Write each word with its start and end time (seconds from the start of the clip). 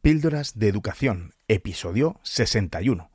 Píldoras 0.00 0.56
de 0.56 0.68
Educación, 0.68 1.32
episodio 1.48 2.20
61. 2.22 3.10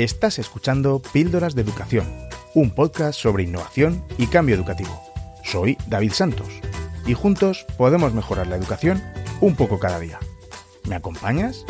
Estás 0.00 0.38
escuchando 0.38 1.02
Píldoras 1.12 1.54
de 1.54 1.60
Educación, 1.60 2.06
un 2.54 2.70
podcast 2.70 3.20
sobre 3.20 3.42
innovación 3.42 4.02
y 4.16 4.28
cambio 4.28 4.54
educativo. 4.54 4.98
Soy 5.44 5.76
David 5.88 6.12
Santos 6.12 6.48
y 7.06 7.12
juntos 7.12 7.66
podemos 7.76 8.14
mejorar 8.14 8.46
la 8.46 8.56
educación 8.56 9.02
un 9.42 9.56
poco 9.56 9.78
cada 9.78 10.00
día. 10.00 10.18
¿Me 10.88 10.94
acompañas? 10.94 11.66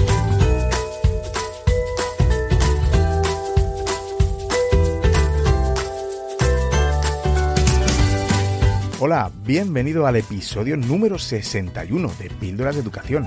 Hola, 9.00 9.32
bienvenido 9.44 10.06
al 10.06 10.14
episodio 10.14 10.76
número 10.76 11.18
61 11.18 12.12
de 12.20 12.30
Píldoras 12.30 12.76
de 12.76 12.82
Educación. 12.82 13.26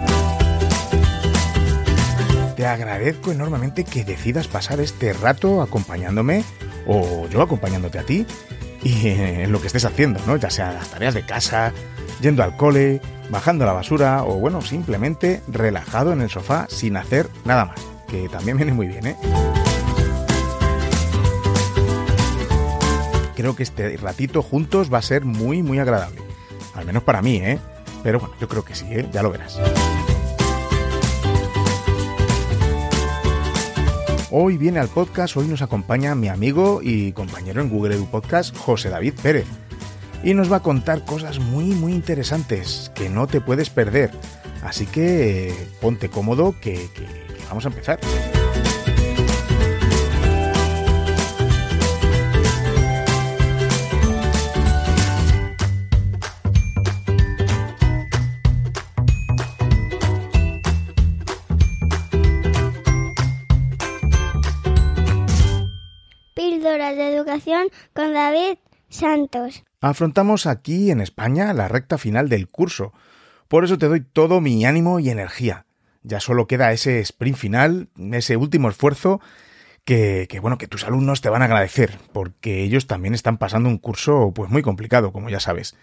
Te 2.55 2.67
agradezco 2.67 3.31
enormemente 3.31 3.83
que 3.83 4.03
decidas 4.03 4.47
pasar 4.47 4.79
este 4.79 5.11
rato 5.13 5.61
acompañándome 5.61 6.43
o 6.85 7.27
yo 7.27 7.41
acompañándote 7.41 7.97
a 7.97 8.03
ti 8.03 8.27
y 8.83 9.07
en 9.07 9.51
lo 9.51 9.59
que 9.59 9.67
estés 9.67 9.85
haciendo, 9.85 10.19
¿no? 10.27 10.37
Ya 10.37 10.49
sea 10.49 10.71
las 10.71 10.89
tareas 10.89 11.15
de 11.15 11.25
casa, 11.25 11.73
yendo 12.21 12.43
al 12.43 12.55
cole, 12.55 13.01
bajando 13.29 13.65
la 13.65 13.73
basura 13.73 14.23
o 14.23 14.35
bueno, 14.35 14.61
simplemente 14.61 15.41
relajado 15.47 16.13
en 16.13 16.21
el 16.21 16.29
sofá 16.29 16.67
sin 16.69 16.95
hacer 16.95 17.27
nada 17.43 17.65
más, 17.65 17.79
que 18.07 18.29
también 18.29 18.57
viene 18.57 18.73
muy 18.73 18.87
bien, 18.87 19.07
¿eh? 19.07 19.15
Creo 23.35 23.55
que 23.55 23.63
este 23.63 23.97
ratito 23.97 24.43
juntos 24.43 24.93
va 24.93 24.99
a 24.99 25.01
ser 25.01 25.25
muy 25.25 25.63
muy 25.63 25.79
agradable, 25.79 26.21
al 26.75 26.85
menos 26.85 27.01
para 27.01 27.23
mí, 27.23 27.37
¿eh? 27.37 27.57
Pero 28.03 28.19
bueno, 28.19 28.35
yo 28.39 28.47
creo 28.47 28.63
que 28.63 28.75
sí, 28.75 28.85
¿eh? 28.89 29.09
Ya 29.11 29.23
lo 29.23 29.31
verás. 29.31 29.57
Hoy 34.35 34.57
viene 34.57 34.79
al 34.79 34.87
podcast, 34.87 35.37
hoy 35.37 35.47
nos 35.47 35.61
acompaña 35.61 36.15
mi 36.15 36.27
amigo 36.27 36.79
y 36.81 37.11
compañero 37.11 37.61
en 37.61 37.69
Google 37.69 37.93
Edu 37.93 38.07
Podcast, 38.07 38.57
José 38.57 38.89
David 38.89 39.13
Pérez. 39.21 39.45
Y 40.23 40.33
nos 40.33 40.51
va 40.51 40.55
a 40.55 40.63
contar 40.63 41.05
cosas 41.05 41.37
muy, 41.37 41.65
muy 41.65 41.93
interesantes 41.93 42.91
que 42.95 43.11
no 43.11 43.27
te 43.27 43.41
puedes 43.41 43.69
perder. 43.69 44.09
Así 44.63 44.87
que 44.87 45.53
ponte 45.79 46.09
cómodo 46.09 46.55
que, 46.59 46.73
que 46.95 47.05
vamos 47.47 47.65
a 47.65 47.67
empezar. 47.67 47.99
Con 67.93 68.13
David 68.13 68.57
Santos. 68.89 69.63
Afrontamos 69.81 70.45
aquí 70.45 70.91
en 70.91 71.01
España 71.01 71.53
la 71.53 71.67
recta 71.67 71.97
final 71.97 72.29
del 72.29 72.47
curso. 72.47 72.93
Por 73.47 73.65
eso 73.65 73.77
te 73.77 73.87
doy 73.87 74.01
todo 74.01 74.41
mi 74.41 74.65
ánimo 74.65 74.99
y 74.99 75.09
energía. 75.09 75.65
Ya 76.03 76.19
solo 76.19 76.47
queda 76.47 76.71
ese 76.71 76.99
sprint 76.99 77.37
final, 77.37 77.89
ese 78.11 78.37
último 78.37 78.69
esfuerzo 78.69 79.21
que, 79.85 80.27
que, 80.29 80.39
bueno, 80.39 80.57
que 80.57 80.67
tus 80.67 80.85
alumnos 80.85 81.21
te 81.21 81.29
van 81.29 81.41
a 81.41 81.45
agradecer, 81.45 81.97
porque 82.11 82.63
ellos 82.63 82.87
también 82.87 83.13
están 83.13 83.37
pasando 83.37 83.69
un 83.69 83.77
curso 83.77 84.31
pues 84.33 84.49
muy 84.49 84.61
complicado, 84.61 85.11
como 85.11 85.29
ya 85.29 85.39
sabes. 85.39 85.75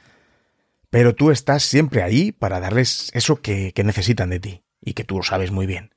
Pero 0.90 1.14
tú 1.14 1.30
estás 1.30 1.62
siempre 1.62 2.02
ahí 2.02 2.32
para 2.32 2.60
darles 2.60 3.10
eso 3.14 3.40
que, 3.40 3.72
que 3.72 3.84
necesitan 3.84 4.30
de 4.30 4.40
ti, 4.40 4.62
y 4.80 4.94
que 4.94 5.04
tú 5.04 5.18
lo 5.18 5.22
sabes 5.22 5.50
muy 5.50 5.66
bien. 5.66 5.94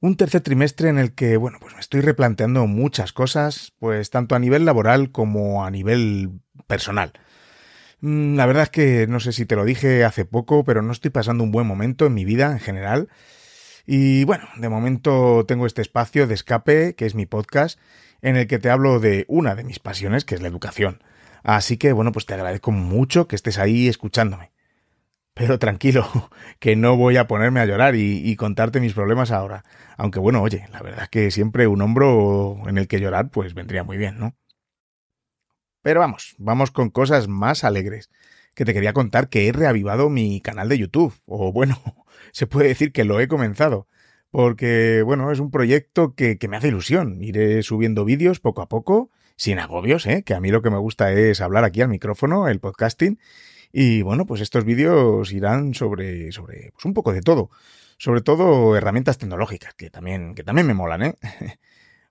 Un 0.00 0.16
tercer 0.16 0.42
trimestre 0.42 0.90
en 0.90 0.98
el 0.98 1.14
que, 1.14 1.36
bueno, 1.38 1.58
pues 1.60 1.74
me 1.74 1.80
estoy 1.80 2.02
replanteando 2.02 2.66
muchas 2.66 3.12
cosas, 3.12 3.72
pues 3.78 4.10
tanto 4.10 4.34
a 4.34 4.38
nivel 4.38 4.64
laboral 4.66 5.10
como 5.10 5.64
a 5.64 5.70
nivel 5.70 6.40
personal. 6.66 7.12
La 8.00 8.44
verdad 8.44 8.64
es 8.64 8.70
que 8.70 9.06
no 9.06 9.20
sé 9.20 9.32
si 9.32 9.46
te 9.46 9.56
lo 9.56 9.64
dije 9.64 10.04
hace 10.04 10.26
poco, 10.26 10.64
pero 10.64 10.82
no 10.82 10.92
estoy 10.92 11.10
pasando 11.10 11.42
un 11.42 11.50
buen 11.50 11.66
momento 11.66 12.06
en 12.06 12.14
mi 12.14 12.26
vida 12.26 12.52
en 12.52 12.60
general. 12.60 13.08
Y 13.86 14.24
bueno, 14.24 14.46
de 14.56 14.68
momento 14.68 15.46
tengo 15.46 15.66
este 15.66 15.80
espacio 15.80 16.26
de 16.26 16.34
escape, 16.34 16.94
que 16.94 17.06
es 17.06 17.14
mi 17.14 17.24
podcast, 17.24 17.78
en 18.20 18.36
el 18.36 18.46
que 18.48 18.58
te 18.58 18.68
hablo 18.68 19.00
de 19.00 19.24
una 19.28 19.54
de 19.54 19.64
mis 19.64 19.78
pasiones, 19.78 20.24
que 20.26 20.34
es 20.34 20.42
la 20.42 20.48
educación. 20.48 21.02
Así 21.42 21.78
que 21.78 21.92
bueno, 21.92 22.12
pues 22.12 22.26
te 22.26 22.34
agradezco 22.34 22.70
mucho 22.70 23.28
que 23.28 23.36
estés 23.36 23.58
ahí 23.58 23.88
escuchándome. 23.88 24.52
Pero 25.36 25.58
tranquilo, 25.58 26.08
que 26.58 26.76
no 26.76 26.96
voy 26.96 27.18
a 27.18 27.26
ponerme 27.26 27.60
a 27.60 27.66
llorar 27.66 27.94
y, 27.94 28.34
contarte 28.36 28.80
mis 28.80 28.94
problemas 28.94 29.30
ahora. 29.30 29.64
Aunque 29.98 30.18
bueno, 30.18 30.40
oye, 30.40 30.66
la 30.72 30.80
verdad 30.80 31.02
es 31.04 31.08
que 31.10 31.30
siempre 31.30 31.66
un 31.66 31.82
hombro 31.82 32.56
en 32.66 32.78
el 32.78 32.88
que 32.88 33.00
llorar 33.00 33.28
pues 33.30 33.52
vendría 33.52 33.84
muy 33.84 33.98
bien, 33.98 34.18
¿no? 34.18 34.34
Pero 35.82 36.00
vamos, 36.00 36.36
vamos 36.38 36.70
con 36.70 36.88
cosas 36.88 37.28
más 37.28 37.64
alegres. 37.64 38.08
Que 38.54 38.64
te 38.64 38.72
quería 38.72 38.94
contar 38.94 39.28
que 39.28 39.46
he 39.46 39.52
reavivado 39.52 40.08
mi 40.08 40.40
canal 40.40 40.70
de 40.70 40.78
YouTube. 40.78 41.12
O 41.26 41.52
bueno, 41.52 41.82
se 42.32 42.46
puede 42.46 42.68
decir 42.68 42.90
que 42.90 43.04
lo 43.04 43.20
he 43.20 43.28
comenzado. 43.28 43.88
Porque, 44.30 45.02
bueno, 45.04 45.30
es 45.32 45.38
un 45.38 45.50
proyecto 45.50 46.14
que, 46.14 46.38
que 46.38 46.48
me 46.48 46.56
hace 46.56 46.68
ilusión. 46.68 47.22
Iré 47.22 47.62
subiendo 47.62 48.06
vídeos 48.06 48.40
poco 48.40 48.62
a 48.62 48.70
poco, 48.70 49.10
sin 49.36 49.58
agobios, 49.58 50.06
¿eh? 50.06 50.22
Que 50.22 50.32
a 50.32 50.40
mí 50.40 50.50
lo 50.50 50.62
que 50.62 50.70
me 50.70 50.78
gusta 50.78 51.12
es 51.12 51.42
hablar 51.42 51.64
aquí 51.64 51.82
al 51.82 51.88
micrófono, 51.90 52.48
el 52.48 52.58
podcasting 52.58 53.18
y 53.78 54.00
bueno, 54.00 54.24
pues 54.24 54.40
estos 54.40 54.64
vídeos 54.64 55.30
irán 55.32 55.74
sobre, 55.74 56.32
sobre 56.32 56.70
pues 56.72 56.86
un 56.86 56.94
poco 56.94 57.12
de 57.12 57.20
todo. 57.20 57.50
Sobre 57.98 58.22
todo 58.22 58.74
herramientas 58.74 59.18
tecnológicas, 59.18 59.74
que 59.74 59.90
también, 59.90 60.34
que 60.34 60.42
también 60.42 60.66
me 60.66 60.72
molan, 60.72 61.02
¿eh? 61.02 61.14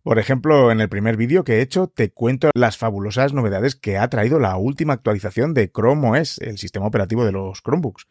Por 0.04 0.20
ejemplo, 0.20 0.72
en 0.72 0.80
el 0.80 0.90
primer 0.90 1.18
vídeo 1.18 1.44
que 1.44 1.54
he 1.54 1.62
hecho 1.62 1.88
te 1.88 2.12
cuento 2.12 2.52
las 2.54 2.78
fabulosas 2.78 3.34
novedades 3.34 3.76
que 3.76 3.98
ha 3.98 4.08
traído 4.10 4.38
la 4.38 4.58
última 4.58 4.94
actualización 4.94 5.56
de 5.56 5.72
Chrome 5.72 6.20
OS, 6.20 6.38
el 6.38 6.60
sistema 6.60 6.86
operativo 6.86 7.26
de 7.26 7.32
los 7.32 7.64
Chromebooks. 7.64 8.06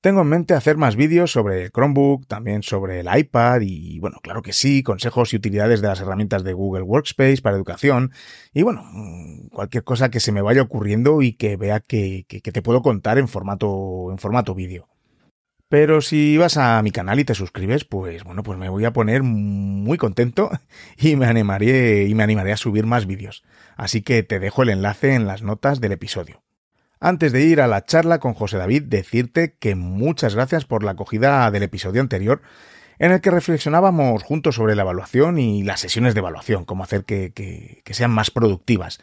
Tengo 0.00 0.22
en 0.22 0.28
mente 0.28 0.54
hacer 0.54 0.76
más 0.76 0.94
vídeos 0.94 1.32
sobre 1.32 1.64
el 1.64 1.70
Chromebook, 1.72 2.26
también 2.28 2.62
sobre 2.62 3.00
el 3.00 3.08
iPad 3.12 3.62
y, 3.62 3.98
bueno, 3.98 4.18
claro 4.22 4.42
que 4.42 4.52
sí, 4.52 4.84
consejos 4.84 5.32
y 5.32 5.36
utilidades 5.36 5.80
de 5.80 5.88
las 5.88 6.00
herramientas 6.00 6.44
de 6.44 6.52
Google 6.52 6.82
Workspace 6.82 7.42
para 7.42 7.56
educación 7.56 8.12
y, 8.52 8.62
bueno, 8.62 8.84
cualquier 9.50 9.82
cosa 9.82 10.08
que 10.08 10.20
se 10.20 10.30
me 10.30 10.40
vaya 10.40 10.62
ocurriendo 10.62 11.20
y 11.20 11.32
que 11.32 11.56
vea 11.56 11.80
que, 11.80 12.24
que, 12.28 12.40
que 12.40 12.52
te 12.52 12.62
puedo 12.62 12.80
contar 12.80 13.18
en 13.18 13.26
formato, 13.26 14.12
en 14.12 14.18
formato 14.18 14.54
vídeo. 14.54 14.88
Pero 15.68 16.00
si 16.00 16.38
vas 16.38 16.56
a 16.56 16.80
mi 16.82 16.92
canal 16.92 17.18
y 17.18 17.24
te 17.24 17.34
suscribes, 17.34 17.84
pues 17.84 18.22
bueno, 18.22 18.44
pues 18.44 18.56
me 18.56 18.68
voy 18.68 18.84
a 18.84 18.92
poner 18.92 19.24
muy 19.24 19.98
contento 19.98 20.50
y 20.96 21.16
me 21.16 21.26
animaré, 21.26 22.06
y 22.06 22.14
me 22.14 22.22
animaré 22.22 22.52
a 22.52 22.56
subir 22.56 22.86
más 22.86 23.06
vídeos. 23.06 23.42
Así 23.76 24.02
que 24.02 24.22
te 24.22 24.38
dejo 24.38 24.62
el 24.62 24.70
enlace 24.70 25.14
en 25.14 25.26
las 25.26 25.42
notas 25.42 25.80
del 25.80 25.92
episodio. 25.92 26.42
Antes 27.00 27.32
de 27.32 27.44
ir 27.44 27.60
a 27.60 27.68
la 27.68 27.84
charla 27.84 28.18
con 28.18 28.34
José 28.34 28.56
David, 28.56 28.84
decirte 28.84 29.54
que 29.58 29.76
muchas 29.76 30.34
gracias 30.34 30.64
por 30.64 30.82
la 30.82 30.92
acogida 30.92 31.48
del 31.52 31.62
episodio 31.62 32.00
anterior, 32.00 32.42
en 32.98 33.12
el 33.12 33.20
que 33.20 33.30
reflexionábamos 33.30 34.24
juntos 34.24 34.56
sobre 34.56 34.74
la 34.74 34.82
evaluación 34.82 35.38
y 35.38 35.62
las 35.62 35.78
sesiones 35.78 36.14
de 36.14 36.20
evaluación, 36.20 36.64
cómo 36.64 36.82
hacer 36.82 37.04
que, 37.04 37.32
que, 37.32 37.94
sean 37.94 38.10
más 38.10 38.32
productivas. 38.32 38.98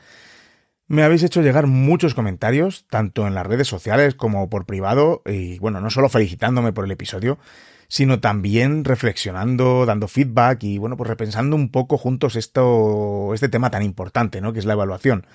Me 0.88 1.03
habéis 1.03 1.24
hecho 1.24 1.42
llegar 1.42 1.68
muchos 1.68 2.13
comentarios, 2.13 2.86
tanto 2.89 3.27
en 3.27 3.33
las 3.33 3.47
redes 3.47 3.69
sociales 3.69 4.13
como 4.13 4.50
por 4.50 4.65
privado, 4.65 5.21
y 5.25 5.57
bueno, 5.59 5.80
no 5.80 5.89
solo 5.89 6.09
felicitándome 6.09 6.74
por 6.74 6.83
el 6.83 6.92
episodio, 6.92 7.39
sino 7.88 8.19
también 8.19 8.83
reflexionando, 8.83 9.86
dando 9.86 10.09
feedback 10.09 10.63
y 10.63 10.77
bueno, 10.80 10.97
pues 10.97 11.07
repensando 11.07 11.56
un 11.56 11.71
poco 11.71 11.97
juntos 11.97 12.36
esto, 12.36 13.33
este 13.33 13.47
tema 13.47 13.71
tan 13.71 13.83
importante, 13.83 14.42
¿no? 14.42 14.51
Que 14.51 14.59
es 14.59 14.65
la 14.65 14.74
evaluación. 14.74 15.25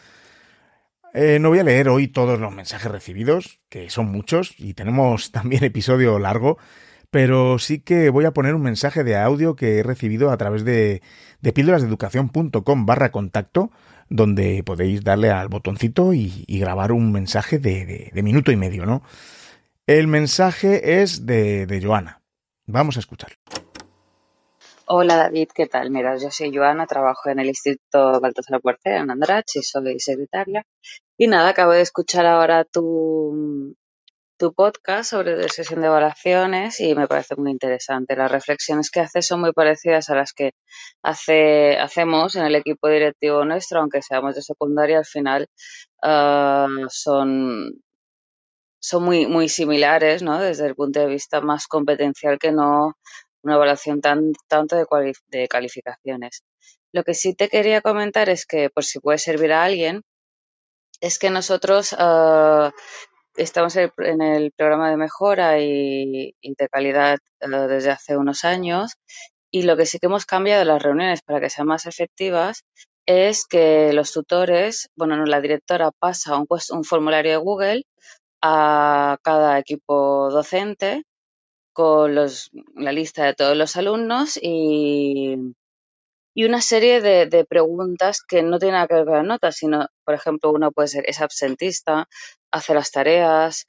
Eh, 1.13 1.39
no 1.41 1.49
voy 1.49 1.59
a 1.59 1.65
leer 1.65 1.89
hoy 1.89 2.09
todos 2.09 2.39
los 2.39 2.55
mensajes 2.55 2.91
recibidos, 2.91 3.61
que 3.69 3.91
son 3.91 4.11
muchos, 4.11 4.55
y 4.59 4.75
tenemos 4.75 5.33
también 5.33 5.65
episodio 5.65 6.19
largo, 6.19 6.59
pero 7.11 7.59
sí 7.59 7.81
que 7.81 8.11
voy 8.11 8.25
a 8.25 8.33
poner 8.33 8.55
un 8.55 8.63
mensaje 8.63 9.03
de 9.03 9.17
audio 9.17 9.57
que 9.57 9.79
he 9.79 9.83
recibido 9.83 10.31
a 10.31 10.37
través 10.37 10.65
de, 10.65 11.03
de 11.41 11.53
píldorasdeeducación.com 11.53 12.87
barra 12.87 13.11
contacto, 13.11 13.71
donde 14.09 14.63
podéis 14.65 15.05
darle 15.05 15.31
al 15.31 15.49
botoncito 15.49 16.15
y, 16.15 16.45
grabar 16.49 16.93
un 16.93 17.13
mensaje 17.13 17.59
de, 17.59 17.87
de, 17.87 18.11
de, 18.13 18.23
minuto 18.23 18.51
y 18.53 18.57
medio, 18.57 18.87
¿no? 18.87 19.03
El 19.87 20.09
mensaje 20.09 21.01
es 21.03 21.27
de, 21.27 21.67
de 21.67 21.83
Joana. 21.83 22.21
Vamos 22.67 22.97
a 22.97 23.01
escucharlo. 23.01 23.37
Hola 24.93 25.17
David, 25.17 25.51
¿qué 25.55 25.67
tal? 25.67 25.89
Mira, 25.93 26.17
yo 26.17 26.33
soy 26.33 26.53
Joana, 26.53 26.85
trabajo 26.85 27.31
en 27.31 27.39
el 27.39 27.47
Instituto 27.47 28.21
Baltasar 28.21 28.61
Puerta 28.61 28.97
en 28.97 29.09
Andratx 29.09 29.55
y 29.55 29.63
soy 29.63 30.01
secretaria. 30.01 30.65
Y 31.17 31.29
nada, 31.29 31.51
acabo 31.51 31.71
de 31.71 31.83
escuchar 31.83 32.27
ahora 32.27 32.65
tu, 32.65 33.77
tu 34.37 34.53
podcast 34.53 35.11
sobre 35.11 35.49
sesión 35.49 35.81
de 35.83 35.87
evaluaciones 35.87 36.81
y 36.81 36.97
me 36.97 37.07
parece 37.07 37.37
muy 37.37 37.53
interesante. 37.53 38.17
Las 38.17 38.33
reflexiones 38.33 38.91
que 38.91 38.99
haces 38.99 39.29
son 39.29 39.43
muy 39.43 39.53
parecidas 39.53 40.11
a 40.11 40.17
las 40.17 40.33
que 40.33 40.55
hace, 41.05 41.79
hacemos 41.79 42.35
en 42.35 42.47
el 42.47 42.57
equipo 42.57 42.89
directivo 42.89 43.45
nuestro, 43.45 43.79
aunque 43.81 44.03
seamos 44.03 44.35
de 44.35 44.43
secundaria, 44.43 44.99
al 44.99 45.07
final 45.07 45.47
uh, 46.03 46.87
son, 46.89 47.81
son 48.83 49.05
muy, 49.05 49.29
muy 49.29 49.49
similares, 49.49 50.25
¿no? 50.25 50.41
Desde 50.41 50.67
el 50.67 50.75
punto 50.75 50.99
de 50.99 51.07
vista 51.07 51.41
más 51.41 51.69
competencial 51.69 52.41
que 52.41 52.51
no 52.51 52.95
una 53.43 53.55
evaluación 53.55 54.01
tan, 54.01 54.33
tanto 54.49 54.77
de, 54.77 54.87
de 55.29 55.49
calificaciones. 55.49 56.43
Lo 56.93 57.05
que 57.05 57.15
sí 57.15 57.35
te 57.35 57.49
quería 57.49 57.81
comentar 57.81 58.29
es 58.29 58.47
que, 58.47 58.71
por 58.71 58.85
si 58.85 59.01
puede 59.01 59.19
servir 59.19 59.53
a 59.53 59.65
alguien, 59.65 60.03
es 61.01 61.19
que 61.19 61.31
nosotros 61.31 61.93
uh, 61.93 62.71
Estamos 63.37 63.77
en 63.77 64.21
el 64.21 64.53
programa 64.53 64.91
de 64.91 64.97
mejora 64.97 65.59
y, 65.61 66.35
de 66.43 66.69
calidad 66.69 67.19
eh, 67.41 67.49
desde 67.49 67.91
hace 67.91 68.17
unos 68.17 68.45
años 68.45 68.95
y 69.51 69.63
lo 69.63 69.77
que 69.77 69.87
sí 69.87 69.99
que 69.99 70.07
hemos 70.07 70.27
cambiado 70.27 70.65
las 70.65 70.83
reuniones 70.83 71.23
para 71.23 71.41
que 71.41 71.49
sean 71.51 71.67
más 71.67 71.87
efectivas 71.87 72.65
es 73.07 73.47
que 73.47 73.93
los 73.93 74.13
tutores, 74.13 74.91
bueno, 74.97 75.25
la 75.25 75.41
directora 75.41 75.91
pasa 75.91 76.37
un, 76.37 76.47
un 76.71 76.85
formulario 76.85 77.33
de 77.33 77.37
Google 77.39 77.83
a 78.43 79.17
cada 79.23 79.59
equipo 79.59 80.29
docente 80.31 81.05
con 81.73 82.15
los, 82.15 82.51
la 82.75 82.93
lista 82.93 83.25
de 83.25 83.35
todos 83.35 83.57
los 83.57 83.77
alumnos 83.77 84.39
y, 84.41 85.37
y 86.35 86.45
una 86.45 86.61
serie 86.61 87.01
de, 87.01 87.45
preguntas 87.45 88.23
que 88.27 88.43
no 88.43 88.59
tienen 88.59 88.75
nada 88.75 88.89
que 88.89 88.95
ver 88.95 89.05
con 89.05 89.15
las 89.15 89.27
notas, 89.27 89.57
sino, 89.57 89.87
por 90.05 90.15
ejemplo, 90.15 90.51
uno 90.51 90.73
puede 90.73 90.89
ser, 90.89 91.05
es 91.09 91.21
absentista, 91.21 92.09
hace 92.53 92.75
las 92.75 92.91
tareas. 92.91 93.67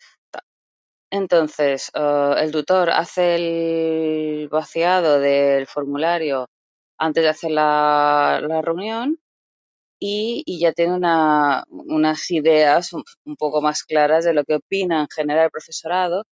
Entonces, 1.11 1.91
uh, 1.95 2.33
el 2.37 2.51
tutor 2.51 2.89
hace 2.89 3.35
el 3.35 4.49
vaciado 4.49 5.19
del 5.19 5.67
formulario 5.67 6.47
antes 6.97 7.23
de 7.23 7.29
hacer 7.29 7.51
la, 7.51 8.41
la 8.47 8.61
reunión 8.61 9.19
y, 9.99 10.43
y, 10.45 10.59
ya 10.59 10.73
tiene 10.73 10.93
una, 10.95 11.65
unas 11.69 12.31
ideas 12.31 12.93
un, 12.93 13.03
un, 13.25 13.35
poco 13.37 13.61
más 13.61 13.83
claras 13.83 14.25
de 14.25 14.33
lo 14.33 14.43
que 14.45 14.55
opina 14.55 15.01
en 15.01 15.07
general 15.09 15.45
el 15.45 15.51
profesorado 15.51 16.25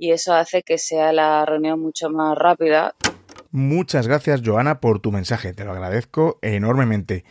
y 0.00 0.12
eso 0.12 0.34
hace 0.34 0.62
que 0.62 0.78
sea 0.78 1.12
la 1.12 1.44
reunión 1.44 1.78
mucho 1.78 2.08
más 2.08 2.36
rápida. 2.36 2.94
Muchas 3.52 4.08
gracias, 4.08 4.40
Joana, 4.42 4.80
por 4.80 4.98
tu 4.98 5.12
mensaje. 5.12 5.52
Te 5.52 5.66
lo 5.66 5.72
agradezco 5.72 6.38
enormemente. 6.40 7.24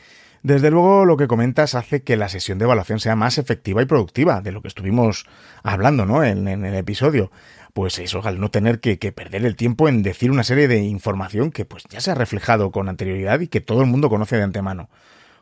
Desde 0.43 0.69
luego, 0.69 1.03
lo 1.03 1.17
que 1.17 1.27
comentas 1.27 1.73
hace 1.73 2.03
que 2.03 2.15
la 2.15 2.29
sesión 2.29 2.59
de 2.59 2.65
evaluación 2.65 2.99
sea 2.99 3.15
más 3.15 3.39
efectiva 3.39 3.81
y 3.81 3.85
productiva, 3.85 4.41
de 4.41 4.51
lo 4.51 4.61
que 4.61 4.67
estuvimos 4.67 5.25
hablando, 5.63 6.05
¿no? 6.05 6.23
En, 6.23 6.47
el 6.47 6.75
episodio. 6.75 7.31
Pues 7.73 7.97
eso, 7.97 8.21
al 8.23 8.39
no 8.39 8.51
tener 8.51 8.79
que, 8.79 8.99
que, 8.99 9.11
perder 9.11 9.45
el 9.45 9.55
tiempo 9.55 9.89
en 9.89 10.03
decir 10.03 10.29
una 10.29 10.43
serie 10.43 10.67
de 10.67 10.77
información 10.77 11.51
que 11.51 11.65
pues 11.65 11.83
ya 11.89 12.01
se 12.01 12.11
ha 12.11 12.15
reflejado 12.15 12.71
con 12.71 12.87
anterioridad 12.87 13.39
y 13.39 13.47
que 13.47 13.61
todo 13.61 13.81
el 13.81 13.87
mundo 13.87 14.09
conoce 14.09 14.37
de 14.37 14.43
antemano. 14.43 14.89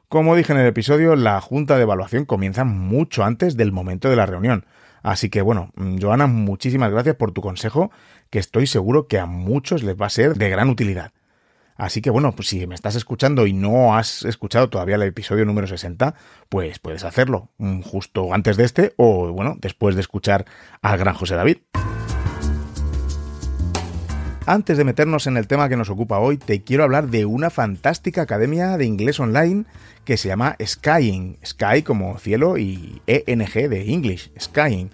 Como 0.07 0.37
dije 0.37 0.53
en 0.53 0.59
el 0.59 0.67
episodio, 0.67 1.17
la 1.17 1.41
junta 1.41 1.75
de 1.75 1.81
evaluación 1.81 2.23
comienza 2.23 2.63
mucho 2.63 3.25
antes 3.25 3.57
del 3.57 3.73
momento 3.73 4.09
de 4.09 4.15
la 4.15 4.25
reunión. 4.25 4.65
Así 5.03 5.29
que 5.29 5.41
bueno, 5.41 5.71
Joana, 6.01 6.27
muchísimas 6.27 6.91
gracias 6.91 7.15
por 7.15 7.31
tu 7.31 7.41
consejo, 7.41 7.91
que 8.29 8.39
estoy 8.39 8.67
seguro 8.67 9.07
que 9.07 9.19
a 9.19 9.25
muchos 9.25 9.83
les 9.83 9.99
va 9.99 10.07
a 10.07 10.09
ser 10.09 10.35
de 10.35 10.49
gran 10.49 10.69
utilidad. 10.69 11.11
Así 11.77 12.01
que 12.01 12.09
bueno, 12.09 12.31
pues 12.31 12.47
si 12.47 12.65
me 12.65 12.75
estás 12.75 12.95
escuchando 12.95 13.45
y 13.45 13.53
no 13.53 13.95
has 13.95 14.25
escuchado 14.25 14.69
todavía 14.69 14.95
el 14.95 15.03
episodio 15.03 15.45
número 15.45 15.67
60, 15.67 16.15
pues 16.49 16.79
puedes 16.79 17.03
hacerlo 17.03 17.49
mm, 17.59 17.81
justo 17.81 18.33
antes 18.33 18.57
de 18.57 18.63
este 18.63 18.93
o 18.97 19.31
bueno, 19.31 19.55
después 19.59 19.95
de 19.95 20.01
escuchar 20.01 20.45
al 20.81 20.97
gran 20.97 21.13
José 21.13 21.35
David. 21.35 21.57
Antes 24.49 24.77
de 24.77 24.85
meternos 24.85 25.27
en 25.27 25.35
el 25.35 25.45
tema 25.45 25.67
que 25.67 25.75
nos 25.75 25.89
ocupa 25.89 26.19
hoy, 26.19 26.37
te 26.37 26.63
quiero 26.63 26.85
hablar 26.85 27.09
de 27.09 27.25
una 27.25 27.49
fantástica 27.49 28.21
academia 28.21 28.77
de 28.77 28.85
inglés 28.85 29.19
online 29.19 29.65
que 30.05 30.15
se 30.15 30.29
llama 30.29 30.55
Skying. 30.65 31.37
Sky 31.45 31.83
como 31.83 32.17
cielo 32.17 32.57
y 32.57 33.01
ENG 33.07 33.67
de 33.67 33.91
English, 33.91 34.31
Skying. 34.39 34.89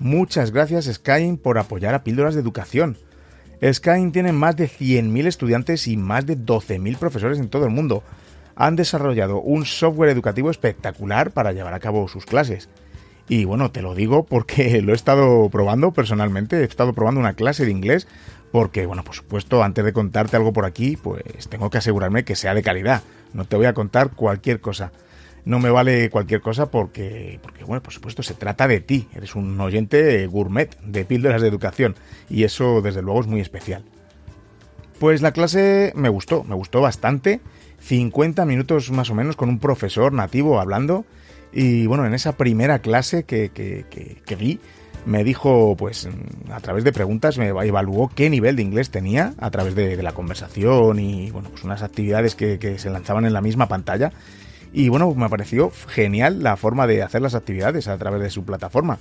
Muchas 0.00 0.52
gracias 0.52 0.84
Skying 0.84 1.38
por 1.38 1.56
apoyar 1.56 1.94
a 1.94 2.04
Píldoras 2.04 2.34
de 2.34 2.42
Educación. 2.42 2.98
Skyeng 3.64 4.12
tiene 4.12 4.32
más 4.32 4.56
de 4.56 4.68
100.000 4.68 5.26
estudiantes 5.26 5.88
y 5.88 5.96
más 5.96 6.26
de 6.26 6.36
12.000 6.36 6.98
profesores 6.98 7.38
en 7.38 7.48
todo 7.48 7.64
el 7.64 7.70
mundo. 7.70 8.02
Han 8.54 8.76
desarrollado 8.76 9.40
un 9.40 9.64
software 9.64 10.10
educativo 10.10 10.50
espectacular 10.50 11.30
para 11.30 11.52
llevar 11.52 11.72
a 11.72 11.80
cabo 11.80 12.06
sus 12.06 12.26
clases. 12.26 12.68
Y 13.30 13.44
bueno, 13.44 13.70
te 13.70 13.80
lo 13.80 13.94
digo 13.94 14.26
porque 14.26 14.82
lo 14.82 14.92
he 14.92 14.96
estado 14.96 15.48
probando 15.48 15.92
personalmente, 15.92 16.60
he 16.60 16.64
estado 16.64 16.92
probando 16.92 17.20
una 17.20 17.32
clase 17.32 17.64
de 17.64 17.70
inglés 17.70 18.06
porque, 18.52 18.86
bueno, 18.86 19.04
por 19.04 19.14
supuesto, 19.14 19.62
antes 19.62 19.84
de 19.84 19.92
contarte 19.92 20.36
algo 20.36 20.52
por 20.52 20.64
aquí, 20.64 20.96
pues 20.96 21.48
tengo 21.48 21.70
que 21.70 21.78
asegurarme 21.78 22.24
que 22.24 22.36
sea 22.36 22.54
de 22.54 22.62
calidad. 22.62 23.02
No 23.32 23.44
te 23.44 23.56
voy 23.56 23.66
a 23.66 23.74
contar 23.74 24.10
cualquier 24.10 24.60
cosa 24.60 24.92
no 25.44 25.58
me 25.58 25.70
vale 25.70 26.10
cualquier 26.10 26.40
cosa 26.40 26.70
porque, 26.70 27.38
porque, 27.42 27.64
bueno, 27.64 27.82
por 27.82 27.92
supuesto, 27.92 28.22
se 28.22 28.34
trata 28.34 28.68
de 28.68 28.80
ti. 28.80 29.08
Eres 29.14 29.34
un 29.34 29.60
oyente 29.60 30.26
gourmet 30.26 30.78
de 30.80 31.04
píldoras 31.04 31.42
de 31.42 31.48
educación 31.48 31.96
y 32.28 32.44
eso, 32.44 32.82
desde 32.82 33.02
luego, 33.02 33.20
es 33.20 33.26
muy 33.26 33.40
especial. 33.40 33.84
Pues 34.98 35.22
la 35.22 35.32
clase 35.32 35.92
me 35.96 36.08
gustó, 36.08 36.44
me 36.44 36.54
gustó 36.54 36.80
bastante. 36.80 37.40
50 37.80 38.44
minutos 38.44 38.90
más 38.90 39.08
o 39.10 39.14
menos 39.14 39.36
con 39.36 39.48
un 39.48 39.58
profesor 39.58 40.12
nativo 40.12 40.60
hablando. 40.60 41.06
Y 41.52 41.86
bueno, 41.86 42.06
en 42.06 42.14
esa 42.14 42.36
primera 42.36 42.80
clase 42.80 43.24
que, 43.24 43.48
que, 43.48 43.86
que, 44.24 44.36
vi, 44.36 44.60
me 45.06 45.24
dijo, 45.24 45.76
pues 45.76 46.08
a 46.50 46.60
través 46.60 46.84
de 46.84 46.92
preguntas, 46.92 47.38
me 47.38 47.48
evaluó 47.48 48.10
qué 48.14 48.30
nivel 48.30 48.56
de 48.56 48.62
inglés 48.62 48.90
tenía 48.90 49.34
a 49.38 49.50
través 49.50 49.74
de, 49.74 50.00
la 50.02 50.12
conversación 50.12 50.98
y 50.98 51.30
bueno, 51.30 51.48
pues 51.50 51.64
unas 51.64 51.82
actividades 51.82 52.34
que, 52.34 52.58
que 52.58 52.78
se 52.78 52.90
lanzaban 52.90 53.24
en 53.26 53.32
la 53.32 53.40
misma 53.40 53.66
pantalla 53.66 54.12
y 54.72 54.88
bueno, 54.88 55.12
me 55.14 55.28
pareció 55.28 55.72
genial 55.88 56.42
la 56.42 56.56
forma 56.56 56.86
de 56.86 57.02
hacer 57.02 57.22
las 57.22 57.34
actividades 57.34 57.88
a 57.88 57.98
través 57.98 58.20
de 58.22 58.30
su 58.30 58.44
plataforma. 58.44 58.98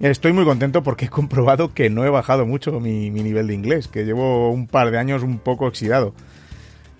Estoy 0.00 0.32
muy 0.32 0.44
contento 0.44 0.82
porque 0.82 1.06
he 1.06 1.08
comprobado 1.08 1.72
que 1.72 1.90
no 1.90 2.04
he 2.04 2.10
bajado 2.10 2.46
mucho 2.46 2.80
mi, 2.80 3.10
mi 3.10 3.22
nivel 3.22 3.46
de 3.46 3.54
inglés, 3.54 3.88
que 3.88 4.04
llevo 4.04 4.50
un 4.50 4.66
par 4.66 4.90
de 4.90 4.98
años 4.98 5.22
un 5.22 5.38
poco 5.38 5.66
oxidado. 5.66 6.14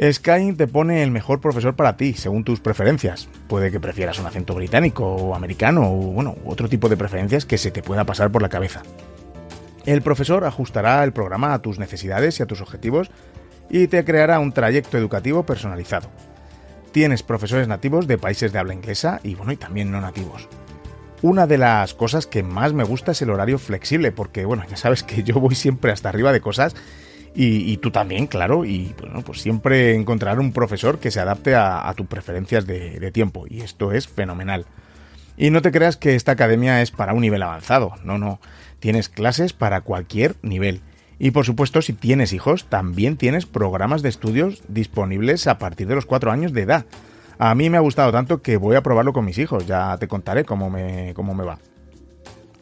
Sky 0.01 0.53
te 0.57 0.67
pone 0.67 1.03
el 1.03 1.11
mejor 1.11 1.41
profesor 1.41 1.77
para 1.77 1.97
ti, 1.97 2.15
según 2.15 2.45
tus 2.45 2.61
preferencias. 2.61 3.29
Puede 3.49 3.71
que 3.71 3.81
prefieras 3.81 4.19
un 4.19 4.27
acento 4.27 4.55
británico 4.55 5.07
o 5.07 5.35
americano 5.35 5.91
o 5.91 5.95
bueno, 6.13 6.37
otro 6.45 6.69
tipo 6.69 6.89
de 6.89 6.97
preferencias 6.97 7.47
que 7.47 7.59
se 7.59 7.71
te 7.71 7.83
pueda 7.83 8.05
pasar 8.05 8.33
por 8.33 8.43
la 8.43 8.49
cabeza. 8.49 8.83
El 9.87 10.03
profesor 10.03 10.45
ajustará 10.45 11.05
el 11.05 11.13
programa 11.13 11.55
a 11.55 11.63
tus 11.63 11.79
necesidades 11.79 12.41
y 12.41 12.43
a 12.43 12.47
tus 12.47 12.61
objetivos 12.61 13.11
y 13.71 13.87
te 13.87 14.05
creará 14.05 14.41
un 14.41 14.53
trayecto 14.53 14.99
educativo 14.99 15.45
personalizado 15.45 16.11
tienes 16.95 17.25
profesores 17.25 17.67
nativos 17.67 18.07
de 18.07 18.19
países 18.19 18.53
de 18.53 18.61
habla 18.61 18.73
inglesa 18.73 19.19
y 19.25 19.35
bueno, 19.35 19.51
y 19.51 19.57
también 19.57 19.91
no 19.91 20.01
nativos. 20.01 20.49
Una 21.23 21.49
de 21.49 21.59
las 21.59 21.93
cosas 21.93 22.29
que 22.29 22.45
más 22.45 22.73
me 22.73 22.85
gusta 22.85 23.11
es 23.11 23.21
el 23.21 23.31
horario 23.31 23.59
flexible, 23.59 24.13
porque 24.13 24.45
bueno, 24.45 24.63
ya 24.71 24.77
sabes 24.77 25.03
que 25.03 25.25
yo 25.25 25.41
voy 25.41 25.57
siempre 25.57 25.91
hasta 25.91 26.09
arriba 26.09 26.33
de 26.33 26.41
cosas 26.41 26.77
y, 27.37 27.77
tú 27.79 27.91
también, 27.91 28.29
claro, 28.29 28.65
y 28.65 28.95
bueno, 29.01 29.23
pues 29.23 29.41
siempre 29.41 29.97
encontrar 29.97 30.39
un 30.39 30.53
profesor 30.53 31.01
que 31.01 31.11
se 31.11 31.19
adapte 31.19 31.57
a, 31.57 31.93
tus 31.97 32.07
preferencias 32.07 32.65
de, 32.65 33.11
tiempo, 33.13 33.47
y 33.49 33.63
esto 33.63 33.93
es 33.93 34.07
fenomenal. 34.07 34.67
Y 35.37 35.51
no 35.51 35.61
te 35.61 35.73
creas 35.73 35.97
que 35.97 36.15
esta 36.15 36.33
academia 36.33 36.81
es 36.81 36.93
para 36.93 37.13
un 37.13 37.23
nivel 37.23 37.43
avanzado, 37.43 37.95
no, 38.05 38.19
no, 38.19 38.39
tienes 38.79 39.09
clases 39.09 39.53
para 39.53 39.81
cualquier 39.81 40.37
nivel. 40.43 40.81
Y 41.19 41.33
por 41.33 41.45
supuesto, 41.45 41.83
si 41.83 41.93
tienes 41.93 42.33
hijos, 42.33 42.67
también 42.67 43.17
tienes 43.17 43.47
programas 43.47 44.03
de 44.03 44.11
estudios 44.11 44.63
disponibles 44.69 45.49
a 45.49 45.59
partir 45.59 45.89
de 45.89 45.97
los 45.97 46.07
4 46.07 46.31
años 46.31 46.53
de 46.53 46.63
edad. 46.63 46.87
A 47.39 47.55
mí 47.57 47.69
me 47.69 47.79
ha 47.79 47.81
gustado 47.81 48.13
tanto 48.13 48.43
que 48.43 48.57
voy 48.57 48.77
a 48.77 48.83
probarlo 48.83 49.13
con 49.13 49.25
mis 49.25 49.39
hijos, 49.39 49.67
ya 49.67 49.97
te 49.99 50.07
contaré 50.07 50.45
cómo 50.45 50.71
me, 50.71 51.15
cómo 51.15 51.35
me 51.35 51.45
va. 51.45 51.59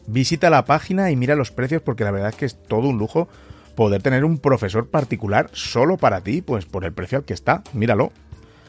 Visita 0.07 0.49
la 0.49 0.65
página 0.65 1.11
y 1.11 1.15
mira 1.15 1.35
los 1.35 1.51
precios 1.51 1.83
porque 1.83 2.03
la 2.03 2.11
verdad 2.11 2.29
es 2.29 2.35
que 2.35 2.45
es 2.45 2.61
todo 2.63 2.89
un 2.89 2.97
lujo 2.97 3.27
poder 3.75 4.01
tener 4.01 4.25
un 4.25 4.37
profesor 4.37 4.87
particular 4.87 5.49
solo 5.53 5.97
para 5.97 6.21
ti, 6.21 6.41
pues 6.41 6.65
por 6.65 6.85
el 6.85 6.93
precio 6.93 7.19
al 7.19 7.25
que 7.25 7.33
está, 7.33 7.63
míralo. 7.73 8.11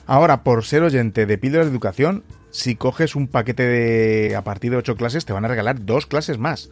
Ahora, 0.07 0.43
por 0.43 0.65
ser 0.65 0.83
oyente 0.83 1.27
de 1.27 1.39
Píldoras 1.39 1.67
de 1.67 1.73
Educación, 1.73 2.25
si 2.51 2.75
coges 2.77 3.17
un 3.17 3.27
paquete 3.27 3.67
de 3.67 4.37
a 4.37 4.43
partir 4.43 4.71
de 4.71 4.77
8 4.77 4.97
clases 4.97 5.25
te 5.25 5.33
van 5.33 5.45
a 5.45 5.49
regalar 5.49 5.85
dos 5.85 6.07
clases 6.07 6.39
más 6.39 6.71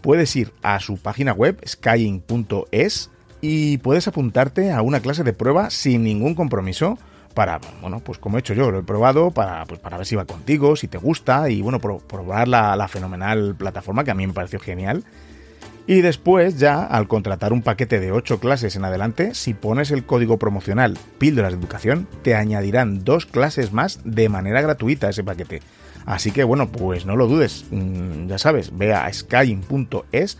puedes 0.00 0.34
ir 0.36 0.52
a 0.62 0.80
su 0.80 0.96
página 0.96 1.32
web 1.32 1.60
skying.es 1.66 3.10
y 3.40 3.78
puedes 3.78 4.08
apuntarte 4.08 4.72
a 4.72 4.82
una 4.82 5.00
clase 5.00 5.24
de 5.24 5.32
prueba 5.32 5.70
sin 5.70 6.02
ningún 6.02 6.34
compromiso 6.34 6.98
para, 7.34 7.60
bueno, 7.80 8.00
pues 8.00 8.18
como 8.18 8.36
he 8.36 8.40
hecho 8.40 8.54
yo, 8.54 8.70
lo 8.70 8.80
he 8.80 8.82
probado 8.82 9.30
para, 9.30 9.64
pues 9.64 9.78
para 9.80 9.96
ver 9.96 10.06
si 10.06 10.16
va 10.16 10.24
contigo, 10.24 10.74
si 10.76 10.88
te 10.88 10.98
gusta 10.98 11.48
y 11.48 11.62
bueno, 11.62 11.78
probar 11.78 12.48
la, 12.48 12.74
la 12.76 12.88
fenomenal 12.88 13.54
plataforma 13.56 14.04
que 14.04 14.10
a 14.10 14.14
mí 14.14 14.26
me 14.26 14.32
pareció 14.32 14.58
genial. 14.58 15.04
Y 15.86 16.02
después 16.02 16.58
ya, 16.58 16.84
al 16.84 17.08
contratar 17.08 17.52
un 17.52 17.62
paquete 17.62 18.00
de 18.00 18.12
8 18.12 18.38
clases 18.38 18.76
en 18.76 18.84
adelante, 18.84 19.34
si 19.34 19.54
pones 19.54 19.90
el 19.90 20.04
código 20.04 20.38
promocional 20.38 20.98
Píldoras 21.18 21.52
de 21.52 21.58
Educación, 21.58 22.06
te 22.22 22.34
añadirán 22.34 23.04
dos 23.04 23.26
clases 23.26 23.72
más 23.72 24.00
de 24.04 24.28
manera 24.28 24.60
gratuita 24.60 25.08
a 25.08 25.10
ese 25.10 25.24
paquete. 25.24 25.62
Así 26.06 26.30
que 26.30 26.44
bueno, 26.44 26.68
pues 26.70 27.06
no 27.06 27.16
lo 27.16 27.26
dudes, 27.26 27.66
mm, 27.70 28.28
ya 28.28 28.38
sabes, 28.38 28.76
ve 28.76 28.94
a 28.94 29.12
skyim.es 29.12 30.38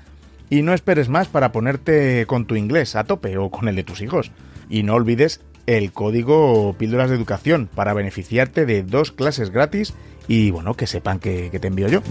y 0.51 0.63
no 0.63 0.75
esperes 0.75 1.09
más 1.09 1.29
para 1.29 1.53
ponerte 1.53 2.27
con 2.27 2.47
tu 2.47 2.57
inglés 2.57 2.97
a 2.97 3.05
tope 3.05 3.37
o 3.39 3.51
con 3.51 3.69
el 3.69 3.77
de 3.77 3.85
tus 3.85 4.03
hijos. 4.03 4.33
Y 4.69 4.83
no 4.83 4.95
olvides 4.95 5.41
el 5.67 5.93
código 5.93 6.75
Píldoras 6.79 7.11
de 7.11 7.17
Educación 7.17 7.69
para 7.75 7.95
beneficiarte 7.95 8.67
de 8.67 8.83
dos 8.83 9.13
clases 9.13 9.51
gratis 9.51 9.95
y 10.29 10.51
bueno, 10.51 10.75
que 10.75 10.87
sepan 10.87 11.19
que 11.19 11.51
te 11.51 11.69
envío 11.69 11.89
yo. 11.89 12.03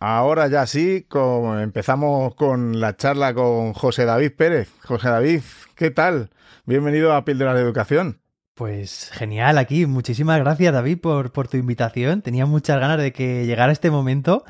Ahora 0.00 0.48
ya 0.48 0.66
sí, 0.66 1.06
como 1.08 1.58
empezamos 1.58 2.34
con 2.34 2.80
la 2.80 2.96
charla 2.96 3.34
con 3.34 3.72
José 3.72 4.04
David 4.04 4.32
Pérez. 4.36 4.72
José 4.82 5.08
David, 5.08 5.40
¿qué 5.76 5.90
tal? 5.90 6.30
Bienvenido 6.66 7.14
a 7.14 7.24
Píldoras 7.24 7.54
de 7.54 7.62
Educación. 7.62 8.20
Pues 8.54 9.10
genial 9.12 9.58
aquí. 9.58 9.86
Muchísimas 9.86 10.38
gracias, 10.38 10.72
David, 10.72 10.98
por, 11.00 11.32
por 11.32 11.48
tu 11.48 11.56
invitación. 11.56 12.22
Tenía 12.22 12.46
muchas 12.46 12.78
ganas 12.78 12.98
de 12.98 13.12
que 13.12 13.46
llegara 13.46 13.72
este 13.72 13.90
momento 13.90 14.44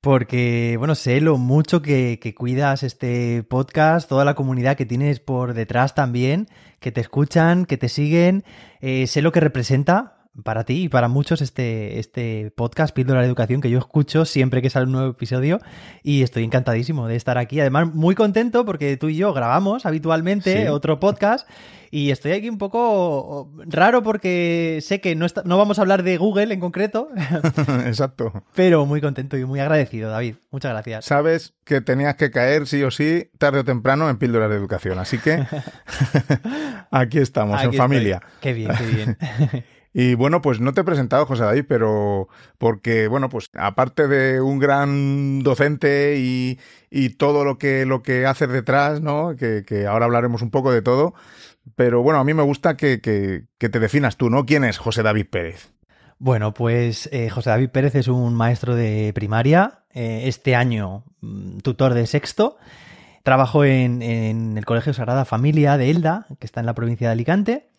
porque, 0.00 0.76
bueno, 0.78 0.94
sé 0.94 1.20
lo 1.20 1.36
mucho 1.36 1.82
que, 1.82 2.18
que 2.20 2.34
cuidas 2.34 2.82
este 2.82 3.42
podcast, 3.42 4.08
toda 4.08 4.24
la 4.24 4.34
comunidad 4.34 4.76
que 4.76 4.86
tienes 4.86 5.20
por 5.20 5.54
detrás 5.54 5.94
también, 5.94 6.46
que 6.78 6.92
te 6.92 7.00
escuchan, 7.00 7.66
que 7.66 7.76
te 7.76 7.88
siguen. 7.88 8.44
Eh, 8.80 9.06
sé 9.06 9.22
lo 9.22 9.32
que 9.32 9.40
representa 9.40 10.15
para 10.44 10.64
ti 10.64 10.84
y 10.84 10.88
para 10.88 11.08
muchos 11.08 11.40
este, 11.42 11.98
este 11.98 12.52
podcast, 12.56 12.94
Píldora 12.94 13.20
de 13.20 13.26
Educación, 13.26 13.60
que 13.60 13.70
yo 13.70 13.78
escucho 13.78 14.24
siempre 14.24 14.62
que 14.62 14.70
sale 14.70 14.86
un 14.86 14.92
nuevo 14.92 15.10
episodio 15.10 15.60
y 16.02 16.22
estoy 16.22 16.44
encantadísimo 16.44 17.08
de 17.08 17.16
estar 17.16 17.38
aquí. 17.38 17.60
Además, 17.60 17.94
muy 17.94 18.14
contento 18.14 18.64
porque 18.64 18.96
tú 18.96 19.08
y 19.08 19.16
yo 19.16 19.32
grabamos 19.32 19.86
habitualmente 19.86 20.62
Sí. 20.62 20.68
otro 20.68 21.00
podcast 21.00 21.48
y 21.90 22.10
estoy 22.10 22.32
aquí 22.32 22.48
un 22.48 22.58
poco 22.58 23.50
raro 23.66 24.02
porque 24.02 24.80
sé 24.82 25.00
que 25.00 25.14
no, 25.14 25.24
está- 25.24 25.42
no 25.44 25.56
vamos 25.56 25.78
a 25.78 25.82
hablar 25.82 26.02
de 26.02 26.16
Google 26.18 26.52
en 26.52 26.60
concreto, 26.60 27.08
Exacto. 27.86 28.44
pero 28.54 28.84
muy 28.86 29.00
contento 29.00 29.36
y 29.38 29.44
muy 29.44 29.60
agradecido, 29.60 30.10
David. 30.10 30.34
Muchas 30.50 30.72
gracias. 30.72 31.04
Sabes 31.04 31.54
que 31.64 31.80
tenías 31.80 32.16
que 32.16 32.30
caer 32.30 32.66
sí 32.66 32.82
o 32.82 32.90
sí, 32.90 33.30
tarde 33.38 33.60
o 33.60 33.64
temprano, 33.64 34.10
en 34.10 34.18
Píldoras 34.18 34.50
de 34.50 34.56
Educación. 34.56 34.98
Así 34.98 35.18
que 35.18 35.44
aquí 36.90 37.18
estamos, 37.18 37.54
en 37.54 37.58
Aquí 37.58 37.76
estoy. 37.76 37.78
familia. 37.78 38.22
Qué 38.40 38.52
bien, 38.52 38.70
qué 38.76 38.86
bien. 38.86 39.16
Y 39.98 40.14
bueno, 40.14 40.42
pues 40.42 40.60
no 40.60 40.74
te 40.74 40.82
he 40.82 40.84
presentado, 40.84 41.24
José 41.24 41.44
David, 41.44 41.64
pero 41.66 42.28
porque, 42.58 43.08
bueno, 43.08 43.30
pues 43.30 43.48
aparte 43.54 44.08
de 44.08 44.42
un 44.42 44.58
gran 44.58 45.42
docente 45.42 46.16
y, 46.18 46.58
todo 47.16 47.46
lo 47.46 47.56
que, 47.56 47.86
lo 47.86 48.02
que 48.02 48.26
haces 48.26 48.50
detrás, 48.50 49.00
¿no? 49.00 49.36
Que, 49.36 49.64
que 49.66 49.86
ahora 49.86 50.04
hablaremos 50.04 50.42
un 50.42 50.50
poco 50.50 50.70
de 50.70 50.82
todo. 50.82 51.14
Pero 51.76 52.02
bueno, 52.02 52.20
a 52.20 52.24
mí 52.24 52.34
me 52.34 52.42
gusta 52.42 52.76
que, 52.76 53.00
que, 53.00 53.44
que 53.56 53.70
te 53.70 53.80
definas 53.80 54.18
tú, 54.18 54.28
¿no? 54.28 54.44
¿Quién 54.44 54.64
es 54.64 54.76
José 54.76 55.02
David 55.02 55.28
Pérez? 55.30 55.72
Bueno, 56.18 56.52
pues 56.52 57.08
eh, 57.10 57.30
José 57.30 57.48
David 57.48 57.70
Pérez 57.70 57.94
es 57.94 58.08
un 58.08 58.34
maestro 58.34 58.74
de 58.74 59.12
primaria, 59.14 59.84
eh, 59.94 60.24
este 60.24 60.54
año 60.56 61.04
mm, 61.22 61.60
tutor 61.60 61.94
de 61.94 62.06
sexto. 62.06 62.58
Trabajo 63.22 63.64
en, 63.64 64.02
en 64.02 64.58
el 64.58 64.66
Colegio 64.66 64.92
Sagrada 64.92 65.24
Familia 65.24 65.78
de 65.78 65.88
Elda, 65.88 66.26
que 66.38 66.44
está 66.44 66.60
en 66.60 66.66
la 66.66 66.74
provincia 66.74 67.08
de 67.08 67.12
Alicante. 67.12 67.70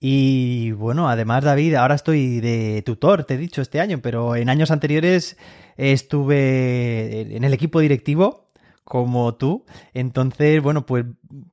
Y 0.00 0.70
bueno, 0.72 1.08
además 1.08 1.42
David, 1.44 1.74
ahora 1.74 1.94
estoy 1.96 2.40
de 2.40 2.82
tutor, 2.86 3.24
te 3.24 3.34
he 3.34 3.38
dicho, 3.38 3.60
este 3.62 3.80
año, 3.80 3.98
pero 4.00 4.36
en 4.36 4.48
años 4.48 4.70
anteriores 4.70 5.36
estuve 5.76 7.36
en 7.36 7.44
el 7.44 7.52
equipo 7.52 7.80
directivo 7.80 8.50
como 8.84 9.34
tú. 9.34 9.64
Entonces, 9.94 10.62
bueno, 10.62 10.86
pues 10.86 11.04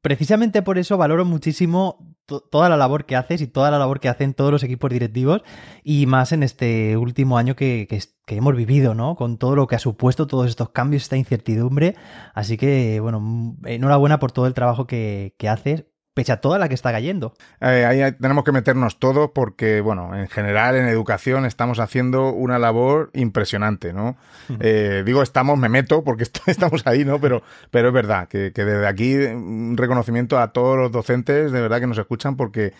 precisamente 0.01 0.61
por 0.61 0.77
eso 0.77 0.97
valoro 0.97 1.25
muchísimo 1.25 2.15
to- 2.25 2.39
toda 2.41 2.69
la 2.69 2.77
labor 2.77 3.05
que 3.05 3.15
haces 3.15 3.41
y 3.41 3.47
toda 3.47 3.71
la 3.71 3.79
labor 3.79 3.99
que 3.99 4.09
hacen 4.09 4.33
todos 4.33 4.51
los 4.51 4.63
equipos 4.63 4.89
directivos 4.91 5.41
y 5.83 6.05
más 6.05 6.31
en 6.31 6.43
este 6.43 6.97
último 6.97 7.37
año 7.37 7.55
que, 7.55 7.87
que 7.89 7.99
que 8.27 8.37
hemos 8.37 8.55
vivido, 8.55 8.95
¿no? 8.95 9.15
Con 9.15 9.37
todo 9.37 9.55
lo 9.55 9.67
que 9.67 9.75
ha 9.75 9.79
supuesto 9.79 10.25
todos 10.25 10.47
estos 10.49 10.69
cambios, 10.71 11.03
esta 11.03 11.15
incertidumbre. 11.17 11.95
Así 12.33 12.57
que, 12.57 12.99
bueno, 12.99 13.55
enhorabuena 13.65 14.17
por 14.19 14.31
todo 14.31 14.47
el 14.47 14.55
trabajo 14.55 14.87
que, 14.87 15.35
que 15.37 15.47
haces, 15.47 15.85
pese 16.15 16.31
a 16.31 16.37
toda 16.41 16.57
la 16.57 16.67
que 16.67 16.73
está 16.73 16.91
cayendo. 16.91 17.33
Eh, 17.61 17.85
ahí 17.85 18.11
tenemos 18.13 18.43
que 18.43 18.51
meternos 18.51 18.97
todos 18.97 19.29
porque, 19.35 19.81
bueno, 19.81 20.15
en 20.15 20.27
general 20.29 20.75
en 20.75 20.87
educación 20.87 21.45
estamos 21.45 21.77
haciendo 21.79 22.29
una 22.31 22.57
labor 22.57 23.11
impresionante, 23.13 23.93
¿no? 23.93 24.15
Eh, 24.59 25.03
digo 25.05 25.21
estamos, 25.21 25.59
me 25.59 25.69
meto 25.69 26.03
porque 26.03 26.23
est- 26.23 26.39
estamos 26.47 26.87
ahí, 26.87 27.05
¿no? 27.05 27.19
Pero, 27.21 27.43
pero 27.69 27.89
es 27.89 27.93
verdad 27.93 28.27
que, 28.27 28.51
que 28.51 28.65
desde 28.65 28.87
aquí 28.87 29.13
un 29.15 29.75
reconocimiento 29.77 30.39
a 30.39 30.51
todos 30.53 30.77
los 30.77 30.91
docentes, 30.91 31.51
de 31.51 31.61
verdad 31.61 31.79
que 31.79 31.87
nos 31.87 31.97
escuchan 31.99 32.35
porque 32.37 32.73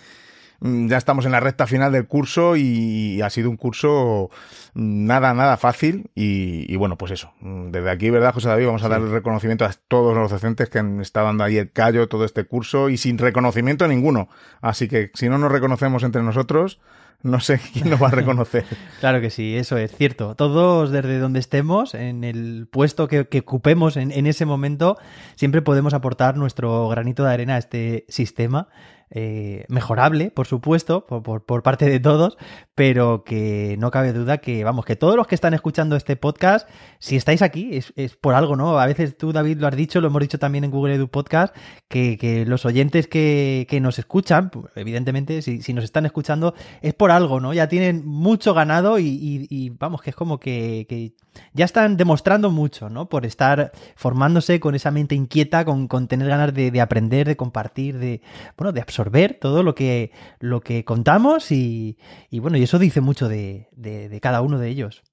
ya 0.62 0.98
estamos 0.98 1.26
en 1.26 1.32
la 1.32 1.40
recta 1.40 1.68
final 1.68 1.92
del 1.92 2.08
curso 2.08 2.56
y 2.56 3.22
ha 3.22 3.30
sido 3.30 3.50
un 3.50 3.58
curso 3.58 4.30
mm, 4.74 5.06
nada, 5.06 5.34
nada 5.34 5.58
fácil 5.58 6.10
y, 6.16 6.72
y 6.72 6.76
bueno, 6.78 6.98
pues 6.98 7.12
eso. 7.12 7.34
Mm, 7.42 7.72
Desde 7.72 7.90
aquí, 7.90 8.10
¿verdad, 8.10 8.34
José 8.34 8.48
David? 8.48 8.68
Vamos 8.68 8.84
a 8.84 8.90
dar 8.90 9.02
el 9.02 9.12
reconocimiento 9.12 9.66
a 9.66 9.72
todos 9.88 10.16
los 10.16 10.32
docentes 10.32 10.70
que 10.70 10.80
han 10.80 11.02
estado 11.02 11.28
dando 11.28 11.44
ahí 11.44 11.58
el 11.58 11.72
callo 11.72 12.08
todo 12.08 12.26
este 12.26 12.46
curso 12.46 12.90
y 12.90 12.98
sin 12.98 13.18
reconocimiento 13.18 13.88
ninguno. 13.88 14.30
Así 14.62 14.88
que 14.88 15.12
si 15.14 15.30
no 15.30 15.38
nos 15.38 15.52
reconocemos 15.52 16.04
entre 16.04 16.24
nosotros, 16.24 16.80
no 17.22 17.40
sé 17.40 17.60
quién 17.74 17.90
nos 17.90 18.02
va 18.02 18.08
a 18.08 18.12
reconocer. 18.12 18.66
Claro 19.00 19.22
que 19.22 19.30
sí, 19.30 19.56
eso 19.56 19.78
es 19.78 19.92
cierto. 19.92 20.36
Todos 20.36 20.92
desde 20.92 21.20
donde 21.20 21.40
estemos, 21.40 21.94
en 21.94 22.24
el 22.24 22.68
puesto 22.72 23.08
que, 23.08 23.28
que 23.28 23.40
ocupemos 23.40 23.98
en, 23.98 24.12
en 24.12 24.26
ese 24.26 24.46
momento, 24.46 24.98
siempre 25.36 25.62
podemos 25.62 25.94
aportar 25.94 26.38
nuestro 26.38 26.88
granito 26.88 27.24
de 27.24 27.34
arena 27.34 27.56
a 27.56 27.58
este 27.58 28.06
sistema. 28.10 28.70
Eh, 29.12 29.66
mejorable, 29.70 30.32
por 30.32 30.48
supuesto, 30.48 31.06
por, 31.06 31.44
por- 31.46 31.64
parte 31.64 31.86
de 31.90 32.00
todos, 32.00 32.38
pero 32.74 33.24
que 33.24 33.76
no 33.80 33.92
cabe 33.92 34.12
duda 34.14 34.40
que, 34.40 34.64
vamos, 34.64 34.86
que 34.86 34.96
todos 34.96 35.16
los 35.16 35.28
que 35.28 35.36
están 35.36 35.54
escuchando 35.54 35.96
este 35.96 36.16
podcast, 36.16 36.68
si 37.00 37.16
estáis 37.16 37.42
aquí, 37.42 37.70
es, 37.78 37.94
es 37.96 38.16
por 38.16 38.34
algo, 38.34 38.56
¿no? 38.56 38.78
A 38.80 38.86
veces 38.86 39.18
tú, 39.18 39.32
David, 39.32 39.60
lo 39.60 39.68
has 39.68 39.76
dicho, 39.76 40.02
lo 40.02 40.08
hemos 40.08 40.22
dicho 40.22 40.40
también 40.40 40.64
en 40.64 40.72
Google 40.72 40.96
Edu 40.96 41.08
Podcast, 41.08 41.56
que, 41.88 42.18
que 42.18 42.46
los 42.46 42.66
oyentes 42.66 43.08
que, 43.08 43.68
que 43.70 43.80
nos 43.80 44.00
escuchan, 44.00 44.52
evidentemente, 44.76 45.42
si, 45.42 45.62
si 45.62 45.74
nos 45.74 45.84
están 45.84 46.06
escuchando, 46.06 46.54
es 46.82 46.94
por 46.94 47.12
algo, 47.12 47.40
¿no? 47.40 47.54
Ya 47.54 47.70
tienen 47.70 48.06
mucho 48.06 48.54
ganado 48.54 49.00
y, 49.00 49.06
y- 49.08 49.48
y, 49.50 49.70
vamos, 49.70 50.02
que 50.02 50.10
es 50.10 50.16
como 50.16 50.40
que, 50.40 50.86
que 50.90 51.14
ya 51.54 51.66
están 51.66 51.96
demostrando 51.98 52.50
mucho, 52.52 52.90
¿no? 52.90 53.08
Por 53.08 53.26
estar 53.26 53.72
formándose 53.96 54.60
con 54.60 54.76
esa 54.76 54.92
mente 54.92 55.16
inquieta, 55.16 55.64
con, 55.64 55.88
con 55.88 56.08
tener 56.08 56.28
ganas 56.28 56.54
de, 56.54 56.72
de 56.72 56.82
aprender, 56.82 57.28
de 57.28 57.36
compartir, 57.38 57.98
de, 57.98 58.22
bueno, 58.58 58.72
de 58.72 58.82
absorber 58.82 58.95
todo 59.40 59.64
lo 59.64 59.76
que, 59.76 60.12
lo 60.40 60.62
que 60.62 60.84
contamos 60.86 61.52
y, 61.52 61.98
y 62.30 62.40
bueno, 62.40 62.58
y 62.58 62.64
eso 62.64 62.80
dice 62.80 63.02
mucho 63.02 63.28
de, 63.28 63.68
de- 63.74 64.10
de 64.10 64.20
cada 64.22 64.42
uno 64.42 64.60
de 64.60 64.70
ellos. 64.70 65.04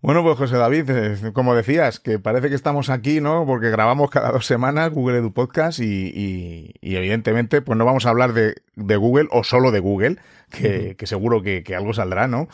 Bueno, 0.00 0.24
pues 0.24 0.36
José 0.36 0.56
David, 0.56 0.90
eh, 0.90 1.32
como 1.32 1.54
decías, 1.54 2.00
que 2.00 2.18
parece 2.18 2.48
que 2.48 2.56
estamos 2.56 2.90
aquí, 2.90 3.20
¿no? 3.20 3.46
Porque 3.46 3.70
grabamos 3.70 4.10
cada 4.10 4.32
dos 4.32 4.46
semanas 4.46 4.90
Google 4.90 5.18
Edu 5.18 5.32
Podcast 5.32 5.78
y, 5.78 5.84
y- 6.12 6.74
y 6.80 6.96
evidentemente, 6.96 7.62
pues 7.62 7.78
no 7.78 7.84
vamos 7.84 8.04
a 8.04 8.10
hablar 8.10 8.32
de, 8.32 8.56
de 8.74 8.96
Google 8.96 9.28
o 9.30 9.44
solo 9.44 9.70
de 9.70 9.78
Google, 9.78 10.16
que, 10.50 10.96
que 10.96 11.06
seguro 11.06 11.42
que, 11.42 11.62
que 11.62 11.76
algo 11.76 11.92
saldrá, 11.92 12.26
¿no? 12.26 12.48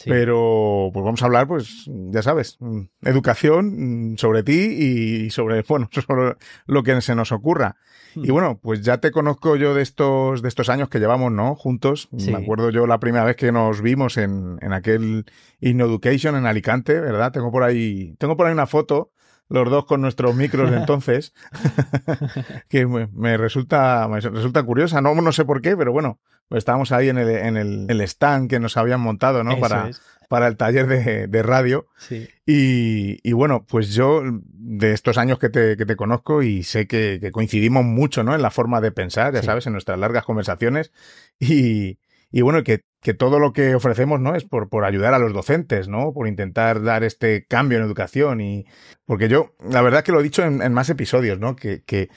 Sí. 0.00 0.08
Pero 0.08 0.88
pues 0.94 1.04
vamos 1.04 1.20
a 1.20 1.26
hablar, 1.26 1.46
pues, 1.46 1.84
ya 1.86 2.22
sabes, 2.22 2.56
mm, 2.58 2.84
educación 3.02 4.12
mm, 4.12 4.16
sobre 4.16 4.42
ti 4.42 4.54
y 4.54 5.28
sobre, 5.28 5.60
bueno, 5.68 5.90
sobre 5.92 6.36
lo 6.64 6.82
que 6.82 6.98
se 7.02 7.14
nos 7.14 7.32
ocurra. 7.32 7.76
Hmm. 8.14 8.24
Y 8.24 8.30
bueno, 8.30 8.58
pues 8.62 8.80
ya 8.80 8.96
te 8.96 9.10
conozco 9.10 9.56
yo 9.56 9.74
de 9.74 9.82
estos, 9.82 10.40
de 10.40 10.48
estos 10.48 10.70
años 10.70 10.88
que 10.88 11.00
llevamos, 11.00 11.30
¿no? 11.32 11.54
Juntos. 11.54 12.08
Sí. 12.16 12.32
Me 12.32 12.38
acuerdo 12.38 12.70
yo 12.70 12.86
la 12.86 12.98
primera 12.98 13.24
vez 13.24 13.36
que 13.36 13.52
nos 13.52 13.82
vimos 13.82 14.16
en, 14.16 14.58
en 14.62 14.72
aquel 14.72 15.26
InEducation 15.60 16.34
en 16.34 16.46
Alicante, 16.46 16.98
¿verdad? 16.98 17.30
Tengo 17.30 17.52
por 17.52 17.62
ahí, 17.62 18.14
tengo 18.18 18.38
por 18.38 18.46
ahí 18.46 18.54
una 18.54 18.66
foto, 18.66 19.12
los 19.50 19.68
dos 19.68 19.84
con 19.84 20.00
nuestros 20.00 20.34
micros 20.34 20.70
de 20.70 20.76
entonces, 20.78 21.34
que 22.70 22.86
me, 22.86 23.06
me 23.08 23.36
resulta, 23.36 24.08
me 24.08 24.18
resulta 24.20 24.62
curiosa. 24.62 25.02
No, 25.02 25.14
no 25.14 25.32
sé 25.32 25.44
por 25.44 25.60
qué, 25.60 25.76
pero 25.76 25.92
bueno, 25.92 26.20
estábamos 26.50 26.92
ahí 26.92 27.08
en 27.08 27.18
el, 27.18 27.28
en 27.30 27.56
el, 27.56 27.86
el 27.88 28.00
stand 28.02 28.48
que 28.50 28.60
nos 28.60 28.76
habían 28.76 29.00
montado, 29.00 29.44
¿no? 29.44 29.52
Eso 29.52 29.60
Para, 29.60 29.88
es. 29.88 30.00
para 30.28 30.46
el 30.48 30.56
taller 30.56 30.86
de, 30.86 31.26
de 31.26 31.42
radio. 31.42 31.86
Sí. 31.98 32.28
Y, 32.46 33.18
y 33.28 33.32
bueno, 33.32 33.64
pues 33.68 33.94
yo 33.94 34.22
de 34.24 34.92
estos 34.92 35.18
años 35.18 35.38
que 35.38 35.48
te, 35.48 35.76
que 35.76 35.86
te 35.86 35.96
conozco 35.96 36.42
y 36.42 36.62
sé 36.62 36.86
que, 36.86 37.18
que 37.20 37.30
coincidimos 37.32 37.84
mucho, 37.84 38.24
¿no? 38.24 38.34
En 38.34 38.42
la 38.42 38.50
forma 38.50 38.80
de 38.80 38.92
pensar, 38.92 39.32
ya 39.34 39.40
Sí. 39.40 39.46
sabes, 39.46 39.66
en 39.66 39.72
nuestras 39.72 39.98
largas 39.98 40.24
conversaciones. 40.24 40.92
Y, 41.38 41.98
y 42.30 42.40
bueno, 42.42 42.62
que 42.62 42.82
que 43.02 43.14
todo 43.14 43.38
lo 43.38 43.54
que 43.54 43.74
ofrecemos, 43.74 44.20
¿no? 44.20 44.34
Es 44.36 44.44
por, 44.44 44.68
por 44.68 44.84
ayudar 44.84 45.14
a 45.14 45.18
los 45.18 45.32
docentes, 45.32 45.88
¿no? 45.88 46.12
Por 46.12 46.28
intentar 46.28 46.82
dar 46.82 47.02
este 47.02 47.46
cambio 47.46 47.78
en 47.78 47.84
educación 47.84 48.42
y... 48.42 48.66
Porque 49.06 49.30
yo, 49.30 49.54
la 49.70 49.80
verdad 49.80 50.04
que 50.04 50.12
lo 50.12 50.20
he 50.20 50.22
dicho 50.22 50.44
en, 50.44 50.60
en 50.60 50.74
más 50.74 50.90
episodios, 50.90 51.38
¿no? 51.38 51.56
Que, 51.56 51.82
que, 51.82 52.10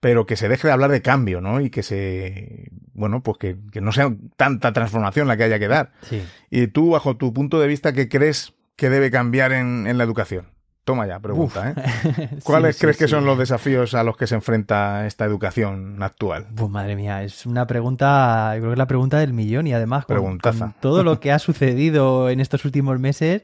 pero 0.00 0.26
que 0.26 0.36
se 0.36 0.48
deje 0.48 0.68
de 0.68 0.72
hablar 0.72 0.90
de 0.90 1.02
cambio, 1.02 1.40
¿no? 1.40 1.60
Y 1.60 1.70
que 1.70 1.82
se, 1.82 2.70
bueno, 2.92 3.22
pues 3.22 3.38
que, 3.38 3.56
que 3.72 3.80
no 3.80 3.92
sea 3.92 4.12
tanta 4.36 4.72
transformación 4.72 5.26
la 5.28 5.36
que 5.36 5.44
haya 5.44 5.58
que 5.58 5.68
dar. 5.68 5.92
Sí. 6.02 6.22
Y 6.50 6.68
tú, 6.68 6.90
bajo 6.90 7.16
tu 7.16 7.32
punto 7.32 7.58
de 7.60 7.66
vista, 7.66 7.92
¿qué 7.92 8.08
crees 8.08 8.54
que 8.76 8.90
debe 8.90 9.10
cambiar 9.10 9.52
en, 9.52 9.86
en 9.86 9.98
la 9.98 10.04
educación? 10.04 10.46
Toma 10.84 11.06
ya, 11.06 11.20
pregunta, 11.20 11.74
¿eh? 11.76 12.38
¿Cuáles 12.44 12.76
Sí, 12.76 12.80
crees 12.80 12.96
sí, 12.96 13.04
que 13.04 13.08
son 13.08 13.26
los 13.26 13.36
desafíos 13.38 13.92
a 13.92 14.02
los 14.04 14.16
que 14.16 14.26
se 14.26 14.36
enfrenta 14.36 15.06
esta 15.06 15.26
educación 15.26 16.02
actual? 16.02 16.46
Pues 16.54 16.70
madre 16.70 16.96
mía, 16.96 17.22
es 17.24 17.44
una 17.44 17.66
pregunta, 17.66 18.52
yo 18.54 18.60
creo 18.60 18.70
que 18.70 18.74
es 18.74 18.78
la 18.78 18.86
pregunta 18.86 19.18
del 19.18 19.34
millón 19.34 19.66
y 19.66 19.74
además 19.74 20.06
con 20.06 20.38
todo 20.80 21.04
lo 21.04 21.20
que 21.20 21.30
ha 21.30 21.38
sucedido 21.40 22.30
en 22.30 22.40
estos 22.40 22.64
últimos 22.64 22.98
meses, 23.00 23.42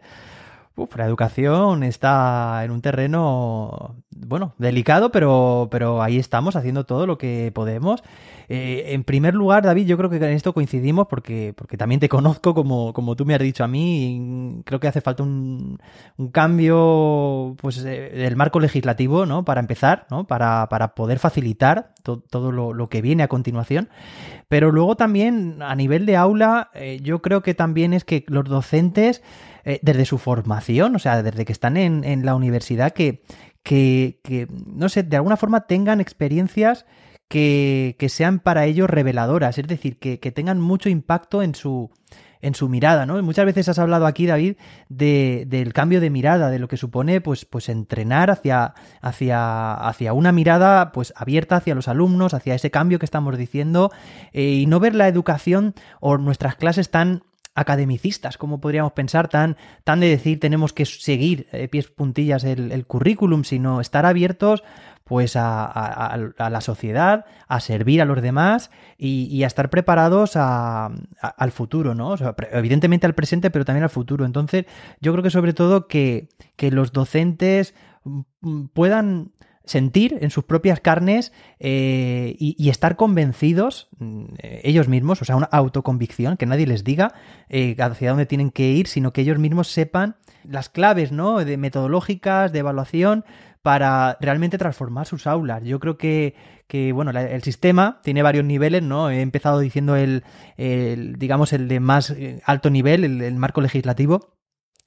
uf, 0.76 0.96
la 0.96 1.06
educación 1.06 1.82
está 1.82 2.62
en 2.64 2.70
un 2.70 2.80
terreno, 2.80 3.96
bueno, 4.10 4.54
delicado, 4.58 5.10
pero, 5.12 5.68
pero 5.70 6.02
ahí 6.02 6.18
estamos 6.18 6.56
haciendo 6.56 6.84
todo 6.84 7.06
lo 7.06 7.18
que 7.18 7.52
podemos. 7.54 8.02
Eh, 8.48 8.92
en 8.92 9.04
primer 9.04 9.34
lugar, 9.34 9.62
David, 9.64 9.86
yo 9.86 9.96
creo 9.96 10.10
que 10.10 10.16
en 10.16 10.24
esto 10.24 10.52
coincidimos 10.52 11.06
porque, 11.08 11.54
porque 11.56 11.76
también 11.78 12.00
te 12.00 12.08
conozco, 12.10 12.54
como, 12.54 12.92
como 12.92 13.16
tú 13.16 13.24
me 13.24 13.34
has 13.34 13.40
dicho 13.40 13.64
a 13.64 13.68
mí, 13.68 14.60
creo 14.66 14.80
que 14.80 14.88
hace 14.88 15.00
falta 15.00 15.22
un, 15.22 15.78
un 16.18 16.28
cambio 16.28 17.56
pues, 17.60 17.82
eh, 17.84 18.10
del 18.14 18.36
marco 18.36 18.60
legislativo, 18.60 19.24
¿no? 19.26 19.44
Para 19.44 19.60
empezar, 19.60 20.06
¿no? 20.10 20.26
Para, 20.26 20.68
para 20.68 20.94
poder 20.94 21.18
facilitar 21.18 21.94
to- 22.02 22.20
todo 22.28 22.52
lo, 22.52 22.74
lo 22.74 22.88
que 22.88 23.00
viene 23.00 23.22
a 23.22 23.28
continuación. 23.28 23.88
Pero 24.48 24.70
luego 24.72 24.96
también, 24.96 25.62
a 25.62 25.74
nivel 25.74 26.06
de 26.06 26.16
aula, 26.16 26.70
eh, 26.74 27.00
yo 27.02 27.22
creo 27.22 27.42
que 27.42 27.54
también 27.54 27.92
es 27.94 28.04
que 28.04 28.24
los 28.28 28.44
docentes, 28.44 29.22
eh, 29.64 29.80
desde 29.83 30.04
su 30.04 30.18
formación, 30.18 30.97
o 30.97 30.99
sea, 30.99 31.23
desde 31.23 31.44
que 31.44 31.52
están 31.52 31.76
en, 31.76 32.04
en 32.04 32.25
la 32.25 32.35
universidad, 32.35 32.92
que, 32.92 33.23
que, 33.62 34.21
que, 34.23 34.47
no 34.66 34.88
sé, 34.88 35.02
de 35.02 35.16
alguna 35.16 35.37
forma 35.37 35.66
tengan 35.66 36.00
experiencias 36.00 36.87
que, 37.28 37.97
que 37.99 38.09
sean 38.09 38.38
para 38.38 38.66
ellos 38.66 38.90
reveladoras, 38.90 39.59
es 39.59 39.66
decir, 39.66 39.99
que, 39.99 40.21
que 40.21 40.33
tengan 40.33 40.61
mucho 40.61 40.88
impacto 40.88 41.42
en 41.42 41.54
su, 41.54 41.90
en 42.44 42.54
su 42.54 42.68
mirada, 42.68 43.06
¿no? 43.06 43.21
Muchas 43.23 43.47
veces 43.47 43.71
has 43.71 43.78
hablado 43.78 44.06
aquí, 44.06 44.26
David, 44.26 44.56
de, 44.90 45.47
del 45.49 45.73
cambio 45.73 46.02
de 46.02 46.11
mirada, 46.11 46.50
de 46.50 46.59
lo 46.59 46.68
que 46.68 46.76
supone, 46.76 47.23
pues, 47.23 47.47
pues 47.47 47.71
entrenar 47.71 48.30
hacia, 48.30 48.75
hacia, 49.00 49.73
hacia 49.73 50.12
una 50.12 50.30
mirada, 50.30 50.92
pues, 50.92 51.14
abierta 51.16 51.56
hacia 51.56 51.75
los 51.75 51.88
alumnos, 51.88 52.35
hacia 52.35 52.54
ese 52.54 52.71
cambio 52.71 52.99
que 52.99 53.06
estamos 53.06 53.38
diciendo, 53.38 53.90
eh, 54.33 54.42
y 54.42 54.66
no 54.66 54.78
ver 54.78 54.94
la 54.94 55.09
educación 55.09 55.75
o 56.00 56.18
nuestras 56.18 56.56
clases 56.56 56.90
tan 56.90 57.23
academicistas, 57.54 58.37
como 58.38 58.61
podríamos 58.61 58.92
pensar, 58.92 59.28
tan, 59.28 59.56
tan 59.84 60.00
de 60.00 60.08
decir 60.08 60.40
tenemos 60.40 60.73
que 60.73 60.84
seguir 60.87 61.46
eh, 61.52 61.68
pies 61.68 61.88
puntillas 61.88 62.44
el, 62.44 62.87
currículum, 62.87 63.44
sino 63.44 63.80
estar 63.80 64.06
abiertos 64.06 64.64
pues 65.04 65.37
a, 65.37 65.66
a- 65.66 66.50
la 66.50 66.61
sociedad, 66.62 67.26
a 67.46 67.61
servir 67.61 68.00
a 68.00 68.06
los 68.06 68.23
demás 68.23 68.70
y, 68.96 69.42
a 69.44 69.46
estar 69.46 69.68
preparados 69.68 70.32
a- 70.37 70.90
al 71.20 71.52
futuro, 71.52 71.94
¿no? 71.94 72.14
Evidentemente 72.52 73.06
al 73.06 73.14
presente, 73.14 73.50
pero 73.50 73.66
también 73.66 73.82
al 73.84 73.90
futuro. 73.90 74.25
Entonces, 74.25 74.64
yo 75.00 75.12
creo 75.12 75.23
que 75.23 75.28
sobre 75.30 75.52
todo 75.52 75.88
que, 75.88 76.28
que 76.56 76.70
los 76.70 76.92
docentes 76.92 77.75
mm, 78.04 78.64
puedan 78.73 79.32
sentir 79.64 80.18
en 80.21 80.30
sus 80.30 80.44
propias 80.44 80.80
carnes 80.80 81.33
eh, 81.59 82.37
y, 82.38 82.68
estar 82.68 82.97
convencidos 82.97 83.88
mm, 83.99 84.25
eh, 84.38 84.61
ellos 84.64 84.88
mismos, 84.88 85.23
o 85.23 85.25
sea, 85.25 85.37
una 85.37 85.47
autoconvicción, 85.47 86.37
que 86.37 86.47
nadie 86.47 86.66
les 86.66 86.85
diga 86.85 87.14
eh, 87.49 87.76
hacia 87.78 88.11
dónde 88.11 88.26
tienen 88.26 88.50
que 88.50 88.71
ir, 88.71 88.87
sino 88.87 89.12
que 89.12 89.23
ellos 89.23 89.38
mismos 89.38 89.68
sepan 89.68 90.16
las 90.44 90.68
claves, 90.68 91.12
¿no? 91.12 91.44
De 91.44 91.56
metodológicas, 91.56 92.52
de 92.52 92.59
evaluación, 92.59 93.25
para 93.62 94.18
realmente 94.21 94.59
transformar 94.59 95.06
sus 95.06 95.26
aulas. 95.26 95.62
Yo 95.64 95.80
creo 95.80 95.97
que, 95.97 96.35
que, 96.66 96.92
bueno, 96.92 97.18
el 97.18 97.42
sistema 97.42 98.00
tiene 98.02 98.23
varios 98.23 98.44
niveles, 98.44 98.83
¿no? 98.83 99.09
He 99.09 99.23
empezado 99.23 99.59
diciendo 99.61 99.97
el, 99.97 100.25
el, 100.59 101.18
digamos, 101.18 101.54
el 101.54 101.68
de 101.68 101.80
más 101.80 102.14
alto 102.44 102.68
nivel, 102.68 103.04
el, 103.04 103.23
el 103.23 103.37
marco 103.37 103.62
legislativo, 103.62 104.33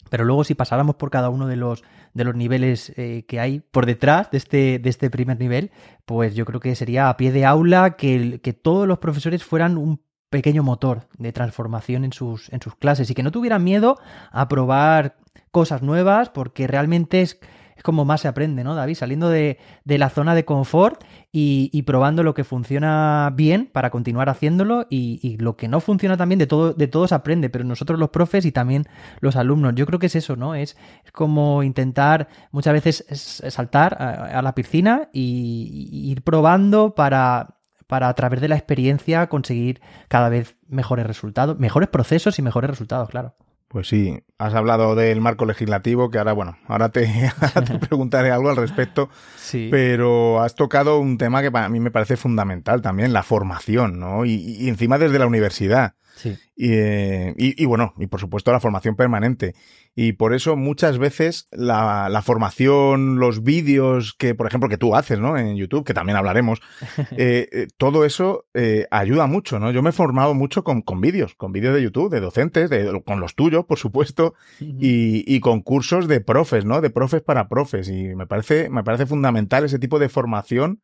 pero 0.10 0.26
luego 0.26 0.44
si 0.44 0.56
pasáramos 0.56 0.96
por 0.96 1.10
cada 1.10 1.30
uno 1.30 1.48
de 1.48 1.56
los, 1.56 1.84
de 2.14 2.24
los 2.24 2.36
niveles 2.36 2.94
eh, 2.98 3.26
que 3.28 3.40
hay 3.40 3.60
por 3.60 3.86
detrás 3.86 4.32
de 4.32 4.38
este, 4.38 4.80
de 4.80 4.90
este 4.90 5.10
primer 5.10 5.40
nivel, 5.40 5.72
pues 6.06 6.36
yo 6.36 6.46
creo 6.46 6.60
que 6.60 6.76
sería 6.76 7.10
a 7.10 7.18
pie 7.18 7.32
de 7.32 7.46
aula 7.46 7.96
que, 7.96 8.40
que 8.42 8.54
todos 8.54 8.88
los 8.88 9.00
profesores 9.00 9.44
fueran 9.44 9.78
un 9.78 10.02
pequeño 10.30 10.64
motor 10.64 11.08
de 11.18 11.32
transformación 11.32 12.04
en 12.04 12.14
sus, 12.14 12.52
en 12.52 12.62
sus 12.62 12.76
clases 12.76 13.10
y 13.10 13.14
que 13.14 13.24
no 13.24 13.32
tuvieran 13.32 13.64
miedo 13.64 13.98
a 14.32 14.48
probar 14.48 15.16
cosas 15.52 15.82
nuevas 15.82 16.30
porque 16.30 16.68
realmente 16.68 17.22
es, 17.22 17.40
es 17.78 17.84
como 17.84 18.04
más 18.06 18.22
se 18.22 18.28
aprende, 18.28 18.64
¿no, 18.64 18.74
David? 18.76 18.96
Saliendo 18.96 19.30
de, 19.30 19.60
la 19.86 20.10
zona 20.10 20.34
de 20.36 20.46
confort 20.46 21.04
y, 21.32 21.82
probando 21.84 22.24
lo 22.24 22.34
que 22.34 22.44
funciona 22.44 23.32
bien 23.36 23.70
para 23.72 23.92
continuar 23.92 24.30
haciéndolo 24.30 24.88
y, 24.90 25.38
lo 25.40 25.56
que 25.56 25.68
no 25.68 25.80
funciona 25.80 26.18
también 26.18 26.40
de 26.40 26.48
todo 26.48 26.74
de 26.74 26.88
todos 26.88 27.12
aprende, 27.12 27.50
pero 27.50 27.64
nosotros 27.64 28.00
los 28.00 28.10
profes 28.10 28.46
y 28.46 28.52
también 28.52 28.86
los 29.22 29.36
alumnos. 29.36 29.76
Yo 29.76 29.86
creo 29.86 30.00
que 30.00 30.08
es 30.08 30.16
eso, 30.16 30.36
¿no? 30.36 30.56
Es, 30.56 30.76
como 31.14 31.62
intentar 31.64 32.28
muchas 32.52 32.74
veces 32.74 33.06
es- 33.08 33.42
es 33.42 33.54
saltar 33.54 34.02
a, 34.02 34.40
a 34.40 34.42
la 34.42 34.56
piscina 34.56 35.10
y, 35.14 35.90
y 35.92 36.12
ir 36.12 36.24
probando 36.24 36.96
para, 36.96 37.58
para 37.86 38.10
a 38.10 38.14
través 38.16 38.42
de 38.42 38.48
la 38.48 38.56
experiencia 38.56 39.28
conseguir 39.28 39.82
cada 40.08 40.30
vez 40.30 40.56
mejores 40.68 41.06
resultados, 41.06 41.60
mejores 41.60 41.90
procesos 41.90 42.40
y 42.40 42.42
mejores 42.42 42.70
resultados, 42.70 43.10
claro. 43.10 43.36
Pues 43.70 43.88
sí, 43.90 44.18
has 44.38 44.54
hablado 44.54 44.96
del 44.96 45.20
marco 45.20 45.46
legislativo, 45.46 46.10
que 46.10 46.18
ahora, 46.20 46.32
bueno, 46.34 46.58
ahora 46.68 46.90
te, 46.90 47.06
ahora 47.42 47.62
te 47.64 47.78
preguntaré 47.80 48.32
algo 48.32 48.50
al 48.50 48.56
respecto, 48.56 49.10
Sí. 49.36 49.68
pero 49.72 50.42
has 50.42 50.56
tocado 50.56 51.00
un 51.00 51.18
tema 51.18 51.42
que 51.42 51.52
para 51.52 51.68
mí 51.70 51.80
me 51.80 51.92
parece 51.92 52.16
fundamental 52.18 52.82
también, 52.82 53.12
la 53.14 53.24
formación, 53.24 54.00
¿no? 54.00 54.24
Y, 54.26 54.36
y 54.36 54.70
encima 54.70 54.98
desde 54.98 55.20
la 55.20 55.28
universidad. 55.28 55.96
Sí. 56.18 56.36
Y, 56.56 56.72
eh, 56.74 57.34
y- 57.38 57.62
y 57.62 57.66
bueno, 57.66 57.94
y 57.98 58.08
por 58.08 58.20
supuesto 58.20 58.52
la 58.52 58.60
formación 58.60 58.96
permanente. 58.96 59.54
Y 59.96 60.14
por 60.14 60.34
eso 60.36 60.56
muchas 60.56 60.98
veces 61.00 61.48
la, 61.52 62.08
la 62.10 62.22
formación, 62.22 63.18
los 63.20 63.42
vídeos 63.42 64.14
que, 64.14 64.36
por 64.36 64.46
ejemplo, 64.48 64.70
que 64.70 64.78
tú 64.78 64.96
haces, 64.96 65.20
¿no? 65.20 65.38
En 65.38 65.56
YouTube, 65.56 65.84
que 65.86 65.94
también 65.96 66.18
hablaremos, 66.18 66.60
eh, 67.18 67.48
eh, 67.52 67.68
todo 67.78 68.06
eso 68.06 68.46
ayuda 68.92 69.26
mucho, 69.28 69.60
¿no? 69.60 69.72
Yo 69.72 69.82
me 69.82 69.90
he 69.90 69.94
formado 69.94 70.34
mucho 70.34 70.64
con, 70.64 70.82
con 70.82 71.02
vídeos, 71.02 71.34
con 71.36 71.52
vídeos 71.52 71.74
de 71.76 71.82
YouTube, 71.84 72.12
de 72.12 72.20
docentes, 72.20 72.70
de, 72.70 73.02
con 73.06 73.20
los 73.20 73.36
tuyos, 73.36 73.66
por 73.66 73.78
supuesto, 73.80 74.34
y, 74.60 75.24
y 75.28 75.40
con 75.40 75.62
cursos 75.62 76.08
de 76.08 76.22
profes, 76.22 76.66
¿no? 76.66 76.82
De 76.82 76.90
profes 76.90 77.22
para 77.22 77.48
profes. 77.50 77.90
Y 77.90 78.16
me 78.16 78.28
parece, 78.28 78.70
me 78.70 78.84
parece 78.84 79.06
fundamental 79.06 79.64
ese 79.66 79.80
tipo 79.80 79.98
de 80.00 80.10
formación 80.10 80.82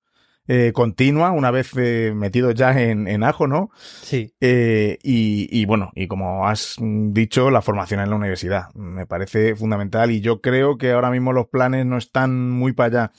eh, 0.48 0.72
continua, 0.74 1.32
una 1.32 1.52
vez 1.52 1.72
eh, 1.78 2.14
metido 2.16 2.52
ya 2.52 2.80
en, 2.80 3.08
en 3.08 3.24
ajo, 3.24 3.48
¿no? 3.48 3.70
Sí. 4.02 4.34
Eh, 4.42 4.98
y, 5.04 5.48
y 5.52 5.66
bueno, 5.66 5.92
y 5.96 6.08
como 6.08 6.48
has 6.48 6.76
dicho, 6.80 7.50
la 7.52 7.62
formación 7.62 8.00
en 8.00 8.10
la 8.10 8.16
universidad 8.16 8.74
me 8.74 9.06
parece 9.06 9.56
fundamental 9.56 10.12
y 10.12 10.22
yo 10.22 10.42
creo 10.42 10.78
que 10.78 10.92
ahora 10.92 11.12
mismo 11.12 11.34
los 11.34 11.48
planes 11.48 11.86
no 11.86 11.98
están 11.98 12.50
muy 12.50 12.74
para 12.74 12.88
allá. 12.88 13.12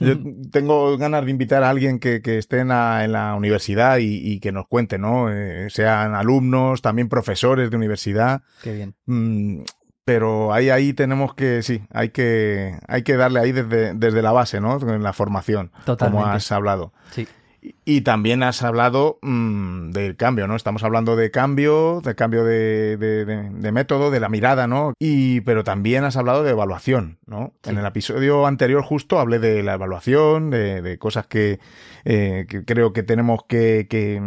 Yo 0.00 0.14
tengo 0.50 0.96
ganas 0.98 1.24
de 1.24 1.30
invitar 1.30 1.62
a 1.62 1.70
alguien 1.70 1.98
que, 1.98 2.22
que 2.22 2.38
esté 2.38 2.60
en 2.60 2.68
la, 2.68 3.04
en 3.04 3.12
la 3.12 3.34
universidad 3.34 3.98
y, 3.98 4.20
y 4.32 4.40
que 4.40 4.52
nos 4.52 4.66
cuente, 4.68 4.98
¿no? 4.98 5.32
Eh, 5.32 5.68
sean 5.70 6.14
alumnos, 6.14 6.82
también 6.82 7.08
profesores 7.08 7.70
de 7.70 7.76
universidad. 7.76 8.42
Qué 8.62 8.72
bien. 8.72 8.94
Mm, 9.06 9.62
pero 10.08 10.54
ahí, 10.54 10.70
ahí 10.70 10.94
tenemos 10.94 11.34
que, 11.34 11.62
sí, 11.62 11.82
hay 11.92 12.08
que, 12.08 12.78
hay 12.88 13.02
que 13.02 13.18
darle 13.18 13.40
ahí 13.40 13.52
desde, 13.52 13.92
desde 13.92 14.22
la 14.22 14.32
base, 14.32 14.58
¿no? 14.58 14.78
En 14.80 15.02
la 15.02 15.12
formación, 15.12 15.70
Totalmente. 15.84 16.22
como 16.22 16.32
has 16.32 16.50
hablado. 16.50 16.94
Sí. 17.10 17.28
Y- 17.60 17.74
Y 17.84 18.00
también 18.02 18.42
has 18.42 18.62
hablado 18.62 19.18
mm, 19.20 19.90
del 19.90 20.16
cambio, 20.16 20.46
¿no? 20.46 20.56
Estamos 20.56 20.82
hablando 20.82 21.14
de 21.14 21.30
cambio, 21.30 22.00
de 22.02 22.14
cambio 22.14 22.42
de, 22.44 22.96
de- 22.96 23.24
de- 23.26 23.50
de 23.50 23.72
método, 23.72 24.10
de 24.10 24.20
la 24.20 24.30
mirada, 24.30 24.66
¿no? 24.66 24.94
Y, 24.98 25.42
pero 25.42 25.62
también 25.62 26.04
has 26.04 26.16
hablado 26.16 26.42
de 26.42 26.52
evaluación, 26.52 27.18
¿no? 27.26 27.52
Sí. 27.62 27.68
En 27.70 27.76
el 27.78 27.84
episodio 27.84 28.46
anterior 28.46 28.82
justo 28.82 29.18
hablé 29.18 29.38
de 29.40 29.62
la 29.62 29.74
evaluación, 29.74 30.48
de, 30.48 30.96
cosas 30.98 31.26
que, 31.26 31.58
eh, 32.06 32.46
que 32.48 32.64
creo 32.64 32.94
que 32.94 33.02
tenemos 33.02 33.40
que, 33.46 33.86
que, 33.90 34.22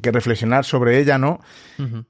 que 0.00 0.12
reflexionar 0.12 0.64
sobre 0.64 0.98
ella, 0.98 1.18
¿no? 1.18 1.40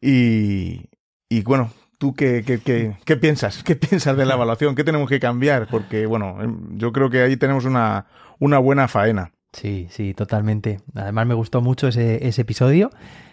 Y, 0.01 0.91
y 1.29 1.43
bueno, 1.43 1.71
¿tú 1.99 2.15
qué, 2.15 2.43
qué, 2.47 2.59
qué, 2.61 2.97
qué 3.05 3.17
piensas? 3.17 3.63
¿Qué 3.63 3.77
piensas 3.77 4.17
de 4.17 4.27
la 4.27 4.35
evaluación? 4.37 4.75
¿Qué 4.75 4.85
tenemos 4.85 5.09
que 5.09 5.21
cambiar? 5.21 5.69
Porque, 5.69 6.07
bueno, 6.07 6.43
em, 6.43 6.79
yo 6.79 6.93
creo 6.93 7.11
que 7.11 7.23
ahí 7.23 7.37
tenemos 7.37 7.65
una, 7.65 8.07
una 8.39 8.59
buena 8.59 8.89
faena. 8.89 9.33
Sí, 9.53 9.87
sí, 9.91 10.13
totalmente. 10.15 10.81
Además 10.95 11.27
me 11.27 11.35
gustó 11.35 11.63
mucho 11.63 11.89
ese, 11.89 12.27
ese 12.27 12.43
episodio. 12.43 12.91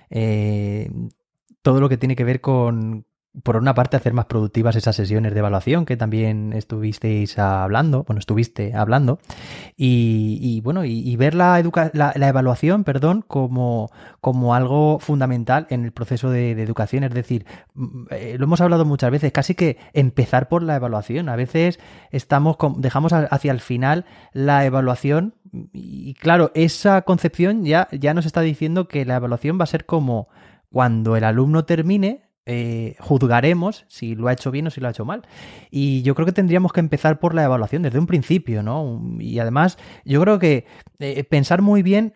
Eh, 0.10 0.90
todo 1.62 1.82
lo 1.82 1.90
que 1.90 1.98
tiene 1.98 2.16
que 2.16 2.24
ver 2.24 2.40
con, 2.40 3.06
por 3.42 3.58
una 3.58 3.74
parte, 3.74 3.98
hacer 3.98 4.14
más 4.14 4.26
productivas 4.26 4.76
esas 4.76 4.96
sesiones 4.96 5.34
de 5.34 5.40
evaluación 5.40 5.86
que 5.86 5.98
también 5.98 6.54
estuvisteis 6.54 7.40
hablando, 7.40 8.04
bueno, 8.04 8.20
estuviste 8.20 8.76
hablando, 8.76 9.20
y, 9.76 10.62
bueno, 10.62 10.86
y, 10.86 11.16
ver 11.16 11.34
la, 11.34 11.62
la, 11.94 12.28
evaluación, 12.28 12.84
perdón, 12.84 13.24
como, 13.28 13.90
como 14.22 14.54
algo 14.54 15.00
fundamental 15.00 15.66
en 15.70 15.84
el 15.84 15.92
proceso 15.92 16.30
de, 16.30 16.52
educación. 16.52 17.04
Es 17.04 17.14
decir, 17.14 17.46
mm, 17.74 18.06
eh, 18.12 18.36
lo 18.38 18.46
hemos 18.46 18.62
hablado 18.62 18.86
muchas 18.86 19.10
veces, 19.10 19.32
casi 19.32 19.56
que 19.56 19.78
empezar 19.94 20.48
por 20.48 20.62
la 20.62 20.76
evaluación. 20.76 21.30
A 21.30 21.36
veces 21.36 21.80
estamos 22.12 22.58
dejamos 22.78 23.14
hacia 23.14 23.52
el 23.52 23.60
final 23.60 24.06
la 24.34 24.66
evaluación 24.66 25.34
y 25.72 26.14
claro, 26.16 26.52
esa 26.56 27.02
concepción 27.04 27.64
ya, 27.66 27.88
ya 27.92 28.14
nos 28.14 28.26
está 28.26 28.42
diciendo 28.42 28.88
que 28.88 29.06
la 29.06 29.16
evaluación 29.16 29.60
va 29.60 29.64
a 29.64 29.68
ser 29.68 29.86
como 29.86 30.28
cuando 30.72 31.16
el 31.16 31.24
alumno 31.24 31.66
termine, 31.66 32.23
eh, 32.46 32.98
juzgaremos 33.00 33.86
si 33.88 34.16
lo 34.16 34.28
ha 34.28 34.34
hecho 34.34 34.52
bien 34.52 34.68
o 34.68 34.70
si 34.70 34.82
lo 34.82 34.88
ha 34.88 34.92
hecho 34.92 35.06
mal. 35.06 35.22
Y 35.72 36.02
yo 36.02 36.14
creo 36.14 36.26
que 36.26 36.34
tendríamos 36.34 36.74
que 36.74 36.82
empezar 36.82 37.20
por 37.20 37.34
la 37.34 37.46
evaluación 37.46 37.84
desde 37.84 38.00
un 38.00 38.08
principio, 38.08 38.64
¿no? 38.64 39.02
Y 39.20 39.40
además, 39.40 39.78
yo 40.04 40.20
creo 40.22 40.40
que 40.40 40.66
eh, 41.00 41.24
pensar 41.24 41.62
muy 41.62 41.84
bien 41.84 42.14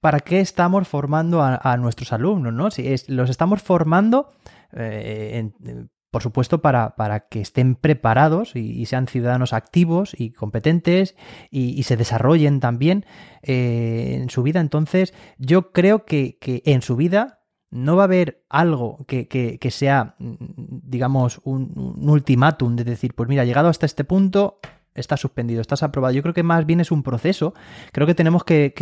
para 0.00 0.20
qué 0.20 0.40
estamos 0.40 0.88
formando 0.88 1.42
a, 1.42 1.76
nuestros 1.76 2.12
alumnos, 2.12 2.52
¿no? 2.52 2.70
Si 2.70 2.94
los 3.08 3.28
estamos 3.28 3.60
formando, 3.60 4.30
eh, 4.72 5.50
por 6.10 6.22
supuesto, 6.22 6.62
para, 6.62 6.94
para, 6.94 7.28
que 7.28 7.40
estén 7.40 7.74
preparados 7.74 8.54
y, 8.54 8.86
sean 8.86 9.08
ciudadanos 9.08 9.52
activos 9.52 10.14
y 10.16 10.30
competentes 10.30 11.16
y, 11.50 11.82
se 11.82 11.96
desarrollen 11.96 12.60
también 12.60 13.04
en 13.42 14.30
su 14.30 14.44
vida. 14.44 14.60
Entonces, 14.60 15.12
yo 15.36 15.72
creo 15.72 16.04
que, 16.04 16.38
que 16.40 16.62
en 16.64 16.80
su 16.80 16.94
vida 16.94 17.37
no 17.70 17.96
va 17.96 18.02
a 18.02 18.04
haber 18.04 18.42
algo 18.48 19.04
que, 19.06 19.68
sea, 19.70 20.14
mm, 20.18 20.34
digamos, 20.84 21.40
un, 21.44 21.96
ultimátum 22.08 22.76
de 22.76 22.84
decir, 22.84 23.14
pues 23.14 23.28
mira, 23.28 23.44
llegado 23.44 23.68
hasta 23.68 23.86
este 23.86 24.04
punto, 24.04 24.58
estás 24.94 25.20
suspendido, 25.20 25.60
estás 25.60 25.82
aprobado. 25.82 26.14
Yo 26.14 26.22
creo 26.22 26.34
que 26.34 26.42
más 26.42 26.66
bien 26.66 26.80
es 26.80 26.90
un 26.90 27.02
proceso. 27.02 27.54
Creo 27.92 28.06
que 28.06 28.14
tenemos 28.14 28.44
que, 28.44 28.72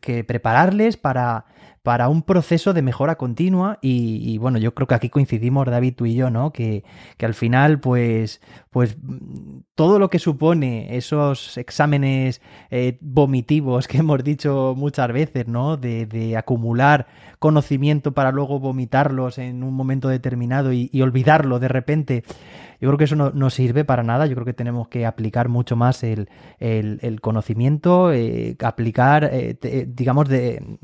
que 0.00 0.24
prepararles 0.24 0.96
para, 0.96 1.46
para 1.82 2.08
un 2.08 2.22
proceso 2.22 2.72
de 2.72 2.82
mejora 2.82 3.16
continua 3.16 3.78
y, 3.82 4.38
bueno, 4.38 4.58
yo 4.58 4.72
creo 4.72 4.86
que 4.86 4.94
aquí 4.94 5.08
coincidimos 5.08 5.66
David 5.66 5.94
tú 5.96 6.06
y 6.06 6.14
yo, 6.14 6.30
¿no? 6.30 6.52
Que, 6.52 6.84
que, 7.16 7.26
al 7.26 7.34
final 7.34 7.80
pues, 7.80 8.40
pues 8.70 8.96
todo 9.74 9.98
lo 9.98 10.08
que 10.08 10.20
supone 10.20 10.96
esos 10.96 11.58
exámenes 11.58 12.40
eh, 12.70 12.98
vomitivos 13.00 13.88
que 13.88 13.98
hemos 13.98 14.22
dicho 14.22 14.74
muchas 14.76 15.12
veces, 15.12 15.48
¿no? 15.48 15.76
De, 15.76 16.06
de, 16.06 16.36
acumular 16.36 17.08
conocimiento 17.40 18.12
para 18.12 18.30
luego 18.30 18.60
vomitarlos 18.60 19.38
en 19.38 19.64
un 19.64 19.74
momento 19.74 20.08
determinado 20.08 20.72
y 20.72 21.02
olvidarlo 21.02 21.58
de 21.58 21.68
repente, 21.68 22.22
yo 22.82 22.88
creo 22.88 22.98
que 22.98 23.04
eso 23.04 23.14
no, 23.14 23.50
sirve 23.50 23.84
para 23.84 24.02
nada. 24.02 24.26
Yo 24.26 24.34
creo 24.34 24.44
que 24.44 24.54
tenemos 24.54 24.88
que 24.88 25.06
aplicar 25.06 25.48
mucho 25.48 25.76
más 25.76 26.02
el, 26.02 26.28
conocimiento, 27.20 28.12
eh, 28.12 28.56
aplicar, 28.60 29.22
eh, 29.32 29.56
eh, 29.62 29.86
digamos, 29.88 30.28
de 30.28 30.78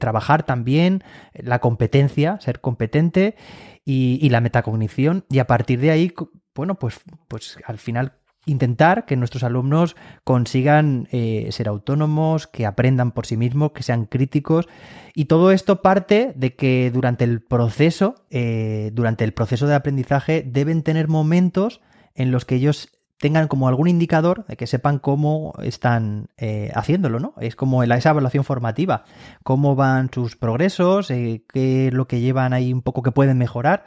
trabajar 0.00 0.42
también 0.42 1.04
la 1.32 1.60
competencia, 1.60 2.40
ser 2.40 2.60
competente 2.60 3.36
y, 3.84 4.18
y, 4.20 4.30
la 4.30 4.40
metacognición. 4.40 5.26
Y 5.30 5.38
a 5.38 5.46
partir 5.46 5.78
de 5.78 5.92
ahí, 5.92 6.12
bueno, 6.56 6.74
pues, 6.74 7.00
pues 7.28 7.56
al 7.64 7.78
final 7.78 8.14
intentar 8.46 9.06
que 9.06 9.16
nuestros 9.16 9.42
alumnos 9.42 9.96
consigan 10.24 11.08
eh, 11.10 11.48
ser 11.50 11.68
autónomos, 11.68 12.46
que 12.46 12.66
aprendan 12.66 13.12
por 13.12 13.26
sí 13.26 13.36
mismos, 13.36 13.72
que 13.72 13.82
sean 13.82 14.06
críticos. 14.06 14.68
Y 15.14 15.26
todo 15.26 15.50
esto 15.50 15.82
parte 15.82 16.32
de 16.36 16.54
que 16.54 16.90
durante 16.92 17.24
el 17.24 17.40
proceso, 17.40 18.16
eh, 18.30 18.90
durante 18.92 19.24
el 19.24 19.32
proceso 19.32 19.66
de 19.66 19.74
aprendizaje, 19.74 20.42
deben 20.46 20.82
tener 20.82 21.08
momentos 21.08 21.80
en 22.14 22.30
los 22.30 22.44
que 22.44 22.56
ellos 22.56 22.90
tengan 23.18 23.48
como 23.48 23.68
algún 23.68 23.88
indicador 23.88 24.44
de 24.48 24.56
que 24.56 24.66
sepan 24.66 24.98
cómo 24.98 25.54
están 25.62 26.28
eh, 26.36 26.70
haciéndolo, 26.74 27.20
¿no? 27.20 27.34
Es 27.40 27.56
como 27.56 27.82
esa 27.82 28.10
evaluación 28.10 28.44
formativa, 28.44 29.04
cómo 29.42 29.76
van 29.76 30.10
sus 30.12 30.36
progresos, 30.36 31.08
qué 31.08 31.86
es 31.86 31.94
lo 31.94 32.06
que 32.06 32.20
llevan 32.20 32.52
ahí 32.52 32.72
un 32.72 32.82
poco 32.82 33.02
que 33.02 33.12
pueden 33.12 33.38
mejorar 33.38 33.84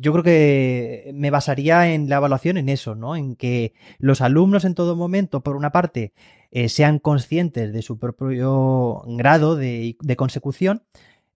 yo 0.00 0.12
creo 0.12 0.24
que 0.24 1.10
me 1.14 1.30
basaría 1.30 1.92
en 1.92 2.08
la 2.08 2.16
evaluación 2.16 2.56
en 2.56 2.68
eso, 2.68 2.94
¿no? 2.94 3.16
En 3.16 3.36
que 3.36 3.72
los 3.98 4.20
alumnos 4.20 4.64
en 4.64 4.74
todo 4.74 4.96
momento, 4.96 5.42
por 5.42 5.56
una 5.56 5.72
parte, 5.72 6.12
eh, 6.50 6.68
sean 6.68 6.98
conscientes 6.98 7.72
de 7.72 7.82
su 7.82 7.98
propio 7.98 9.02
grado 9.06 9.56
de, 9.56 9.96
consecución, 10.16 10.82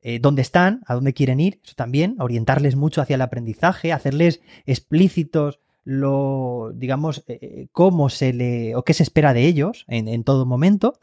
eh, 0.00 0.18
dónde 0.20 0.42
están, 0.42 0.82
a 0.86 0.94
dónde 0.94 1.12
quieren 1.12 1.40
ir, 1.40 1.60
eso 1.64 1.74
también, 1.76 2.16
orientarles 2.18 2.76
mucho 2.76 3.02
hacia 3.02 3.14
el 3.14 3.22
aprendizaje, 3.22 3.92
hacerles 3.92 4.40
explícitos 4.66 5.60
lo, 5.84 6.70
digamos, 6.74 7.24
eh, 7.26 7.66
cómo 7.72 8.08
se 8.08 8.32
le, 8.32 8.76
o 8.76 8.84
qué 8.84 8.94
se 8.94 9.02
espera 9.02 9.34
de 9.34 9.46
ellos 9.46 9.84
en, 9.88 10.06
en, 10.06 10.22
todo 10.22 10.46
momento, 10.46 10.94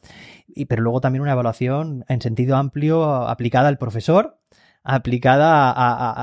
y, 0.47 0.65
pero 0.65 0.81
luego 0.81 1.01
también 1.01 1.21
una 1.21 1.33
evaluación 1.33 2.05
en 2.07 2.21
sentido 2.21 2.55
amplio 2.55 3.03
aplicada 3.27 3.67
al 3.67 3.77
profesor, 3.77 4.39
aplicada 4.83 5.73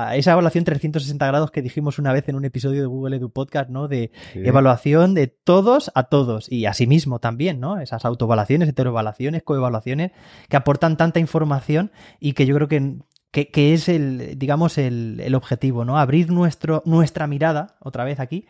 a, 0.09 0.15
esa 0.15 0.31
evaluación 0.31 0.63
360 0.63 1.25
grados 1.27 1.51
que 1.51 1.61
dijimos 1.61 1.99
una 1.99 2.11
vez 2.11 2.27
en 2.27 2.35
un 2.35 2.45
episodio 2.45 2.81
de 2.81 2.87
Google 2.87 3.17
Edu 3.17 3.31
Podcast, 3.31 3.69
¿no? 3.69 3.87
De 3.87 4.11
evaluación 4.33 5.13
de 5.13 5.27
todos 5.27 5.91
a 5.95 6.03
todos 6.03 6.51
y 6.51 6.65
asimismo 6.65 7.19
también, 7.19 7.59
¿no? 7.59 7.79
Esas 7.79 8.05
autoevaluaciones, 8.05 8.69
heteroevaluaciones, 8.69 9.43
coevaluaciones 9.43 10.11
que 10.49 10.57
aportan 10.57 10.97
tanta 10.97 11.19
información 11.19 11.91
y 12.19 12.33
que 12.33 12.45
yo 12.45 12.55
creo 12.55 12.67
que, 12.67 12.99
que, 13.31 13.73
es 13.73 13.89
el, 13.89 14.37
digamos, 14.37 14.77
el, 14.77 15.19
el, 15.23 15.35
objetivo, 15.35 15.85
¿no? 15.85 15.97
Abrir 15.97 16.31
nuestro, 16.31 16.81
nuestra 16.85 17.27
mirada, 17.27 17.77
otra 17.79 18.03
vez 18.03 18.19
aquí, 18.19 18.47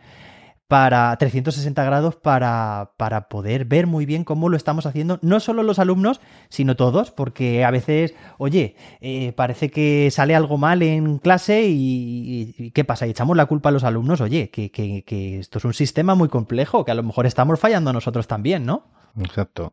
para 0.68 1.16
360 1.16 1.84
grados 1.86 2.16
para, 2.16 2.92
para, 2.98 3.30
poder 3.30 3.66
ver 3.66 3.88
muy 3.88 4.06
bien 4.06 4.26
cómo 4.26 4.50
lo 4.50 4.58
estamos 4.58 4.86
haciendo, 4.86 5.18
no 5.22 5.40
solo 5.40 5.64
los 5.64 5.80
alumnos, 5.80 6.20
sino 6.50 6.76
todos, 6.76 7.12
porque 7.12 7.64
a 7.64 7.72
veces, 7.72 8.14
oye, 8.38 8.76
eh, 9.00 9.32
parece 9.34 9.72
que 9.72 10.10
sale 10.12 10.36
algo 10.36 10.58
mal 10.58 10.82
en 10.82 11.20
clase 11.20 11.64
y, 11.68 12.72
¿qué 12.74 12.84
pasa? 12.84 13.08
Y 13.08 13.12
echamos 13.12 13.38
la 13.38 13.46
culpa 13.46 13.70
a 13.70 13.72
los 13.72 13.86
alumnos, 13.86 14.20
oye, 14.20 14.50
que, 14.50 14.70
que, 14.70 15.04
que, 15.06 15.40
esto 15.40 15.60
es 15.60 15.66
un 15.66 15.74
sistema 15.74 16.16
muy 16.16 16.28
complejo, 16.28 16.84
que 16.84 16.92
a 16.92 16.96
lo 16.96 17.04
mejor 17.04 17.26
estamos 17.26 17.60
fallando 17.60 17.94
nosotros 17.94 18.28
también, 18.28 18.66
¿no? 18.66 18.84
Exacto. 19.20 19.72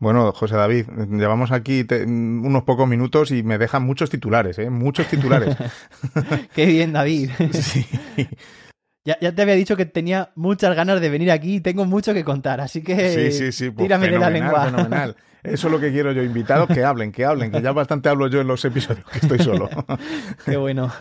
Bueno, 0.00 0.32
José 0.32 0.56
David, 0.56 0.86
llevamos 1.12 1.52
aquí 1.52 1.86
unos 2.04 2.64
pocos 2.64 2.88
minutos 2.88 3.30
y 3.30 3.44
me 3.44 3.56
dejan 3.56 3.84
muchos 3.84 4.10
titulares, 4.10 4.58
¿eh? 4.58 4.68
Muchos 4.68 5.06
titulares. 5.06 5.56
Qué 6.56 6.66
bien, 6.66 6.92
David. 6.92 7.30
sí. 7.52 7.86
Ya, 9.04 9.16
te 9.34 9.42
había 9.42 9.54
dicho 9.54 9.76
que 9.76 9.84
tenía 9.84 10.30
muchas 10.36 10.76
ganas 10.76 11.00
de 11.00 11.08
venir 11.10 11.30
aquí 11.32 11.56
y 11.56 11.60
tengo 11.60 11.84
mucho 11.84 12.14
que 12.14 12.22
contar, 12.22 12.60
así 12.60 12.82
que 12.82 13.32
sí, 13.32 13.50
sí, 13.50 13.70
pues 13.70 13.86
tírame 13.86 14.08
de 14.08 14.18
la 14.18 14.30
lengua. 14.30 14.66
Fenomenal. 14.66 15.16
Eso 15.42 15.66
es 15.66 15.72
lo 15.72 15.80
que 15.80 15.90
quiero 15.90 16.12
yo, 16.12 16.22
invitados 16.22 16.68
que 16.68 16.84
hablen, 16.84 17.10
que 17.10 17.24
hablen, 17.24 17.50
que 17.50 17.60
ya 17.60 17.72
bastante 17.72 18.08
hablo 18.08 18.28
yo 18.28 18.40
en 18.40 18.46
los 18.46 18.64
episodios, 18.64 19.04
que 19.06 19.18
estoy 19.18 19.40
solo. 19.40 19.68
Qué 20.44 20.56
bueno. 20.56 20.92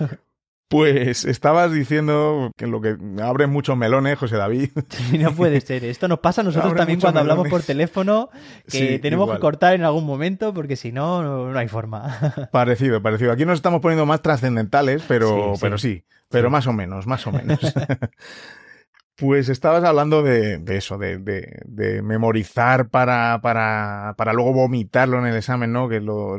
Pues 0.68 1.26
estabas 1.26 1.74
diciendo 1.74 2.50
que 2.58 2.66
lo 2.66 2.80
que 2.80 2.96
abre 3.22 3.46
muchos 3.46 3.78
melones, 3.78 4.18
José 4.18 4.38
David. 4.38 4.70
Sí, 4.90 5.18
no 5.20 5.34
puede 5.34 5.62
ser. 5.62 5.84
Esto 5.84 6.08
nos 6.08 6.20
pasa 6.20 6.42
a 6.42 6.44
nosotros 6.46 6.74
también 6.76 7.00
cuando 7.00 7.20
hablamos 7.20 7.50
por 7.50 7.62
teléfono, 7.62 8.30
que 8.68 8.98
tenemos 8.98 9.30
que 9.32 9.40
cortar 9.40 9.76
en 9.76 9.84
algún 9.84 10.06
momento 10.06 10.54
porque 10.54 10.76
si 10.76 10.92
no, 10.92 11.52
no 11.52 11.60
hay 11.60 11.68
forma. 11.68 12.50
Parecido, 12.52 13.02
parecido. 13.02 13.34
Aquí 13.34 13.46
nos 13.46 13.56
estamos 13.56 13.82
poniendo 13.82 14.06
más 14.08 14.22
trascendentales, 14.22 15.04
pero 15.08 15.54
pero 15.60 15.78
sí. 15.78 16.04
Pero 16.32 16.50
más 16.50 16.68
o 16.68 16.74
menos, 16.74 17.08
más 17.08 17.28
o 17.28 17.32
menos. 17.32 17.60
pues 19.16 19.50
estabas 19.50 19.84
hablando 19.84 20.24
de, 20.24 20.62
eso, 20.68 20.98
de, 20.98 21.20
de, 21.20 22.02
memorizar 22.02 22.90
para, 22.90 23.40
para, 23.42 24.16
para 24.18 24.34
luego 24.34 24.54
vomitarlo 24.54 25.20
en 25.20 25.28
el 25.28 25.36
examen, 25.36 25.72
¿no? 25.72 25.90
Que 25.90 26.00
lo, 26.00 26.38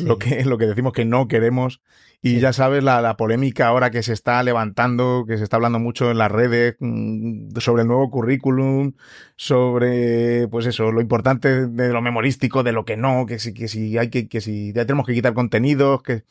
lo 0.00 0.18
que, 0.18 0.44
lo 0.44 0.58
que 0.58 0.66
decimos 0.66 0.92
que 0.92 1.04
no 1.04 1.28
queremos. 1.28 1.82
Y 2.26 2.40
ya 2.40 2.52
sabes 2.52 2.82
la, 2.82 3.00
la, 3.00 3.16
polémica 3.16 3.68
ahora 3.68 3.90
que 3.90 4.02
se 4.02 4.12
está 4.12 4.42
levantando, 4.42 5.24
que 5.26 5.38
se 5.38 5.44
está 5.44 5.56
hablando 5.56 5.78
mucho 5.78 6.10
en 6.10 6.18
las 6.18 6.30
redes 6.30 6.76
mm, 6.80 7.56
sobre 7.58 7.82
el 7.82 7.88
nuevo 7.88 8.10
currículum, 8.10 8.94
sobre, 9.36 10.48
pues 10.48 10.66
eso, 10.66 10.90
lo 10.90 11.00
importante 11.00 11.66
de 11.66 11.92
lo 11.92 12.02
memorístico, 12.02 12.62
de 12.62 12.72
lo 12.72 12.84
que 12.84 12.96
no, 12.96 13.26
que 13.26 13.38
si, 13.38 13.54
que 13.54 13.68
si 13.68 13.96
hay 13.96 14.10
que, 14.10 14.28
que 14.28 14.40
si 14.40 14.72
ya 14.72 14.84
tenemos 14.86 15.06
que 15.06 15.14
quitar 15.14 15.34
contenidos, 15.34 16.02
que, 16.02 16.24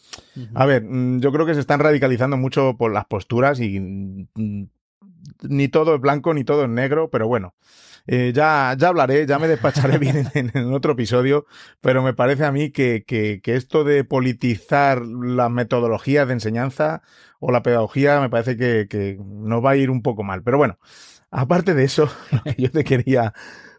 a 0.53 0.65
ver, 0.65 0.84
mm, 0.84 1.19
yo 1.21 1.31
creo 1.31 1.45
que 1.45 1.53
se 1.53 1.62
están 1.62 1.79
radicalizando 1.79 2.38
mucho 2.38 2.75
por 2.77 2.91
las 2.91 3.05
posturas 3.05 3.60
y 3.60 3.79
mm, 3.79 4.67
ni 5.43 5.67
todo 5.67 5.95
es 5.95 6.01
blanco 6.01 6.34
ni 6.34 6.43
todo 6.43 6.63
es 6.63 6.69
negro, 6.69 7.10
pero 7.10 7.27
bueno. 7.27 7.53
Eh, 8.07 8.33
ya, 8.35 8.75
ya 8.77 8.89
hablaré, 8.89 9.25
ya 9.25 9.39
me 9.39 9.47
despacharé 9.47 9.97
bien 9.97 10.27
en, 10.33 10.73
otro 10.73 10.93
episodio, 10.93 11.45
pero 11.81 12.03
me 12.03 12.13
parece 12.13 12.45
a 12.45 12.51
mí 12.51 12.71
que, 12.71 13.03
que, 13.05 13.41
que 13.41 13.55
esto 13.55 13.83
de 13.83 14.03
politizar 14.03 15.01
las 15.01 15.49
metodologías 15.49 16.27
de 16.27 16.33
enseñanza 16.33 17.01
o 17.39 17.51
la 17.51 17.63
pedagogía 17.63 18.19
me 18.19 18.29
parece 18.29 18.57
que, 18.57 18.87
que 18.89 19.17
nos 19.19 19.63
va 19.63 19.71
a 19.71 19.75
ir 19.75 19.89
un 19.89 20.01
poco 20.01 20.23
mal. 20.23 20.43
Pero 20.43 20.57
bueno, 20.57 20.77
aparte 21.31 21.73
de 21.73 21.83
eso, 21.83 22.09
lo 22.31 22.43
que 22.43 22.61
yo 22.61 22.71
te 22.71 22.83
quería 22.83 23.33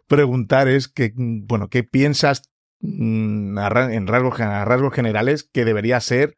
preguntar 0.07 0.67
es 0.67 0.87
que, 0.87 1.13
bueno, 1.15 1.69
¿qué 1.69 1.83
piensas 1.83 2.43
mm, 2.81 3.57
en 3.59 4.07
rasgos, 4.07 4.37
rasgos 4.39 4.93
generales 4.93 5.43
que 5.43 5.65
debería 5.65 5.99
ser 5.99 6.37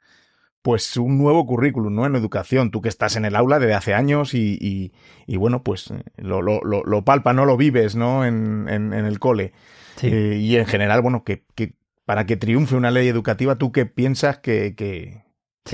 pues 0.62 0.98
un 0.98 1.17
nuevo 1.17 1.45
currículum, 1.45 1.95
¿no? 1.95 2.06
En 2.06 2.15
educación, 2.15 2.72
tú 2.72 2.82
que 2.82 2.89
estás 2.89 3.15
en 3.15 3.26
el 3.26 3.36
aula 3.36 3.60
desde 3.60 3.74
hace 3.74 3.93
años 3.93 4.34
y, 4.34 4.91
y, 5.26 5.38
bueno, 5.38 5.63
pues 5.63 5.93
lo, 6.17 6.41
lo, 6.41 6.62
lo, 6.63 7.06
palpa, 7.06 7.34
no 7.34 7.45
lo 7.45 7.56
vives, 7.56 7.95
¿no? 7.95 8.26
En, 8.26 8.67
en, 8.69 8.93
el 8.93 9.19
cole. 9.19 9.54
Eh, 10.02 10.38
y 10.39 10.58
en 10.58 10.65
general, 10.65 11.02
bueno, 11.02 11.24
que, 11.24 11.43
que, 11.56 11.74
para 12.06 12.26
que 12.26 12.38
triunfe 12.38 12.76
una 12.76 12.91
ley 12.91 13.08
educativa, 13.08 13.56
¿tú 13.56 13.72
qué 13.72 13.86
piensas 13.86 14.39
que, 14.39 14.76
que, 14.76 15.24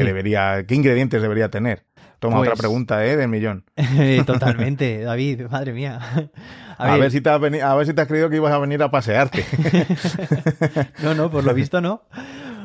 debería, 0.03 0.65
qué 0.67 0.75
ingredientes 0.75 1.21
debería 1.21 1.49
tener? 1.49 1.85
Toma 2.19 2.39
otra 2.39 2.51
pues 2.51 2.59
pregunta, 2.61 3.05
¿eh? 3.05 3.17
Del 3.17 3.27
millón. 3.27 3.65
Totalmente, 4.25 5.01
David, 5.01 5.47
madre 5.49 5.73
mía. 5.73 5.99
A, 6.77 6.97
ver. 6.97 7.09
si 7.09 7.21
te 7.21 7.29
has 7.29 7.41
a 7.41 7.75
ver 7.75 7.85
si 7.85 7.93
te 7.93 8.01
has 8.01 8.07
creído 8.07 8.29
que 8.29 8.35
ibas 8.35 8.51
a 8.51 8.57
venir 8.57 8.83
a 8.83 8.91
pasearte. 8.91 9.45
no, 11.03 11.13
no, 11.15 11.31
por 11.31 11.45
lo 11.45 11.53
visto 11.53 11.79
no. 11.79 12.01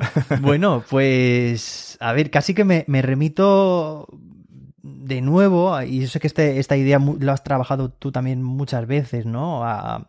Bueno, 0.41 0.85
pues 0.89 1.97
a 2.01 2.13
ver, 2.13 2.31
casi 2.31 2.55
que 2.55 2.65
me, 2.65 3.03
remito 3.03 4.07
de 4.83 5.21
nuevo, 5.21 5.81
y 5.83 6.01
yo 6.01 6.09
sé 6.09 6.21
que 6.21 6.27
este, 6.27 6.59
esta 6.59 6.77
idea 6.77 6.99
lo 6.99 7.33
has 7.33 7.45
trabajado 7.45 7.91
tú 7.91 8.13
también 8.13 8.43
muchas 8.43 8.87
veces, 8.87 9.27
¿no? 9.27 9.65
A, 9.65 10.09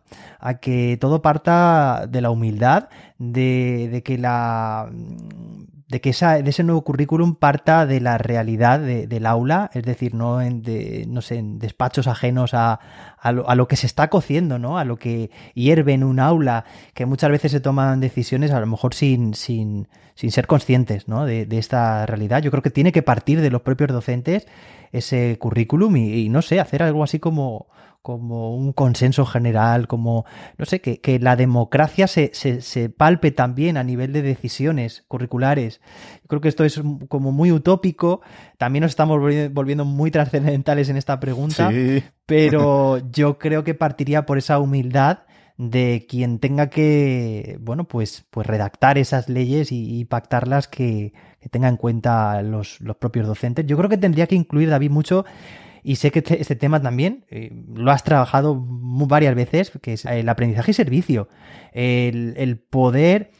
que 0.60 0.96
todo 1.00 1.22
parta 1.22 2.06
de 2.08 2.20
la 2.20 2.30
humildad, 2.30 2.88
de, 3.18 3.88
de 3.90 4.02
que 4.02 4.18
la 4.18 4.90
de 5.92 6.00
que 6.00 6.12
de 6.12 6.48
ese 6.48 6.64
nuevo 6.64 6.80
currículum 6.84 7.34
parta 7.34 7.84
de 7.84 8.00
la 8.00 8.16
realidad 8.16 8.80
del 8.80 9.26
aula, 9.26 9.70
es 9.74 9.82
decir, 9.82 10.14
no 10.14 10.40
en, 10.40 10.62
no 11.08 11.20
sé, 11.20 11.36
en 11.36 11.58
despachos 11.58 12.06
ajenos 12.06 12.54
a, 12.54 12.80
a, 13.18 13.30
lo, 13.30 13.68
que 13.68 13.76
se 13.76 13.86
está 13.86 14.08
cociendo, 14.08 14.58
¿no? 14.58 14.78
A 14.78 14.86
lo 14.86 14.96
que 14.96 15.30
hierve 15.52 15.92
en 15.92 16.02
un 16.02 16.18
aula, 16.18 16.64
que 16.94 17.04
muchas 17.04 17.30
veces 17.30 17.52
se 17.52 17.60
toman 17.60 18.00
decisiones 18.00 18.52
a 18.52 18.60
lo 18.60 18.66
mejor 18.66 18.94
sin, 18.94 19.34
sin, 19.34 19.86
sin 20.14 20.32
ser 20.32 20.46
conscientes, 20.46 21.08
¿no? 21.08 21.26
De, 21.26 21.46
esta 21.58 22.06
realidad. 22.06 22.40
Yo 22.40 22.50
creo 22.50 22.62
que 22.62 22.70
tiene 22.70 22.90
que 22.90 23.02
partir 23.02 23.42
de 23.42 23.50
los 23.50 23.60
propios 23.60 23.92
docentes 23.92 24.46
ese 24.92 25.36
currículum 25.38 25.94
y 25.98 26.30
no 26.30 26.40
sé, 26.40 26.58
hacer 26.58 26.82
algo 26.82 27.04
así 27.04 27.18
como 27.18 27.66
como 28.02 28.56
un 28.56 28.72
consenso 28.72 29.24
general, 29.24 29.86
como, 29.86 30.26
no 30.58 30.64
sé, 30.64 30.80
que, 30.80 31.00
que 31.00 31.20
la 31.20 31.36
democracia 31.36 32.08
se, 32.08 32.30
se, 32.34 32.60
se, 32.60 32.90
palpe 32.90 33.30
también 33.30 33.76
a 33.76 33.84
nivel 33.84 34.12
de 34.12 34.22
decisiones 34.22 35.04
curriculares. 35.06 35.80
creo 36.26 36.40
que 36.40 36.48
esto 36.48 36.64
es 36.64 36.80
como 37.08 37.30
muy 37.30 37.52
utópico, 37.52 38.20
también 38.58 38.82
nos 38.82 38.90
estamos 38.90 39.18
volviendo 39.52 39.84
muy 39.84 40.10
trascendentales 40.10 40.88
en 40.88 40.96
esta 40.96 41.20
pregunta, 41.20 41.70
pero 42.26 42.98
yo 43.10 43.38
creo 43.38 43.62
que 43.62 43.74
partiría 43.74 44.26
por 44.26 44.36
esa 44.36 44.58
humildad 44.58 45.20
de 45.56 46.06
quien 46.08 46.40
tenga 46.40 46.70
que, 46.70 47.56
bueno, 47.60 47.84
pues, 47.84 48.24
pues 48.30 48.46
redactar 48.46 48.98
esas 48.98 49.28
leyes 49.28 49.70
y, 49.70 50.04
pactarlas 50.06 50.66
que, 50.66 51.12
que 51.40 51.48
tenga 51.48 51.68
en 51.68 51.76
cuenta 51.76 52.42
los, 52.42 52.80
los 52.80 52.96
propios 52.96 53.28
docentes. 53.28 53.64
Yo 53.66 53.76
creo 53.76 53.88
que 53.88 53.98
tendría 53.98 54.26
que 54.26 54.34
incluir, 54.34 54.70
David, 54.70 54.90
mucho 54.90 55.24
y 55.82 55.96
sé 55.96 56.10
que 56.10 56.20
este, 56.20 56.40
este 56.40 56.56
tema 56.56 56.80
también 56.80 57.24
eh, 57.28 57.52
lo 57.74 57.90
has 57.90 58.04
trabajado 58.04 58.56
varias 58.58 59.34
veces, 59.34 59.72
que 59.82 59.94
es 59.94 60.04
el 60.04 60.28
aprendizaje 60.28 60.70
y 60.70 60.74
servicio. 60.74 61.28
El, 61.72 62.58
poder 62.70 63.32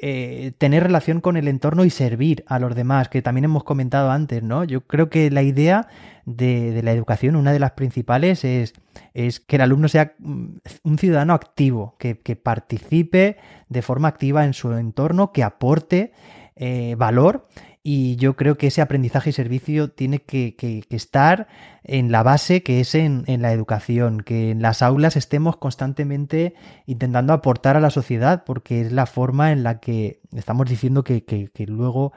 eh, 0.00 0.52
tener 0.58 0.84
relación 0.84 1.20
con 1.20 1.36
el 1.36 1.46
entorno 1.48 1.84
y 1.84 1.90
servir 1.90 2.44
a 2.46 2.58
los 2.58 2.74
demás, 2.74 3.08
que 3.08 3.20
también 3.20 3.44
hemos 3.44 3.64
comentado 3.64 4.10
antes, 4.10 4.42
¿no? 4.42 4.64
Yo 4.64 4.86
creo 4.86 5.10
que 5.10 5.30
la 5.30 5.42
idea 5.42 5.88
de, 6.24 6.80
la 6.82 6.92
educación, 6.92 7.36
una 7.36 7.52
de 7.52 7.58
las 7.58 7.72
principales, 7.72 8.44
es, 8.44 8.72
es, 9.12 9.40
que 9.40 9.56
el 9.56 9.62
alumno 9.62 9.88
sea 9.88 10.14
mm, 10.18 10.46
un 10.84 10.98
ciudadano 10.98 11.34
activo, 11.34 11.96
que, 11.98 12.14
participe 12.36 13.36
de 13.68 13.82
forma 13.82 14.08
activa 14.08 14.44
en 14.46 14.54
su 14.54 14.72
entorno, 14.72 15.32
que 15.32 15.42
aporte 15.42 16.12
eh, 16.56 16.94
valor 16.96 17.46
y 17.82 18.16
yo 18.16 18.36
creo 18.36 18.58
que 18.58 18.66
ese 18.66 18.82
aprendizaje 18.82 19.30
y 19.30 19.32
servicio 19.32 19.90
tiene 19.90 20.20
que, 20.20 20.84
estar 20.90 21.48
en 21.82 22.12
la 22.12 22.22
base 22.22 22.62
que 22.62 22.80
es 22.80 22.94
en, 22.94 23.24
la 23.26 23.52
educación, 23.52 24.20
que 24.20 24.50
en 24.50 24.60
las 24.60 24.82
aulas 24.82 25.16
estemos 25.16 25.56
constantemente 25.56 26.54
intentando 26.86 27.32
aportar 27.32 27.76
a 27.76 27.80
la 27.80 27.90
sociedad, 27.90 28.44
porque 28.44 28.82
es 28.82 28.92
la 28.92 29.06
forma 29.06 29.52
en 29.52 29.62
la 29.62 29.80
que 29.80 30.20
estamos 30.34 30.68
diciendo 30.68 31.04
que, 31.04 31.24
que 31.24 31.66
luego 31.66 32.12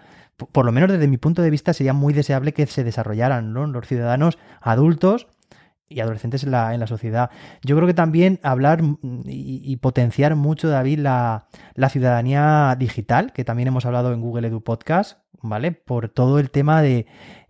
por 0.52 0.65
lo 0.65 0.71
menos 0.71 0.91
desde 0.91 1.08
mi 1.08 1.17
punto 1.17 1.41
de 1.41 1.49
vista, 1.49 1.73
sería 1.73 1.93
muy 1.93 2.13
deseable 2.13 2.54
que 2.54 2.65
se 2.65 2.84
desarrollaran 2.84 3.54
los 3.54 3.88
ciudadanos 3.88 4.38
adultos 4.62 5.28
y 5.93 5.99
adolescentes 5.99 6.43
en 6.43 6.51
la, 6.51 6.73
en 6.73 6.79
la 6.79 6.88
sociedad. 6.88 7.29
Yo 7.63 7.75
creo 7.75 7.88
que 7.88 7.93
también 7.93 8.39
hablar 8.43 8.82
y, 9.25 9.75
potenciar 9.77 10.36
mucho, 10.36 10.69
David, 10.69 10.99
la, 10.99 11.47
la, 11.75 11.89
ciudadanía 11.89 12.75
digital, 12.77 13.34
que 13.34 13.43
también 13.43 13.67
hemos 13.67 13.86
hablado 13.86 14.13
en 14.13 14.21
Google 14.21 14.47
Edu 14.47 14.62
Podcast, 14.62 15.19
¿vale? 15.41 15.71
Por 15.71 16.10
todo 16.10 16.39
el 16.39 16.49
tema 16.49 16.82
de 16.82 17.06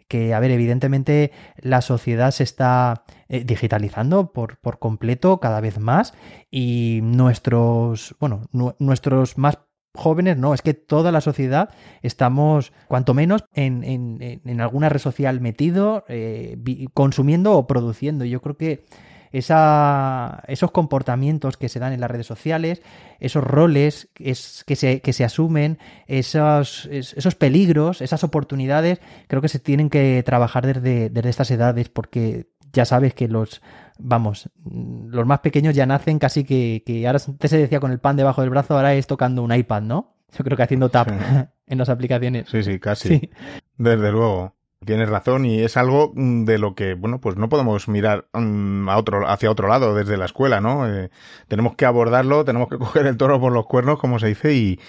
que, 0.08 0.34
a 0.34 0.40
ver, 0.40 0.52
evidentemente 0.52 1.32
la 1.58 1.82
sociedad 1.82 2.32
se 2.32 2.44
está 2.44 3.04
eh, 3.30 3.44
digitalizando 3.44 4.32
por, 4.32 4.58
por, 4.58 4.80
completo 4.80 5.40
cada 5.40 5.60
vez 5.62 5.80
más 5.80 6.14
y 6.52 7.00
nuestros, 7.02 8.16
bueno, 8.20 8.42
nuestros 8.80 9.38
más 9.38 9.58
jóvenes, 9.96 10.38
no, 10.38 10.54
es 10.54 10.62
que 10.62 10.74
toda 10.74 11.12
la 11.12 11.22
sociedad 11.22 11.70
estamos, 12.02 12.74
cuanto 12.88 13.14
menos, 13.14 13.46
en, 13.54 13.84
en, 13.84 14.42
en 14.44 14.62
alguna 14.62 14.90
red 14.90 15.00
social 15.00 15.40
metido, 15.42 16.04
eh, 16.08 16.58
consumiendo 16.94 17.54
o 17.54 17.68
produciendo. 17.68 18.26
Yo 18.26 18.42
creo 18.42 18.58
que 18.58 18.84
esa, 19.34 20.44
esos 20.48 20.72
comportamientos 20.72 21.58
que 21.58 21.68
se 21.68 21.80
dan 21.80 21.92
en 21.92 22.00
las 22.00 22.10
redes 22.10 22.28
sociales, 22.28 22.82
esos 23.20 23.44
roles 23.44 24.10
es, 24.20 24.64
que, 24.66 24.76
se, 24.76 25.02
que 25.02 25.12
se 25.12 25.24
asumen, 25.24 25.80
esos, 26.08 26.88
esos 26.92 27.36
peligros, 27.36 28.02
esas 28.02 28.24
oportunidades, 28.24 29.00
creo 29.28 29.42
que 29.42 29.50
se 29.50 29.60
tienen 29.60 29.90
que 29.90 30.22
trabajar 30.24 30.66
desde, 30.66 31.10
desde 31.10 31.30
estas 31.30 31.50
edades 31.52 31.90
porque 31.90 32.48
ya 32.72 32.86
sabes 32.86 33.14
que 33.14 33.28
los, 33.28 33.62
vamos, 34.04 34.50
los 34.64 35.26
más 35.26 35.40
pequeños 35.40 35.74
ya 35.74 35.86
nacen 35.86 36.20
casi 36.20 36.44
que, 36.44 36.84
que 36.86 37.08
ahora 37.08 37.20
antes 37.26 37.50
se 37.50 37.58
decía 37.58 37.80
con 37.80 37.92
el 37.92 38.00
pan 38.00 38.18
debajo 38.18 38.42
del 38.42 38.50
brazo, 38.50 38.76
ahora 38.76 38.94
es 38.94 39.08
tocando 39.08 39.42
un 39.42 39.54
iPad, 39.54 39.82
¿no? 39.82 40.16
Yo 40.38 40.44
creo 40.44 40.58
que 40.58 40.64
haciendo 40.64 40.90
tap 40.90 41.10
en 41.68 41.78
las 41.78 41.90
aplicaciones. 41.90 42.50
Sí, 42.50 42.64
sí, 42.64 42.80
casi. 42.80 43.32
Desde 43.78 44.12
luego. 44.12 44.56
Tienes 44.86 45.08
razón 45.08 45.46
y 45.46 45.62
es 45.62 45.78
algo 45.78 46.12
mm, 46.14 46.44
de 46.44 46.58
lo 46.58 46.76
que, 46.76 46.94
bueno, 46.94 47.22
pues 47.22 47.38
no 47.38 47.48
podemos 47.48 47.88
mirar 47.88 48.28
mm, 48.34 48.90
a 48.90 48.98
otro, 48.98 49.30
hacia 49.30 49.50
otro 49.50 49.70
lado 49.70 49.96
desde 49.96 50.18
la 50.18 50.26
escuela, 50.26 50.60
¿no? 50.60 50.90
Eh, 50.90 51.10
tenemos 51.48 51.76
que 51.76 51.86
abordarlo, 51.86 52.44
tenemos 52.44 52.68
que 52.68 52.78
coger 52.80 53.06
el 53.08 53.16
toro 53.16 53.40
por 53.40 53.54
los 53.54 53.66
cuernos, 53.66 53.98
como 53.98 54.20
se 54.20 54.28
dice, 54.28 54.54
y, 54.54 54.80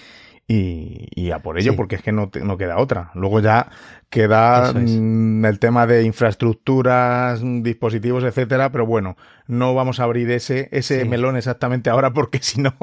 y, 0.46 1.08
y 1.14 1.30
a 1.30 1.40
por 1.40 1.58
ello, 1.58 1.74
porque 1.74 1.96
es 1.96 2.02
que 2.02 2.12
no, 2.12 2.30
no 2.42 2.56
queda 2.56 2.78
otra. 2.78 3.10
Luego 3.14 3.40
ya 3.40 3.70
queda 4.10 4.72
mm, 4.72 5.44
el 5.44 5.58
tema 5.58 5.86
de 5.86 6.04
infraestructuras, 6.04 7.40
dispositivos, 7.62 8.24
etcétera, 8.24 8.70
pero 8.70 8.86
bueno, 8.86 9.16
no 9.46 9.74
vamos 9.74 10.00
a 10.00 10.04
abrir 10.04 10.30
ese, 10.30 10.68
ese 10.70 11.04
melón 11.04 11.36
exactamente 11.36 11.90
ahora 11.90 12.12
porque 12.12 12.38
si 12.42 12.60
no. 12.60 12.74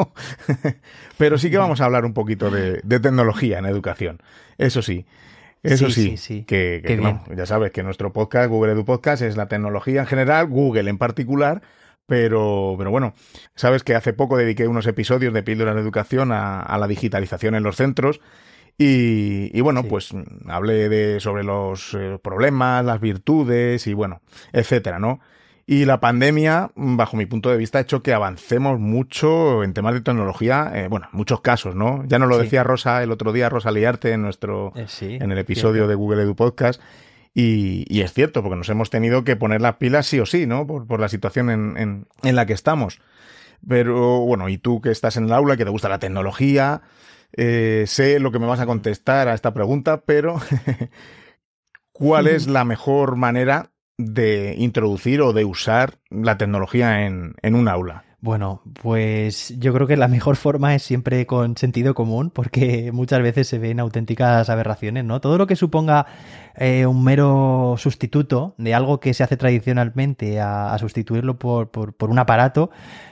pero 1.18 1.38
sí 1.38 1.52
que 1.52 1.58
vamos 1.58 1.82
a 1.82 1.86
hablar 1.86 2.06
un 2.06 2.14
poquito 2.14 2.50
de, 2.50 2.82
de 2.84 3.00
tecnología 3.00 3.60
en 3.60 3.66
educación. 3.66 4.20
Eso 4.58 4.82
sí. 4.82 5.06
Eso 5.64 5.92
sí, 5.92 6.44
que, 6.48 6.82
ya 7.36 7.46
sabes 7.46 7.72
que 7.72 7.84
nuestro 7.84 8.12
podcast, 8.12 8.50
Google 8.50 8.72
Edu 8.72 8.84
Podcast, 8.84 9.22
es 9.22 9.38
la 9.38 9.48
tecnología 9.48 10.02
en 10.02 10.08
general, 10.08 10.48
Google 10.48 10.90
en 10.90 10.98
particular, 10.98 11.62
pero, 12.12 12.76
pero 12.78 12.92
bueno, 12.92 13.14
sabes 13.56 13.86
que 13.86 13.96
hace 13.96 14.12
poco 14.12 14.36
dediqué 14.36 14.68
unos 14.68 14.86
episodios 14.86 15.34
de 15.34 15.44
Píldoras 15.44 15.76
de 15.76 15.82
Educación 15.82 16.34
a, 16.34 16.78
la 16.78 16.86
digitalización 16.86 17.56
en 17.56 17.64
los 17.64 17.78
centros. 17.78 18.20
Y, 18.78 19.62
bueno, 19.62 19.86
pues 19.86 20.10
hablé 20.50 20.90
de, 20.90 21.22
sobre 21.22 21.46
los 21.46 21.94
eh, 21.94 22.20
problemas, 22.22 22.84
las 22.84 23.00
virtudes 23.00 23.88
y 23.88 23.94
bueno, 23.94 24.20
etcétera, 24.52 25.00
¿no? 25.00 25.22
Y 25.66 25.86
la 25.86 26.02
pandemia, 26.02 26.72
bajo 26.76 27.16
mi 27.16 27.28
punto 27.28 27.50
de 27.50 27.56
vista, 27.56 27.78
ha 27.78 27.82
hecho 27.82 28.04
que 28.04 28.14
avancemos 28.14 28.78
mucho 28.78 29.64
en 29.64 29.74
temas 29.74 29.94
de 29.94 30.02
tecnología, 30.02 30.70
eh, 30.76 30.90
bueno, 30.90 31.08
en 31.14 31.18
muchos 31.18 31.40
casos, 31.40 31.76
¿no? 31.76 32.04
Ya 32.08 32.20
nos 32.20 32.28
lo 32.28 32.38
decía 32.38 32.66
Rosa 32.66 33.02
el 33.04 33.12
otro 33.12 33.32
día, 33.32 33.48
Rosa 33.48 33.72
Liarte, 33.72 34.12
en 34.12 34.22
nuestro, 34.22 34.74
eh, 34.76 34.88
en 35.00 35.32
el 35.32 35.38
episodio 35.38 35.88
de 35.88 35.96
Google 35.96 36.24
Edu 36.24 36.36
Podcast, 36.36 36.82
y, 37.34 38.02
es 38.02 38.14
cierto, 38.14 38.44
porque 38.44 38.58
nos 38.58 38.70
hemos 38.70 38.90
tenido 38.90 39.24
que 39.24 39.36
poner 39.36 39.62
las 39.62 39.76
pilas 39.76 40.06
sí 40.06 40.20
o 40.20 40.26
sí, 40.26 40.46
¿no? 40.46 40.68
Por, 40.68 41.00
la 41.00 41.08
situación 41.08 41.50
en, 41.50 42.06
en, 42.24 42.36
la 42.36 42.46
que 42.46 42.54
estamos. 42.54 43.00
Pero 43.68 44.20
bueno, 44.22 44.50
y 44.50 44.58
tú 44.58 44.82
que 44.82 44.92
estás 44.92 45.18
en 45.18 45.26
el 45.26 45.34
aula, 45.34 45.56
que 45.56 45.64
te 45.64 45.72
gusta 45.72 45.88
la 45.88 46.00
tecnología, 46.00 46.82
eh, 47.34 47.86
sé 47.88 48.20
lo 48.20 48.32
que 48.32 48.40
me 48.40 48.48
vas 48.48 48.60
a 48.60 48.66
contestar 48.66 49.30
a 49.30 49.34
esta 49.34 49.54
pregunta, 49.54 50.02
pero 50.02 50.42
¿cuál 51.94 52.28
es 52.28 52.48
la 52.48 52.66
mejor 52.66 53.16
manera 53.16 53.72
de 53.98 54.56
introducir 54.58 55.22
o 55.22 55.32
de 55.32 55.46
usar 55.46 56.00
la 56.10 56.38
tecnología 56.38 57.06
en, 57.06 57.36
en 57.42 57.56
un 57.56 57.68
aula? 57.70 58.11
Bueno, 58.24 58.62
pues 58.84 59.52
yo 59.58 59.74
creo 59.74 59.88
que 59.88 59.98
la 59.98 60.08
mejor 60.08 60.36
forma 60.36 60.76
es 60.76 60.84
siempre 60.84 61.26
con 61.26 61.58
sentido 61.58 61.96
común, 61.96 62.30
porque 62.30 62.92
muchas 62.92 63.20
veces 63.24 63.48
se 63.48 63.58
ven 63.58 63.80
auténticas 63.80 64.48
aberraciones, 64.48 65.06
¿no? 65.06 65.20
Todo 65.22 65.40
lo 65.40 65.48
que 65.48 65.56
suponga 65.56 66.06
eh, 66.56 66.86
un 66.86 67.04
mero 67.04 67.76
sustituto 67.80 68.54
de 68.60 68.76
algo 68.76 69.00
que 69.00 69.16
se 69.16 69.24
hace 69.24 69.38
tradicionalmente 69.38 70.40
a, 70.40 70.78
sustituirlo 70.78 71.40
por, 71.40 71.72
por, 71.72 72.12
un 72.12 72.20
aparato, 72.20 72.70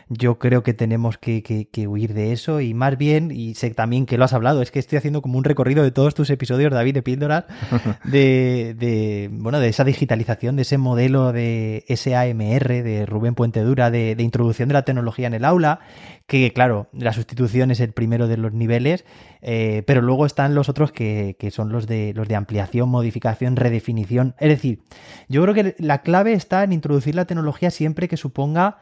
yo 0.09 0.39
creo 0.39 0.63
que 0.63 0.73
tenemos 0.73 1.19
que, 1.19 1.43
que, 1.43 1.87
huir 1.87 2.13
de 2.13 2.33
eso 2.33 2.61
y 2.61 2.73
más 2.73 2.97
bien, 2.97 3.31
y 3.31 3.53
sé 3.53 3.69
también 3.71 4.07
que 4.07 4.17
lo 4.17 4.25
has 4.25 4.33
hablado, 4.33 4.61
es 4.61 4.71
que 4.71 4.79
estoy 4.79 4.97
haciendo 4.97 5.21
como 5.21 5.37
un 5.37 5.43
recorrido 5.43 5.83
de 5.83 5.91
todos 5.91 6.15
tus 6.15 6.31
episodios, 6.31 6.71
David, 6.71 6.95
de 6.95 7.03
Píldoras, 7.03 7.45
de, 8.03 8.75
de, 8.77 9.29
bueno, 9.31 9.59
de 9.59 9.69
esa 9.69 9.83
digitalización, 9.83 10.55
de 10.55 10.63
ese 10.63 10.79
modelo 10.79 11.31
de 11.31 11.85
SAMR, 11.87 12.83
de 12.83 13.05
Rubén 13.05 13.35
Puente 13.35 13.61
Dura, 13.61 13.91
de, 13.91 14.15
de 14.15 14.23
introducción 14.23 14.67
de 14.67 14.73
la 14.73 14.83
tecnología 14.83 15.27
en 15.27 15.35
el 15.35 15.45
aula, 15.45 15.79
que 16.25 16.51
claro, 16.53 16.89
la 16.91 17.13
sustitución 17.13 17.71
es 17.71 17.79
el 17.79 17.91
primero 17.91 18.27
de 18.27 18.37
los 18.37 18.53
niveles, 18.53 19.05
eh, 19.41 19.83
pero 19.85 20.01
luego 20.01 20.25
están 20.25 20.55
los 20.55 20.69
otros 20.69 20.91
que, 20.91 21.35
que, 21.39 21.51
son 21.51 21.71
los 21.71 21.87
de, 21.87 22.13
los 22.15 22.27
de 22.27 22.35
ampliación, 22.35 22.89
modificación, 22.89 23.55
redefinición. 23.55 24.35
Es 24.39 24.49
decir, 24.49 24.81
yo 25.27 25.41
creo 25.43 25.53
que 25.53 25.75
la 25.79 26.01
clave 26.01 26.33
está 26.33 26.63
en 26.63 26.73
introducir 26.73 27.15
la 27.15 27.25
tecnología 27.25 27.71
siempre 27.71 28.07
que 28.07 28.17
suponga 28.17 28.77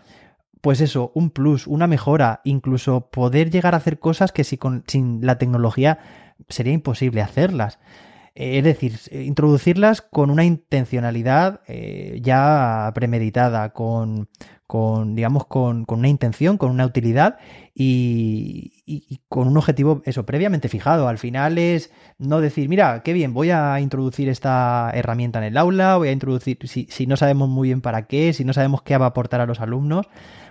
pues 0.61 0.81
eso, 0.81 1.11
un 1.13 1.29
plus, 1.29 1.67
una 1.67 1.87
mejora, 1.87 2.41
incluso 2.43 3.09
poder 3.09 3.49
llegar 3.49 3.73
a 3.73 3.77
hacer 3.77 3.99
cosas 3.99 4.31
que 4.31 4.43
si 4.43 4.57
con, 4.57 4.83
sin 4.87 5.25
la 5.25 5.37
tecnología 5.37 5.99
sería 6.49 6.73
imposible 6.73 7.21
hacerlas. 7.21 7.79
Eh, 8.35 8.59
es 8.59 8.63
decir, 8.63 8.99
introducirlas 9.11 10.01
con 10.01 10.29
una 10.29 10.45
intencionalidad 10.45 11.61
eh, 11.67 12.19
ya 12.21 12.91
premeditada, 12.93 13.73
con, 13.73 14.29
con 14.67 15.15
digamos, 15.15 15.45
con, 15.47 15.85
una 15.87 16.09
intención, 16.09 16.57
con 16.57 16.71
una 16.71 16.85
utilidad 16.85 17.37
y, 17.73 19.21
con 19.29 19.47
un 19.47 19.57
objetivo, 19.57 20.01
eso, 20.05 20.25
previamente 20.25 20.67
fijado. 20.67 21.07
Al 21.07 21.17
final 21.17 21.57
es 21.57 21.91
no 22.17 22.41
decir, 22.41 22.67
mira, 22.67 23.01
qué 23.01 23.13
bien, 23.13 23.33
voy 23.33 23.51
a 23.51 23.79
introducir 23.79 24.27
esta 24.27 24.91
herramienta 24.93 25.39
en 25.39 25.45
el 25.45 25.57
aula, 25.57 25.95
voy 25.97 26.09
a 26.09 26.11
introducir, 26.11 26.57
si, 26.67 26.87
si 26.91 27.07
no 27.07 27.15
sabemos 27.15 27.47
muy 27.47 27.69
bien 27.69 27.81
para 27.81 28.07
qué, 28.07 28.33
si 28.33 28.43
no 28.43 28.53
sabemos 28.53 28.81
qué 28.81 28.97
va 28.97 29.05
a 29.05 29.09
aportar 29.09 29.39
a 29.39 29.45
los 29.45 29.61
alumnos, 29.61 30.07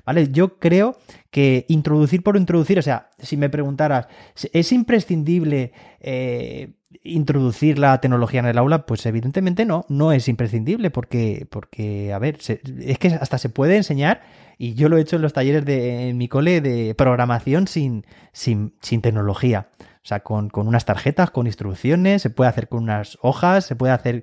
¿vale? 0.07 0.33
Yo 0.33 0.59
creo 0.59 0.97
que 1.31 1.67
introducir 1.69 2.23
por 2.23 2.39
introducir, 2.39 2.79
o 2.79 2.83
sea, 2.83 3.11
si 3.19 3.37
me 3.37 3.51
preguntaras, 3.51 4.09
¿es 4.53 4.73
imprescindible 4.73 5.73
eh, 6.01 6.76
introducir 7.03 7.79
la 7.79 8.01
tecnología 8.01 8.41
en 8.41 8.47
el 8.47 8.59
aula? 8.59 8.87
Pues 8.87 9.05
evidentemente 9.07 9.65
no, 9.65 9.85
no 9.89 10.13
es 10.13 10.29
imprescindible 10.29 10.91
porque, 10.91 11.47
porque 11.51 12.13
a 12.13 12.19
ver, 12.19 12.39
es 12.81 12.99
que 12.99 13.09
hasta 13.09 13.39
se 13.39 13.49
puede 13.49 13.77
enseñar 13.77 14.23
y 14.59 14.75
yo 14.75 14.89
lo 14.89 14.97
he 14.97 15.01
hecho 15.01 15.17
en 15.17 15.23
los 15.23 15.33
talleres 15.33 15.65
de 15.65 16.13
mi 16.15 16.29
cole 16.29 16.61
de 16.61 16.95
programación 16.95 17.69
sin, 17.69 18.07
sin, 18.33 18.75
sin 18.81 19.03
tecnología. 19.03 19.69
O 20.07 20.09
sea, 20.09 20.21
con, 20.21 20.51
unas 20.55 20.85
tarjetas, 20.85 21.33
con 21.33 21.49
instrucciones, 21.49 22.23
se 22.23 22.31
puede 22.31 22.49
hacer 22.49 22.69
con 22.69 22.85
unas 22.85 23.19
hojas, 23.23 23.65
se 23.65 23.75
puede 23.75 23.93
hacer 23.93 24.23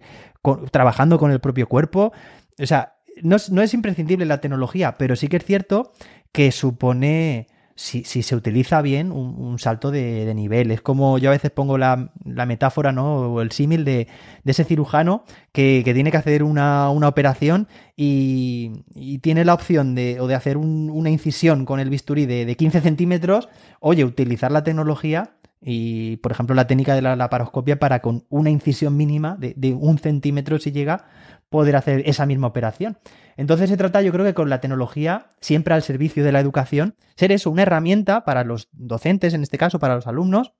trabajando 0.71 1.19
con 1.19 1.31
el 1.31 1.41
propio 1.41 1.67
cuerpo. 1.67 2.13
O 2.57 2.65
sea, 2.65 2.95
no, 3.21 3.35
es 3.35 3.73
imprescindible 3.73 4.25
la 4.25 4.39
tecnología, 4.39 4.97
pero 4.97 5.17
sí 5.17 5.27
que 5.27 5.37
es 5.37 5.45
cierto 5.45 5.91
que 6.31 6.53
supone, 6.53 7.47
si, 7.75 8.03
se 8.03 8.35
utiliza 8.35 8.81
bien, 8.81 9.11
un, 9.11 9.57
salto 9.59 9.91
de, 9.91 10.31
nivel. 10.35 10.71
Es 10.71 10.81
como 10.81 11.17
yo 11.17 11.29
a 11.29 11.33
veces 11.33 11.51
pongo 11.51 11.77
la, 11.77 12.11
metáfora, 12.23 12.91
¿no? 12.91 13.33
O 13.33 13.41
el 13.41 13.51
símil 13.51 13.83
de, 13.85 14.07
ese 14.45 14.63
cirujano 14.63 15.23
que, 15.51 15.81
tiene 15.83 16.11
que 16.11 16.17
hacer 16.17 16.43
una, 16.43 16.89
operación 16.89 17.67
y, 17.95 18.83
tiene 19.21 19.45
la 19.45 19.53
opción 19.53 19.95
de, 19.95 20.19
o 20.19 20.27
de 20.27 20.35
hacer 20.35 20.57
una 20.57 21.09
incisión 21.09 21.65
con 21.65 21.79
el 21.79 21.89
bisturí 21.89 22.25
de, 22.25 22.55
15 22.55 22.81
centímetros. 22.81 23.49
Oye, 23.79 24.05
utilizar 24.05 24.51
la 24.51 24.63
tecnología 24.63 25.31
y, 25.63 26.17
por 26.17 26.31
ejemplo, 26.31 26.55
la 26.55 26.67
técnica 26.67 26.95
de 26.95 27.01
la 27.01 27.15
laparoscopia 27.15 27.79
para 27.79 28.01
con 28.01 28.25
una 28.29 28.49
incisión 28.49 28.97
mínima 28.97 29.35
de, 29.37 29.53
de 29.55 29.73
un 29.73 29.97
centímetro 29.97 30.59
si 30.59 30.71
llega, 30.71 31.05
poder 31.49 31.75
hacer 31.75 32.01
esa 32.05 32.25
misma 32.25 32.47
operación. 32.47 32.97
Entonces 33.37 33.69
se 33.69 33.77
trata, 33.77 34.01
yo 34.01 34.11
creo 34.11 34.25
que 34.25 34.33
con 34.33 34.49
la 34.49 34.59
tecnología, 34.59 35.29
siempre 35.39 35.73
al 35.73 35.83
servicio 35.83 36.23
de 36.23 36.31
la 36.31 36.39
educación, 36.39 36.95
ser 37.15 37.31
eso, 37.31 37.51
una 37.51 37.61
herramienta 37.61 38.25
para 38.25 38.43
los 38.43 38.69
docentes, 38.71 39.33
en 39.33 39.43
este 39.43 39.57
caso, 39.57 39.79
para 39.79 39.95
los 39.95 40.07
alumnos, 40.07 40.53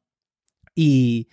y, 0.76 1.28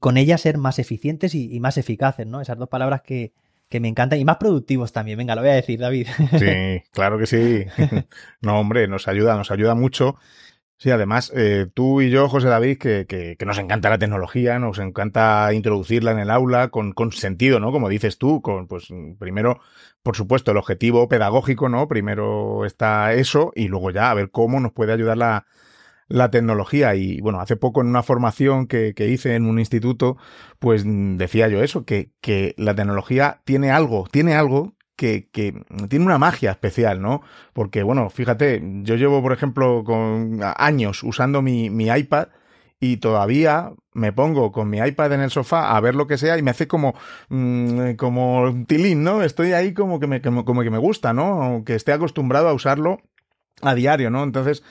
con 0.00 0.16
ella 0.16 0.38
ser 0.38 0.58
más 0.58 0.78
eficientes 0.78 1.34
y, 1.34 1.60
más 1.60 1.78
eficaces, 1.78 2.26
¿no? 2.26 2.40
Esas 2.40 2.58
dos 2.58 2.68
palabras 2.68 3.02
que, 3.02 3.32
que 3.68 3.80
me 3.80 3.88
encantan 3.88 4.18
y 4.18 4.24
más 4.24 4.36
productivos 4.36 4.92
también. 4.92 5.18
Venga, 5.18 5.34
lo 5.34 5.42
voy 5.42 5.50
a 5.50 5.54
decir, 5.54 5.78
David. 5.78 6.08
Sí, 6.38 6.82
claro 6.92 7.18
que 7.18 7.26
sí. 7.26 7.64
No, 8.40 8.58
hombre, 8.60 8.88
nos 8.88 9.08
ayuda, 9.08 9.36
nos 9.36 9.50
ayuda 9.50 9.74
mucho. 9.74 10.16
Sí, 10.80 10.90
además, 10.92 11.32
eh, 11.34 11.66
tú 11.74 12.00
y 12.00 12.08
yo, 12.08 12.28
José 12.28 12.46
David, 12.46 12.78
que, 12.78 13.04
que, 13.06 13.36
que, 13.36 13.44
nos 13.44 13.58
encanta 13.58 13.90
la 13.90 13.98
tecnología, 13.98 14.60
nos 14.60 14.78
encanta 14.78 15.52
introducirla 15.52 16.12
en 16.12 16.20
el 16.20 16.30
aula 16.30 16.68
con, 16.68 16.92
con 16.92 17.10
sentido, 17.10 17.58
¿no? 17.58 17.72
Como 17.72 17.88
dices 17.88 18.16
tú, 18.16 18.40
con, 18.42 18.68
pues, 18.68 18.86
primero, 19.18 19.58
por 20.04 20.14
supuesto, 20.14 20.52
el 20.52 20.56
objetivo 20.56 21.08
pedagógico, 21.08 21.68
¿no? 21.68 21.88
Primero 21.88 22.64
está 22.64 23.12
eso 23.14 23.50
y 23.56 23.66
luego 23.66 23.90
ya 23.90 24.10
a 24.12 24.14
ver 24.14 24.30
cómo 24.30 24.60
nos 24.60 24.72
puede 24.72 24.92
ayudar 24.92 25.16
la, 25.16 25.46
la 26.06 26.30
tecnología. 26.30 26.94
Y 26.94 27.20
bueno, 27.20 27.40
hace 27.40 27.56
poco 27.56 27.80
en 27.80 27.88
una 27.88 28.04
formación 28.04 28.68
que, 28.68 28.94
que 28.94 29.08
hice 29.08 29.34
en 29.34 29.46
un 29.46 29.58
instituto, 29.58 30.16
pues 30.60 30.84
decía 30.86 31.48
yo 31.48 31.60
eso, 31.62 31.84
que, 31.84 32.12
que 32.20 32.54
la 32.56 32.76
tecnología 32.76 33.42
tiene 33.44 33.72
algo, 33.72 34.06
tiene 34.12 34.34
algo 34.34 34.74
que, 34.98 35.28
tiene 35.88 36.04
una 36.04 36.18
magia 36.18 36.50
especial, 36.50 37.00
¿no? 37.00 37.22
Porque, 37.52 37.82
bueno, 37.84 38.10
fíjate, 38.10 38.60
yo 38.82 38.96
llevo, 38.96 39.22
por 39.22 39.32
ejemplo, 39.32 39.84
con 39.84 40.40
años 40.42 41.04
usando 41.04 41.40
mi, 41.40 41.70
mi 41.70 41.86
iPad 41.86 42.28
y 42.80 42.98
todavía 42.98 43.72
me 43.92 44.12
pongo 44.12 44.52
con 44.52 44.68
mi 44.68 44.78
iPad 44.78 45.12
en 45.12 45.20
el 45.20 45.30
sofá 45.30 45.76
a 45.76 45.80
ver 45.80 45.94
lo 45.94 46.06
que 46.06 46.18
sea 46.18 46.36
y 46.36 46.42
me 46.42 46.50
hace 46.50 46.68
como 46.68 46.94
mm, 47.28 47.92
como 47.92 48.42
un 48.42 48.66
tilín, 48.66 49.04
¿no? 49.04 49.22
Estoy 49.22 49.52
ahí 49.52 49.72
como 49.72 50.00
que 50.00 50.06
me 50.08 50.20
como, 50.20 50.44
que 50.44 50.70
me 50.70 50.78
gusta, 50.78 51.12
¿no? 51.12 51.62
Que 51.64 51.74
esté 51.74 51.92
acostumbrado 51.92 52.48
a 52.48 52.52
usarlo 52.52 53.00
a 53.62 53.74
diario, 53.74 54.10
¿no? 54.10 54.24
Entonces 54.24 54.64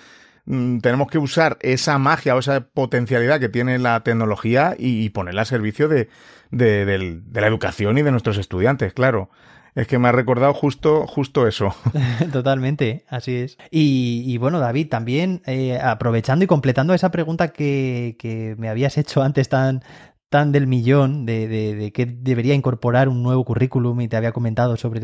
mm, 0.46 0.80
tenemos 0.80 1.10
que 1.10 1.20
usar 1.20 1.58
esa 1.62 1.98
magia 2.00 2.36
o 2.36 2.40
esa 2.40 2.62
potencialidad 2.68 3.40
que 3.40 3.50
tiene 3.50 3.80
la 3.80 4.02
tecnología 4.04 4.76
y, 4.78 5.10
ponerla 5.10 5.44
a 5.44 5.46
servicio 5.46 5.88
de, 5.88 6.10
de 6.52 7.22
la 7.34 7.48
educación 7.48 7.98
y 7.98 8.02
de 8.02 8.12
nuestros 8.12 8.38
estudiantes, 8.38 8.94
claro. 8.94 9.30
Es 9.78 9.86
que 9.86 10.00
me 10.00 10.08
ha 10.08 10.12
recordado 10.12 10.56
justo, 10.56 11.06
justo 11.06 11.48
eso. 11.48 11.72
Totalmente, 12.34 13.06
así 13.08 13.36
es. 13.36 13.60
Y, 13.70 14.36
bueno, 14.40 14.58
David, 14.60 14.90
también 14.90 15.44
eh, 15.46 15.80
aprovechando 15.80 16.44
y 16.44 16.48
completando 16.48 16.96
esa 16.96 17.12
pregunta 17.12 17.50
que, 17.50 18.16
que 18.18 18.56
me 18.58 18.70
habías 18.70 18.98
hecho 18.98 19.22
antes 19.22 19.50
tan, 19.50 19.84
tan 20.30 20.52
del 20.52 20.66
millón 20.66 21.26
de, 21.26 21.48
de, 21.48 21.92
que 21.94 22.08
debería 22.08 22.54
incorporar 22.54 23.08
un 23.08 23.24
nuevo 23.24 23.46
currículum 23.46 24.02
y 24.02 24.08
te 24.08 24.18
había 24.18 24.32
comentado 24.32 24.76
sobre 24.76 25.00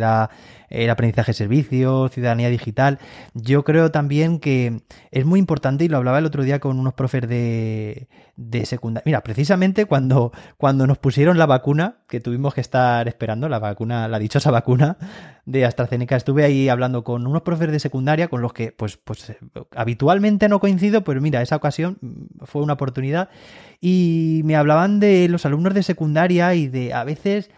el 0.70 0.90
aprendizaje 0.90 1.32
de 1.32 1.38
servicio, 1.38 2.10
ciudadanía 2.10 2.50
digital. 2.50 2.98
Yo 3.34 3.64
creo 3.64 3.92
también 3.92 4.40
que 4.40 4.82
es 5.12 5.26
muy 5.26 5.40
importante 5.40 5.86
y 5.86 5.88
lo 5.88 5.98
hablaba 5.98 6.18
el 6.18 6.26
otro 6.26 6.44
día 6.44 6.60
con 6.60 6.80
unos 6.80 6.94
profes 6.94 7.28
de, 7.28 8.08
de 8.36 8.66
secundaria. 8.66 9.04
Mira, 9.06 9.22
precisamente 9.22 9.86
cuando, 9.86 10.32
cuando 10.58 10.88
nos 10.88 10.98
pusieron 10.98 11.38
la 11.38 11.46
vacuna, 11.46 11.98
que 12.08 12.20
tuvimos 12.20 12.54
que 12.54 12.62
estar 12.62 13.08
esperando, 13.08 13.48
la 13.48 13.60
vacuna, 13.60 14.08
la 14.08 14.20
dichosa 14.20 14.50
vacuna 14.50 14.98
de 15.46 15.66
AstraZeneca, 15.66 16.16
estuve 16.16 16.44
ahí 16.44 16.70
hablando 16.70 17.04
con 17.04 17.28
unos 17.28 17.44
profes 17.44 17.72
de 17.72 17.80
secundaria 17.80 18.28
con 18.28 18.42
los 18.42 18.54
que 18.54 18.72
pues, 18.72 18.98
pues 18.98 19.36
habitualmente 19.76 20.50
no 20.50 20.60
coincido, 20.60 21.04
pero 21.04 21.22
mira, 21.22 21.42
esa 21.42 21.56
ocasión 21.56 21.98
fue 22.42 22.64
una 22.64 22.74
oportunidad 22.74 23.30
y 23.80 24.42
me 24.46 24.56
hablaban 24.56 25.00
de 25.00 25.28
los 25.30 25.46
alumnos 25.46 25.74
de 25.74 25.84
secundaria 25.84 26.56
y 26.56 26.68
de 26.68 26.94
a 26.94 27.04
veces 27.04 27.52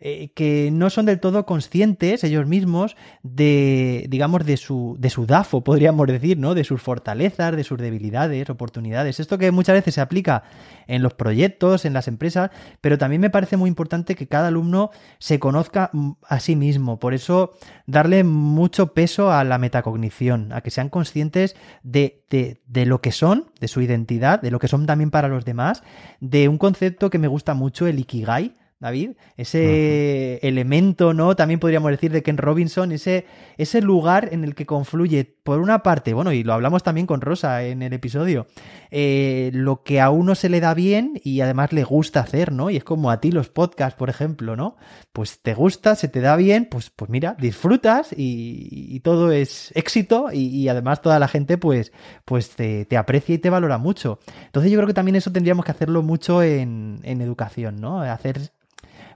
eh, 0.00 0.30
que 0.34 0.70
no 0.72 0.90
son 0.90 1.06
del 1.06 1.20
todo 1.20 1.44
conscientes 1.44 2.22
ellos 2.24 2.46
mismos 2.46 2.96
de, 3.22 4.06
digamos, 4.08 4.46
de 4.46 4.56
su, 4.56 4.96
de 4.98 5.10
su 5.10 5.26
DAFO, 5.26 5.62
podríamos 5.62 6.06
decir, 6.06 6.38
¿no? 6.38 6.54
De 6.54 6.64
sus 6.64 6.80
fortalezas, 6.80 7.56
de 7.56 7.64
sus 7.64 7.78
debilidades, 7.78 8.48
oportunidades. 8.50 9.20
Esto 9.20 9.38
que 9.38 9.50
muchas 9.50 9.74
veces 9.74 9.94
se 9.94 10.00
aplica 10.00 10.44
en 10.86 11.02
los 11.02 11.14
proyectos, 11.14 11.84
en 11.84 11.92
las 11.92 12.08
empresas, 12.08 12.50
pero 12.80 12.98
también 12.98 13.20
me 13.20 13.30
parece 13.30 13.56
muy 13.56 13.68
importante 13.68 14.14
que 14.14 14.28
cada 14.28 14.48
alumno 14.48 14.90
se 15.18 15.38
conozca 15.38 15.90
a 16.28 16.40
sí 16.40 16.56
mismo. 16.56 16.98
Por 16.98 17.14
eso, 17.14 17.52
darle 17.86 18.24
mucho 18.24 18.94
peso 18.94 19.32
a 19.32 19.44
la 19.44 19.58
metacognición, 19.58 20.52
a 20.52 20.60
que 20.60 20.70
sean 20.70 20.88
conscientes 20.88 21.56
de, 21.82 22.24
de, 22.30 22.60
de 22.66 22.86
lo 22.86 23.00
que 23.00 23.12
son, 23.12 23.50
de 23.60 23.68
su 23.68 23.80
identidad, 23.80 24.40
de 24.40 24.50
lo 24.50 24.58
que 24.58 24.68
son 24.68 24.86
también 24.86 25.10
para 25.10 25.28
los 25.28 25.44
demás, 25.44 25.82
de 26.20 26.48
un 26.48 26.58
concepto 26.58 27.10
que 27.10 27.18
me 27.18 27.28
gusta 27.28 27.54
mucho, 27.54 27.86
el 27.86 27.98
Ikigai, 27.98 28.54
David, 28.80 29.12
ese 29.36 30.38
elemento, 30.46 31.12
¿no? 31.12 31.34
También 31.34 31.58
podríamos 31.58 31.90
decir 31.90 32.12
de 32.12 32.22
Ken 32.22 32.36
Robinson, 32.36 32.92
ese, 32.92 33.26
ese 33.56 33.82
lugar 33.82 34.28
en 34.30 34.44
el 34.44 34.54
que 34.54 34.66
confluye, 34.66 35.24
por 35.42 35.60
una 35.60 35.82
parte, 35.82 36.12
bueno, 36.12 36.30
y 36.30 36.44
lo 36.44 36.52
hablamos 36.52 36.82
también 36.82 37.06
con 37.06 37.20
Rosa 37.20 37.64
en 37.64 37.82
el 37.82 37.92
episodio, 37.92 38.46
eh, 38.90 39.50
lo 39.52 39.82
que 39.82 40.00
a 40.00 40.10
uno 40.10 40.34
se 40.34 40.48
le 40.48 40.60
da 40.60 40.74
bien 40.74 41.20
y 41.24 41.40
además 41.40 41.72
le 41.72 41.82
gusta 41.82 42.20
hacer, 42.20 42.52
¿no? 42.52 42.70
Y 42.70 42.76
es 42.76 42.84
como 42.84 43.10
a 43.10 43.20
ti 43.20 43.32
los 43.32 43.48
podcasts, 43.48 43.98
por 43.98 44.10
ejemplo, 44.10 44.54
¿no? 44.56 44.76
Pues 45.12 45.40
te 45.40 45.54
gusta, 45.54 45.96
se 45.96 46.06
te 46.06 46.20
da 46.20 46.36
bien, 46.36 46.68
pues, 46.70 46.90
pues 46.90 47.10
mira, 47.10 47.34
disfrutas 47.38 48.14
y, 48.16 49.00
todo 49.00 49.32
es 49.32 49.72
éxito 49.74 50.28
y, 50.32 50.68
además 50.68 51.02
toda 51.02 51.18
la 51.18 51.28
gente, 51.28 51.56
pues, 51.58 51.92
pues 52.24 52.50
te, 52.50 52.84
te, 52.84 52.96
aprecia 52.96 53.34
y 53.34 53.38
te 53.38 53.50
valora 53.50 53.78
mucho. 53.78 54.20
Entonces 54.44 54.70
yo 54.70 54.78
creo 54.78 54.86
que 54.86 54.94
también 54.94 55.16
eso 55.16 55.32
tendríamos 55.32 55.64
que 55.64 55.72
hacerlo 55.72 56.02
mucho 56.02 56.42
en, 56.42 57.00
en 57.04 57.22
educación, 57.22 57.80
¿no? 57.80 58.02
Hacer 58.02 58.50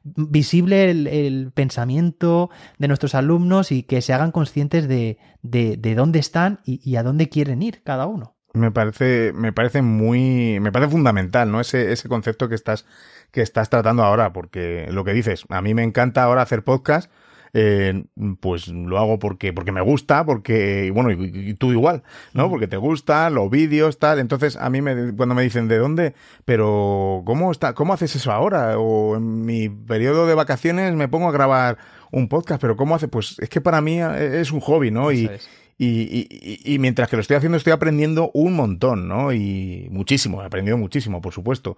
visible 0.04 0.90
el, 0.90 1.50
pensamiento 1.54 2.50
de 2.78 2.88
nuestros 2.88 3.14
alumnos 3.14 3.72
y 3.72 3.82
que 3.82 4.02
se 4.02 4.12
hagan 4.12 4.32
conscientes 4.32 4.88
de, 4.88 5.18
de, 5.42 5.94
dónde 5.94 6.18
están 6.18 6.60
y, 6.64 6.96
a 6.96 7.02
dónde 7.02 7.28
quieren 7.28 7.62
ir 7.62 7.82
cada 7.82 8.06
uno. 8.06 8.36
Me 8.54 8.70
parece, 8.70 9.32
me 9.34 9.52
parece 9.52 9.80
muy, 9.80 10.60
me 10.60 10.72
parece 10.72 10.90
fundamental, 10.90 11.50
¿no? 11.50 11.60
Ese, 11.60 11.92
ese 11.92 12.08
concepto 12.08 12.48
que 12.48 12.54
estás, 12.54 12.84
que 13.30 13.40
estás 13.40 13.70
tratando 13.70 14.02
ahora, 14.02 14.32
porque 14.32 14.88
lo 14.90 15.04
que 15.04 15.14
dices, 15.14 15.46
a 15.48 15.62
mí 15.62 15.72
me 15.72 15.82
encanta 15.82 16.22
ahora 16.22 16.42
hacer 16.42 16.62
podcast 16.62 17.10
eh, 17.54 18.04
pues 18.40 18.68
lo 18.68 18.98
hago 18.98 19.18
porque, 19.18 19.52
porque 19.52 19.72
me 19.72 19.82
gusta, 19.82 20.24
porque, 20.24 20.90
bueno, 20.92 21.10
y, 21.12 21.54
tú 21.54 21.72
igual, 21.72 22.02
¿no? 22.32 22.48
Porque 22.48 22.66
te 22.66 22.78
gusta, 22.78 23.28
los 23.28 23.50
vídeos, 23.50 23.98
tal. 23.98 24.18
Entonces, 24.18 24.56
a 24.56 24.70
mí 24.70 24.80
me, 24.80 25.14
cuando 25.14 25.34
me 25.34 25.42
dicen, 25.42 25.68
¿de 25.68 25.78
dónde? 25.78 26.14
Pero, 26.44 27.22
¿cómo 27.26 27.52
está, 27.52 27.74
cómo 27.74 27.92
haces 27.92 28.16
eso 28.16 28.32
ahora? 28.32 28.78
O 28.78 29.16
en 29.16 29.44
mi 29.44 29.68
periodo 29.68 30.26
de 30.26 30.34
vacaciones 30.34 30.94
me 30.94 31.08
pongo 31.08 31.28
a 31.28 31.32
grabar 31.32 31.78
un 32.10 32.28
podcast, 32.28 32.60
pero 32.60 32.76
¿cómo 32.76 32.94
hace? 32.94 33.08
Pues 33.08 33.36
es 33.38 33.48
que 33.48 33.60
para 33.60 33.80
mí 33.80 34.00
eh, 34.00 34.40
es 34.40 34.50
un 34.50 34.60
hobby, 34.60 34.90
¿no? 34.90 35.12
Y, 35.12 35.30
y, 35.78 36.62
y, 36.64 36.78
mientras 36.78 37.08
que 37.08 37.16
lo 37.16 37.22
estoy 37.22 37.36
haciendo 37.36 37.58
estoy 37.58 37.72
aprendiendo 37.72 38.30
un 38.34 38.54
montón, 38.54 39.08
¿no? 39.08 39.32
Y 39.32 39.88
muchísimo, 39.90 40.42
he 40.42 40.46
aprendido 40.46 40.78
muchísimo, 40.78 41.20
por 41.20 41.32
supuesto 41.32 41.76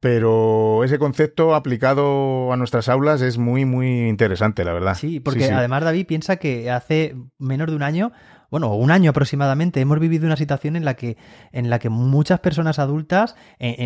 pero 0.00 0.82
ese 0.82 0.98
concepto 0.98 1.54
aplicado 1.54 2.52
a 2.52 2.56
nuestras 2.56 2.88
aulas 2.88 3.20
es 3.20 3.36
muy, 3.36 3.66
muy 3.66 4.08
interesante, 4.08 4.64
la 4.64 4.72
verdad. 4.72 4.94
Sí, 4.94 5.20
porque 5.20 5.44
además 5.44 5.84
David 5.84 6.06
piensa 6.06 6.36
que 6.36 6.70
hace 6.70 7.14
menos 7.38 7.68
de 7.68 7.76
un 7.76 7.82
año, 7.82 8.10
bueno, 8.50 8.74
un 8.74 8.90
año 8.90 9.10
aproximadamente, 9.10 9.80
hemos 9.80 9.98
vivido 9.98 10.26
una 10.26 10.36
situación 10.36 10.76
en 10.76 10.84
la 10.84 10.94
que, 10.94 11.16
en 11.52 11.70
la 11.70 11.78
que 11.78 11.88
muchas 11.88 12.40
personas 12.40 12.78
adultas, 12.78 13.36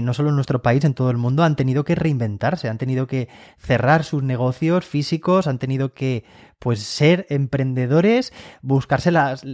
no 0.02 0.14
solo 0.14 0.30
en 0.30 0.36
nuestro 0.36 0.62
país, 0.62 0.84
en 0.84 0.94
todo 0.94 1.10
el 1.10 1.16
mundo, 1.16 1.44
han 1.44 1.56
tenido 1.56 1.84
que 1.84 1.94
reinventarse, 1.94 2.68
han 2.68 2.78
tenido 2.78 3.06
que 3.06 3.28
cerrar 3.58 4.04
sus 4.04 4.22
negocios 4.22 4.84
físicos, 4.84 5.46
han 5.46 5.58
tenido 5.58 5.94
que 5.94 6.24
pues 6.64 6.82
ser 6.82 7.26
emprendedores, 7.28 8.32
buscarse 8.62 9.10
las, 9.10 9.44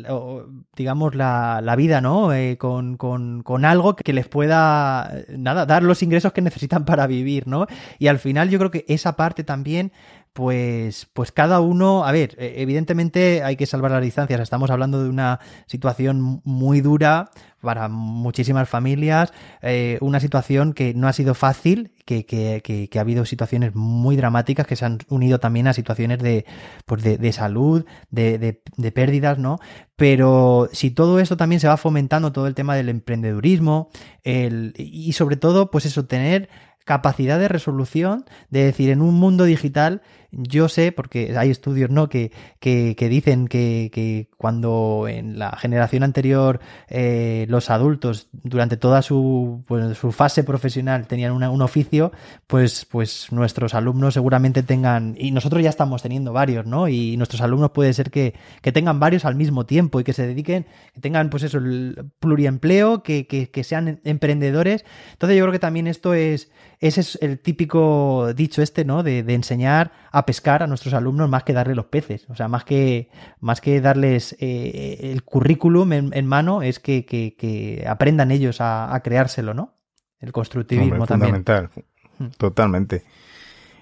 digamos, 0.76 1.16
la, 1.16 1.60
la 1.60 1.74
vida, 1.74 2.00
¿no? 2.00 2.32
Eh, 2.32 2.56
con, 2.56 2.96
con, 2.96 3.42
con, 3.42 3.64
algo 3.64 3.96
que 3.96 4.12
les 4.12 4.28
pueda, 4.28 5.12
nada, 5.28 5.66
dar 5.66 5.82
los 5.82 6.04
ingresos 6.04 6.32
que 6.32 6.40
necesitan 6.40 6.84
para 6.84 7.08
vivir, 7.08 7.48
¿no? 7.48 7.66
Y 7.98 8.06
al 8.06 8.20
final 8.20 8.48
yo 8.48 8.60
creo 8.60 8.70
que 8.70 8.84
esa 8.86 9.16
parte 9.16 9.42
también 9.42 9.90
pues, 10.32 11.08
pues 11.12 11.32
cada 11.32 11.60
uno, 11.60 12.04
a 12.04 12.12
ver, 12.12 12.36
e, 12.38 12.62
evidentemente 12.62 13.42
hay 13.42 13.56
que 13.56 13.66
salvar 13.66 13.90
las 13.90 14.02
distancias, 14.02 14.40
estamos 14.40 14.70
hablando 14.70 15.02
de 15.02 15.10
una 15.10 15.40
situación 15.66 16.40
muy 16.44 16.80
dura 16.80 17.30
para 17.60 17.88
muchísimas 17.88 18.68
familias, 18.68 19.32
eh, 19.60 19.98
una 20.00 20.20
situación 20.20 20.72
que 20.72 20.94
no 20.94 21.08
ha 21.08 21.12
sido 21.12 21.34
fácil, 21.34 21.92
que, 22.06 22.24
que, 22.24 22.62
que, 22.62 22.98
ha 22.98 23.02
habido 23.02 23.24
situaciones 23.24 23.74
muy 23.74 24.16
dramáticas 24.16 24.66
que 24.66 24.76
se 24.76 24.84
han 24.84 24.98
unido 25.08 25.40
también 25.40 25.68
a 25.68 25.72
situaciones 25.72 26.18
de, 26.18 26.46
pues 26.86 27.02
de, 27.02 27.18
de 27.18 27.32
salud, 27.32 27.84
de, 28.10 28.38
de, 28.38 28.62
de, 28.76 28.92
pérdidas, 28.92 29.38
¿no? 29.38 29.58
Pero 29.96 30.68
si 30.72 30.90
todo 30.90 31.20
esto 31.20 31.36
también 31.36 31.60
se 31.60 31.68
va 31.68 31.76
fomentando, 31.76 32.32
todo 32.32 32.46
el 32.46 32.54
tema 32.54 32.74
del 32.74 32.88
emprendedurismo, 32.88 33.90
el, 34.22 34.74
y 34.76 35.12
sobre 35.12 35.36
todo, 35.36 35.70
pues 35.70 35.86
eso, 35.86 36.06
tener 36.06 36.48
capacidad 36.84 37.38
de 37.38 37.48
resolución, 37.48 38.24
de 38.48 38.64
decir, 38.64 38.90
en 38.90 39.02
un 39.02 39.14
mundo 39.14 39.44
digital, 39.44 40.02
yo 40.32 40.68
sé, 40.68 40.92
porque 40.92 41.36
hay 41.36 41.50
estudios 41.50 41.90
¿no? 41.90 42.08
que, 42.08 42.32
que, 42.58 42.94
que 42.96 43.08
dicen 43.08 43.48
que, 43.48 43.90
que, 43.92 44.28
cuando 44.36 45.06
en 45.08 45.38
la 45.38 45.56
generación 45.56 46.02
anterior 46.02 46.60
eh, 46.88 47.46
los 47.48 47.70
adultos 47.70 48.28
durante 48.32 48.76
toda 48.76 49.02
su, 49.02 49.64
pues, 49.66 49.98
su 49.98 50.12
fase 50.12 50.44
profesional 50.44 51.06
tenían 51.06 51.32
un 51.32 51.62
oficio, 51.62 52.12
pues, 52.46 52.84
pues 52.84 53.32
nuestros 53.32 53.74
alumnos 53.74 54.14
seguramente 54.14 54.62
tengan, 54.62 55.16
y 55.18 55.30
nosotros 55.32 55.62
ya 55.62 55.70
estamos 55.70 56.02
teniendo 56.02 56.32
varios, 56.32 56.66
¿no? 56.66 56.88
Y 56.88 57.16
nuestros 57.16 57.40
alumnos 57.40 57.70
puede 57.72 57.92
ser 57.92 58.10
que, 58.10 58.34
que 58.62 58.72
tengan 58.72 59.00
varios 59.00 59.24
al 59.24 59.34
mismo 59.34 59.66
tiempo 59.66 60.00
y 60.00 60.04
que 60.04 60.12
se 60.12 60.26
dediquen, 60.26 60.66
que 60.94 61.00
tengan 61.00 61.30
pues 61.30 61.42
eso, 61.42 61.58
el 61.58 62.10
pluriempleo, 62.20 63.02
que, 63.02 63.26
que, 63.26 63.50
que 63.50 63.64
sean 63.64 64.00
emprendedores. 64.04 64.84
Entonces 65.12 65.36
yo 65.36 65.44
creo 65.44 65.52
que 65.52 65.58
también 65.58 65.86
esto 65.86 66.14
es 66.14 66.50
ese 66.80 67.02
es 67.02 67.18
el 67.20 67.38
típico 67.38 68.32
dicho 68.34 68.62
este, 68.62 68.84
¿no? 68.86 69.02
De, 69.02 69.18
enseñar 69.18 69.92
a 70.12 70.26
pescar 70.26 70.62
a 70.62 70.66
nuestros 70.66 70.94
alumnos 70.94 71.28
más 71.28 71.44
que 71.44 71.52
darle 71.52 71.74
los 71.74 71.86
peces. 71.86 72.26
O 72.28 72.34
sea, 72.34 72.48
más 72.48 72.64
que, 72.64 73.10
más 73.40 73.60
que 73.60 73.80
darles 73.80 74.36
eh, 74.40 74.98
el 75.02 75.22
currículum 75.22 75.92
en, 75.92 76.26
mano, 76.26 76.62
es 76.62 76.80
que, 76.80 77.84
aprendan 77.88 78.30
ellos 78.30 78.58
a, 78.60 79.00
creárselo, 79.04 79.54
¿no? 79.54 79.74
El 80.18 80.32
constructivismo 80.32 81.06
también. 81.06 81.44
Fundamental. 81.44 81.70
Hmm. 82.18 82.28
Totalmente. 82.36 83.04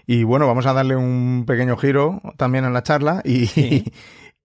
Y 0.06 0.22
bueno, 0.22 0.46
vamos 0.46 0.66
a 0.66 0.72
darle 0.72 0.96
un 0.96 1.44
pequeño 1.46 1.76
giro 1.76 2.22
también 2.36 2.64
en 2.64 2.72
la 2.72 2.82
charla 2.82 3.22
y, 3.24 3.84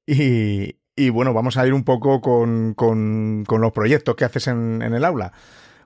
y, 0.95 1.09
bueno, 1.09 1.33
vamos 1.33 1.57
a 1.57 1.67
ir 1.67 1.73
un 1.73 1.83
poco 1.83 2.21
con, 2.21 2.73
con, 2.73 3.45
los 3.47 3.71
proyectos 3.71 4.15
que 4.15 4.25
haces 4.25 4.47
en, 4.47 4.81
en 4.81 4.93
el 4.93 5.05
aula. 5.05 5.31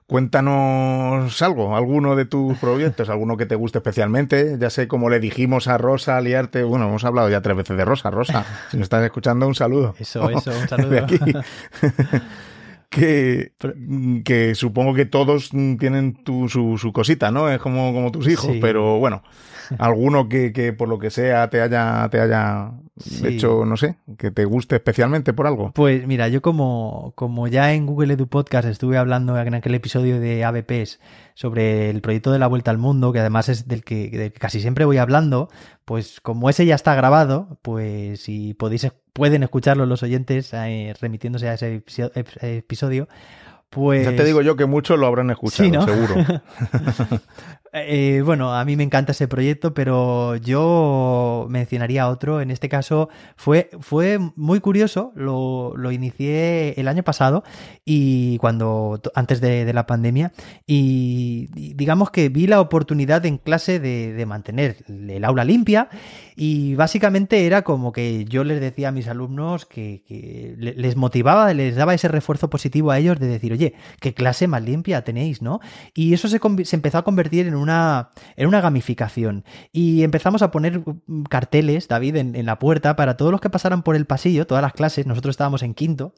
Cuéntanos 0.08 1.42
algo, 1.42 1.76
alguno 1.76 2.16
de 2.16 2.24
tus 2.24 2.56
proyectos, 2.56 3.10
alguno 3.10 3.36
que 3.36 3.44
te 3.44 3.56
guste 3.56 3.76
especialmente. 3.76 4.56
Ya 4.58 4.70
sé, 4.70 4.88
como 4.88 5.10
le 5.10 5.20
dijimos 5.20 5.68
a 5.68 5.76
Rosa 5.76 6.18
liarte, 6.22 6.62
bueno, 6.62 6.88
hemos 6.88 7.04
hablado 7.04 7.28
ya 7.28 7.42
tres 7.42 7.58
veces 7.58 7.76
de 7.76 7.84
Rosa. 7.84 8.10
Rosa, 8.10 8.46
si 8.70 8.78
nos 8.78 8.86
estás 8.86 9.04
escuchando, 9.04 9.46
un 9.46 9.54
saludo. 9.54 9.94
Eso, 9.98 10.30
eso, 10.30 10.50
un 10.58 10.66
saludo. 10.68 11.06
que, 12.88 13.52
que 14.24 14.54
supongo 14.54 14.94
que 14.94 15.04
todos 15.04 15.50
tienen 15.50 16.22
tu, 16.24 16.48
su, 16.48 16.78
su 16.78 16.92
cosita, 16.92 17.30
¿no? 17.30 17.50
Es 17.50 17.58
como, 17.60 17.92
como 17.92 18.10
tus 18.10 18.28
hijos, 18.28 18.56
pero 18.60 18.98
bueno, 18.98 19.22
alguno 19.78 20.28
que, 20.28 20.52
que 20.52 20.72
por 20.72 20.88
lo 20.88 20.98
que 20.98 21.10
sea 21.10 21.50
te 21.50 21.60
haya, 21.60 22.08
te 22.10 22.20
haya 22.20 22.72
hecho, 23.24 23.64
no 23.64 23.76
sé, 23.76 23.96
que 24.16 24.30
te 24.30 24.44
guste 24.44 24.76
especialmente 24.76 25.32
por 25.32 25.46
algo. 25.46 25.72
Pues 25.72 26.06
mira, 26.06 26.28
yo 26.28 26.40
como, 26.40 27.12
como 27.14 27.46
ya 27.46 27.72
en 27.74 27.86
Google 27.86 28.14
Edu 28.14 28.26
Podcast 28.26 28.66
estuve 28.66 28.96
hablando 28.96 29.38
en 29.38 29.54
aquel 29.54 29.74
episodio 29.74 30.18
de 30.18 30.44
ABPs 30.44 30.98
sobre 31.34 31.90
el 31.90 32.00
proyecto 32.00 32.32
de 32.32 32.38
la 32.38 32.46
Vuelta 32.46 32.70
al 32.70 32.78
Mundo, 32.78 33.12
que 33.12 33.20
además 33.20 33.48
es 33.48 33.68
del 33.68 33.84
que, 33.84 34.10
del 34.10 34.32
que 34.32 34.40
casi 34.40 34.60
siempre 34.60 34.84
voy 34.84 34.96
hablando, 34.98 35.48
pues 35.84 36.20
como 36.20 36.50
ese 36.50 36.66
ya 36.66 36.74
está 36.74 36.94
grabado, 36.94 37.58
pues 37.62 38.22
si 38.22 38.54
podéis, 38.54 38.88
pueden 39.18 39.42
escucharlo 39.42 39.84
los 39.84 40.02
oyentes 40.02 40.54
eh, 40.54 40.94
remitiéndose 40.98 41.48
a 41.48 41.54
ese 41.54 41.82
episodio, 42.40 43.08
pues... 43.68 44.04
Ya 44.04 44.16
te 44.16 44.24
digo 44.24 44.40
yo 44.40 44.56
que 44.56 44.64
muchos 44.64 44.98
lo 44.98 45.06
habrán 45.06 45.30
escuchado, 45.30 45.84
seguro. 45.84 46.14
Eh, 47.72 48.22
bueno, 48.24 48.54
a 48.54 48.64
mí 48.64 48.76
me 48.76 48.82
encanta 48.82 49.12
ese 49.12 49.28
proyecto, 49.28 49.74
pero 49.74 50.36
yo 50.36 51.46
mencionaría 51.50 52.08
otro. 52.08 52.40
En 52.40 52.50
este 52.50 52.68
caso 52.68 53.08
fue, 53.36 53.70
fue 53.80 54.18
muy 54.36 54.60
curioso. 54.60 55.12
Lo, 55.14 55.74
lo 55.76 55.92
inicié 55.92 56.78
el 56.80 56.88
año 56.88 57.02
pasado 57.02 57.44
y 57.84 58.38
cuando 58.38 59.00
antes 59.14 59.40
de, 59.40 59.68
la 59.68 59.86
pandemia 59.86 60.32
y 60.66 61.48
digamos 61.74 62.10
que 62.10 62.30
vi 62.30 62.46
la 62.46 62.60
oportunidad 62.60 63.26
en 63.26 63.36
clase 63.36 63.78
de, 63.80 64.14
de 64.14 64.26
mantener 64.26 64.76
el 64.88 65.24
aula 65.24 65.44
limpia 65.44 65.90
y 66.40 66.76
básicamente 66.76 67.46
era 67.46 67.62
como 67.62 67.92
que 67.92 68.24
yo 68.24 68.44
les 68.44 68.60
decía 68.60 68.88
a 68.88 68.92
mis 68.92 69.08
alumnos 69.08 69.66
que, 69.66 70.04
que 70.06 70.54
les 70.56 70.94
motivaba, 70.94 71.52
les 71.52 71.74
daba 71.74 71.94
ese 71.94 72.06
refuerzo 72.06 72.48
positivo 72.48 72.92
a 72.92 72.98
ellos 72.98 73.18
de 73.18 73.26
decir, 73.26 73.52
oye, 73.52 73.74
qué 74.00 74.14
clase 74.14 74.46
más 74.46 74.62
limpia 74.62 75.02
tenéis, 75.02 75.42
¿no? 75.42 75.58
Y 75.94 76.14
eso 76.14 76.28
se, 76.28 76.38
se 76.64 76.76
empezó 76.76 76.98
a 76.98 77.02
convertir 77.02 77.48
en 77.48 77.56
una, 77.58 78.10
en 78.36 78.46
una 78.46 78.60
gamificación. 78.60 79.44
Y 79.72 80.02
empezamos 80.02 80.42
a 80.42 80.50
poner 80.50 80.82
carteles, 81.28 81.88
David, 81.88 82.16
en, 82.16 82.46
la 82.46 82.58
puerta 82.58 82.96
para 82.96 83.16
todos 83.16 83.30
los 83.32 83.40
que 83.40 83.50
pasaran 83.50 83.82
por 83.82 83.96
el 83.96 84.06
pasillo, 84.06 84.46
todas 84.46 84.62
las 84.62 84.72
clases. 84.72 85.06
Nosotros 85.06 85.34
estábamos 85.34 85.62
en 85.62 85.74
quinto, 85.74 86.14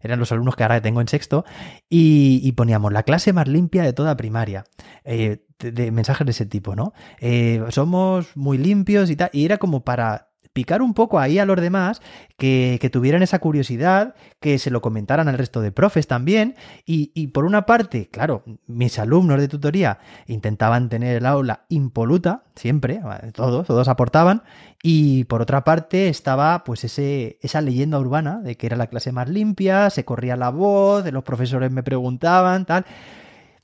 eran 0.00 0.18
los 0.18 0.32
alumnos 0.32 0.56
que 0.56 0.62
ahora 0.62 0.80
tengo 0.80 1.00
en 1.00 1.08
sexto, 1.08 1.44
y, 1.88 2.52
poníamos 2.52 2.92
la 2.92 3.02
clase 3.02 3.32
más 3.32 3.48
limpia 3.48 3.82
de 3.82 3.92
toda 3.92 4.16
primaria. 4.16 4.64
Eh, 5.04 5.44
de, 5.58 5.90
mensajes 5.90 6.26
de 6.26 6.32
ese 6.32 6.46
tipo, 6.46 6.76
¿no? 6.76 6.92
Eh, 7.20 7.64
somos 7.70 8.36
muy 8.36 8.58
limpios 8.58 9.10
y 9.10 9.16
tal. 9.16 9.30
Y 9.32 9.44
era 9.44 9.58
como 9.58 9.84
para 9.84 10.33
picar 10.54 10.80
un 10.80 10.94
poco 10.94 11.18
ahí 11.18 11.38
a 11.38 11.44
los 11.44 11.60
demás, 11.60 12.00
que, 12.38 12.78
que, 12.80 12.88
tuvieran 12.88 13.22
esa 13.22 13.40
curiosidad, 13.40 14.14
que 14.40 14.58
se 14.58 14.70
lo 14.70 14.80
comentaran 14.80 15.28
al 15.28 15.36
resto 15.36 15.60
de 15.60 15.72
profes 15.72 16.06
también. 16.06 16.54
Y, 16.86 17.10
y, 17.14 17.26
por 17.26 17.44
una 17.44 17.66
parte, 17.66 18.08
claro, 18.08 18.44
mis 18.66 18.98
alumnos 18.98 19.40
de 19.40 19.48
tutoría 19.48 19.98
intentaban 20.26 20.88
tener 20.88 21.16
el 21.16 21.26
aula 21.26 21.66
impoluta, 21.68 22.44
siempre, 22.54 23.00
todos, 23.34 23.66
todos 23.66 23.88
aportaban. 23.88 24.42
Y 24.82 25.24
por 25.24 25.42
otra 25.42 25.64
parte 25.64 26.08
estaba 26.08 26.62
pues 26.62 26.84
ese, 26.84 27.38
esa 27.42 27.60
leyenda 27.60 27.98
urbana 27.98 28.40
de 28.40 28.56
que 28.56 28.66
era 28.66 28.76
la 28.76 28.86
clase 28.86 29.10
más 29.10 29.28
limpia, 29.28 29.90
se 29.90 30.04
corría 30.04 30.36
la 30.36 30.50
voz, 30.50 31.10
los 31.12 31.24
profesores 31.24 31.70
me 31.72 31.82
preguntaban, 31.82 32.64
tal. 32.64 32.86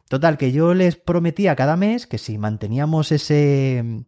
Total, 0.08 0.38
que 0.38 0.50
yo 0.50 0.74
les 0.74 0.96
prometía 0.96 1.54
cada 1.54 1.76
mes 1.76 2.08
que 2.08 2.18
si 2.18 2.36
manteníamos 2.36 3.12
ese, 3.12 4.04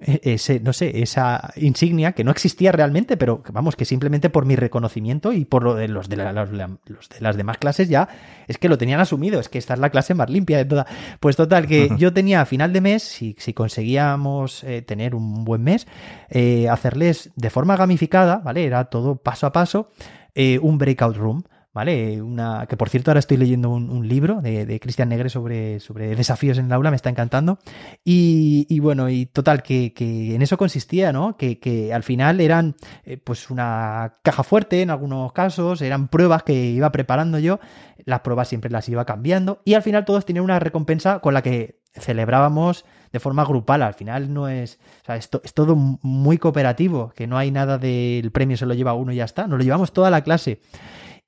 ese, 0.00 0.60
no 0.60 0.72
sé, 0.72 1.02
esa 1.02 1.52
insignia 1.56 2.12
que 2.12 2.22
no 2.22 2.30
existía 2.30 2.70
realmente, 2.70 3.16
pero 3.16 3.42
vamos, 3.52 3.74
que 3.74 3.84
simplemente 3.84 4.30
por 4.30 4.46
mi 4.46 4.54
reconocimiento 4.54 5.32
y 5.32 5.44
por 5.44 5.64
lo 5.64 5.74
de 5.74 5.88
los 5.88 6.08
de, 6.08 6.16
los, 6.16 6.50
de 6.50 7.20
las 7.20 7.36
demás 7.36 7.58
clases 7.58 7.88
ya 7.88 8.08
es 8.46 8.58
que 8.58 8.68
lo 8.68 8.78
tenían 8.78 9.00
asumido, 9.00 9.40
es 9.40 9.48
que 9.48 9.58
esta 9.58 9.74
es 9.74 9.80
la 9.80 9.90
clase 9.90 10.14
más 10.14 10.30
limpia 10.30 10.58
de 10.58 10.64
toda. 10.64 10.86
Pues 11.18 11.34
total, 11.34 11.66
que 11.66 11.90
yo 11.98 12.12
tenía 12.12 12.40
a 12.40 12.46
final 12.46 12.72
de 12.72 12.80
mes, 12.80 13.02
si, 13.02 13.34
si 13.38 13.52
conseguíamos 13.52 14.62
eh, 14.62 14.82
tener 14.82 15.14
un 15.16 15.44
buen 15.44 15.62
mes, 15.62 15.88
eh, 16.30 16.68
hacerles 16.68 17.30
de 17.34 17.50
forma 17.50 17.76
gamificada, 17.76 18.36
¿vale? 18.38 18.64
Era 18.64 18.84
todo 18.84 19.16
paso 19.16 19.46
a 19.46 19.52
paso, 19.52 19.90
eh, 20.34 20.58
un 20.60 20.78
breakout 20.78 21.16
room. 21.16 21.42
¿Vale? 21.72 22.20
Una, 22.22 22.66
que 22.66 22.76
por 22.76 22.88
cierto 22.88 23.10
ahora 23.10 23.20
estoy 23.20 23.36
leyendo 23.36 23.70
un, 23.70 24.08
libro 24.08 24.40
de, 24.40 24.80
Cristian 24.80 25.08
Negre 25.08 25.28
sobre, 25.28 25.80
sobre 25.80 26.14
desafíos 26.16 26.58
en 26.58 26.66
el 26.66 26.72
aula, 26.72 26.90
me 26.90 26.96
está 26.96 27.10
encantando. 27.10 27.58
Y, 28.04 28.80
bueno, 28.80 29.08
y 29.08 29.26
total, 29.26 29.62
que, 29.62 29.92
en 29.98 30.42
eso 30.42 30.56
consistía, 30.56 31.12
¿no? 31.12 31.36
Que, 31.36 31.90
al 31.92 32.02
final 32.02 32.40
eran 32.40 32.76
eh, 33.04 33.16
pues 33.18 33.50
una 33.50 34.18
caja 34.22 34.42
fuerte 34.42 34.82
en 34.82 34.90
algunos 34.90 35.32
casos, 35.32 35.82
eran 35.82 36.08
pruebas 36.08 36.42
que 36.42 36.52
iba 36.52 36.90
preparando 36.92 37.38
yo, 37.38 37.60
las 38.04 38.20
pruebas 38.20 38.48
siempre 38.48 38.70
las 38.70 38.88
iba 38.88 39.04
cambiando 39.04 39.60
y 39.64 39.74
al 39.74 39.82
final 39.82 40.04
todos 40.04 40.24
tenían 40.24 40.44
una 40.44 40.58
recompensa 40.58 41.20
con 41.20 41.34
la 41.34 41.42
que 41.42 41.80
celebrábamos 41.92 42.84
de 43.12 43.20
forma 43.20 43.44
grupal. 43.44 43.82
Al 43.82 43.94
final 43.94 44.32
no 44.32 44.48
es. 44.48 44.78
O 45.02 45.06
sea, 45.06 45.16
es, 45.16 45.30
todo 45.54 45.76
muy 45.76 46.38
cooperativo, 46.38 47.12
que 47.14 47.26
no 47.26 47.38
hay 47.38 47.50
nada 47.50 47.78
del 47.78 48.30
premio 48.32 48.56
se 48.56 48.66
lo 48.66 48.74
lleva 48.74 48.94
uno 48.94 49.12
y 49.12 49.16
ya 49.16 49.24
está. 49.24 49.46
Nos 49.46 49.58
lo 49.58 49.64
llevamos 49.64 49.92
toda 49.92 50.10
la 50.10 50.22
clase. 50.22 50.60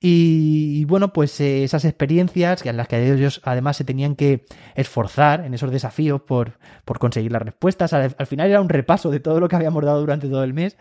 Y, 0.03 0.86
bueno, 0.86 1.12
pues 1.12 1.38
eh, 1.42 1.62
esas 1.62 1.84
experiencias 1.84 2.64
en 2.64 2.78
las 2.78 2.88
que 2.88 3.12
ellos 3.12 3.42
además 3.44 3.76
se 3.76 3.84
tenían 3.84 4.16
que 4.16 4.46
esforzar 4.74 5.44
en 5.44 5.53
esos 5.53 5.70
desafíos 5.70 6.22
por, 6.22 6.59
por 6.86 6.98
conseguir 6.98 7.32
las 7.32 7.42
respuestas, 7.42 7.92
al, 7.92 8.26
final 8.26 8.48
era 8.48 8.62
un 8.62 8.70
repaso 8.70 9.11
de 9.11 9.20
todo 9.20 9.40
lo 9.40 9.48
que 9.48 9.57
habíamos 9.57 9.84
dado 9.84 10.01
durante 10.01 10.28
todo 10.28 10.42
el 10.42 10.55
mes, 10.55 10.78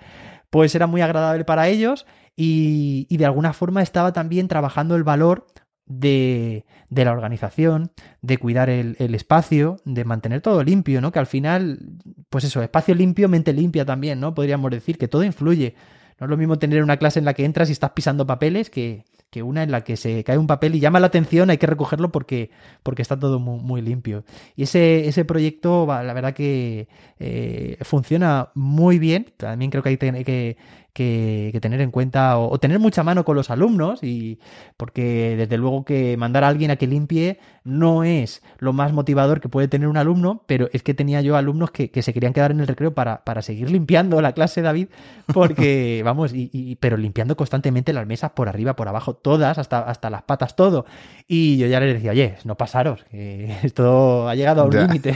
pues 0.50 0.74
era 0.74 0.88
muy 0.88 1.02
agradable 1.02 1.44
para 1.44 1.68
ellos 1.68 2.06
y, 2.38 3.08
y 3.10 3.18
de 3.18 3.26
alguna 3.26 3.52
forma 3.52 3.82
estaba 3.82 4.14
también 4.14 4.48
trabajando 4.48 4.96
el 4.96 5.04
valor 5.04 5.48
de, 5.86 6.66
de, 6.90 7.04
la 7.04 7.12
organización, 7.12 7.92
de 8.22 8.38
cuidar 8.38 8.70
el, 8.70 8.96
el, 9.00 9.16
espacio, 9.16 9.82
de 9.84 10.06
mantener 10.06 10.40
todo 10.40 10.64
limpio, 10.64 11.02
¿no? 11.02 11.12
Que 11.12 11.20
al 11.20 11.26
final, 11.26 11.80
pues 12.30 12.46
eso, 12.46 12.62
espacio 12.62 12.96
limpio, 12.96 13.28
mente 13.28 13.52
limpia 13.52 13.84
también, 13.84 14.22
¿no? 14.22 14.34
Podríamos 14.34 14.72
decir 14.72 14.98
que 14.98 15.10
todo 15.10 15.24
influye. 15.24 15.76
No 16.20 16.26
es 16.26 16.30
lo 16.30 16.38
mismo 16.38 16.60
tener 16.60 16.84
una 16.84 16.98
clase 16.98 17.20
en 17.20 17.26
la 17.26 17.34
que 17.34 17.46
entras 17.46 17.70
y 17.70 17.72
estás 17.72 17.92
pisando 17.92 18.28
papeles 18.28 18.70
que, 18.70 19.06
que 19.30 19.44
una 19.44 19.64
en 19.64 19.72
la 19.72 19.84
que 19.84 19.96
se 19.96 20.24
cae 20.24 20.38
un 20.38 20.48
papel 20.48 20.76
y 20.76 20.80
llama 20.80 21.00
la 21.00 21.08
atención, 21.08 21.50
hay 21.50 21.58
que 21.58 21.68
recogerlo 21.68 22.12
porque, 22.12 22.50
porque 22.84 23.02
está 23.02 23.18
todo 23.18 23.40
muy, 23.40 23.60
muy 23.60 23.82
limpio. 23.82 24.24
Y 24.56 24.64
ese, 24.64 25.08
ese 25.08 25.24
proyecto, 25.26 25.86
la 25.88 26.14
verdad 26.14 26.34
que 26.34 26.88
eh, 27.20 27.78
funciona 27.82 28.50
muy 28.56 28.98
bien. 28.98 29.32
También 29.38 29.72
creo 29.72 29.84
que 29.84 29.90
hay 29.90 29.98
que, 29.98 30.58
que, 30.94 31.58
tener 31.62 31.82
en 31.82 31.92
cuenta 31.92 32.38
o, 32.38 32.58
tener 32.60 32.80
mucha 32.80 33.04
mano 33.04 33.26
con 33.26 33.36
los 33.36 33.50
alumnos 33.50 34.04
y 34.04 34.40
porque 34.78 35.36
desde 35.38 35.58
luego 35.58 35.86
que 35.86 36.18
mandar 36.18 36.44
a 36.44 36.48
alguien 36.48 36.72
a 36.72 36.76
que 36.76 36.88
limpie 36.88 37.40
no 37.64 38.04
es 38.04 38.42
lo 38.58 38.74
más 38.74 38.94
motivador 38.94 39.42
que 39.42 39.50
puede 39.50 39.68
tener 39.68 39.88
un 39.88 39.98
alumno, 39.98 40.44
pero 40.48 40.70
es 40.74 40.84
que 40.84 40.94
tenía 40.94 41.22
yo 41.22 41.36
alumnos 41.36 41.72
que, 41.72 41.90
se 42.02 42.14
querían 42.14 42.34
quedar 42.34 42.52
en 42.52 42.60
el 42.62 42.68
recreo 42.68 42.94
para, 42.94 43.24
para 43.24 43.42
seguir 43.42 43.70
limpiando 43.70 44.22
la 44.22 44.34
clase, 44.34 44.62
David, 44.62 44.88
porque, 45.34 46.02
vamos, 46.06 46.32
y, 46.34 46.76
pero 46.80 46.98
limpiando 46.98 47.36
constantemente 47.36 47.94
las 47.94 48.08
mesas 48.08 48.32
por 48.32 48.50
arriba, 48.50 48.76
por 48.76 48.88
abajo, 48.88 49.14
todas, 49.14 49.58
hasta, 49.58 49.80
hasta 49.80 50.10
las 50.10 50.24
patas, 50.24 50.56
todo. 50.56 50.86
Y 51.28 51.58
yo 51.58 51.68
ya 51.68 51.80
les 51.80 51.96
decía, 51.96 52.12
oye, 52.12 52.38
no 52.46 52.56
pasaros, 52.56 53.04
que 53.12 53.58
esto 53.64 54.28
ha 54.28 54.36
llegado 54.36 54.62
a 54.62 54.66
un 54.66 54.76
límite. 54.76 55.16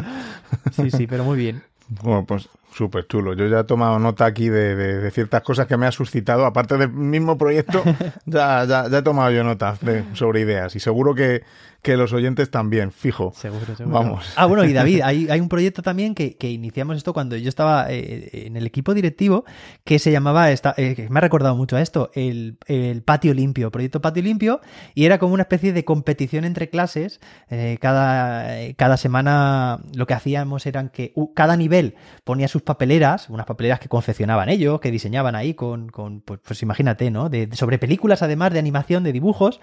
sí, 0.72 0.90
sí, 0.90 1.06
pero 1.06 1.24
muy 1.24 1.36
bien. 1.36 1.62
Bueno, 2.02 2.24
pues 2.24 2.48
súper 2.74 3.06
chulo. 3.06 3.34
Yo 3.34 3.46
ya 3.46 3.60
he 3.60 3.64
tomado 3.64 3.98
nota 3.98 4.26
aquí 4.26 4.48
de, 4.48 5.10
ciertas 5.12 5.42
cosas 5.42 5.66
que 5.66 5.76
me 5.76 5.86
ha 5.86 5.92
suscitado. 5.92 6.44
Aparte 6.44 6.76
del 6.76 6.90
mismo 6.90 7.38
proyecto, 7.38 7.82
ya, 8.26 8.64
ya, 8.64 8.88
ya 8.88 8.98
he 8.98 9.02
tomado 9.02 9.30
yo 9.30 9.44
nota 9.44 9.76
sobre 10.14 10.40
ideas. 10.40 10.74
Y 10.76 10.80
seguro 10.80 11.14
que, 11.14 11.42
que 11.84 11.98
los 11.98 12.14
oyentes 12.14 12.50
también, 12.50 12.92
fijo. 12.92 13.34
Seguro, 13.36 13.76
seguro. 13.76 13.90
Vamos. 13.90 14.32
Ah, 14.36 14.46
bueno, 14.46 14.64
y 14.64 14.72
David, 14.72 15.02
hay, 15.02 15.28
hay 15.30 15.38
un 15.38 15.50
proyecto 15.50 15.82
también 15.82 16.14
que, 16.14 16.36
que, 16.38 16.50
iniciamos 16.50 16.96
esto 16.96 17.12
cuando 17.12 17.36
yo 17.36 17.48
estaba 17.48 17.92
eh, 17.92 18.46
en 18.46 18.56
el 18.56 18.66
equipo 18.66 18.94
directivo 18.94 19.44
que 19.84 19.98
se 19.98 20.10
llamaba, 20.10 20.50
esta, 20.50 20.74
eh, 20.78 21.06
me 21.10 21.18
ha 21.18 21.20
recordado 21.20 21.54
mucho 21.54 21.76
a 21.76 21.82
esto, 21.82 22.10
el, 22.14 22.56
el, 22.66 23.02
Patio 23.02 23.34
Limpio, 23.34 23.70
Proyecto 23.70 24.00
Patio 24.00 24.22
Limpio, 24.22 24.62
y 24.94 25.04
era 25.04 25.18
como 25.18 25.34
una 25.34 25.42
especie 25.42 25.74
de 25.74 25.84
competición 25.84 26.46
entre 26.46 26.70
clases. 26.70 27.20
Eh, 27.50 27.76
cada, 27.82 28.48
cada 28.76 28.96
semana 28.96 29.80
lo 29.94 30.06
que 30.06 30.14
hacíamos 30.14 30.64
eran 30.64 30.88
que 30.88 31.12
cada 31.34 31.54
nivel 31.58 31.96
ponía 32.24 32.48
sus 32.48 32.62
papeleras, 32.64 33.30
unas 33.30 33.46
papeleras 33.46 33.80
que 33.80 33.88
confeccionaban 33.88 34.48
ellos, 34.48 34.80
que 34.80 34.90
diseñaban 34.90 35.34
ahí 35.36 35.54
con, 35.54 35.88
con 35.88 36.20
pues, 36.20 36.40
pues 36.44 36.62
imagínate, 36.62 37.10
¿no? 37.10 37.28
De, 37.28 37.48
sobre 37.52 37.78
películas 37.78 38.22
además 38.22 38.52
de 38.52 38.58
animación, 38.58 39.04
de 39.04 39.12
dibujos. 39.12 39.60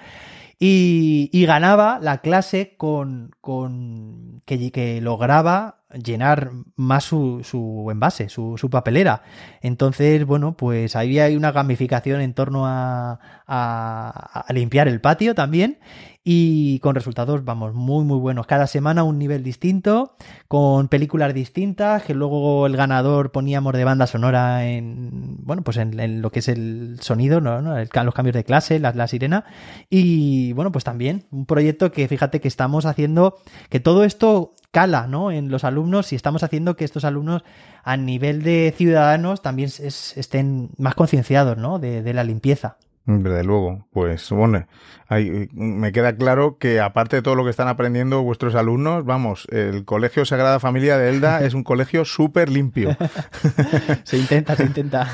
Y, 0.64 1.44
ganaba 1.48 1.98
la 2.00 2.20
clase 2.20 2.76
con, 2.78 3.32
con 3.42 4.44
que, 4.46 4.72
que, 4.72 5.02
lograba 5.02 5.80
llenar 5.92 6.52
más 6.76 7.04
su, 7.04 7.42
su 7.44 7.88
envase, 7.90 8.30
su, 8.30 8.60
su, 8.60 8.70
papelera. 8.70 9.24
Entonces, 9.62 10.24
bueno, 10.24 10.56
pues 10.56 10.96
ahí 10.96 11.18
hay 11.18 11.36
una 11.36 11.52
gamificación 11.52 12.22
en 12.22 12.36
torno 12.36 12.68
a, 12.68 13.20
a, 13.48 14.44
a 14.48 14.54
limpiar 14.54 14.88
el 14.88 15.02
patio 15.02 15.34
también 15.34 15.80
y 16.24 16.80
con 16.80 16.94
resultados, 16.94 17.44
vamos, 17.44 17.74
muy, 17.74 18.04
muy 18.04 18.20
buenos. 18.20 18.46
Cada 18.46 18.68
semana 18.68 19.04
un 19.04 19.18
nivel 19.18 19.44
distinto, 19.44 20.16
con 20.48 20.88
películas 20.88 21.34
distintas, 21.34 22.04
que 22.04 22.14
luego 22.14 22.68
el 22.68 22.78
ganador 22.78 23.32
poníamos 23.32 23.74
de 23.74 23.84
banda 23.84 24.06
sonora 24.06 24.68
en, 24.68 25.38
bueno, 25.44 25.64
pues 25.64 25.78
en, 25.78 26.22
lo 26.22 26.32
que 26.32 26.40
es 26.40 26.48
el 26.48 27.00
sonido, 27.02 27.42
¿no? 27.42 27.60
los 27.62 28.14
cambios 28.14 28.36
de 28.36 28.44
clase, 28.44 28.80
la, 28.80 28.94
la 28.94 29.08
sirena. 29.08 29.46
Y 29.90 30.54
bueno, 30.54 30.72
pues 30.72 30.84
también 30.84 31.26
un 31.32 31.48
proyecto 31.48 31.92
que 31.92 32.08
fíjate 32.08 32.40
que 32.40 32.48
estamos 32.48 32.86
haciendo, 32.86 33.40
que 33.70 33.80
todo 33.80 34.04
esto 34.04 34.54
cala, 34.70 35.08
¿no? 35.08 35.32
En 35.32 35.50
los 35.50 35.64
alumnos 35.64 36.14
y 36.14 36.16
estamos 36.16 36.44
haciendo 36.44 36.76
que 36.76 36.86
estos 36.86 37.04
alumnos 37.04 37.44
a 37.84 37.98
nivel 37.98 38.44
de 38.44 38.74
ciudadanos 38.78 39.42
también 39.42 39.70
estén 39.80 40.70
más 40.78 40.96
concienciados, 40.96 41.58
¿no? 41.58 41.80
de 41.80 42.14
la 42.14 42.24
limpieza. 42.24 42.78
Desde 43.06 43.44
luego, 43.44 43.88
pues 43.92 44.30
bueno, 44.30 44.68
ahí, 45.08 45.50
me 45.54 45.92
queda 45.92 46.16
claro 46.16 46.58
que 46.60 46.80
aparte 46.80 47.16
de 47.16 47.22
todo 47.24 47.36
lo 47.36 47.44
que 47.44 47.50
están 47.50 47.68
aprendiendo 47.68 48.22
vuestros 48.22 48.54
alumnos, 48.54 49.06
vamos, 49.06 49.48
el 49.50 49.86
Colegio 49.86 50.24
Sagrada 50.24 50.60
Familia 50.60 50.98
de 50.98 51.10
Elda 51.10 51.44
es 51.44 51.56
un 51.56 51.64
colegio 51.64 52.06
súper 52.06 52.50
limpio. 52.50 52.96
se 54.04 54.18
intenta, 54.18 54.56
se 54.56 54.64
intenta. 54.64 55.08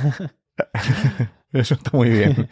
Eso 1.53 1.75
está 1.75 1.91
muy 1.93 2.09
bien. 2.09 2.49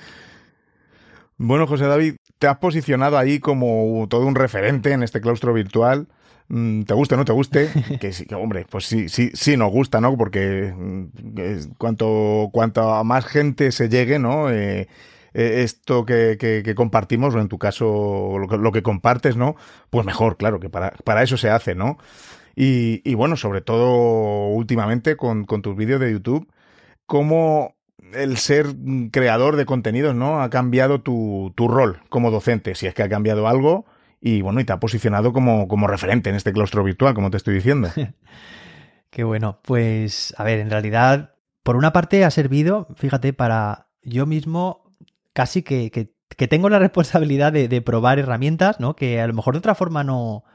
Bueno, 1.38 1.68
José 1.68 1.86
David, 1.86 2.16
te 2.40 2.48
has 2.48 2.58
posicionado 2.58 3.18
ahí 3.18 3.40
como 3.40 4.08
todo 4.10 4.26
un 4.26 4.36
referente 4.36 4.94
en 4.94 5.04
este 5.04 5.20
claustro 5.20 5.54
virtual. 5.54 6.08
Mm, 6.48 6.84
te 6.84 6.94
guste 6.94 7.16
o 7.16 7.18
no 7.18 7.26
te 7.26 7.34
guste, 7.34 7.70
que 8.00 8.14
sí, 8.14 8.26
hombre, 8.34 8.66
pues 8.70 8.86
sí, 8.86 9.10
sí, 9.10 9.32
sí 9.34 9.58
nos 9.58 9.72
gusta, 9.72 10.00
¿no? 10.00 10.16
Porque 10.16 10.74
mm, 10.76 11.74
cuanto, 11.78 12.50
cuanto 12.54 12.94
a 12.94 13.04
más 13.04 13.26
gente 13.26 13.72
se 13.72 13.90
llegue, 13.90 14.18
¿no? 14.18 14.50
Eh, 14.50 14.88
eh, 15.36 15.64
esto 15.64 16.06
que, 16.06 16.74
compartimos, 16.76 17.36
o 17.36 17.42
en 17.42 17.50
tu 17.50 17.60
caso 17.60 18.38
lo 18.40 18.72
que, 18.72 18.82
compartes, 18.82 19.36
¿no? 19.36 19.56
Pues 19.90 20.06
mejor, 20.06 20.38
claro, 20.38 20.62
que 20.62 20.70
para, 20.70 20.92
para 21.04 21.24
eso 21.24 21.36
se 21.36 21.50
hace, 21.50 21.76
¿no? 21.76 21.98
Y, 22.56 23.14
bueno, 23.16 23.36
sobre 23.36 23.60
todo 23.60 24.48
últimamente 24.48 25.18
con, 25.18 25.44
con 25.44 25.62
tus 25.62 25.76
vídeos 25.76 26.00
de 26.00 26.14
YouTube, 26.14 26.48
cómo 27.06 27.76
el 28.14 28.38
ser 28.38 28.68
creador 29.12 29.58
de 29.58 29.66
contenidos, 29.66 30.16
¿no? 30.16 30.42
Ha 30.42 30.50
cambiado 30.50 31.02
tu, 31.02 31.52
tu 31.58 31.68
rol 31.68 32.00
como 32.08 32.32
docente, 32.32 32.74
si 32.74 32.88
es 32.88 32.94
que 32.94 33.04
ha 33.04 33.10
cambiado 33.10 33.50
algo, 33.50 33.86
y 34.22 34.42
bueno, 34.42 34.62
y 34.62 34.64
te 34.64 34.72
ha 34.72 34.80
posicionado 34.80 35.34
como, 35.34 35.68
como 35.68 35.88
referente 35.88 36.30
en 36.30 36.38
este 36.38 36.54
claustro 36.54 36.82
virtual, 36.82 37.14
como 37.14 37.30
te 37.30 37.36
estoy 37.36 37.56
diciendo. 37.56 37.90
Qué 39.10 39.26
bueno. 39.26 39.60
Pues, 39.64 40.34
a 40.38 40.46
ver, 40.46 40.60
en 40.60 40.70
realidad, 40.70 41.36
por 41.62 41.76
una 41.76 41.92
parte 41.92 42.24
ha 42.24 42.32
servido, 42.32 42.88
fíjate, 42.96 43.34
para 43.34 43.90
yo 44.02 44.26
mismo 44.26 44.85
casi 45.36 45.64
que, 45.64 45.92
que, 45.92 46.48
tengo 46.48 46.70
la 46.70 46.80
responsabilidad 46.88 47.52
de, 47.54 47.82
probar 47.82 48.18
herramientas, 48.18 48.80
¿no? 48.80 48.96
Que 48.96 49.22
a 49.22 49.28
lo 49.28 49.34
mejor 49.34 49.54
de 49.54 49.60
otra 49.60 49.76
forma 49.76 50.04
no, 50.04 50.46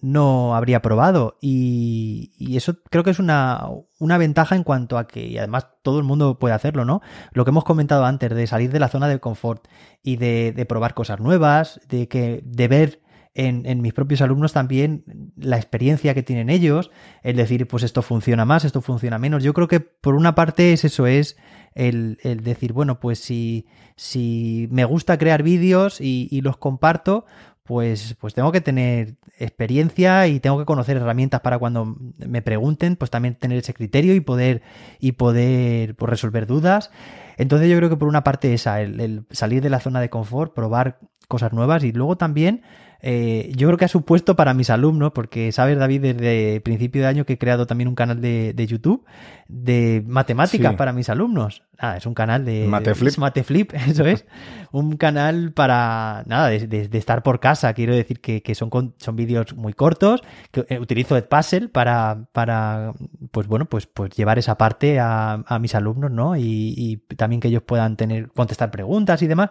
no 0.00 0.56
habría 0.56 0.80
probado. 0.80 1.36
Y, 1.40 2.32
y, 2.38 2.56
eso 2.56 2.78
creo 2.90 3.04
que 3.04 3.10
es 3.10 3.18
una, 3.18 3.68
una 3.98 4.18
ventaja 4.18 4.56
en 4.56 4.64
cuanto 4.64 4.96
a 4.98 5.06
que, 5.06 5.26
y 5.26 5.38
además 5.38 5.68
todo 5.82 5.98
el 5.98 6.04
mundo 6.04 6.38
puede 6.38 6.54
hacerlo, 6.54 6.84
¿no? 6.84 7.02
Lo 7.32 7.44
que 7.44 7.50
hemos 7.50 7.64
comentado 7.64 8.06
antes, 8.06 8.34
de 8.34 8.46
salir 8.46 8.72
de 8.72 8.80
la 8.80 8.88
zona 8.88 9.08
de 9.08 9.20
confort 9.20 9.68
y 10.02 10.16
de, 10.16 10.52
de 10.52 10.66
probar 10.66 10.94
cosas 10.94 11.20
nuevas, 11.20 11.80
de 11.88 12.08
que, 12.08 12.40
de 12.44 12.68
ver 12.68 13.02
en, 13.38 13.66
en, 13.66 13.80
mis 13.80 13.92
propios 13.92 14.20
alumnos 14.20 14.52
también 14.52 15.04
la 15.36 15.56
experiencia 15.56 16.12
que 16.12 16.24
tienen 16.24 16.50
ellos, 16.50 16.90
el 17.22 17.36
decir, 17.36 17.68
pues 17.68 17.84
esto 17.84 18.02
funciona 18.02 18.44
más, 18.44 18.64
esto 18.64 18.82
funciona 18.82 19.16
menos. 19.16 19.44
Yo 19.44 19.54
creo 19.54 19.68
que 19.68 19.78
por 19.78 20.16
una 20.16 20.34
parte 20.34 20.72
es 20.72 20.84
eso, 20.84 21.06
es 21.06 21.36
el, 21.76 22.18
el 22.22 22.42
decir, 22.42 22.72
bueno, 22.72 22.98
pues 22.98 23.20
si, 23.20 23.66
si 23.94 24.66
me 24.72 24.84
gusta 24.84 25.18
crear 25.18 25.44
vídeos 25.44 26.00
y, 26.00 26.26
y, 26.32 26.40
los 26.40 26.56
comparto, 26.56 27.26
pues, 27.62 28.16
pues 28.18 28.34
tengo 28.34 28.50
que 28.50 28.60
tener 28.60 29.14
experiencia 29.38 30.26
y 30.26 30.40
tengo 30.40 30.58
que 30.58 30.64
conocer 30.64 30.96
herramientas 30.96 31.40
para 31.40 31.60
cuando 31.60 31.96
me 32.18 32.42
pregunten, 32.42 32.96
pues 32.96 33.12
también 33.12 33.36
tener 33.36 33.58
ese 33.58 33.72
criterio 33.72 34.16
y 34.16 34.20
poder, 34.20 34.62
y 34.98 35.12
poder 35.12 35.94
pues, 35.94 36.10
resolver 36.10 36.48
dudas. 36.48 36.90
Entonces 37.38 37.70
yo 37.70 37.76
creo 37.78 37.88
que 37.88 37.96
por 37.96 38.08
una 38.08 38.24
parte 38.24 38.52
esa, 38.52 38.82
el 38.82 39.24
salir 39.30 39.62
de 39.62 39.70
la 39.70 39.80
zona 39.80 40.00
de 40.00 40.10
confort, 40.10 40.52
probar 40.52 40.98
cosas 41.28 41.52
nuevas 41.52 41.84
y 41.84 41.92
luego 41.92 42.16
también 42.16 42.62
eh, 43.00 43.52
yo 43.54 43.68
creo 43.68 43.78
que 43.78 43.84
ha 43.84 43.88
supuesto 43.88 44.34
para 44.34 44.54
mis 44.54 44.70
alumnos, 44.70 45.12
porque 45.12 45.52
sabes, 45.52 45.78
David, 45.78 46.00
desde 46.00 46.60
principio 46.60 47.02
de 47.02 47.08
año 47.08 47.24
que 47.24 47.34
he 47.34 47.38
creado 47.38 47.66
también 47.66 47.86
un 47.86 47.94
canal 47.94 48.20
de, 48.20 48.66
YouTube 48.66 49.04
de 49.46 50.02
matemáticas 50.06 50.74
para 50.74 50.92
mis 50.92 51.08
alumnos. 51.08 51.62
Ah, 51.78 51.96
es 51.96 52.06
un 52.06 52.14
canal 52.14 52.44
de 52.44 52.66
Mateflip. 52.66 53.16
Mateflip, 53.18 53.72
eso 53.88 54.04
es. 54.04 54.26
un 54.72 54.96
canal 54.96 55.52
para, 55.52 56.24
nada, 56.26 56.48
de, 56.48 56.88
estar 56.92 57.22
por 57.22 57.38
casa. 57.38 57.72
Quiero 57.72 57.94
decir 57.94 58.20
que, 58.20 58.54
son, 58.56 58.94
son 58.98 59.14
vídeos 59.14 59.54
muy 59.54 59.74
cortos, 59.74 60.22
que 60.50 60.66
eh, 60.68 60.80
utilizo 60.80 61.16
Edpuzzle 61.16 61.68
para, 61.68 62.26
para, 62.32 62.94
pues 63.30 63.46
bueno, 63.46 63.66
pues, 63.66 63.86
pues 63.86 64.10
llevar 64.10 64.40
esa 64.40 64.58
parte 64.58 64.98
a, 64.98 65.44
mis 65.60 65.76
alumnos, 65.76 66.10
¿no? 66.10 66.36
Y, 66.36 66.74
y, 66.76 66.96
también 67.14 67.27
que 67.40 67.48
ellos 67.48 67.62
puedan 67.62 67.96
tener, 67.96 68.28
contestar 68.30 68.70
preguntas 68.70 69.22
y 69.22 69.26
demás 69.26 69.50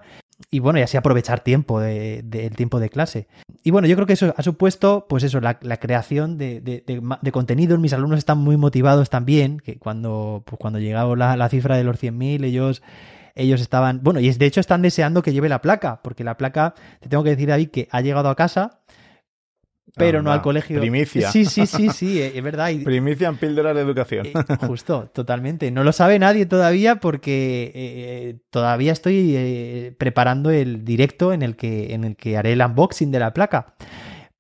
y 0.51 0.59
bueno, 0.59 0.79
y 0.79 0.83
así 0.83 0.97
aprovechar 0.97 1.39
tiempo 1.39 1.79
del 1.79 2.29
de, 2.29 2.49
tiempo 2.51 2.79
de 2.79 2.89
clase. 2.89 3.27
Y 3.63 3.71
bueno, 3.71 3.87
yo 3.87 3.95
creo 3.95 4.05
que 4.05 4.13
eso 4.13 4.33
ha 4.37 4.43
supuesto, 4.43 5.07
pues 5.09 5.23
eso, 5.23 5.41
la, 5.41 5.55
creación 5.55 6.37
de, 6.37 6.61
de, 6.61 7.31
contenidos. 7.31 7.79
Mis 7.79 7.93
alumnos 7.93 8.19
están 8.19 8.37
muy 8.37 8.55
motivados 8.55 9.09
también, 9.09 9.59
que 9.59 9.77
cuando, 9.77 10.43
pues 10.45 10.59
cuando 10.59 10.79
llegaba 10.79 11.15
la, 11.15 11.35
la 11.35 11.49
cifra 11.49 11.75
de 11.75 11.83
los 11.83 12.01
100.000, 12.01 12.45
ellos 12.45 12.83
ellos 13.35 13.61
estaban, 13.61 14.01
bueno, 14.01 14.19
y 14.19 14.31
de 14.31 14.45
hecho 14.47 14.59
están 14.59 14.81
deseando 14.81 15.21
que 15.21 15.31
lleve 15.31 15.47
la 15.47 15.61
placa, 15.61 16.01
porque 16.01 16.23
la 16.23 16.37
placa, 16.37 16.73
te 16.99 17.07
tengo 17.07 17.23
que 17.23 17.29
decir, 17.31 17.47
David, 17.47 17.69
que 17.69 17.87
ha 17.91 18.01
llegado 18.01 18.29
a 18.29 18.35
casa 18.35 18.79
pero 19.95 20.21
no 20.21 20.31
al 20.31 20.41
colegio. 20.41 20.79
Primicia. 20.79 21.31
Sí, 21.31 21.45
sí, 21.45 21.65
sí, 21.65 21.89
sí, 21.89 22.21
es 22.21 22.43
verdad. 22.43 22.69
Primicia 22.83 23.27
en 23.29 23.37
píldora 23.37 23.73
de 23.73 23.81
educación. 23.81 24.27
Eh, 24.27 24.33
justo, 24.67 25.09
totalmente. 25.13 25.71
No 25.71 25.83
lo 25.83 25.91
sabe 25.91 26.19
nadie 26.19 26.45
todavía 26.45 26.97
porque 26.97 27.71
eh, 27.73 28.39
todavía 28.49 28.91
estoy 28.91 29.35
eh, 29.35 29.95
preparando 29.97 30.49
el 30.51 30.85
directo 30.85 31.33
en 31.33 31.41
el, 31.41 31.55
que, 31.55 31.93
en 31.93 32.03
el 32.03 32.15
que 32.15 32.37
haré 32.37 32.53
el 32.53 32.61
unboxing 32.61 33.11
de 33.11 33.19
la 33.19 33.33
placa. 33.33 33.75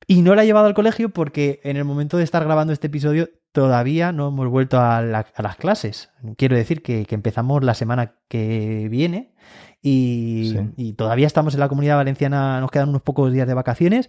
Y 0.05 0.21
no 0.21 0.35
la 0.35 0.43
he 0.43 0.45
llevado 0.45 0.67
al 0.67 0.73
colegio 0.73 1.09
porque 1.09 1.59
en 1.63 1.75
el 1.75 1.83
momento 1.83 2.17
de 2.17 2.23
estar 2.23 2.43
grabando 2.43 2.71
este 2.71 2.87
episodio 2.87 3.29
todavía 3.51 4.11
no 4.11 4.29
hemos 4.29 4.47
vuelto 4.47 4.79
a, 4.79 5.01
las 5.01 5.55
clases. 5.57 6.11
Quiero 6.37 6.55
decir 6.55 6.81
que, 6.81 7.05
empezamos 7.09 7.63
la 7.63 7.73
semana 7.73 8.13
que 8.29 8.87
viene 8.89 9.33
y, 9.81 10.55
y 10.77 10.93
todavía 10.93 11.27
estamos 11.27 11.55
en 11.55 11.59
la 11.59 11.67
comunidad 11.67 11.97
valenciana, 11.97 12.61
nos 12.61 12.71
quedan 12.71 12.89
unos 12.89 13.01
pocos 13.01 13.33
días 13.33 13.47
de 13.47 13.53
vacaciones. 13.53 14.07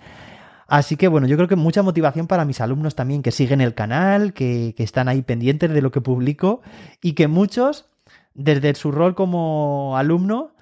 Así 0.68 0.96
que 0.96 1.08
bueno, 1.08 1.26
yo 1.26 1.36
creo 1.36 1.48
que 1.48 1.56
mucha 1.56 1.82
motivación 1.82 2.26
para 2.26 2.44
mis 2.44 2.60
alumnos 2.60 2.94
también 2.94 3.22
que 3.22 3.32
siguen 3.32 3.62
el 3.62 3.74
canal, 3.74 4.34
que, 4.34 4.74
están 4.76 5.08
ahí 5.08 5.22
pendientes 5.22 5.70
de 5.72 5.80
lo 5.80 5.90
que 5.90 6.02
publico 6.02 6.60
y 7.00 7.14
que 7.14 7.26
muchos, 7.26 7.86
desde 8.34 8.74
su 8.74 8.92
rol 8.92 9.14
como 9.14 9.96
alumno, 9.96 10.52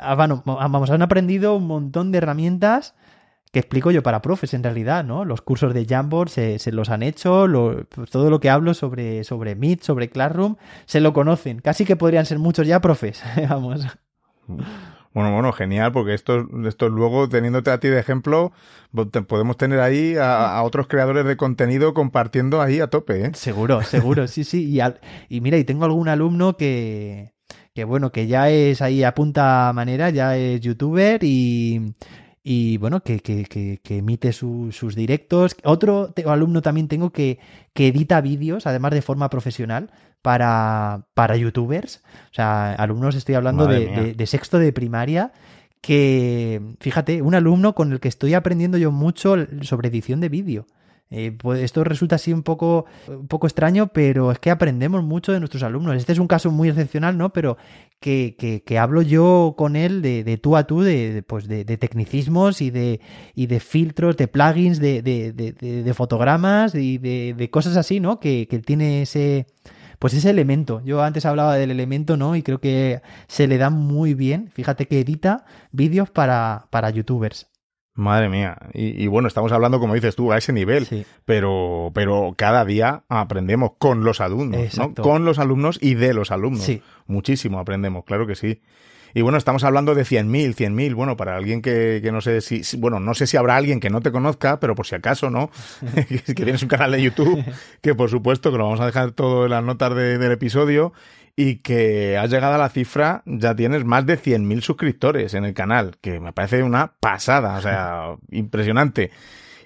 vamos, 0.00 0.90
han 0.90 1.02
aprendido 1.02 1.56
un 1.56 1.66
montón 1.66 2.12
de 2.12 2.18
herramientas 2.18 2.94
que 3.50 3.58
explico 3.58 3.90
yo 3.90 4.04
para 4.04 4.22
profes 4.22 4.54
en 4.54 4.62
realidad, 4.62 5.02
¿no? 5.02 5.24
Los 5.24 5.42
cursos 5.42 5.74
de 5.74 5.84
Jamboard 5.84 6.28
se, 6.28 6.60
se 6.60 6.70
los 6.70 6.88
han 6.88 7.02
hecho, 7.02 7.48
pues 7.88 8.08
todo 8.08 8.30
lo 8.30 8.38
que 8.38 8.50
hablo 8.50 8.72
sobre, 8.74 9.24
sobre 9.24 9.56
Meet, 9.56 9.82
sobre 9.82 10.10
Classroom, 10.10 10.54
se 10.86 11.00
lo 11.00 11.12
conocen. 11.12 11.58
Casi 11.58 11.84
que 11.84 11.96
podrían 11.96 12.24
ser 12.24 12.38
muchos 12.38 12.68
ya 12.68 12.80
profes, 12.80 13.20
vamos. 13.48 13.84
Bueno, 15.12 15.32
bueno, 15.32 15.52
genial, 15.52 15.90
porque 15.90 16.14
esto, 16.14 16.46
esto 16.68 16.88
luego, 16.88 17.28
teniéndote 17.28 17.70
a 17.70 17.80
ti 17.80 17.88
de 17.88 17.98
ejemplo, 17.98 18.52
podemos 19.26 19.56
tener 19.56 19.80
ahí 19.80 20.14
a, 20.16 20.62
otros 20.62 20.86
creadores 20.86 21.24
de 21.24 21.36
contenido 21.36 21.94
compartiendo 21.94 22.62
ahí 22.62 22.78
a 22.78 22.86
tope, 22.86 23.24
¿eh? 23.24 23.30
Seguro, 23.34 23.82
seguro, 23.82 24.28
sí, 24.28 24.44
sí. 24.44 24.70
Y, 24.70 24.80
y 25.28 25.40
mira, 25.40 25.58
y 25.58 25.64
tengo 25.64 25.84
algún 25.84 26.08
alumno 26.08 26.56
que, 26.56 27.32
que, 27.74 27.82
bueno, 27.82 28.12
que 28.12 28.28
ya 28.28 28.50
es 28.50 28.82
ahí 28.82 29.02
a 29.02 29.14
punta 29.14 29.72
manera, 29.74 30.10
ya 30.10 30.36
es 30.36 30.60
youtuber 30.60 31.24
y, 31.24 31.92
y 32.44 32.76
bueno, 32.76 33.00
que, 33.00 33.18
que, 33.18 33.44
que, 33.44 33.98
emite 33.98 34.32
sus 34.32 34.94
directos. 34.94 35.56
Otro 35.64 36.14
alumno 36.26 36.62
también 36.62 36.86
tengo 36.86 37.10
que, 37.10 37.40
que 37.74 37.88
edita 37.88 38.20
vídeos, 38.20 38.64
además 38.66 38.92
de 38.92 39.02
forma 39.02 39.28
profesional 39.28 39.90
para, 40.22 41.06
para 41.14 41.36
youtubers. 41.36 42.02
O 42.30 42.34
sea, 42.34 42.74
alumnos, 42.74 43.14
estoy 43.14 43.34
hablando 43.34 43.66
de, 43.66 44.14
de, 44.14 44.26
sexto 44.26 44.58
de 44.58 44.72
primaria 44.72 45.32
que, 45.80 46.60
fíjate, 46.80 47.22
un 47.22 47.34
alumno 47.34 47.74
con 47.74 47.92
el 47.92 48.00
que 48.00 48.08
estoy 48.08 48.34
aprendiendo 48.34 48.78
yo 48.78 48.92
mucho 48.92 49.36
sobre 49.62 49.88
edición 49.88 50.20
de 50.20 50.28
vídeo. 50.28 50.66
Eh, 51.12 51.32
pues 51.36 51.60
esto 51.60 51.82
resulta 51.82 52.14
así 52.16 52.32
un 52.32 52.44
poco, 52.44 52.86
un 53.08 53.26
poco 53.26 53.48
extraño, 53.48 53.88
pero 53.88 54.30
es 54.30 54.38
que 54.38 54.50
aprendemos 54.50 55.02
mucho 55.02 55.32
de 55.32 55.40
nuestros 55.40 55.64
alumnos. 55.64 55.96
Este 55.96 56.12
es 56.12 56.20
un 56.20 56.28
caso 56.28 56.52
muy 56.52 56.68
excepcional, 56.68 57.18
¿no? 57.18 57.32
Pero 57.32 57.56
que, 57.98 58.36
que, 58.38 58.62
que 58.62 58.78
hablo 58.78 59.02
yo 59.02 59.54
con 59.58 59.74
él 59.74 60.02
de, 60.02 60.22
de 60.22 60.38
tú 60.38 60.56
a 60.56 60.68
tú, 60.68 60.82
de, 60.82 61.24
pues 61.26 61.48
de, 61.48 61.64
de, 61.64 61.76
tecnicismos 61.78 62.60
y 62.60 62.70
de, 62.70 63.00
y 63.34 63.46
de 63.46 63.58
filtros, 63.58 64.16
de 64.16 64.28
plugins, 64.28 64.78
de, 64.78 65.02
de 65.02 65.94
fotogramas 65.94 66.76
y 66.76 66.98
de, 66.98 67.50
cosas 67.50 67.76
así, 67.76 67.98
¿no? 67.98 68.20
Que, 68.20 68.46
que 68.48 68.60
tiene 68.60 69.02
ese 69.02 69.46
pues 70.00 70.14
ese 70.14 70.30
elemento. 70.30 70.80
Yo 70.82 71.02
antes 71.02 71.26
hablaba 71.26 71.56
del 71.56 71.70
elemento, 71.70 72.16
¿no? 72.16 72.34
Y 72.34 72.42
creo 72.42 72.58
que 72.58 73.02
se 73.28 73.46
le 73.46 73.58
da 73.58 73.68
muy 73.68 74.14
bien. 74.14 74.50
Fíjate 74.52 74.88
que 74.88 74.98
edita 74.98 75.44
vídeos 75.72 76.10
para, 76.10 76.66
para 76.70 76.88
youtubers. 76.88 77.48
Madre 77.92 78.30
mía. 78.30 78.56
Y, 78.72 79.06
bueno, 79.08 79.28
estamos 79.28 79.52
hablando, 79.52 79.78
como 79.78 79.92
dices 79.92 80.16
tú, 80.16 80.32
a 80.32 80.38
ese 80.38 80.54
nivel. 80.54 80.88
Pero, 81.26 81.90
pero 81.92 82.32
cada 82.34 82.64
día 82.64 83.04
aprendemos 83.10 83.72
con 83.78 84.02
los 84.02 84.22
alumnos, 84.22 84.78
¿no? 84.78 84.94
Con 84.94 85.26
los 85.26 85.38
alumnos 85.38 85.78
y 85.82 85.94
de 85.94 86.14
los 86.14 86.30
alumnos. 86.30 86.66
Muchísimo 87.06 87.60
aprendemos, 87.60 88.04
claro 88.04 88.26
que 88.26 88.36
sí. 88.36 88.62
Y 89.14 89.22
bueno, 89.22 89.38
estamos 89.38 89.64
hablando 89.64 89.94
de 89.94 90.02
100.000, 90.02 90.54
100.000. 90.54 90.94
Bueno, 90.94 91.16
para 91.16 91.36
alguien 91.36 91.62
que, 91.62 92.00
que, 92.02 92.12
no 92.12 92.20
sé 92.20 92.40
si, 92.40 92.62
bueno, 92.76 93.00
no 93.00 93.14
sé 93.14 93.26
si 93.26 93.36
habrá 93.36 93.56
alguien 93.56 93.80
que 93.80 93.90
no 93.90 94.00
te 94.00 94.12
conozca, 94.12 94.60
pero 94.60 94.74
por 94.74 94.86
si 94.86 94.94
acaso, 94.94 95.30
¿no? 95.30 95.50
que 96.26 96.34
tienes 96.34 96.62
un 96.62 96.68
canal 96.68 96.92
de 96.92 97.02
YouTube, 97.02 97.44
que 97.80 97.94
por 97.94 98.10
supuesto 98.10 98.50
que 98.50 98.58
lo 98.58 98.64
vamos 98.64 98.80
a 98.80 98.86
dejar 98.86 99.12
todo 99.12 99.44
en 99.44 99.50
las 99.50 99.64
notas 99.64 99.94
del 99.94 100.32
episodio 100.32 100.92
y 101.36 101.56
que 101.56 102.18
has 102.18 102.30
llegado 102.30 102.54
a 102.54 102.58
la 102.58 102.68
cifra, 102.68 103.22
ya 103.24 103.54
tienes 103.54 103.84
más 103.84 104.04
de 104.04 104.18
100.000 104.18 104.60
suscriptores 104.60 105.34
en 105.34 105.44
el 105.44 105.54
canal, 105.54 105.96
que 106.00 106.20
me 106.20 106.32
parece 106.32 106.62
una 106.62 106.92
pasada, 107.00 107.56
o 107.56 107.62
sea, 107.62 108.16
impresionante. 108.30 109.10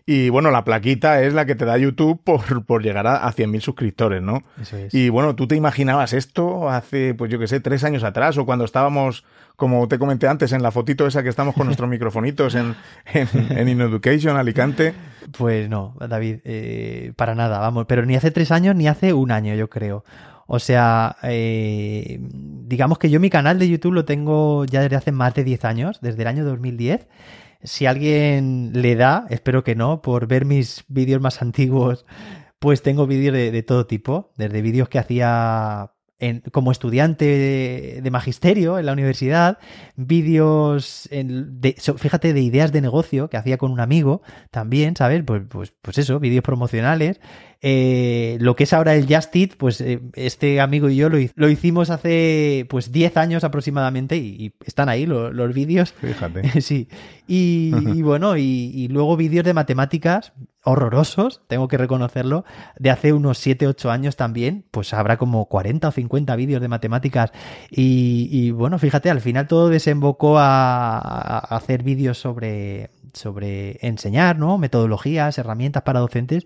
Y 0.07 0.29
bueno, 0.29 0.51
la 0.51 0.65
plaquita 0.65 1.23
es 1.23 1.33
la 1.33 1.47
que 1.47 1.55
te 1.55 1.65
da 1.65 1.79
YouTube 1.79 2.21
por, 2.23 2.65
por 2.67 2.83
llegar 2.83 3.07
a, 3.07 3.27
a 3.27 3.33
100.000 3.33 3.61
suscriptores, 3.61 4.23
¿no? 4.23 4.43
Eso 4.61 4.77
es. 4.77 4.93
Y 4.93 5.09
bueno, 5.09 5.35
¿tú 5.35 5.49
te 5.49 5.57
imaginabas 5.57 6.13
esto 6.13 6.69
hace, 6.69 7.15
pues 7.15 7.31
yo 7.31 7.39
qué 7.39 7.47
sé, 7.47 7.61
tres 7.61 7.85
años 7.85 8.05
atrás 8.05 8.37
o 8.37 8.45
cuando 8.45 8.67
estábamos, 8.67 9.25
como 9.57 9.89
te 9.89 9.99
comenté 9.99 10.29
antes, 10.29 10.53
en 10.53 10.63
la 10.63 10.71
fotito 10.71 11.07
esa 11.07 11.23
que 11.23 11.31
estamos 11.31 11.55
con 11.55 11.67
nuestros 11.67 11.89
microfonitos 11.91 12.55
en, 12.55 12.75
en, 13.15 13.29
en 13.33 13.69
InEducation, 13.69 14.37
Alicante? 14.37 14.93
Pues 15.39 15.71
no, 15.71 15.97
David, 16.07 16.41
eh, 16.45 17.13
para 17.17 17.35
nada, 17.35 17.59
vamos, 17.59 17.87
pero 17.89 18.05
ni 18.05 18.15
hace 18.15 18.31
tres 18.31 18.51
años 18.51 18.77
ni 18.77 18.89
hace 18.89 19.15
un 19.15 19.31
año, 19.31 19.55
yo 19.55 19.71
creo. 19.71 20.05
O 20.47 20.59
sea, 20.59 21.17
eh, 21.23 22.19
digamos 22.21 22.99
que 22.99 23.09
yo 23.09 23.19
mi 23.19 23.31
canal 23.31 23.59
de 23.59 23.71
YouTube 23.71 23.95
lo 23.95 24.05
tengo 24.05 24.67
ya 24.67 24.83
desde 24.83 24.97
hace 24.97 25.13
más 25.13 25.33
de 25.33 25.45
10 25.45 25.65
años, 25.65 25.99
desde 26.03 26.21
el 26.21 26.29
año 26.29 26.45
2010 26.45 27.09
si 27.65 27.87
alguien 27.87 28.71
le 28.75 28.95
da, 28.95 29.27
espero 29.31 29.65
que 29.65 29.75
no, 29.75 30.03
por 30.03 30.27
ver 30.29 30.45
mis 30.45 30.85
vídeos 30.89 31.21
más 31.21 31.43
antiguos, 31.43 32.05
pues 32.59 32.83
tengo 32.83 33.07
vídeos 33.07 33.35
de, 33.35 33.63
todo 33.63 33.87
tipo, 33.87 34.33
desde 34.37 34.63
vídeos 34.63 34.89
que 34.89 34.99
hacía 34.99 35.91
como 36.53 36.73
estudiante 36.73 38.01
de, 38.03 38.11
magisterio 38.11 38.79
en 38.79 38.87
la 38.87 38.93
universidad, 38.93 39.59
vídeos, 39.97 41.09
de, 41.11 41.77
fíjate, 41.99 42.33
de 42.33 42.41
ideas 42.41 42.73
de 42.73 42.81
negocio 42.81 43.29
que 43.29 43.37
hacía 43.37 43.59
con 43.59 43.73
un 43.73 43.81
amigo 43.81 44.23
también, 44.51 44.97
¿sabes? 44.97 45.23
Pues, 45.27 45.43
pues, 45.49 45.75
pues 45.83 45.99
eso, 45.99 46.21
vídeos 46.21 46.45
promocionales. 46.45 47.21
Eh, 47.67 48.37
lo 48.41 48.57
que 48.57 48.65
es 48.65 48.75
ahora 48.75 48.95
el 48.95 49.07
Just 49.07 49.35
Eat, 49.35 49.57
pues 49.57 49.81
eh, 49.81 49.99
este 50.17 50.61
amigo 50.61 50.91
y 50.91 50.97
yo 50.97 51.09
lo, 51.09 51.17
lo, 51.35 51.49
hicimos 51.49 51.89
hace 51.89 52.67
pues 52.69 52.93
10 52.93 53.17
años 53.17 53.43
aproximadamente 53.43 54.19
y, 54.19 54.53
están 54.67 54.91
ahí 54.91 55.07
los 55.07 55.55
vídeos. 55.55 55.95
Fíjate. 55.95 56.61
sí. 56.61 56.89
Y, 57.27 57.73
bueno, 58.03 58.37
y, 58.37 58.87
luego 58.89 59.17
vídeos 59.17 59.47
de 59.47 59.55
matemáticas 59.55 60.35
horrorosos, 60.63 61.41
tengo 61.47 61.67
que 61.67 61.79
reconocerlo, 61.79 62.45
de 62.79 62.91
hace 62.91 63.15
unos 63.15 63.39
7, 63.39 63.67
8 63.67 63.91
años 63.91 64.17
también, 64.17 64.67
pues 64.71 64.93
habrá 64.93 65.17
como 65.17 65.47
40 65.47 65.89
o 65.89 65.93
50 65.93 66.37
vídeos 66.37 66.61
de 66.61 66.69
matemáticas 66.69 67.33
y, 67.71 68.51
bueno, 68.51 68.79
fíjate, 68.79 69.09
al 69.09 69.23
final 69.23 69.47
todo 69.47 69.71
desembocó 69.71 70.39
a, 70.39 70.99
a 70.99 71.39
hacer 71.57 71.83
vídeos 71.83 72.19
sobre, 72.19 72.91
sobre 73.15 73.79
enseñar, 73.81 74.39
¿no? 74.39 74.59
Metodologías, 74.59 75.39
herramientas 75.39 75.83
para 75.83 76.01
docentes 76.01 76.45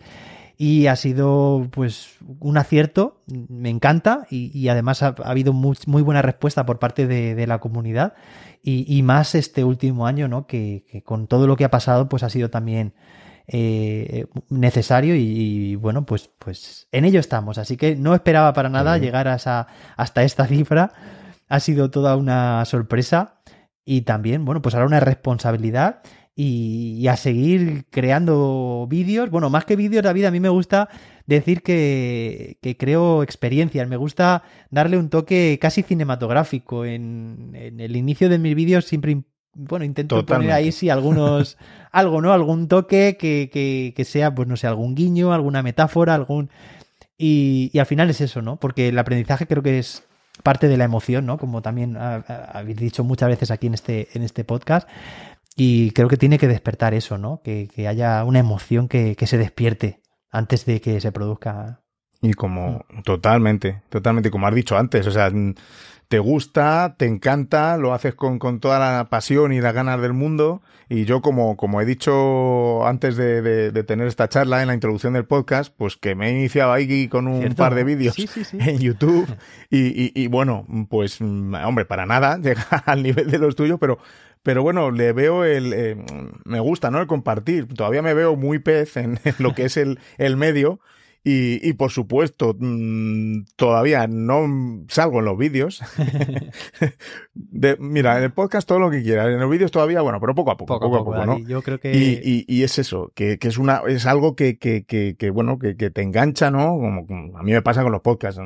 y 0.61 0.89
ha 0.89 0.97
sido 0.97 1.69
pues 1.71 2.17
un 2.41 2.59
acierto, 2.59 3.21
me 3.29 3.71
encanta 3.71 4.27
y, 4.29 4.67
además 4.67 5.05
ha, 5.05 5.15
habido 5.25 5.53
muy, 5.53 6.03
buena 6.03 6.21
respuesta 6.21 6.67
por 6.67 6.81
parte 6.81 7.07
de, 7.07 7.47
la 7.47 7.61
comunidad 7.61 8.15
y, 8.61 9.01
más 9.05 9.37
este 9.37 9.63
último 9.63 10.09
año, 10.09 10.27
¿no? 10.27 10.49
Que, 10.49 10.85
con 11.07 11.29
todo 11.29 11.47
lo 11.47 11.57
que 11.57 11.65
ha 11.65 11.71
pasado 11.71 12.09
pues 12.09 12.25
ha 12.25 12.29
sido 12.29 12.51
también 12.51 12.93
eh, 13.47 14.27
necesario 14.51 15.15
y, 15.15 15.77
bueno, 15.77 16.05
pues, 16.05 16.29
pues 16.41 16.89
en 16.91 17.05
ello 17.05 17.21
estamos. 17.21 17.57
Así 17.57 17.77
que 17.77 17.95
no 17.95 18.13
esperaba 18.13 18.53
para 18.53 18.69
nada 18.69 18.99
llegar 18.99 19.29
a 19.29 19.37
esa, 19.37 19.69
hasta 19.97 20.25
esta 20.25 20.49
cifra. 20.49 20.93
Ha 21.49 21.61
sido 21.61 21.89
toda 21.93 22.17
una 22.17 22.65
sorpresa 22.65 23.39
y 23.85 24.01
también, 24.01 24.45
bueno, 24.45 24.61
pues 24.61 24.75
ahora 24.75 24.89
una 24.89 25.01
responsabilidad 25.01 26.03
y, 26.41 27.09
a 27.09 27.17
seguir 27.17 27.87
creando 27.91 28.87
vídeos. 28.89 29.29
Bueno, 29.29 29.51
más 29.51 29.65
que 29.65 29.75
vídeos, 29.75 30.05
David, 30.05 30.27
a 30.27 30.31
mí 30.31 30.39
me 30.39 30.49
gusta 30.49 30.89
decir 31.27 31.63
que, 31.63 32.59
creo 32.79 33.25
experiencias. 33.25 33.89
Me 33.89 33.97
gusta 33.97 34.45
darle 34.71 34.99
un 34.99 35.11
toque 35.11 35.59
casi 35.61 35.83
cinematográfico. 35.83 36.85
En, 36.85 37.57
el 37.57 37.97
inicio 37.97 38.29
de 38.29 38.39
mis 38.39 38.55
vídeos 38.55 38.85
siempre 38.85 39.25
bueno, 39.53 39.85
intento 39.85 40.25
poner 40.25 40.53
ahí 40.53 40.71
sí 40.71 40.89
algunos, 40.89 41.59
algo, 41.91 42.23
¿no? 42.23 42.33
Algún 42.33 42.69
toque 42.69 43.17
que, 43.19 43.51
que, 43.93 44.05
sea, 44.05 44.33
pues 44.33 44.47
no 44.47 44.57
sé, 44.57 44.69
algún 44.69 44.95
guiño, 44.95 45.33
alguna 45.33 45.65
metáfora, 45.65 46.15
algún... 46.15 46.51
Y, 47.17 47.69
y, 47.73 47.81
al 47.81 47.87
final 47.87 48.11
es 48.11 48.21
eso, 48.21 48.43
¿no? 48.43 48.61
Porque 48.61 48.91
el 48.91 48.99
aprendizaje 49.01 49.49
creo 49.49 49.65
que 49.65 49.81
es 49.81 50.05
parte 50.43 50.69
de 50.69 50.77
la 50.77 50.85
emoción, 50.85 51.27
¿no? 51.27 51.39
Como 51.39 51.63
también 51.63 51.97
habéis 51.97 52.77
dicho 52.77 53.05
muchas 53.05 53.29
veces 53.29 53.51
aquí 53.51 53.67
en 53.67 53.75
este, 53.75 54.09
en 54.15 54.23
este 54.23 54.45
podcast. 54.45 54.89
Y 55.61 55.91
creo 55.91 56.07
que 56.07 56.17
tiene 56.17 56.39
que 56.39 56.47
despertar 56.47 56.95
eso, 56.95 57.19
¿no? 57.19 57.43
Que, 57.43 57.69
haya 57.89 58.23
una 58.23 58.39
emoción 58.39 58.87
que, 58.87 59.17
se 59.27 59.39
despierte 59.39 60.01
antes 60.31 60.65
de 60.67 60.81
que 60.81 61.01
se 61.01 61.11
produzca. 61.11 61.81
Y 62.23 62.35
como, 62.35 62.85
mm. 62.89 63.03
totalmente, 63.03 63.83
totalmente, 63.89 64.31
como 64.31 64.47
has 64.47 64.55
dicho 64.55 64.79
antes, 64.79 65.05
o 65.09 65.11
sea, 65.11 65.33
te 66.07 66.21
gusta, 66.21 66.95
te 66.97 67.07
encanta, 67.07 67.77
lo 67.77 67.93
haces 67.93 68.15
con, 68.15 68.39
toda 68.61 68.79
la 68.79 69.09
pasión 69.11 69.53
y 69.53 69.61
las 69.61 69.75
ganas 69.75 70.01
del 70.01 70.13
mundo. 70.13 70.63
Y 70.89 71.07
yo, 71.07 71.23
como, 71.23 71.57
como 71.57 71.81
he 71.81 71.85
dicho 71.85 72.87
antes 72.87 73.17
de, 73.17 73.73
tener 73.83 74.07
esta 74.07 74.29
charla 74.29 74.63
en 74.63 74.69
la 74.69 74.75
introducción 74.75 75.15
del 75.15 75.25
podcast, 75.25 75.75
pues 75.77 75.97
que 75.97 76.15
me 76.15 76.29
he 76.29 76.39
iniciado 76.39 76.73
ahí 76.73 77.09
con 77.09 77.27
un 77.27 77.53
par 77.55 77.75
de 77.75 77.83
vídeos 77.83 78.17
en 78.53 78.79
YouTube. 78.79 79.29
Y, 79.71 80.13
y, 80.19 80.29
bueno, 80.29 80.67
pues, 80.89 81.21
hombre, 81.21 81.85
para 81.85 82.07
nada 82.07 82.39
llega 82.43 82.65
al 82.87 83.03
nivel 83.03 83.31
de 83.31 83.39
los 83.39 83.55
tuyos, 83.55 83.79
pero 83.79 83.99
pero 84.49 84.63
bueno, 84.63 84.91
le 84.91 85.13
veo 85.13 85.45
el... 85.45 85.75
Eh, 85.75 85.95
me 86.47 86.59
gusta, 86.59 86.91
¿no? 86.91 87.03
El 87.03 87.07
compartir. 87.07 87.69
Todavía 87.69 88.01
me 88.01 88.15
veo 88.15 88.35
muy 88.35 88.59
pez 88.59 88.97
en, 88.97 89.21
lo 89.39 89.55
que 89.55 89.67
es 89.67 89.77
el, 89.77 89.99
el 90.17 90.39
medio. 90.39 90.81
Y, 91.25 91.69
y, 91.69 91.73
por 91.75 91.91
supuesto, 91.91 92.57
mm, 92.59 93.43
todavía 93.57 94.07
no 94.07 94.85
salgo 94.89 95.19
en 95.19 95.25
los 95.25 95.37
vídeos. 95.37 95.83
mira, 97.79 98.19
en 98.19 98.25
el 98.25 98.33
podcast 98.33 98.67
todo 98.69 98.79
lo 98.79 98.91
que 98.91 99.03
quieras. 99.03 99.29
En 99.29 99.41
los 99.41 99.51
vídeos 99.51 99.71
todavía, 99.71 100.01
bueno, 100.01 100.21
pero 100.21 100.35
poco 100.35 100.53
a 100.53 100.57
poco, 100.57 100.79
poco, 100.79 100.97
a 100.97 101.05
poco, 101.05 101.27
¿no? 101.27 101.39
Yo 101.41 101.63
creo 101.63 101.79
que... 101.81 101.93
y, 101.93 102.45
y, 102.47 102.63
es 102.63 102.79
eso, 102.79 103.13
que, 103.15 103.39
que, 103.39 103.49
es 103.49 103.59
una, 103.59 103.83
es 103.89 104.07
algo 104.07 104.37
que, 104.37 104.59
que, 104.59 104.85
que, 104.85 105.31
bueno, 105.31 105.59
que, 105.59 105.75
te 105.75 106.03
engancha, 106.03 106.51
¿no? 106.51 106.79
Como, 106.79 107.39
a 107.39 107.43
mí 107.43 107.53
me 107.53 107.63
pasa 107.63 107.83
con 107.83 107.93
los 107.93 108.03
podcasts, 108.03 108.41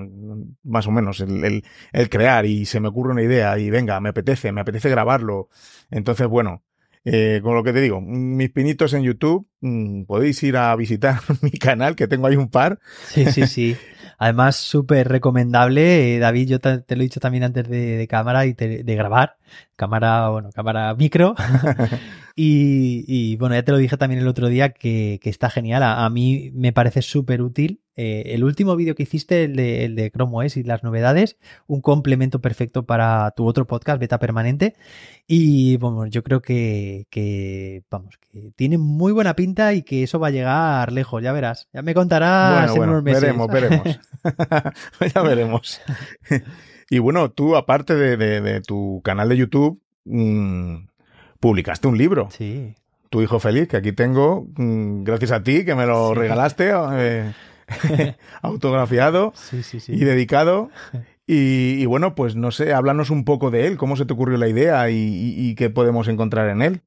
más 0.64 0.86
o 0.86 0.90
menos, 0.90 1.20
el, 1.20 1.44
el, 1.44 1.64
el 1.92 2.08
crear 2.08 2.46
y 2.46 2.64
se 2.64 2.80
me 2.80 2.88
ocurre 2.88 3.12
una 3.12 3.22
idea 3.22 3.58
y 3.58 3.70
venga, 3.70 4.00
me 4.00 4.08
apetece, 4.10 4.52
me 4.52 4.60
apetece 4.60 4.88
grabarlo. 4.88 5.48
Entonces, 5.90 6.26
bueno, 6.26 6.62
eh, 7.04 7.40
con 7.42 7.54
lo 7.54 7.62
que 7.62 7.72
te 7.72 7.80
digo, 7.80 8.00
mis 8.00 8.50
pinitos 8.50 8.92
en 8.94 9.02
YouTube, 9.02 9.48
mm, 9.60 10.04
podéis 10.04 10.42
ir 10.42 10.56
a 10.56 10.74
visitar 10.76 11.20
mi 11.42 11.50
canal, 11.50 11.96
que 11.96 12.06
tengo 12.06 12.26
ahí 12.26 12.36
un 12.36 12.50
par. 12.50 12.78
Sí, 13.08 13.26
sí, 13.26 13.46
sí. 13.46 13.76
Además, 14.18 14.56
súper 14.56 15.08
recomendable. 15.08 16.14
Eh, 16.14 16.18
David, 16.20 16.48
yo 16.48 16.60
te, 16.60 16.84
lo 16.88 17.02
he 17.02 17.04
dicho 17.04 17.18
también 17.18 17.42
antes 17.42 17.68
de, 17.68 18.06
cámara 18.08 18.46
y 18.46 18.52
de 18.52 18.94
grabar. 18.94 19.36
Cámara, 19.74 20.28
bueno, 20.28 20.50
cámara 20.54 20.94
micro. 20.94 21.34
y, 22.34 23.36
bueno, 23.36 23.54
ya 23.54 23.62
te 23.62 23.72
lo 23.72 23.78
dije 23.78 23.96
también 23.96 24.20
el 24.20 24.28
otro 24.28 24.48
día 24.48 24.70
que, 24.70 25.20
está 25.22 25.50
genial. 25.50 25.82
A, 25.82 26.08
mí 26.10 26.50
me 26.54 26.72
parece 26.72 27.02
súper 27.02 27.42
útil. 27.42 27.80
Eh, 27.94 28.32
el 28.34 28.42
último 28.44 28.74
vídeo 28.74 28.94
que 28.94 29.02
hiciste, 29.02 29.44
el 29.44 29.56
de, 29.56 29.84
el 29.84 29.96
de 29.96 30.10
Chrome 30.10 30.46
OS 30.46 30.56
y 30.56 30.62
las 30.62 30.82
novedades, 30.82 31.36
un 31.66 31.82
complemento 31.82 32.40
perfecto 32.40 32.86
para 32.86 33.30
tu 33.32 33.46
otro 33.46 33.66
podcast, 33.66 34.00
Beta 34.00 34.18
Permanente. 34.18 34.74
Y 35.26 35.76
bueno, 35.76 36.06
yo 36.06 36.22
creo 36.22 36.40
que, 36.40 37.06
que, 37.10 37.82
vamos, 37.90 38.16
que 38.18 38.52
tiene 38.56 38.78
muy 38.78 39.12
buena 39.12 39.36
pinta 39.36 39.74
y 39.74 39.82
que 39.82 40.02
eso 40.04 40.18
va 40.18 40.28
a 40.28 40.30
llegar 40.30 40.90
lejos, 40.90 41.22
ya 41.22 41.32
verás. 41.32 41.68
Ya 41.72 41.82
me 41.82 41.94
contarás 41.94 42.74
en 42.74 42.82
unos 42.82 43.02
meses. 43.02 43.22
Veremos, 43.22 43.48
veremos. 43.48 43.84
ya 45.14 45.22
veremos. 45.22 45.80
y 46.90 46.98
bueno, 46.98 47.30
tú, 47.30 47.56
aparte 47.56 47.94
de, 47.94 48.60
tu 48.62 49.00
canal 49.04 49.28
de 49.28 49.36
YouTube, 49.36 49.80
mm, 50.04 50.76
publicaste 51.42 51.88
un 51.88 51.98
libro. 51.98 52.28
Sí. 52.30 52.74
Tu 53.10 53.20
hijo 53.20 53.40
feliz, 53.40 53.68
que 53.68 53.76
aquí 53.76 53.92
tengo, 53.92 54.46
mm, 54.56 55.02
gracias 55.02 55.32
a 55.32 55.42
ti, 55.42 55.64
que 55.66 55.74
me 55.74 55.84
lo 55.84 56.14
regalaste, 56.14 56.72
eh, 56.92 57.34
autografiado 58.42 59.34
y 59.88 60.04
dedicado. 60.04 60.70
Y, 61.24 61.86
bueno, 61.86 62.14
pues 62.14 62.34
no 62.34 62.50
sé, 62.50 62.74
háblanos 62.74 63.08
un 63.08 63.24
poco 63.24 63.50
de 63.50 63.66
él, 63.66 63.78
cómo 63.78 63.96
se 63.96 64.04
te 64.04 64.12
ocurrió 64.12 64.36
la 64.36 64.48
idea 64.48 64.90
y, 64.90 65.54
qué 65.54 65.70
podemos 65.70 66.08
encontrar 66.08 66.50
en 66.50 66.60
él. 66.60 66.82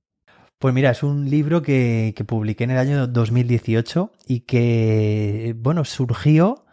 Pues 0.59 0.71
mira, 0.71 0.91
es 0.91 1.01
un 1.01 1.31
libro 1.31 1.63
que, 1.63 2.13
que 2.15 2.25
publiqué 2.25 2.65
en 2.65 2.71
el 2.71 2.77
año 2.77 3.07
2018 3.07 4.11
y 4.27 4.41
que, 4.41 5.55
bueno, 5.57 5.83
surgió 5.83 6.64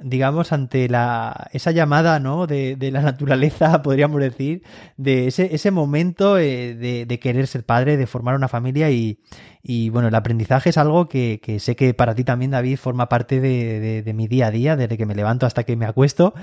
digamos, 0.00 0.52
ante 0.52 0.88
la, 0.88 1.48
esa 1.52 1.72
llamada 1.72 2.20
¿no? 2.20 2.46
de, 2.46 2.76
de 2.76 2.90
la 2.90 3.02
naturaleza, 3.02 3.82
podríamos 3.82 4.20
decir, 4.20 4.62
de 4.96 5.26
ese, 5.26 5.54
ese 5.54 5.70
momento 5.70 6.38
eh, 6.38 6.74
de, 6.74 7.06
de, 7.06 7.18
querer 7.18 7.46
ser 7.46 7.64
padre, 7.64 7.96
de 7.96 8.06
formar 8.06 8.36
una 8.36 8.48
familia 8.48 8.90
y, 8.90 9.20
y 9.62 9.90
bueno, 9.90 10.08
el 10.08 10.14
aprendizaje 10.14 10.70
es 10.70 10.78
algo 10.78 11.08
que, 11.08 11.40
que, 11.42 11.58
sé 11.58 11.74
que 11.76 11.94
para 11.94 12.14
ti 12.14 12.24
también, 12.24 12.52
David, 12.52 12.78
forma 12.78 13.08
parte 13.08 13.40
de, 13.40 14.02
de, 14.02 14.14
mi 14.14 14.28
día 14.28 14.46
a 14.46 14.50
día, 14.50 14.76
desde 14.76 14.96
que 14.96 15.06
me 15.06 15.14
levanto 15.14 15.46
hasta 15.46 15.64
que 15.64 15.76
me 15.76 15.86
acuesto. 15.86 16.34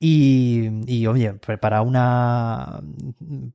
Y, 0.00 0.70
y, 0.86 1.06
oye, 1.06 1.34
pues 1.34 1.58
para 1.58 1.82
una, 1.82 2.82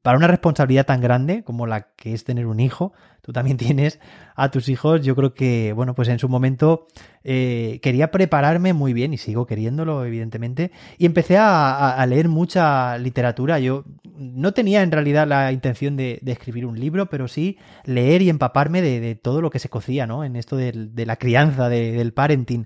para 0.02 0.18
una 0.18 0.28
responsabilidad 0.28 0.86
tan 0.86 1.02
grande 1.02 1.44
como 1.44 1.68
la 1.68 1.94
que 1.96 2.14
es 2.14 2.24
tener 2.24 2.48
un 2.48 2.60
hijo, 2.60 2.94
tú 3.30 3.34
también 3.34 3.58
tienes 3.68 4.00
a 4.36 4.50
tus 4.50 4.70
hijos, 4.70 5.02
yo 5.02 5.16
creo 5.16 5.36
que, 5.36 5.72
bueno, 5.74 5.94
pues 5.94 6.08
en 6.08 6.18
su 6.18 6.28
momento 6.30 6.88
eh, 7.24 7.80
quería 7.84 8.10
prepararme 8.10 8.74
muy 8.74 8.92
bien 8.94 9.14
y 9.14 9.18
sigo 9.18 9.46
queriéndolo, 9.46 10.04
evidentemente, 10.04 10.72
y 10.98 11.06
empecé 11.06 11.38
a, 11.38 12.04
leer 12.08 12.28
mucha 12.28 12.98
literatura. 12.98 13.60
Yo 13.60 13.84
no 14.16 14.54
tenía 14.54 14.82
en 14.82 14.92
realidad 14.92 15.28
la 15.28 15.52
intención 15.52 15.96
de, 15.96 16.20
escribir 16.26 16.66
un 16.66 16.80
libro, 16.80 17.08
pero 17.10 17.28
sí 17.28 17.58
leer 17.84 18.24
y 18.24 18.30
empaparme 18.30 18.82
de, 18.82 19.16
todo 19.16 19.42
lo 19.42 19.52
que 19.52 19.60
se 19.60 19.70
cocía, 19.70 20.08
¿no? 20.08 20.24
En 20.24 20.36
esto 20.36 20.56
de, 20.56 21.06
la 21.06 21.18
crianza, 21.18 21.70
del 21.70 22.14
parenting. 22.14 22.66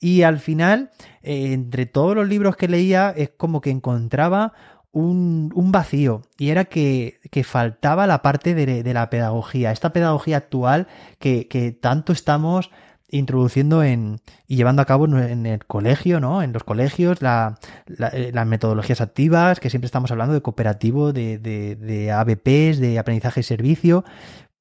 Y 0.00 0.22
al 0.22 0.38
final, 0.38 0.90
eh, 1.22 1.52
entre 1.52 1.84
todos 1.84 2.14
los 2.14 2.28
libros 2.28 2.56
que 2.56 2.68
leía, 2.68 3.12
es 3.14 3.30
como 3.36 3.60
que 3.60 3.70
encontraba 3.70 4.54
un, 4.98 5.72
vacío 5.72 6.22
y 6.38 6.50
era 6.50 6.64
que, 6.64 7.18
faltaba 7.44 8.06
la 8.06 8.22
parte 8.22 8.54
de, 8.54 8.94
la 8.94 9.10
pedagogía, 9.10 9.72
esta 9.72 9.92
pedagogía 9.92 10.36
actual 10.36 10.86
que, 11.18 11.78
tanto 11.80 12.12
estamos 12.12 12.70
introduciendo 13.10 13.82
en, 13.82 14.20
y 14.46 14.56
llevando 14.56 14.82
a 14.82 14.84
cabo 14.84 15.06
en 15.06 15.46
el 15.46 15.64
colegio, 15.64 16.20
¿no? 16.20 16.42
En 16.42 16.52
los 16.52 16.62
colegios, 16.62 17.20
eh, 17.22 18.30
las 18.34 18.46
metodologías 18.46 19.00
activas, 19.00 19.60
que 19.60 19.70
siempre 19.70 19.86
estamos 19.86 20.10
hablando 20.10 20.34
de 20.34 20.42
cooperativo, 20.42 21.14
de, 21.14 21.38
de, 21.38 21.76
de 21.76 22.12
ABPs, 22.12 22.78
de 22.78 22.98
aprendizaje 22.98 23.40
y 23.40 23.44
servicio, 23.44 24.04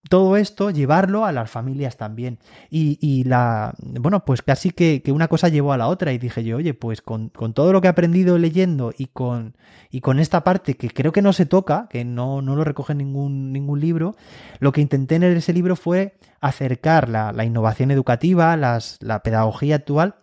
todo 0.10 0.38
esto 0.38 0.70
llevarlo 0.70 1.26
a 1.26 1.32
las 1.32 1.50
familias 1.50 1.98
también. 1.98 2.40
Y, 2.70 3.24
la, 3.26 3.74
bueno, 3.80 4.26
pues 4.26 4.42
casi 4.42 4.72
que, 4.72 5.02
una 5.08 5.28
cosa 5.28 5.50
llevó 5.50 5.74
a 5.74 5.78
la 5.78 5.88
otra 5.88 6.12
y 6.14 6.18
dije 6.18 6.44
yo, 6.44 6.58
oye, 6.58 6.74
pues 6.74 7.02
con, 7.02 7.30
todo 7.30 7.74
lo 7.74 7.82
que 7.82 7.88
he 7.88 7.90
aprendido 7.90 8.38
leyendo 8.38 8.94
y 8.98 9.08
con, 9.08 9.56
y 9.90 10.02
con 10.02 10.20
esta 10.20 10.44
parte 10.44 10.76
que 10.76 10.90
creo 10.90 11.12
que 11.12 11.22
no 11.22 11.34
se 11.34 11.46
toca, 11.46 11.88
que 11.90 12.06
no, 12.06 12.42
no 12.42 12.56
lo 12.56 12.64
recoge 12.64 12.96
ningún, 12.96 13.52
ningún 13.52 13.80
libro, 13.80 14.16
lo 14.60 14.72
que 14.72 14.82
intenté 14.82 15.16
en 15.16 15.24
ese 15.24 15.54
libro 15.54 15.76
fue 15.76 16.16
acercar 16.42 17.10
la, 17.10 17.32
la 17.32 17.46
innovación 17.46 17.92
educativa, 17.92 18.56
las, 18.58 18.98
la 19.02 19.24
pedagogía 19.24 19.76
actual, 19.76 20.16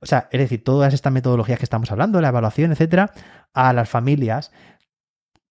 o 0.00 0.06
sea, 0.06 0.28
es 0.32 0.40
decir, 0.40 0.64
todas 0.64 0.92
estas 0.92 1.12
metodologías 1.12 1.58
que 1.60 1.64
estamos 1.64 1.92
hablando, 1.92 2.20
la 2.20 2.28
evaluación, 2.28 2.72
etcétera, 2.72 3.12
a 3.54 3.72
las 3.72 3.88
familias 3.88 4.50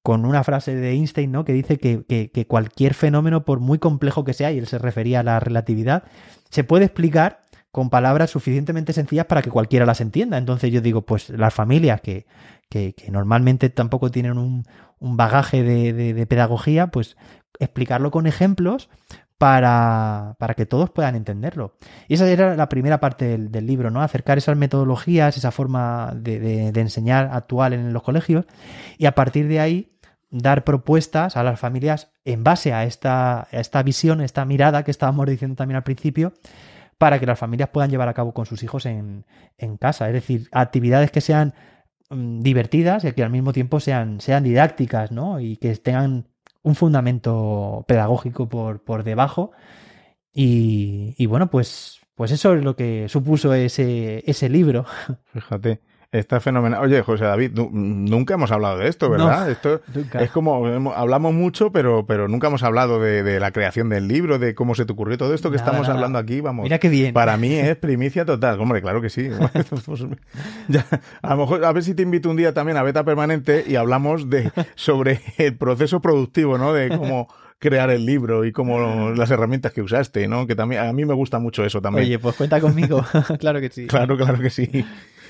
con 0.03 0.25
una 0.25 0.43
frase 0.43 0.75
de 0.75 0.91
Einstein, 0.91 1.31
¿no? 1.31 1.45
Que 1.45 1.53
dice 1.53 1.77
que, 1.77 2.03
que, 2.05 2.47
cualquier 2.47 2.93
fenómeno, 2.93 3.45
por 3.45 3.59
muy 3.59 3.77
complejo 3.79 4.23
que 4.23 4.33
sea, 4.33 4.51
y 4.51 4.57
él 4.57 4.67
se 4.67 4.79
refería 4.79 5.19
a 5.19 5.23
la 5.23 5.39
relatividad, 5.39 6.03
se 6.49 6.63
puede 6.63 6.85
explicar 6.85 7.41
con 7.71 7.89
palabras 7.89 8.31
suficientemente 8.31 8.93
sencillas 8.93 9.27
para 9.27 9.41
que 9.41 9.51
cualquiera 9.51 9.85
las 9.85 10.01
entienda. 10.01 10.37
Entonces 10.37 10.71
yo 10.71 10.81
digo, 10.81 11.03
pues 11.03 11.29
las 11.29 11.53
familias 11.53 12.01
que, 12.01 12.25
que, 12.69 12.95
normalmente 13.11 13.69
tampoco 13.69 14.11
tienen 14.11 14.37
un, 14.37 14.65
un 14.99 15.17
bagaje 15.17 15.63
de, 15.63 15.93
de, 15.93 16.25
pedagogía, 16.25 16.87
pues 16.87 17.15
explicarlo 17.59 18.11
con 18.11 18.27
ejemplos 18.27 18.89
para, 19.41 20.35
para, 20.37 20.53
que 20.53 20.67
todos 20.67 20.91
puedan 20.91 21.15
entenderlo. 21.15 21.73
Y 22.07 22.13
esa 22.13 22.29
era 22.29 22.55
la 22.55 22.69
primera 22.69 22.99
parte 22.99 23.39
del, 23.39 23.65
libro, 23.65 23.89
¿no? 23.89 24.03
Acercar 24.03 24.37
esas 24.37 24.55
metodologías, 24.55 25.35
esa 25.35 25.49
forma 25.49 26.13
de, 26.15 26.67
enseñar 26.67 27.31
actual 27.33 27.73
en 27.73 27.91
los 27.91 28.03
colegios 28.03 28.45
y 28.99 29.07
a 29.07 29.15
partir 29.15 29.47
de 29.47 29.59
ahí 29.59 29.97
dar 30.29 30.63
propuestas 30.63 31.37
a 31.37 31.43
las 31.43 31.59
familias 31.59 32.11
en 32.23 32.43
base 32.43 32.71
a 32.71 32.83
esta, 32.83 33.47
esta 33.51 33.81
visión, 33.81 34.21
esta 34.21 34.45
mirada 34.45 34.83
que 34.83 34.91
estábamos 34.91 35.25
diciendo 35.25 35.55
también 35.55 35.77
al 35.77 35.83
principio, 35.83 36.33
para 36.99 37.19
que 37.19 37.25
las 37.25 37.39
familias 37.39 37.69
puedan 37.69 37.89
llevar 37.89 38.09
a 38.09 38.13
cabo 38.13 38.35
con 38.35 38.45
sus 38.45 38.61
hijos 38.61 38.85
en, 38.85 39.25
en 39.57 39.77
casa. 39.77 40.05
Es 40.05 40.13
decir, 40.13 40.49
actividades 40.51 41.09
que 41.09 41.21
sean 41.21 41.55
mm, 42.11 42.41
divertidas 42.41 43.05
y 43.05 43.11
que 43.13 43.23
al 43.23 43.31
mismo 43.31 43.53
tiempo 43.53 43.79
sean, 43.79 44.21
sean 44.21 44.43
didácticas, 44.43 45.11
¿no? 45.11 45.39
Y 45.39 45.57
que 45.57 45.75
tengan 45.77 46.27
un 46.63 46.75
fundamento 46.75 47.85
pedagógico 47.87 48.49
por, 48.49 48.83
por 48.83 49.03
debajo. 49.03 49.51
Y, 50.33 51.15
y, 51.17 51.25
bueno, 51.25 51.49
pues, 51.49 51.99
pues 52.15 52.31
eso 52.31 52.53
es 52.55 52.63
lo 52.63 52.75
que 52.75 53.07
supuso 53.09 53.53
ese, 53.53 54.23
ese 54.29 54.49
libro. 54.49 54.85
Fíjate. 55.33 55.81
Está 56.11 56.41
fenomenal. 56.41 56.81
Oye, 56.81 57.01
José 57.03 57.23
David, 57.23 57.51
nunca 57.53 58.33
hemos 58.33 58.51
hablado 58.51 58.77
de 58.77 58.89
esto, 58.89 59.09
¿verdad? 59.09 59.49
esto 59.49 59.79
es 60.19 60.29
como 60.31 60.67
hablamos 60.93 61.33
mucho, 61.33 61.71
pero, 61.71 62.05
pero 62.05 62.27
nunca 62.27 62.47
hemos 62.47 62.63
hablado 62.63 62.99
de, 62.99 63.39
la 63.39 63.51
creación 63.51 63.87
del 63.87 64.09
libro, 64.09 64.37
de 64.37 64.53
cómo 64.53 64.75
se 64.75 64.83
te 64.83 64.91
ocurrió 64.91 65.17
todo 65.17 65.33
esto 65.33 65.51
que 65.51 65.55
estamos 65.55 65.87
hablando 65.87 66.19
aquí. 66.19 66.41
Vamos. 66.41 66.63
Mira 66.63 66.79
qué 66.79 66.89
bien. 66.89 67.13
Para 67.13 67.37
mí 67.37 67.53
es 67.53 67.77
primicia 67.77 68.25
total. 68.25 68.59
Hombre, 68.59 68.81
claro 68.81 69.01
que 69.01 69.09
sí. 69.09 69.29
a 71.21 71.29
lo 71.29 71.37
mejor 71.37 71.63
a 71.63 71.71
ver 71.71 71.83
si 71.83 71.93
te 71.93 72.03
invito 72.03 72.29
un 72.29 72.35
día 72.35 72.53
también 72.53 72.77
a 72.77 72.83
Beta 72.83 73.05
Permanente 73.05 73.63
y 73.65 73.77
hablamos 73.77 74.29
de 74.29 74.51
sobre 74.75 75.21
el 75.37 75.55
proceso 75.55 76.01
productivo, 76.01 76.57
¿no? 76.57 76.73
De 76.73 76.89
cómo 76.89 77.29
crear 77.59 77.89
el 77.89 78.05
libro 78.05 78.43
y 78.43 78.51
como 78.51 79.11
las 79.11 79.31
herramientas 79.31 79.71
que 79.71 79.81
usaste, 79.81 80.27
¿no? 80.27 80.45
Que 80.45 80.55
también 80.55 80.81
a 80.81 80.91
mí 80.91 81.05
me 81.05 81.13
gusta 81.13 81.39
mucho 81.39 81.63
eso 81.63 81.81
también. 81.81 82.07
Oye, 82.07 82.19
pues 82.19 82.35
cuenta 82.35 82.59
conmigo, 82.59 83.05
claro 83.39 83.61
que 83.61 83.69
sí. 83.69 83.87
Claro, 83.87 84.17
claro 84.17 84.39
que 84.39 84.49
sí. 84.49 84.85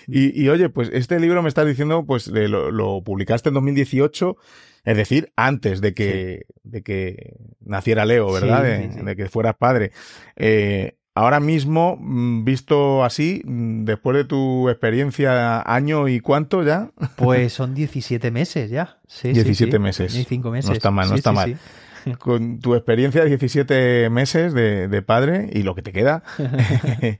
Y, 0.08 0.48
oye, 0.50 0.70
pues 0.70 0.90
este 0.94 1.20
libro 1.20 1.42
me 1.42 1.50
estás 1.50 1.68
diciendo, 1.68 2.06
pues 2.06 2.28
lo, 2.28 3.04
publicaste 3.04 3.50
en 3.50 3.56
2018, 3.56 4.38
es 4.86 4.98
decir, 4.98 5.32
antes 5.36 5.82
de 5.82 5.94
que, 5.94 6.46
de 6.64 6.82
que 6.82 7.36
naciera 7.60 8.06
Leo, 8.06 8.32
¿verdad? 8.32 8.64
de, 8.64 9.16
que 9.16 9.30
fueras 9.30 9.56
padre. 9.56 9.92
Eh, 10.36 10.96
ahora 11.14 11.40
mismo, 11.40 11.98
mm, 12.00 12.44
visto 12.44 13.04
así, 13.04 13.42
mm, 13.46 13.86
después 13.86 14.18
de 14.18 14.26
tu 14.26 14.70
experiencia, 14.70 15.62
año 15.62 16.08
y 16.08 16.20
cuánto 16.20 16.64
ya? 16.64 16.92
Pues 17.16 17.54
son 17.54 17.74
17 17.74 18.32
meses 18.32 18.70
ya. 18.70 19.00
Sí, 19.08 19.34
17 19.34 19.80
meses. 19.80 20.26
5 20.28 20.52
meses. 20.52 20.70
No 20.70 20.76
está 20.76 20.92
mal, 20.92 21.10
no 21.10 21.16
está 21.16 21.32
mal. 21.32 21.58
Con 22.20 22.60
tu 22.60 22.74
experiencia 22.74 23.22
de 23.22 23.30
17 23.30 24.10
meses 24.10 24.54
de, 24.54 24.88
de 24.88 25.02
padre 25.04 25.50
y 25.54 25.62
lo 25.62 25.76
que 25.76 25.84
te 25.84 25.92
queda, 25.92 26.24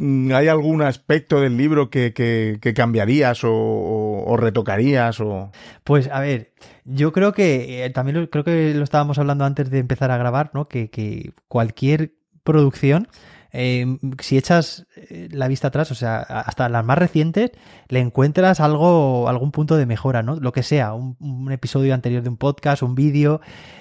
¿Hay 0.00 0.48
algún 0.48 0.82
aspecto 0.82 1.40
del 1.40 1.56
libro 1.56 1.90
que, 1.90 2.12
que, 2.12 2.74
cambiarías 2.74 3.40
o, 3.42 4.36
retocarías? 4.38 5.20
O... 5.20 5.50
Pues 5.84 6.08
a 6.08 6.20
ver, 6.20 6.52
yo 6.84 7.12
creo 7.12 7.32
que 7.32 7.84
eh, 7.84 7.90
también 7.90 8.26
creo 8.26 8.44
que 8.44 8.74
lo 8.74 8.84
estábamos 8.84 9.18
hablando 9.18 9.44
antes 9.44 9.70
de 9.70 9.78
empezar 9.78 10.10
a 10.10 10.18
grabar, 10.18 10.50
¿no? 10.54 10.68
Que 10.68 11.32
cualquier 11.48 12.12
producción 12.44 13.08
eh, 13.52 13.98
si 14.20 14.36
echas 14.36 14.86
eh, 14.96 15.28
la 15.30 15.48
vista 15.48 15.68
atrás, 15.68 15.90
o 15.90 15.94
sea, 15.94 16.18
hasta 16.20 16.68
las 16.68 16.84
más 16.84 16.98
recientes, 16.98 17.52
le 17.88 18.00
encuentras 18.00 18.60
algo, 18.60 19.28
algún 19.28 19.52
punto 19.52 19.76
de 19.76 19.86
mejora, 19.86 20.22
¿no? 20.22 20.36
Lo 20.36 20.52
que 20.52 20.62
sea, 20.62 20.92
un, 20.92 21.50
episodio 21.50 21.94
anterior 21.94 22.22
de 22.22 22.28
un 22.28 22.36
podcast, 22.36 22.82
un 22.82 22.94
vídeo. 22.94 23.40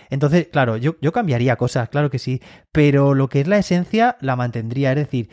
Entonces, 0.09 0.47
claro, 0.47 0.77
yo, 0.77 0.95
yo 1.01 1.11
cambiaría 1.11 1.57
cosas, 1.57 1.89
claro 1.89 2.09
que 2.09 2.19
sí, 2.19 2.41
pero 2.71 3.13
lo 3.13 3.27
que 3.27 3.41
es 3.41 3.47
la 3.47 3.57
esencia 3.57 4.17
la 4.21 4.37
mantendría. 4.37 4.91
Es 4.91 4.97
decir, 4.97 5.29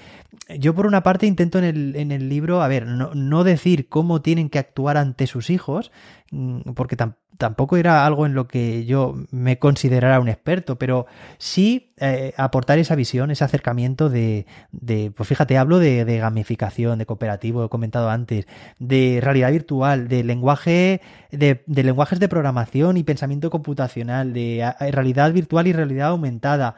yo 0.58 0.74
por 0.74 0.86
una 0.86 1.02
parte 1.04 1.26
intento 1.26 1.58
en 1.58 1.64
el, 1.64 1.96
en 1.96 2.10
el 2.10 2.28
libro, 2.28 2.60
a 2.60 2.68
ver, 2.68 2.86
no, 2.86 3.14
no 3.14 3.44
decir 3.44 3.88
cómo 3.88 4.20
tienen 4.20 4.50
que 4.50 4.58
actuar 4.58 4.96
ante 4.96 5.28
sus 5.28 5.48
hijos, 5.48 5.92
mm, 6.34 6.72
porque 6.74 6.96
tampoco 7.38 7.76
era 7.76 8.06
algo 8.06 8.26
en 8.26 8.34
lo 8.34 8.46
que 8.48 8.84
yo 8.84 9.14
me 9.30 9.58
considerara 9.58 10.20
un 10.20 10.28
experto, 10.28 10.78
pero 10.78 11.06
sí 11.38 11.92
eh, 11.98 12.34
aportar 12.36 12.78
esa 12.78 12.94
visión, 12.94 13.30
ese 13.30 13.44
acercamiento 13.44 14.10
de, 14.10 14.46
de 14.72 15.12
pues 15.16 15.28
fíjate, 15.28 15.56
hablo 15.58 15.78
de, 15.78 16.04
de, 16.04 16.18
gamificación, 16.18 16.98
de 16.98 17.06
cooperativo, 17.06 17.64
he 17.64 17.68
comentado 17.68 18.10
antes, 18.10 18.46
de 18.78 19.20
realidad 19.22 19.52
virtual, 19.52 20.08
de 20.08 20.24
lenguaje, 20.24 21.00
de, 21.30 21.62
de 21.66 21.82
lenguajes 21.84 22.20
de 22.20 22.28
programación 22.28 22.96
y 22.96 23.04
pensamiento 23.04 23.50
computacional, 23.50 24.32
de 24.32 24.74
realidad 24.92 25.32
virtual 25.32 25.66
y 25.66 25.72
realidad 25.72 26.08
aumentada. 26.08 26.76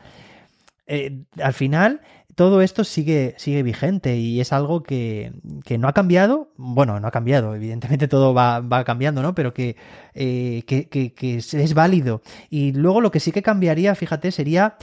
Eh, 0.86 1.24
al 1.42 1.52
final, 1.52 2.00
todo 2.36 2.60
esto 2.60 2.84
sigue, 2.84 3.34
sigue 3.38 3.62
vigente 3.62 4.16
y 4.18 4.40
es 4.40 4.52
algo 4.52 4.82
que, 4.82 5.32
no 5.78 5.88
ha 5.88 5.92
cambiado. 5.94 6.52
Bueno, 6.56 7.00
no 7.00 7.08
ha 7.08 7.10
cambiado, 7.10 7.54
evidentemente 7.54 8.08
todo 8.08 8.34
va, 8.34 8.84
cambiando, 8.84 9.22
¿no? 9.22 9.34
Pero 9.34 9.54
que, 9.54 9.76
eh, 10.14 10.62
que, 10.66 10.88
que, 10.88 11.36
es 11.36 11.74
válido. 11.74 12.20
Y 12.50 12.72
luego 12.72 13.00
lo 13.00 13.10
que 13.10 13.20
sí 13.20 13.32
que 13.32 13.42
cambiaría, 13.42 13.94
fíjate, 13.94 14.30
sería 14.32 14.76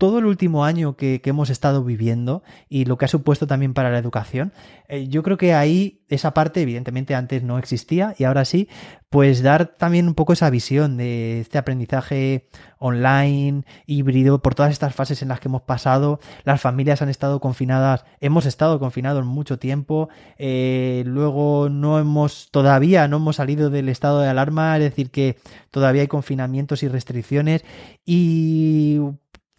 todo 0.00 0.18
el 0.18 0.24
último 0.24 0.64
año 0.64 0.96
que, 0.96 1.20
hemos 1.24 1.50
estado 1.50 1.84
viviendo 1.84 2.42
y 2.70 2.86
lo 2.86 2.96
que 2.96 3.04
ha 3.04 3.08
supuesto 3.08 3.46
también 3.46 3.74
para 3.74 3.90
la 3.90 3.98
educación, 3.98 4.52
eh, 4.88 5.06
yo 5.08 5.22
creo 5.22 5.36
que 5.36 5.52
ahí 5.52 6.00
esa 6.08 6.32
parte 6.32 6.62
evidentemente 6.62 7.14
antes 7.14 7.42
no 7.42 7.58
existía 7.58 8.14
y 8.18 8.24
ahora 8.24 8.46
sí, 8.46 8.66
pues 9.10 9.42
dar 9.42 9.76
también 9.76 10.08
un 10.08 10.14
poco 10.14 10.32
esa 10.32 10.48
visión 10.48 10.96
de 10.96 11.40
este 11.40 11.58
aprendizaje 11.58 12.48
online, 12.78 13.64
híbrido, 13.84 14.40
por 14.40 14.54
todas 14.54 14.72
estas 14.72 14.94
fases 14.94 15.20
en 15.20 15.28
las 15.28 15.38
que 15.38 15.48
hemos 15.48 15.62
pasado, 15.62 16.18
las 16.44 16.62
familias 16.62 17.02
han 17.02 17.10
estado 17.10 17.38
confinadas, 17.38 18.06
hemos 18.20 18.46
estado 18.46 18.80
confinados 18.80 19.26
mucho 19.26 19.58
tiempo, 19.58 20.08
eh, 20.38 21.02
luego 21.04 21.68
no 21.68 21.98
hemos, 21.98 22.48
todavía 22.50 23.06
no 23.06 23.18
hemos 23.18 23.36
salido 23.36 23.68
del 23.68 23.90
estado 23.90 24.20
de 24.20 24.28
alarma, 24.28 24.74
es 24.78 24.82
decir, 24.82 25.10
que 25.10 25.36
todavía 25.70 26.00
hay 26.00 26.08
confinamientos 26.08 26.82
y 26.82 26.88
restricciones 26.88 27.66
y 28.06 29.00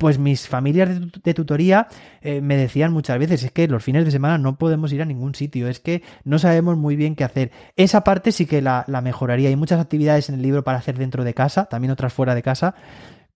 pues 0.01 0.17
mis 0.17 0.47
familias 0.47 0.89
de, 1.23 1.33
tutoría 1.35 1.87
eh, 2.21 2.41
me 2.41 2.57
decían 2.57 2.91
muchas 2.91 3.19
veces, 3.19 3.43
es 3.43 3.51
que 3.51 3.67
los 3.67 3.83
fines 3.83 4.03
de 4.03 4.09
semana 4.09 4.39
no 4.39 4.57
podemos 4.57 4.91
ir 4.91 5.03
a 5.03 5.05
ningún 5.05 5.35
sitio, 5.35 5.67
es 5.67 5.79
que 5.79 6.01
no 6.23 6.39
sabemos 6.39 6.75
muy 6.75 6.95
bien 6.95 7.15
qué 7.15 7.23
hacer. 7.23 7.51
Esa 7.75 8.03
parte 8.03 8.31
sí 8.31 8.47
que 8.47 8.63
la, 8.63 8.83
la 8.87 9.01
mejoraría. 9.01 9.49
Hay 9.49 9.55
muchas 9.55 9.79
actividades 9.79 10.27
en 10.29 10.35
el 10.35 10.41
libro 10.41 10.63
para 10.63 10.79
hacer 10.79 10.97
dentro 10.97 11.23
de 11.23 11.35
casa, 11.35 11.65
también 11.65 11.91
otras 11.91 12.13
fuera 12.13 12.33
de 12.33 12.41
casa, 12.41 12.73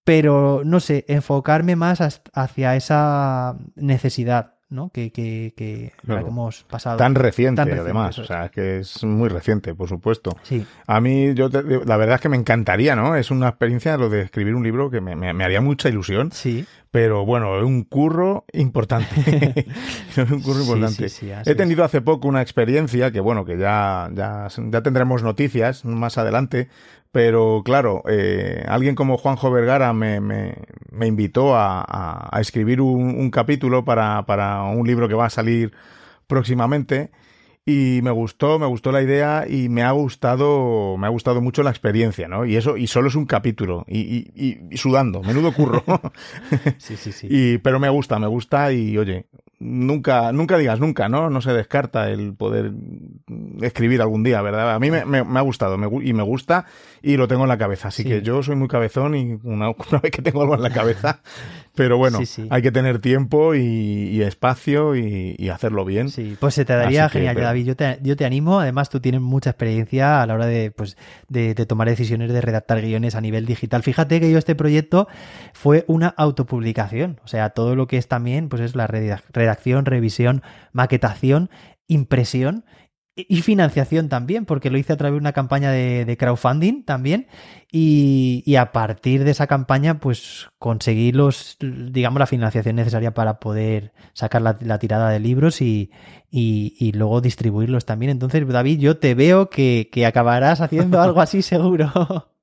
pero 0.03 0.63
no 0.65 0.79
sé, 0.79 1.05
enfocarme 1.07 1.75
más 1.75 1.99
hacia 2.33 2.75
esa 2.75 3.59
necesidad. 3.75 4.54
¿No? 4.75 4.89
que, 4.89 5.11
que, 5.11 5.53
que, 5.55 5.93
hemos 6.07 6.63
pasado. 6.63 6.97
Tan 6.97 7.15
reciente, 7.15 7.61
además, 7.61 8.19
o 8.19 8.25
sea, 8.25 8.49
que 8.49 8.79
es 8.79 9.03
muy 9.03 9.29
reciente, 9.29 9.73
por 9.73 9.89
supuesto. 9.89 10.37
Sí. 10.43 10.65
A 10.85 11.01
mí, 11.01 11.33
yo 11.33 11.49
la 11.49 11.97
verdad 11.97 12.15
es 12.15 12.21
que 12.21 12.29
me 12.29 12.37
encantaría, 12.37 12.95
¿no? 12.95 13.15
Es 13.15 13.31
una 13.31 13.49
experiencia 13.49 13.97
lo 13.97 14.09
de 14.09 14.21
escribir 14.21 14.55
un 14.55 14.63
libro 14.63 14.89
que 14.89 15.01
me, 15.01 15.15
me, 15.15 15.43
haría 15.43 15.61
mucha 15.61 15.89
ilusión. 15.89 16.31
Sí. 16.31 16.65
Pero 16.91 17.25
bueno, 17.25 17.57
es 17.57 17.63
un 17.63 17.83
curro 17.83 18.45
importante. 18.53 19.07
es 20.09 20.31
un 20.31 20.41
curro 20.41 20.61
importante. 20.61 21.07
He 21.45 21.55
tenido 21.55 21.83
hace 21.83 22.01
poco 22.01 22.27
una 22.27 22.41
experiencia 22.41 23.11
que, 23.11 23.19
bueno, 23.19 23.43
que 23.43 23.57
ya, 23.57 24.09
ya, 24.13 24.47
ya 24.47 24.81
tendremos 24.81 25.21
noticias 25.21 25.83
más 25.83 26.17
adelante, 26.17 26.69
pero 27.15 27.61
claro, 27.63 28.03
eh, 28.09 28.65
alguien 28.67 28.93
como 28.93 29.15
Juanjo 29.15 29.49
Vergara 29.49 29.93
me, 29.93 30.19
me, 30.19 30.55
me 30.91 31.07
invitó 31.07 31.55
a, 31.55 31.85
a, 32.29 32.41
escribir 32.41 32.81
un, 32.81 33.17
un 33.17 33.31
capítulo 33.31 33.85
para, 33.85 34.25
para, 34.25 34.63
un 34.63 34.85
libro 34.85 35.07
que 35.07 35.13
va 35.13 35.27
a 35.27 35.29
salir 35.29 35.71
próximamente 36.27 37.11
y 37.65 38.01
me 38.03 38.11
gustó, 38.11 38.59
me 38.59 38.65
gustó 38.65 38.91
la 38.91 39.01
idea 39.01 39.45
y 39.47 39.69
me 39.69 39.81
ha 39.81 39.91
gustado, 39.91 40.97
me 40.97 41.07
ha 41.07 41.09
gustado 41.09 41.39
mucho 41.39 41.63
la 41.63 41.69
experiencia, 41.69 42.27
¿no? 42.27 42.45
Y 42.45 42.57
eso, 42.57 42.75
y 42.75 42.87
solo 42.87 43.07
es 43.07 43.15
un 43.15 43.25
capítulo 43.25 43.85
y, 43.87 43.99
y, 44.35 44.67
y 44.69 44.77
sudando, 44.77 45.23
menudo 45.23 45.53
curro. 45.53 45.85
sí, 46.77 46.97
sí, 46.97 47.13
sí. 47.13 47.27
Y, 47.31 47.57
pero 47.59 47.79
me 47.79 47.87
gusta, 47.87 48.19
me 48.19 48.27
gusta 48.27 48.73
y 48.73 48.97
oye, 48.97 49.27
nunca, 49.59 50.31
nunca 50.31 50.57
digas 50.57 50.79
nunca, 50.79 51.09
¿no? 51.09 51.29
No 51.29 51.41
se 51.41 51.53
descarta 51.53 52.09
el 52.09 52.33
poder 52.33 52.71
escribir 53.61 54.01
algún 54.01 54.23
día, 54.23 54.41
¿verdad? 54.41 54.75
A 54.75 54.79
mí 54.79 54.91
me, 54.91 55.05
me, 55.05 55.19
ha 55.19 55.41
gustado 55.41 55.77
me, 55.77 55.87
y 56.05 56.13
me 56.13 56.23
gusta 56.23 56.65
y 57.05 57.17
lo 57.17 57.27
tengo 57.27 57.43
en 57.43 57.49
la 57.49 57.57
cabeza. 57.59 57.89
Así 57.89 58.03
que 58.03 58.23
yo 58.23 58.41
soy 58.41 58.55
muy 58.55 58.67
cabezón 58.67 59.15
y 59.15 59.37
una, 59.43 59.69
una, 59.91 59.99
vez 60.01 60.11
que 60.11 60.23
tengo 60.23 60.41
algo 60.41 60.55
en 60.55 60.63
la 60.63 60.71
cabeza, 60.71 61.21
pero 61.75 61.97
bueno, 61.97 62.19
hay 62.49 62.61
que 62.63 62.71
tener 62.71 62.97
tiempo 62.99 63.53
y, 63.53 64.21
espacio 64.23 64.95
y, 64.95 65.49
hacerlo 65.49 65.85
bien. 65.85 66.09
Sí, 66.09 66.35
pues 66.39 66.55
se 66.55 66.65
te 66.65 66.73
daría 66.73 67.07
genial, 67.07 67.35
David. 67.35 67.65
Yo 67.67 67.75
te, 67.75 67.99
yo 68.01 68.15
te 68.15 68.25
animo. 68.25 68.59
Además, 68.59 68.89
tú 68.89 68.99
tienes 68.99 69.21
mucha 69.21 69.51
experiencia 69.51 70.23
a 70.23 70.25
la 70.25 70.33
hora 70.33 70.47
de, 70.47 70.71
pues, 70.71 70.97
de, 71.29 71.53
de 71.53 71.65
tomar 71.67 71.87
decisiones 71.87 72.33
de 72.33 72.41
redactar 72.41 72.81
guiones 72.81 73.13
a 73.13 73.21
nivel 73.21 73.45
digital. 73.45 73.83
Fíjate 73.83 74.19
que 74.19 74.31
yo 74.31 74.39
este 74.39 74.55
proyecto 74.55 75.07
fue 75.53 75.85
una 75.87 76.07
autopublicación. 76.07 77.21
O 77.23 77.27
sea, 77.27 77.51
todo 77.51 77.75
lo 77.75 77.85
que 77.85 77.97
es 77.97 78.07
también, 78.07 78.49
pues 78.49 78.63
es 78.63 78.75
la 78.75 78.87
redacción, 78.87 79.85
revisión, 79.85 80.41
maquetación, 80.73 81.51
impresión 81.87 82.65
y 83.15 83.41
financiación 83.41 84.09
también, 84.09 84.45
porque 84.45 84.69
lo 84.69 84.77
hice 84.77 84.91
a 84.93 84.97
través 84.97 85.13
de 85.13 85.19
una 85.19 85.31
campaña 85.31 85.71
de, 85.71 86.17
crowdfunding 86.19 86.83
también. 86.83 87.27
Y, 87.71 88.55
a 88.55 88.71
partir 88.71 89.23
de 89.23 89.31
esa 89.31 89.47
campaña, 89.47 89.99
pues 89.99 90.49
conseguí 90.59 91.11
los, 91.11 91.57
digamos, 91.59 92.19
la 92.19 92.27
financiación 92.27 92.75
necesaria 92.75 93.13
para 93.13 93.39
poder 93.39 93.93
sacar 94.13 94.41
la, 94.41 94.79
tirada 94.79 95.09
de 95.09 95.19
libros 95.19 95.61
y, 95.61 95.91
y, 96.29 96.91
luego 96.93 97.21
distribuirlos 97.21 97.85
también. 97.85 98.11
Entonces, 98.11 98.45
David, 98.47 98.79
yo 98.79 98.97
te 98.97 99.15
veo 99.15 99.49
que, 99.49 99.89
que 99.91 100.05
acabarás 100.05 100.59
haciendo 100.59 101.01
algo 101.01 101.21
así 101.21 101.41
seguro. 101.41 102.34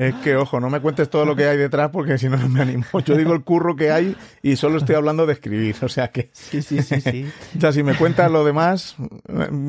Es 0.00 0.14
que, 0.14 0.34
ojo, 0.34 0.60
no 0.60 0.70
me 0.70 0.80
cuentes 0.80 1.10
todo 1.10 1.26
lo 1.26 1.36
que 1.36 1.44
hay 1.44 1.58
detrás 1.58 1.90
porque 1.90 2.16
si 2.16 2.30
no, 2.30 2.38
no 2.38 2.48
me 2.48 2.62
animo. 2.62 2.86
Yo 3.04 3.14
digo 3.18 3.34
el 3.34 3.44
curro 3.44 3.76
que 3.76 3.90
hay 3.90 4.16
y 4.40 4.56
solo 4.56 4.78
estoy 4.78 4.94
hablando 4.94 5.26
de 5.26 5.34
escribir. 5.34 5.76
O 5.82 5.90
sea 5.90 6.08
que. 6.08 6.30
Sí, 6.32 6.62
sí, 6.62 6.80
sí. 6.80 7.02
sí. 7.02 7.26
o 7.58 7.60
sea, 7.60 7.70
si 7.70 7.82
me 7.82 7.94
cuentas 7.94 8.30
lo 8.30 8.42
demás, 8.42 8.96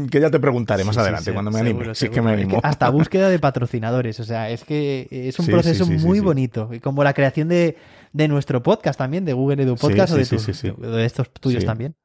que 0.09 0.21
ya 0.21 0.31
te 0.31 0.39
preguntaré 0.39 0.85
más 0.85 0.97
adelante 0.97 1.33
cuando 1.33 1.51
me 1.51 1.59
anime. 1.59 1.93
Sí, 1.95 2.07
que 2.07 2.21
me 2.21 2.31
animo. 2.31 2.61
hasta 2.63 2.87
búsqueda 2.91 3.27
de 3.27 3.39
patrocinadores. 3.39 4.21
O 4.21 4.23
sea, 4.23 4.49
es 4.49 4.63
que 4.63 5.09
es 5.11 5.37
un 5.37 5.47
proceso 5.47 5.85
muy 5.85 6.21
bonito. 6.21 6.69
Y 6.71 6.79
como 6.79 7.03
la 7.03 7.13
creación 7.13 7.49
de, 7.49 7.75
de, 8.13 8.27
nuestro 8.29 8.63
podcast 8.63 8.97
también, 8.97 9.25
de 9.25 9.33
Google 9.33 9.61
Edu 9.61 9.75
Podcast 9.75 10.13
o 10.13 10.15
de, 10.15 10.87
de 10.87 11.05
estos 11.05 11.29
tuyos 11.33 11.65
también. 11.65 11.97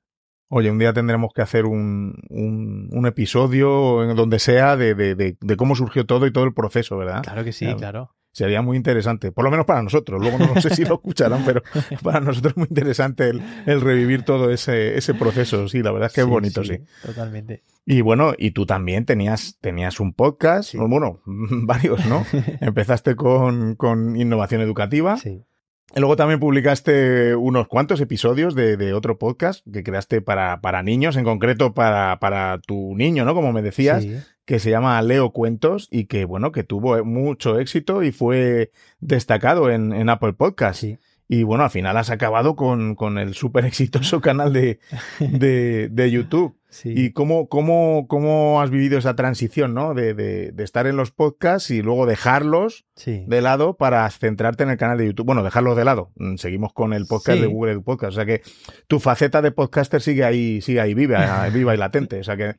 Oye, 0.49 0.69
un 0.69 0.81
día 0.81 0.93
tendremos 0.93 1.31
que 1.33 1.43
hacer 1.43 1.65
un, 1.65 2.15
un, 2.29 2.89
un 2.91 3.07
episodio 3.07 4.03
en 4.03 4.17
donde 4.17 4.41
sea 4.41 4.77
de, 4.77 4.97
de, 4.97 5.15
de, 5.15 5.57
cómo 5.57 5.77
surgió 5.77 6.07
todo 6.07 6.27
y 6.27 6.33
todo 6.33 6.45
el 6.45 6.55
proceso, 6.55 6.97
¿verdad? 6.97 7.23
Claro 7.23 7.45
que 7.45 7.53
sí, 7.53 7.73
claro 7.75 8.16
sería 8.37 8.61
muy 8.61 8.77
interesante, 8.77 9.33
por 9.33 9.45
lo 9.47 9.51
menos 9.51 9.65
para 9.65 9.81
nosotros, 9.81 10.21
luego 10.21 10.37
no, 10.37 10.61
sé 10.61 10.69
si 10.75 10.85
lo 10.85 10.95
escucharán, 10.97 11.43
pero 11.47 11.63
para 12.03 12.21
nosotros 12.21 12.53
es 12.53 12.57
muy 12.59 12.67
interesante 12.69 13.31
el, 13.31 13.81
revivir 13.81 14.25
todo 14.25 14.51
ese, 14.51 14.99
ese, 14.99 15.15
proceso, 15.15 15.67
sí, 15.69 15.83
la 15.83 15.91
verdad 15.91 16.09
es 16.09 16.13
que 16.13 16.21
es 16.21 16.27
bonito, 16.27 16.63
sí, 16.63 16.81
Totalmente. 17.03 17.63
Y 17.87 18.03
bueno, 18.03 18.35
y 18.37 18.51
tú 18.51 18.67
también 18.67 19.07
tenías, 19.07 19.57
tenías 19.63 20.01
un 20.01 20.13
podcast, 20.13 20.75
bueno, 20.75 21.23
varios, 21.25 22.05
¿no? 22.05 22.27
Empezaste 22.61 23.17
con, 23.17 23.75
con 23.75 24.17
innovación 24.17 24.61
educativa. 24.61 25.17
Sí. 25.17 25.43
Luego 25.95 26.17
también 26.17 26.41
publicaste 26.41 27.37
unos 27.37 27.69
cuantos 27.69 28.01
episodios 28.01 28.55
de, 28.55 28.77
de 28.77 28.93
otro 28.93 29.19
podcast 29.19 29.65
que 29.73 29.85
creaste 29.85 30.21
para, 30.21 30.61
para, 30.61 30.83
niños, 30.83 31.17
en 31.17 31.25
concreto 31.25 31.75
para, 31.75 32.19
para 32.19 32.59
tu 32.59 32.95
niño, 32.97 33.25
¿no? 33.25 33.35
Como 33.35 33.53
me 33.53 33.63
decías, 33.63 34.05
que 34.45 34.59
se 34.59 34.71
llama 34.71 35.01
Leo 35.01 35.31
Cuentos 35.31 35.89
y 35.91 36.05
que, 36.05 36.25
bueno, 36.25 36.53
que 36.53 36.65
tuvo 36.65 37.03
mucho 37.05 37.59
éxito 37.59 38.03
y 38.03 38.13
fue 38.13 38.73
destacado 39.01 39.71
en, 39.71 39.93
en 39.93 40.09
Apple 40.09 40.35
Podcast. 40.35 40.85
Y 41.29 41.43
bueno, 41.45 41.65
al 41.65 41.71
final 41.71 41.97
has 41.97 42.11
acabado 42.11 42.57
con, 42.57 42.95
con 42.95 43.19
el 43.19 43.35
súper 43.35 43.65
exitoso 43.65 44.21
canal 44.21 44.53
de, 44.53 44.81
de, 45.21 45.89
de 45.89 46.11
YouTube. 46.11 46.56
¿Y 46.85 47.13
cómo, 47.13 47.49
cómo, 47.49 48.07
cómo 48.09 48.61
has 48.61 48.71
vivido 48.71 48.99
esa 48.99 49.17
transición, 49.17 49.73
¿no? 49.73 49.95
De, 49.95 50.15
de, 50.15 50.53
de 50.53 50.65
estar 50.65 50.87
en 50.87 50.97
los 50.97 51.11
podcasts 51.11 51.71
y 51.71 51.81
luego 51.81 52.07
dejarlos 52.07 52.87
de 53.05 53.41
lado 53.41 53.77
para 53.77 54.09
centrarte 54.11 54.65
en 54.65 54.71
el 54.71 54.77
canal 54.77 54.99
de 54.99 55.07
YouTube. 55.07 55.27
Bueno, 55.27 55.43
dejarlos 55.43 55.77
de 55.77 55.85
lado. 55.85 56.13
Mm, 56.17 56.37
seguimos 56.37 56.73
con 56.73 56.93
el 56.93 57.07
podcast 57.07 57.41
de 57.41 57.47
Google 57.47 57.81
Podcast. 57.81 58.13
O 58.13 58.17
sea 58.17 58.27
que 58.27 58.43
tu 58.89 59.01
faceta 59.01 59.43
de 59.43 59.53
podcaster 59.53 60.03
sigue 60.03 60.25
ahí, 60.25 60.61
sigue 60.61 60.81
ahí 60.81 60.95
viva, 60.95 61.49
viva 61.53 61.75
y 61.75 61.79
latente. 61.79 62.21
O 62.21 62.25
sea 62.25 62.37
que, 62.37 62.57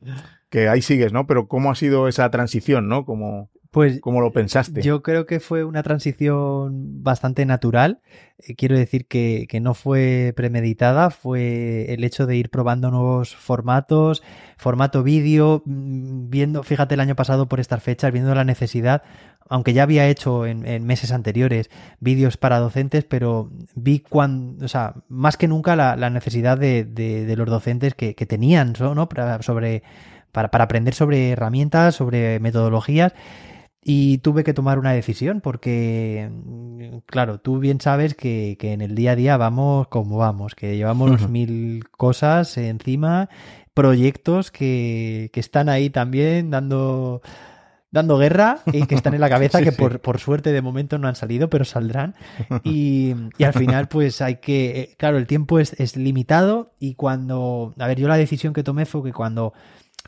que 0.48 0.68
ahí 0.68 0.82
sigues, 0.82 1.12
¿no? 1.12 1.26
Pero 1.26 1.46
¿cómo 1.46 1.70
ha 1.70 1.74
sido 1.74 2.08
esa 2.08 2.30
transición, 2.30 2.88
¿no? 2.88 3.04
Como... 3.04 3.50
Pues 3.70 4.00
¿Cómo 4.00 4.22
lo 4.22 4.32
pensaste? 4.32 4.80
Yo 4.80 5.02
creo 5.02 5.26
que 5.26 5.40
fue 5.40 5.62
una 5.62 5.82
transición 5.82 7.02
bastante 7.02 7.44
natural. 7.44 8.00
Eh, 8.38 8.54
quiero 8.54 8.78
decir 8.78 9.06
que, 9.06 9.46
que, 9.46 9.60
no 9.60 9.74
fue 9.74 10.32
premeditada, 10.34 11.10
fue 11.10 11.92
el 11.92 12.02
hecho 12.02 12.26
de 12.26 12.36
ir 12.36 12.48
probando 12.48 12.90
nuevos 12.90 13.36
formatos, 13.36 14.22
formato 14.56 15.02
vídeo, 15.02 15.62
mm, 15.66 16.30
viendo, 16.30 16.62
fíjate 16.62 16.94
el 16.94 17.00
año 17.00 17.14
pasado 17.14 17.46
por 17.46 17.60
estas 17.60 17.82
fechas, 17.82 18.10
viendo 18.10 18.34
la 18.34 18.44
necesidad, 18.44 19.02
aunque 19.50 19.74
ya 19.74 19.82
había 19.82 20.08
hecho 20.08 20.46
en, 20.46 20.66
en 20.66 20.84
meses 20.84 21.12
anteriores 21.12 21.68
vídeos 22.00 22.38
para 22.38 22.60
docentes, 22.60 23.04
pero 23.04 23.50
vi 23.74 24.00
cuando, 24.00 24.64
o 24.64 24.68
sea, 24.68 24.94
más 25.08 25.36
que 25.36 25.46
nunca 25.46 25.76
la, 25.76 25.94
la 25.94 26.08
necesidad 26.08 26.56
de, 26.56 26.84
de, 26.84 27.26
de, 27.26 27.36
los 27.36 27.48
docentes 27.48 27.94
que, 27.94 28.14
que 28.14 28.24
tenían, 28.24 28.72
¿no? 28.80 29.08
sobre, 29.40 29.82
para, 30.32 30.50
para 30.50 30.64
aprender 30.64 30.94
sobre 30.94 31.30
herramientas, 31.32 31.96
sobre 31.96 32.40
metodologías 32.40 33.12
y 33.82 34.18
tuve 34.18 34.44
que 34.44 34.54
tomar 34.54 34.78
una 34.78 34.92
decisión 34.92 35.40
porque, 35.40 36.30
claro, 37.06 37.38
tú 37.40 37.58
bien 37.58 37.80
sabes 37.80 38.14
que, 38.14 38.56
que 38.58 38.72
en 38.72 38.80
el 38.82 38.94
día 38.94 39.12
a 39.12 39.16
día 39.16 39.36
vamos 39.36 39.88
como 39.88 40.18
vamos, 40.18 40.54
que 40.54 40.76
llevamos 40.76 41.28
mil 41.28 41.88
cosas 41.90 42.56
encima, 42.58 43.28
proyectos 43.74 44.50
que, 44.50 45.30
que 45.32 45.40
están 45.40 45.68
ahí 45.68 45.90
también 45.90 46.50
dando 46.50 47.22
dando 47.90 48.18
guerra 48.18 48.58
y 48.66 48.86
que 48.86 48.94
están 48.94 49.14
en 49.14 49.20
la 49.20 49.28
cabeza, 49.30 49.62
que 49.62 49.72
por, 49.72 50.00
por, 50.00 50.18
suerte 50.18 50.52
de 50.52 50.62
momento 50.62 50.98
no 50.98 51.08
han 51.08 51.14
salido, 51.14 51.48
pero 51.48 51.64
saldrán. 51.64 52.14
Y, 52.62 53.14
y, 53.38 53.44
al 53.44 53.54
final, 53.54 53.88
pues 53.88 54.20
hay 54.20 54.36
que, 54.36 54.80
eh, 54.80 54.94
claro, 54.98 55.16
el 55.16 55.26
tiempo 55.26 55.58
es, 55.58 55.72
es, 55.80 55.96
limitado 55.96 56.74
y 56.78 56.94
cuando, 56.94 57.74
a 57.78 57.86
ver, 57.86 57.98
yo 57.98 58.08
la 58.08 58.16
decisión 58.16 58.52
que 58.52 58.62
tomé 58.62 58.84
fue 58.84 59.02
que 59.02 59.12
cuando, 59.12 59.54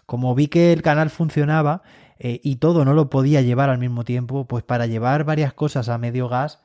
como 0.06 0.34
vi 0.34 0.48
que 0.48 0.72
el 0.72 0.82
canal 0.82 1.10
funcionaba, 1.10 1.82
eh, 2.22 2.38
y 2.44 2.56
todo 2.56 2.84
no 2.84 2.92
lo 2.92 3.08
podía 3.08 3.40
llevar 3.40 3.70
al 3.70 3.78
mismo 3.78 4.04
tiempo, 4.04 4.46
pues 4.46 4.62
para 4.62 4.86
llevar 4.86 5.24
varias 5.24 5.54
cosas 5.54 5.88
a 5.88 5.96
medio 5.96 6.28
gas, 6.28 6.60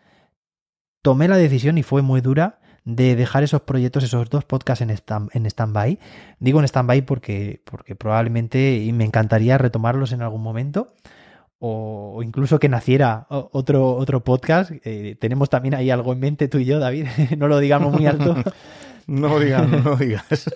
tomé 1.01 1.30
la 1.30 1.38
decisión 1.38 1.78
y 1.78 1.84
fue 1.84 2.01
muy 2.01 2.20
dura 2.20 2.60
de 2.84 3.16
dejar 3.16 3.43
esos 3.43 3.62
proyectos, 3.62 4.03
esos 4.03 4.30
dos 4.30 4.43
podcasts 4.43 4.82
en 4.82 5.45
stand-by. 5.45 5.97
Digo 6.39 6.60
en 6.60 6.66
stand-by 6.66 7.03
porque, 7.03 7.62
porque 7.64 7.95
probablemente 7.95 8.88
me 8.93 9.06
encantaría 9.06 9.58
retomarlos 9.58 10.12
en 10.12 10.22
algún 10.22 10.43
momento. 10.43 10.93
O, 11.58 12.22
incluso 12.22 12.60
que 12.60 12.68
naciera 12.68 13.26
otro, 13.30 13.95
otro 13.95 14.24
podcast. 14.26 14.72
Eh, 14.84 15.16
tenemos 15.20 15.49
también 15.49 15.74
ahí 15.74 15.89
algo 15.89 16.12
en 16.12 16.20
mente 16.20 16.49
tú 16.49 16.60
y 16.60 16.66
yo, 16.66 16.80
David. 16.80 17.08
no 17.38 17.47
lo 17.47 17.60
digamos 17.60 17.93
muy 17.93 18.06
alto. 18.06 18.36
No 19.08 19.39
digas, 19.39 19.68
no 19.70 19.95
digas. 19.95 20.26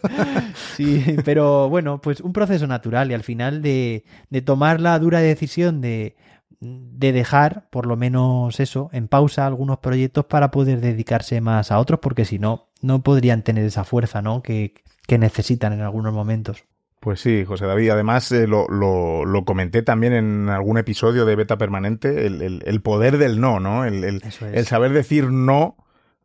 Sí, 0.75 1.17
pero 1.25 1.69
bueno, 1.69 1.99
pues 2.01 2.21
un 2.21 2.33
proceso 2.33 2.65
natural 2.65 3.11
y 3.11 3.13
al 3.13 3.23
final 3.23 3.61
de, 3.61 4.03
de 4.29 4.41
tomar 4.41 4.79
la 4.79 4.97
dura 4.97 5.19
decisión 5.19 5.81
de, 5.81 6.15
de 6.59 7.11
dejar, 7.11 7.67
por 7.69 7.85
lo 7.85 7.95
menos 7.95 8.59
eso, 8.59 8.89
en 8.93 9.07
pausa 9.07 9.45
algunos 9.45 9.79
proyectos 9.79 10.25
para 10.25 10.51
poder 10.51 10.81
dedicarse 10.81 11.41
más 11.41 11.71
a 11.71 11.79
otros, 11.79 11.99
porque 11.99 12.25
si 12.25 12.39
no, 12.39 12.69
no 12.81 13.03
podrían 13.03 13.43
tener 13.43 13.65
esa 13.65 13.83
fuerza, 13.83 14.21
¿no? 14.21 14.41
Que, 14.41 14.73
que 15.05 15.17
necesitan 15.17 15.73
en 15.73 15.81
algunos 15.81 16.13
momentos. 16.13 16.63
Pues 16.99 17.21
sí, 17.21 17.45
José 17.45 17.65
David. 17.65 17.91
Además, 17.91 18.31
eh, 18.31 18.45
lo, 18.45 18.67
lo, 18.67 19.23
lo, 19.25 19.45
comenté 19.45 19.83
también 19.83 20.13
en 20.13 20.49
algún 20.49 20.77
episodio 20.77 21.25
de 21.25 21.35
Beta 21.35 21.57
Permanente, 21.57 22.25
el, 22.27 22.41
el, 22.41 22.61
el 22.65 22.81
poder 22.81 23.17
del 23.17 23.39
no, 23.39 23.59
¿no? 23.59 23.85
El, 23.85 24.03
el, 24.03 24.21
el 24.53 24.65
saber 24.65 24.91
decir 24.91 25.31
no 25.31 25.77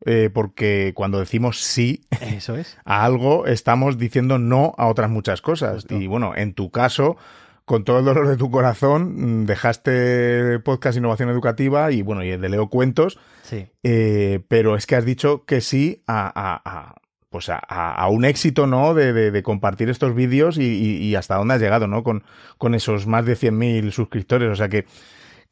eh, 0.07 0.31
porque 0.33 0.93
cuando 0.95 1.19
decimos 1.19 1.61
sí 1.61 2.05
Eso 2.21 2.57
es. 2.57 2.77
a 2.85 3.05
algo, 3.05 3.47
estamos 3.47 3.99
diciendo 3.99 4.39
no 4.39 4.75
a 4.77 4.87
otras 4.87 5.11
muchas 5.11 5.41
cosas. 5.41 5.87
Y 5.91 6.07
bueno, 6.07 6.33
en 6.37 6.55
tu 6.55 6.71
caso, 6.71 7.17
con 7.65 7.85
todo 7.85 7.99
el 7.99 8.05
dolor 8.05 8.29
de 8.29 8.37
tu 8.37 8.51
corazón, 8.51 9.43
mm, 9.43 9.47
dejaste 9.47 10.59
podcast 10.61 10.99
Innovación 10.99 11.31
Educativa 11.31 11.91
y 11.93 12.03
bueno, 12.03 12.23
y 12.23 12.31
el 12.31 12.41
de 12.41 12.49
Leo 12.49 12.69
Cuentos. 12.69 13.19
Sí. 13.43 13.67
Eh, 13.83 14.41
pero 14.49 14.77
es 14.77 14.87
que 14.87 14.97
has 14.97 15.05
dicho 15.05 15.45
que 15.45 15.61
sí 15.61 16.03
a, 16.07 16.27
a, 16.27 16.63
a 16.65 16.95
pues 17.31 17.49
a, 17.49 17.59
a, 17.59 18.09
un 18.11 18.25
éxito, 18.25 18.69
¿no? 18.69 18.95
De, 18.95 19.13
de, 19.13 19.33
de 19.33 19.43
compartir 19.43 19.91
estos 19.91 20.15
vídeos 20.15 20.57
y, 20.57 20.63
y, 20.63 20.97
y, 20.99 21.17
hasta 21.17 21.35
dónde 21.35 21.55
has 21.55 21.61
llegado, 21.61 21.89
¿no? 21.89 22.05
Con, 22.05 22.23
con 22.59 22.77
esos 22.77 23.09
más 23.09 23.27
de 23.27 23.37
100.000 23.37 23.91
suscriptores. 23.91 24.51
O 24.51 24.55
sea 24.55 24.69
que 24.69 24.87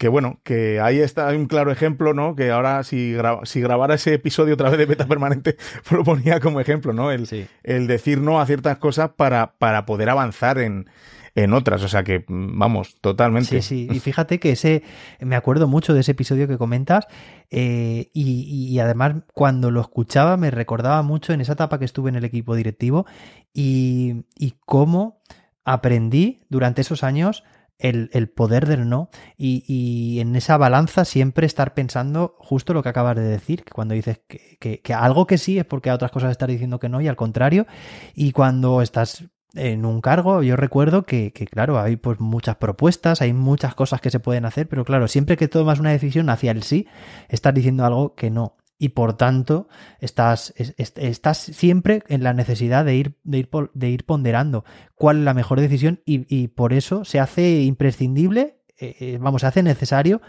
que 0.03 0.09
bueno, 0.09 0.41
que 0.43 0.81
ahí 0.81 0.99
está 0.99 1.29
un 1.29 1.47
claro 1.47 1.71
ejemplo, 1.71 2.13
¿no? 2.13 2.35
Que 2.35 2.51
ahora 2.51 2.83
si, 2.83 3.15
si 3.45 3.61
grabara 3.61 3.95
ese 3.95 4.15
episodio 4.15 4.55
otra 4.55 4.69
vez 4.69 4.77
de 4.77 4.87
beta 4.87 5.07
permanente, 5.07 5.57
lo 5.93 6.03
ponía 6.03 6.41
como 6.41 6.59
ejemplo, 6.59 6.93
¿no? 6.93 7.13
El, 7.13 7.29
el 7.63 7.87
decir 7.87 8.21
no 8.21 8.41
a 8.41 8.47
ciertas 8.47 8.79
cosas 8.79 9.11
para, 9.11 9.53
para 9.59 9.87
poder 9.87 10.11
avanzar 10.11 10.59
en, 10.59 10.91
en 11.37 11.53
otras. 11.53 11.85
O 11.85 11.89
sea 11.89 12.03
que, 12.03 12.25
vamos, 12.27 12.97
totalmente. 13.01 13.63
Sí, 13.63 13.87
sí. 13.87 13.95
Y 13.95 14.01
fíjate 14.01 14.41
que 14.41 14.51
ese, 14.51 14.83
me 15.21 15.37
acuerdo 15.37 15.69
mucho 15.69 15.95
de 15.95 16.01
ese 16.01 16.11
episodio 16.11 16.49
que 16.49 16.59
comentas. 16.59 17.07
Eh, 17.51 18.11
y, 18.13 18.73
y, 18.73 18.81
además, 18.81 19.23
cuando 19.35 19.71
lo 19.71 19.81
escuchaba, 19.81 20.37
me 20.37 20.51
recordaba 20.51 21.03
mucho 21.03 21.33
en 21.33 21.43
esa 21.43 21.53
etapa 21.53 21.79
que 21.79 21.85
estuve 21.85 22.11
en 22.11 22.17
el 22.17 22.25
equipo 22.25 22.57
directivo 22.57 23.07
y, 23.55 24.25
y 24.37 24.55
cómo 24.67 25.23
aprendí 25.65 26.41
durante 26.49 26.81
esos 26.81 27.05
años 27.05 27.45
el, 27.83 28.11
el 28.13 28.29
poder 28.29 28.67
del 28.67 28.89
no 28.89 29.11
y, 29.37 29.65
y, 29.67 30.21
en 30.21 30.37
esa 30.37 30.57
balanza 30.57 31.05
siempre 31.05 31.47
estar 31.47 31.75
pensando 31.75 32.37
justo 32.39 32.73
lo 32.73 32.83
que 32.83 32.89
acabas 32.89 33.17
de 33.17 33.23
decir, 33.23 33.65
que 33.65 33.73
cuando 33.73 33.95
dices 33.95 34.21
que, 34.29 34.57
que, 34.61 34.81
que, 34.81 34.95
algo 34.95 35.27
que 35.27 35.37
sí 35.37 35.59
es 35.59 35.65
porque 35.65 35.91
a 35.91 35.95
otras 35.95 36.13
cosas 36.13 36.31
estás 36.31 36.49
diciendo 36.49 36.79
que 36.79 36.89
no 36.89 37.01
y 37.01 37.09
al 37.09 37.17
contrario, 37.17 37.67
y 38.15 38.33
cuando 38.33 38.83
estás 38.83 39.25
en 39.55 39.85
un 39.85 40.01
cargo, 40.01 40.43
yo 40.43 40.57
recuerdo 40.57 41.05
que, 41.05 41.33
que, 41.33 41.47
claro, 41.47 41.79
hay 41.79 41.97
pues 41.97 42.21
muchas 42.21 42.57
propuestas, 42.57 43.21
hay 43.21 43.33
muchas 43.33 43.75
cosas 43.75 44.01
que 44.01 44.11
se 44.11 44.21
pueden 44.21 44.45
hacer, 44.45 44.69
pero 44.69 44.85
claro, 44.85 45.09
siempre 45.09 45.37
que 45.37 45.49
tomas 45.49 45.81
una 45.81 45.91
decisión 45.91 46.31
hacia 46.31 46.53
el 46.53 46.63
sí, 46.63 46.87
estás 47.29 47.53
diciendo 47.53 47.85
algo 47.85 48.15
que 48.15 48.31
no. 48.31 48.57
Y 48.83 48.89
por 48.89 49.17
tanto 49.17 49.69
estás, 50.01 50.53
estás 50.57 51.39
siempre 51.39 52.03
en 52.09 52.25
la 52.25 52.33
necesidad 52.33 52.85
de 52.85 52.97
ir, 52.97 53.17
de 53.23 53.39
ir, 53.39 53.51
de 53.75 53.89
ir 53.91 54.05
ponderando 54.05 54.65
cuál 54.97 55.19
es 55.19 55.23
la 55.23 55.35
mejor 55.35 55.61
decisión 55.61 56.01
y, 56.05 56.49
por 56.49 56.73
eso 56.73 57.05
se 57.05 57.21
hace 57.21 57.63
imprescindible, 57.63 58.59
eh, 58.77 58.97
eh, 58.99 59.19
vamos, 59.21 59.43
se 59.43 59.47
hace 59.47 59.63
necesario 59.63 60.21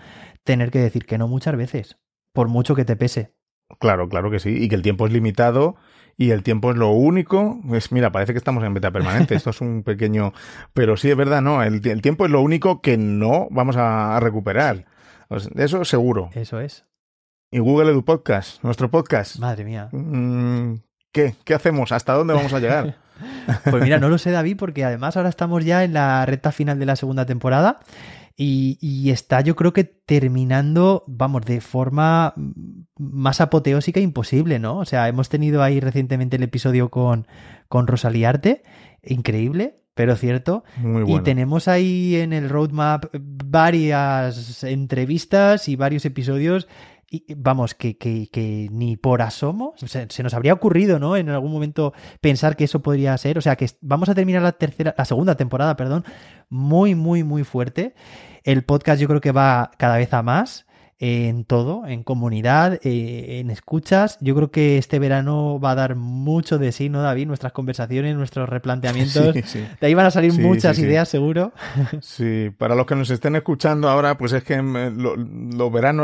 tener 0.44 0.70
que 0.70 0.78
decir 0.78 1.08
que 1.08 1.18
no 1.18 1.28
muchas 1.28 1.58
veces, 1.58 1.98
por 2.32 2.48
mucho 2.48 2.76
que 2.76 2.86
te 2.86 2.96
pese. 2.96 3.34
Claro, 3.80 4.08
claro 4.08 4.30
que 4.30 4.38
sí, 4.38 4.52
y 4.52 4.70
que 4.70 4.76
el 4.76 4.84
tiempo 4.84 5.08
es 5.08 5.14
limitado 5.14 5.76
y 6.16 6.30
el 6.30 6.44
tiempo 6.44 6.70
es 6.70 6.78
lo 6.78 6.92
único. 6.92 7.60
Es, 7.72 7.92
mira, 7.92 8.12
parece 8.12 8.34
que 8.34 8.38
estamos 8.38 8.64
en 8.64 8.76
beta 8.76 8.92
permanente. 8.92 9.34
Esto 9.36 9.50
es 9.50 9.62
un 9.62 9.82
pequeño. 9.82 10.32
Pero 10.76 10.96
sí 10.96 11.10
es 11.10 11.18
verdad, 11.18 11.42
no. 11.42 11.64
El, 11.64 11.82
tiempo 11.82 12.26
es 12.26 12.30
lo 12.32 12.42
único 12.42 12.82
que 12.82 12.98
no 12.98 13.48
vamos 13.50 13.78
a, 13.78 14.20
recuperar. 14.20 14.86
Eso 15.56 15.84
seguro. 15.86 16.30
Eso 16.36 16.60
es 16.60 16.86
y 17.54 17.60
Google 17.60 17.92
Edu 17.92 18.04
Podcast, 18.04 18.64
nuestro 18.64 18.90
podcast. 18.90 19.38
Madre 19.38 19.64
mía. 19.64 19.88
Mm, 19.92 20.78
¿Qué? 21.12 21.36
¿Qué 21.44 21.54
hacemos? 21.54 21.92
¿Hasta 21.92 22.14
dónde 22.14 22.34
vamos 22.34 22.52
a 22.52 22.60
llegar? 22.60 22.98
pues 23.70 23.84
mira, 23.84 24.00
no 24.00 24.10
lo 24.10 24.18
sé, 24.18 24.32
David, 24.32 24.58
porque 24.58 24.84
además 24.84 25.16
ahora 25.18 25.30
estamos 25.30 25.64
ya 25.64 25.84
en 25.84 25.94
la 25.94 26.26
recta 26.26 26.52
final 26.52 26.80
de 26.80 26.88
la 26.88 26.96
segunda 26.96 27.28
temporada 27.28 27.80
y, 28.36 29.12
está, 29.12 29.42
yo 29.42 29.56
creo 29.56 29.72
que 29.72 29.84
terminando, 29.84 31.04
vamos, 31.06 31.46
de 31.46 31.62
forma 31.62 32.34
más 32.98 33.40
apoteósica 33.40 34.00
imposible, 34.00 34.58
¿no? 34.58 34.80
O 34.80 34.86
sea, 34.86 35.08
hemos 35.08 35.30
tenido 35.30 35.62
ahí 35.62 35.80
recientemente 35.80 36.38
el 36.38 36.44
episodio 36.44 36.90
con, 36.90 37.28
con 37.68 37.86
Rosalía 37.86 38.30
Arte, 38.30 38.64
increíble, 39.04 39.84
pero 39.94 40.16
cierto. 40.16 40.64
Muy 40.78 41.04
bueno. 41.04 41.20
Y 41.20 41.24
tenemos 41.24 41.68
ahí 41.68 42.16
en 42.16 42.34
el 42.34 42.50
roadmap 42.50 43.06
varias 43.14 44.64
entrevistas 44.64 45.70
y 45.70 45.76
varios 45.76 46.04
episodios 46.06 46.68
vamos, 47.36 47.74
que, 47.74 47.98
que, 47.98 48.70
ni 48.72 48.98
por 48.98 49.22
asomo 49.22 49.74
se, 49.78 50.24
nos 50.24 50.34
habría 50.34 50.54
ocurrido, 50.54 51.00
¿no? 51.00 51.16
En 51.16 51.30
algún 51.30 51.52
momento 51.52 51.94
pensar 52.22 52.56
que 52.56 52.64
eso 52.64 52.82
podría 52.82 53.18
ser. 53.18 53.38
O 53.38 53.42
sea, 53.42 53.56
que 53.56 53.70
vamos 53.82 54.10
a 54.10 54.16
terminar 54.16 54.42
la 54.42 54.54
tercera, 54.54 54.96
la 54.98 55.06
segunda 55.06 55.36
temporada, 55.36 55.76
perdón, 55.76 56.04
muy, 56.50 56.96
muy, 56.96 57.24
muy 57.24 57.44
fuerte. 57.44 57.96
El 58.44 58.64
podcast 58.64 59.02
yo 59.02 59.08
creo 59.08 59.22
que 59.22 59.32
va 59.32 59.72
cada 59.78 59.98
vez 59.98 60.14
a 60.14 60.24
más 60.24 60.66
en 61.06 61.44
todo, 61.44 61.86
en 61.86 62.02
comunidad, 62.02 62.80
eh, 62.82 63.42
en 63.42 63.50
escuchas. 63.50 64.18
Yo 64.22 64.36
creo 64.36 64.52
que 64.52 64.78
este 64.78 65.00
verano 65.00 65.60
va 65.60 65.72
a 65.72 65.76
dar 65.76 65.96
mucho 65.98 66.58
de 66.60 66.72
sí, 66.72 66.88
¿no, 66.88 67.02
David? 67.02 67.28
Nuestras 67.28 67.52
conversaciones, 67.52 68.16
nuestros 68.16 68.48
replanteamientos. 68.50 69.34
De 69.34 69.76
ahí 69.82 69.94
van 69.94 70.06
a 70.06 70.12
salir 70.12 70.32
muchas 70.32 70.80
ideas, 70.80 71.10
seguro. 71.10 71.52
Sí, 72.00 72.52
para 72.58 72.74
los 72.74 72.86
que 72.86 72.96
nos 72.96 73.10
estén 73.10 73.36
escuchando 73.36 73.90
ahora, 73.90 74.18
pues 74.18 74.32
es 74.32 74.46
que 74.46 74.62
mm, 74.62 75.02
lo, 75.02 75.16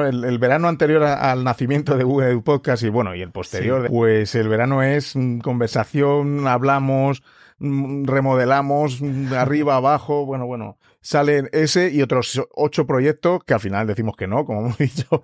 el, 0.05 0.37
verano 0.37 0.67
anterior 0.67 1.03
al 1.03 1.45
nacimiento 1.45 1.95
de 1.95 2.03
Google 2.03 2.41
Podcast 2.41 2.83
y 2.83 2.89
bueno, 2.89 3.15
y 3.15 3.21
el 3.21 3.31
posterior, 3.31 3.87
pues 3.87 4.35
el 4.35 4.49
verano 4.49 4.83
es 4.83 5.15
mm, 5.15 5.39
conversación, 5.39 6.45
hablamos, 6.45 7.23
mm, 7.59 8.03
remodelamos 8.03 9.01
arriba, 9.31 9.77
abajo, 9.77 10.25
bueno, 10.25 10.45
bueno 10.45 10.77
salen 11.09 11.49
ese 11.53 11.89
y 11.91 12.03
otros 12.03 12.39
ocho 12.55 12.85
proyectos 12.85 13.43
que 13.43 13.55
al 13.55 13.59
final 13.59 13.87
decimos 13.87 14.15
que 14.15 14.27
no, 14.27 14.45
como 14.45 14.59
hemos 14.59 14.77
dicho. 14.77 15.23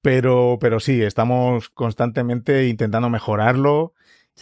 pero, 0.00 0.58
pero 0.60 0.78
sí, 0.78 1.02
estamos 1.02 1.68
constantemente 1.70 2.68
intentando 2.68 3.10
mejorarlo. 3.10 3.94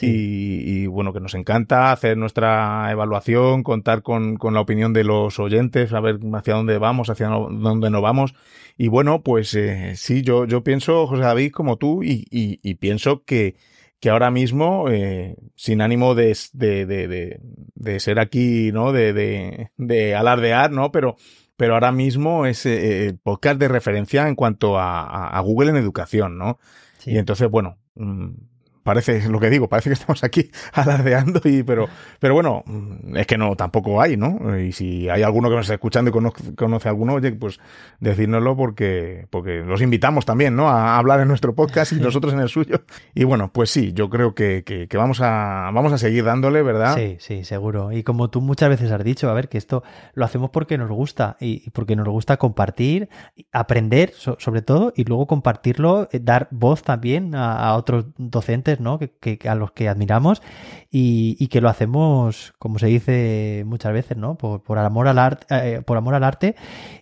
Y, 0.02 0.86
bueno, 0.86 1.12
que 1.12 1.20
nos 1.20 1.34
encanta 1.34 1.90
hacer 1.90 2.16
nuestra 2.16 2.90
evaluación, 2.90 3.62
contar 3.62 4.02
con, 4.02 4.36
con, 4.36 4.54
la 4.54 4.60
opinión 4.60 4.92
de 4.92 5.04
los 5.04 5.38
oyentes, 5.38 5.90
saber 5.90 6.20
hacia 6.32 6.54
dónde 6.54 6.78
vamos, 6.78 7.10
hacia 7.10 7.26
dónde 7.28 7.90
no 7.90 8.00
vamos. 8.00 8.34
Y 8.78 8.88
bueno, 8.88 9.22
pues 9.22 9.52
eh, 9.54 9.94
sí, 9.96 10.22
yo, 10.22 10.46
yo 10.46 10.62
pienso, 10.62 11.06
José 11.06 11.22
David, 11.22 11.50
como 11.50 11.76
tú, 11.76 12.02
y, 12.02 12.24
y, 12.30 12.60
y 12.62 12.74
pienso 12.76 13.24
que, 13.24 13.56
que 14.00 14.08
ahora 14.10 14.30
mismo, 14.30 14.88
eh, 14.88 15.36
sin 15.54 15.82
ánimo 15.82 16.14
de, 16.14 16.36
de, 16.54 16.86
de, 16.86 17.40
de, 17.74 18.00
ser 18.00 18.18
aquí, 18.18 18.72
¿no? 18.72 18.92
De, 18.92 19.12
de, 19.76 20.14
alardear, 20.14 20.70
¿no? 20.70 20.90
Pero, 20.90 21.16
pero 21.56 21.74
ahora 21.74 21.92
mismo 21.92 22.46
es 22.46 22.64
eh, 22.64 23.06
el 23.06 23.18
podcast 23.18 23.60
de 23.60 23.68
referencia 23.68 24.26
en 24.26 24.34
cuanto 24.34 24.78
a, 24.78 25.28
a, 25.28 25.40
Google 25.40 25.70
en 25.70 25.76
educación, 25.76 26.38
¿no? 26.38 26.58
Y 27.04 27.18
entonces, 27.18 27.50
bueno, 27.50 27.78
mm, 27.94 28.30
parece 28.82 29.28
lo 29.28 29.40
que 29.40 29.50
digo, 29.50 29.68
parece 29.68 29.90
que 29.90 29.94
estamos 29.94 30.24
aquí 30.24 30.50
alardeando 30.72 31.40
y 31.44 31.62
pero 31.62 31.88
pero 32.18 32.34
bueno, 32.34 32.64
es 33.14 33.26
que 33.26 33.38
no 33.38 33.56
tampoco 33.56 34.00
hay, 34.00 34.16
¿no? 34.16 34.58
Y 34.58 34.72
si 34.72 35.08
hay 35.08 35.22
alguno 35.22 35.48
que 35.48 35.56
nos 35.56 35.66
está 35.66 35.74
escuchando 35.74 36.10
y 36.10 36.12
conoce, 36.12 36.54
conoce 36.54 36.88
a 36.88 36.90
alguno, 36.90 37.14
oye, 37.14 37.32
pues 37.32 37.60
decírnoslo 38.00 38.56
porque 38.56 39.26
porque 39.30 39.60
los 39.60 39.82
invitamos 39.82 40.24
también, 40.24 40.56
¿no? 40.56 40.68
A 40.68 40.98
hablar 40.98 41.20
en 41.20 41.28
nuestro 41.28 41.54
podcast 41.54 41.92
y 41.92 41.96
nosotros 41.96 42.32
en 42.32 42.40
el 42.40 42.48
suyo. 42.48 42.82
Y 43.14 43.24
bueno, 43.24 43.50
pues 43.52 43.70
sí, 43.70 43.92
yo 43.92 44.08
creo 44.10 44.34
que, 44.34 44.62
que, 44.64 44.88
que, 44.88 44.96
vamos 44.96 45.20
a 45.20 45.70
vamos 45.72 45.92
a 45.92 45.98
seguir 45.98 46.24
dándole, 46.24 46.62
¿verdad? 46.62 46.96
Sí, 46.96 47.16
sí, 47.20 47.44
seguro. 47.44 47.92
Y 47.92 48.02
como 48.02 48.30
tú 48.30 48.40
muchas 48.40 48.68
veces 48.68 48.90
has 48.90 49.04
dicho, 49.04 49.28
a 49.30 49.34
ver, 49.34 49.48
que 49.48 49.58
esto 49.58 49.82
lo 50.14 50.24
hacemos 50.24 50.50
porque 50.50 50.78
nos 50.78 50.90
gusta 50.90 51.36
y 51.40 51.70
porque 51.70 51.96
nos 51.96 52.08
gusta 52.08 52.36
compartir, 52.36 53.08
aprender 53.52 54.12
sobre 54.14 54.62
todo 54.62 54.92
y 54.96 55.04
luego 55.04 55.26
compartirlo, 55.26 56.08
eh, 56.12 56.20
dar 56.20 56.48
voz 56.50 56.82
también 56.82 57.34
a 57.34 57.74
otros 57.74 58.06
docentes 58.16 58.69
que, 58.78 59.38
a 59.48 59.54
los 59.54 59.72
que 59.72 59.88
admiramos 59.88 60.42
y, 60.90 61.48
que 61.48 61.60
lo 61.60 61.68
hacemos, 61.68 62.52
como 62.58 62.78
se 62.78 62.86
dice 62.86 63.64
muchas 63.66 63.92
veces, 63.92 64.16
¿no? 64.16 64.36
Por, 64.36 64.78
amor 64.78 65.08
al 65.08 65.18
arte, 65.18 65.46
eh, 65.50 65.82
por 65.82 65.96
amor 65.96 66.14
al 66.14 66.24
arte 66.24 66.56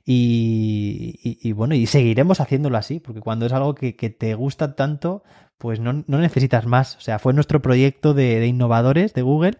y, 0.04 1.52
bueno, 1.52 1.74
y 1.74 1.86
seguiremos 1.86 2.40
haciéndolo 2.40 2.78
así, 2.78 3.00
porque 3.00 3.20
cuando 3.20 3.46
es 3.46 3.52
algo 3.52 3.74
que, 3.74 3.92
te 3.92 4.34
gusta 4.34 4.74
tanto, 4.74 5.22
pues 5.58 5.80
no, 5.80 6.04
necesitas 6.06 6.66
más. 6.66 6.96
O 6.96 7.00
sea, 7.00 7.18
fue 7.18 7.34
nuestro 7.34 7.60
proyecto 7.60 8.14
de, 8.14 8.46
innovadores 8.46 9.12
de 9.14 9.22
Google. 9.22 9.58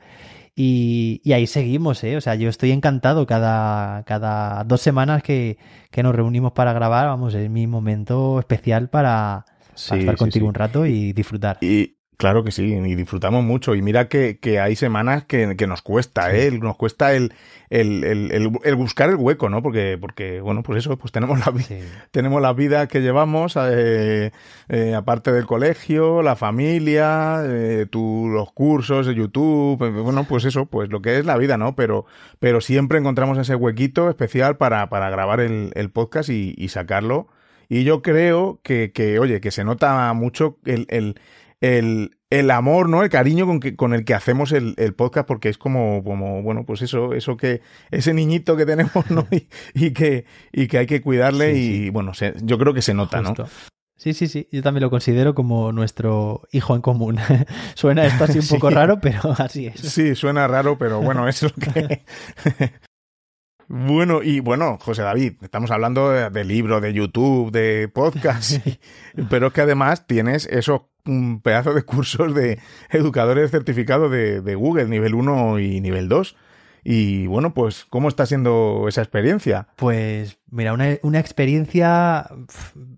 Y, 0.55 1.21
ahí 1.33 1.47
seguimos, 1.47 2.03
¿eh? 2.03 2.17
O 2.17 2.21
sea, 2.21 2.35
yo 2.35 2.49
estoy 2.49 2.73
encantado 2.73 3.27
cada, 3.27 4.03
cada 4.05 4.65
dos 4.65 4.81
semanas 4.81 5.23
que, 5.23 5.59
nos 6.03 6.15
reunimos 6.15 6.53
para 6.53 6.73
grabar. 6.73 7.07
Vamos, 7.07 7.35
es 7.35 7.51
mi 7.51 7.67
momento 7.67 8.39
especial 8.39 8.89
para, 8.89 9.45
estar 9.75 10.17
contigo 10.17 10.49
un 10.49 10.55
rato 10.55 10.87
y 10.87 11.13
disfrutar. 11.13 11.59
Y, 11.61 11.98
Claro 12.19 12.43
que 12.43 12.51
sí, 12.51 12.65
y 12.75 12.95
disfrutamos 12.97 13.45
mucho. 13.45 13.77
Y 13.77 13.83
mira 13.83 14.09
que, 14.09 14.41
que 14.41 14.59
hay 14.59 14.75
semanas 14.75 15.25
que, 15.25 15.55
que 15.57 15.69
nos 15.69 15.83
cuesta, 15.83 16.35
¿eh? 16.35 16.51
Nos 16.51 16.77
cuesta 16.77 17.13
el, 17.15 17.33
el, 17.71 18.03
el, 18.03 18.59
el, 18.65 18.75
buscar 18.75 19.09
el 19.09 19.15
hueco, 19.15 19.49
¿no? 19.49 19.63
Porque, 19.63 19.97
porque 20.01 20.41
bueno, 20.41 20.65
pues 20.65 20.81
eso, 20.81 20.97
pues 20.99 21.13
tenemos 21.13 21.39
la, 21.39 21.55
tenemos 22.11 22.43
la 22.43 22.53
vida 22.55 22.89
que 22.89 23.03
llevamos, 23.03 23.57
eh, 23.57 24.33
eh, 24.69 24.95
aparte 24.97 25.31
del 25.31 25.47
colegio, 25.47 26.23
la 26.23 26.35
familia, 26.35 27.41
eh, 27.45 27.87
tu, 27.89 28.27
los 28.29 28.51
cursos 28.51 29.07
de 29.07 29.15
YouTube, 29.15 29.81
eh, 29.85 29.91
bueno, 29.91 30.25
pues 30.25 30.45
eso, 30.45 30.67
pues 30.67 30.91
lo 30.91 31.01
que 31.01 31.19
es 31.21 31.25
la 31.25 31.37
vida, 31.37 31.57
¿no? 31.57 31.77
Pero, 31.77 32.05
pero 32.41 32.61
siempre 32.61 32.99
encontramos 32.99 33.39
ese 33.39 33.55
huequito 33.55 34.11
especial 34.11 34.57
para, 34.57 34.89
para 34.89 35.09
grabar 35.11 35.39
el, 35.39 35.71
el 35.77 35.91
podcast 35.91 36.31
y, 36.31 36.53
y 36.59 36.71
sacarlo. 36.71 37.29
Y 37.69 37.85
yo 37.85 38.03
creo 38.03 38.59
que, 38.65 38.91
que, 38.93 39.21
oye, 39.21 39.41
que 39.41 39.53
se 39.53 39.63
nota 39.63 40.13
mucho 40.15 40.57
el, 40.65 40.87
el 40.89 41.21
el, 41.61 42.19
el 42.31 42.51
amor, 42.51 42.89
¿no? 42.89 43.03
El 43.03 43.09
cariño 43.09 43.47
con, 43.47 43.61
que, 43.61 43.77
con 43.77 43.95
el 43.95 44.05
que 44.05 44.15
hacemos 44.15 44.53
el, 44.53 44.75
el, 44.77 44.95
podcast, 44.95 45.27
porque 45.27 45.49
es 45.49 45.59
como, 45.59 46.03
como, 46.05 46.43
bueno, 46.43 46.65
pues 46.65 46.83
eso, 46.83 47.15
eso 47.15 47.37
que, 47.37 47.63
ese 47.91 48.15
niñito 48.15 48.57
que 48.57 48.67
tenemos, 48.67 49.11
¿no? 49.11 49.27
Y, 49.33 49.49
y 49.75 49.93
que, 49.93 50.25
y 50.53 50.69
que 50.69 50.79
hay 50.79 50.87
que 50.87 51.01
cuidarle 51.01 51.57
y, 51.57 51.91
bueno, 51.91 52.15
se, 52.15 52.35
yo 52.43 52.59
creo 52.59 52.75
que 52.75 52.83
se 52.83 52.95
nota, 52.95 53.21
¿no? 53.23 53.35
Sí, 53.97 54.15
sí, 54.15 54.29
sí, 54.29 54.49
yo 54.53 54.63
también 54.63 54.83
lo 54.83 54.91
considero 54.91 55.35
como 55.35 55.73
nuestro 55.73 56.43
hijo 56.53 56.77
en 56.77 56.83
común. 56.83 57.19
suena 57.75 58.07
esto 58.07 58.25
así 58.25 58.39
un 58.39 58.47
poco 58.49 58.71
raro, 58.71 59.01
pero 59.01 59.35
así 59.39 59.67
es. 59.67 59.81
Sí, 59.81 60.15
suena 60.15 60.47
raro, 60.47 60.79
pero 60.79 61.01
bueno, 61.01 61.29
eso 61.29 61.47
es 61.47 61.53
lo 61.57 61.73
que... 61.73 62.05
Bueno, 63.71 64.23
y 64.23 64.41
bueno, 64.41 64.79
José 64.81 65.03
David, 65.03 65.35
estamos 65.43 65.71
hablando 65.71 66.11
de, 66.11 66.45
libro, 66.45 66.81
de 66.81 66.95
YouTube, 66.95 67.53
de 67.53 67.87
podcast, 67.89 68.67
pero 69.29 69.49
es 69.49 69.53
que 69.53 69.61
además 69.61 70.07
tienes 70.07 70.47
esos 70.47 70.83
un 71.09 71.41
pedazo 71.41 71.75
de 71.75 71.83
cursos 71.83 72.35
de 72.35 72.59
educadores 72.91 73.51
certificados 73.51 74.11
de, 74.11 74.55
Google, 74.55 74.87
nivel 74.87 75.15
1 75.15 75.59
y 75.59 75.81
nivel 75.81 76.09
2. 76.09 76.37
Y 76.85 77.27
bueno, 77.27 77.55
pues, 77.55 77.85
¿cómo 77.91 78.09
está 78.09 78.25
siendo 78.25 78.87
esa 78.89 79.03
experiencia? 79.03 79.69
Pues, 79.77 80.39
mira, 80.51 80.73
una, 80.73 80.97
una, 81.03 81.19
experiencia 81.19 82.31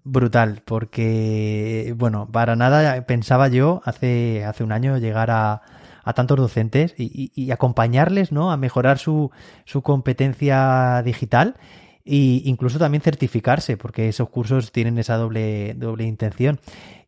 brutal, 0.04 0.62
porque, 0.64 1.94
bueno, 1.96 2.28
para 2.30 2.56
nada 2.56 3.04
pensaba 3.06 3.48
yo 3.48 3.80
hace, 3.84 4.44
hace 4.44 4.64
un 4.64 4.72
año 4.72 4.98
llegar 4.98 5.30
a, 5.30 5.62
a 6.04 6.12
tantos 6.12 6.38
docentes 6.38 6.94
y, 6.96 7.32
y, 7.34 7.50
acompañarles, 7.50 8.32
¿no? 8.32 8.52
A 8.52 8.56
mejorar 8.56 8.98
su, 8.98 9.30
su 9.64 9.82
competencia 9.82 11.02
digital 11.04 11.56
e 12.04 12.42
incluso 12.44 12.78
también 12.78 13.02
certificarse, 13.02 13.76
porque 13.76 14.08
esos 14.08 14.28
cursos 14.28 14.72
tienen 14.72 14.98
esa 14.98 15.16
doble, 15.16 15.74
doble 15.74 16.04
intención. 16.04 16.58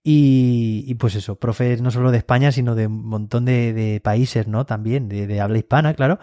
Y, 0.05 0.95
pues 0.97 1.15
eso, 1.15 1.37
profes 1.37 1.81
no 1.81 1.93
solo 1.93 2.11
de 2.11 2.19
España, 2.19 2.51
sino 2.51 2.75
de 2.75 2.89
un 2.89 3.07
montón 3.07 3.45
de, 3.45 4.01
países, 4.03 4.49
¿no? 4.49 4.67
También, 4.67 5.09
de, 5.09 5.41
habla 5.41 5.59
hispana, 5.59 5.95
claro. 5.95 6.19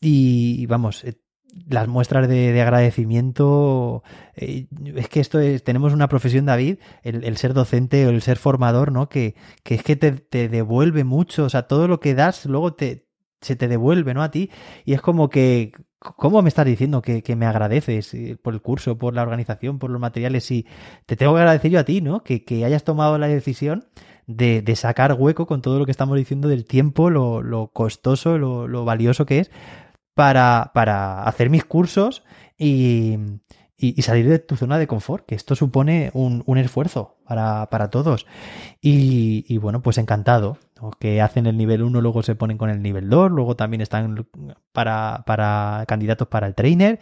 Y, 0.00 0.66
vamos, 0.66 1.04
eh, 1.04 1.14
las 1.68 1.88
muestras 1.88 2.28
de, 2.28 2.60
agradecimiento, 2.60 4.02
eh, 4.36 4.66
es 4.94 5.08
que 5.08 5.20
esto 5.20 5.40
es, 5.40 5.64
tenemos 5.64 5.94
una 5.94 6.08
profesión, 6.08 6.44
David, 6.44 6.78
el, 7.02 7.36
ser 7.38 7.54
docente 7.54 8.06
o 8.06 8.10
el 8.10 8.20
ser 8.20 8.36
formador, 8.36 8.92
¿no? 8.92 9.08
Que, 9.08 9.34
que 9.62 9.76
es 9.76 9.82
que 9.82 9.96
te, 9.96 10.12
te, 10.12 10.48
devuelve 10.50 11.04
mucho, 11.04 11.44
o 11.44 11.48
sea, 11.48 11.62
todo 11.62 11.88
lo 11.88 12.00
que 12.00 12.14
das 12.14 12.44
luego 12.44 12.74
te, 12.74 13.03
se 13.44 13.56
te 13.56 13.68
devuelve, 13.68 14.14
¿no? 14.14 14.22
A 14.22 14.30
ti, 14.30 14.50
y 14.84 14.94
es 14.94 15.00
como 15.00 15.30
que, 15.30 15.72
¿cómo 15.98 16.42
me 16.42 16.48
estás 16.48 16.66
diciendo 16.66 17.02
que, 17.02 17.22
que 17.22 17.36
me 17.36 17.46
agradeces 17.46 18.14
eh, 18.14 18.36
por 18.40 18.54
el 18.54 18.62
curso, 18.62 18.98
por 18.98 19.14
la 19.14 19.22
organización, 19.22 19.78
por 19.78 19.90
los 19.90 20.00
materiales? 20.00 20.50
Y 20.50 20.66
te 21.06 21.16
tengo 21.16 21.34
que 21.34 21.40
agradecer 21.40 21.70
yo 21.70 21.80
a 21.80 21.84
ti, 21.84 22.00
¿no? 22.00 22.22
Que, 22.22 22.44
que 22.44 22.64
hayas 22.64 22.84
tomado 22.84 23.18
la 23.18 23.28
decisión 23.28 23.86
de, 24.26 24.62
de, 24.62 24.76
sacar 24.76 25.14
hueco 25.14 25.46
con 25.46 25.62
todo 25.62 25.78
lo 25.78 25.84
que 25.84 25.90
estamos 25.90 26.16
diciendo 26.16 26.48
del 26.48 26.64
tiempo, 26.64 27.10
lo, 27.10 27.42
lo 27.42 27.68
costoso, 27.68 28.38
lo, 28.38 28.66
lo, 28.68 28.84
valioso 28.84 29.26
que 29.26 29.40
es 29.40 29.50
para, 30.14 30.70
para 30.74 31.24
hacer 31.24 31.50
mis 31.50 31.64
cursos 31.64 32.24
y, 32.56 33.18
y, 33.76 34.00
salir 34.02 34.28
de 34.28 34.38
tu 34.38 34.56
zona 34.56 34.78
de 34.78 34.86
confort, 34.86 35.26
que 35.26 35.34
esto 35.34 35.54
supone 35.54 36.10
un, 36.14 36.42
un 36.46 36.58
esfuerzo 36.58 37.16
para, 37.26 37.68
para 37.70 37.90
todos. 37.90 38.26
Y, 38.80 39.44
y, 39.48 39.58
bueno, 39.58 39.82
pues 39.82 39.98
encantado. 39.98 40.58
Que 40.98 41.20
hacen 41.20 41.46
el 41.46 41.56
nivel 41.56 41.82
1, 41.82 42.00
luego 42.00 42.22
se 42.22 42.34
ponen 42.34 42.58
con 42.58 42.70
el 42.70 42.82
nivel 42.82 43.08
2, 43.08 43.30
luego 43.30 43.56
también 43.56 43.80
están 43.80 44.26
para, 44.72 45.24
para 45.26 45.84
candidatos 45.86 46.28
para 46.28 46.46
el 46.46 46.54
trainer. 46.54 47.00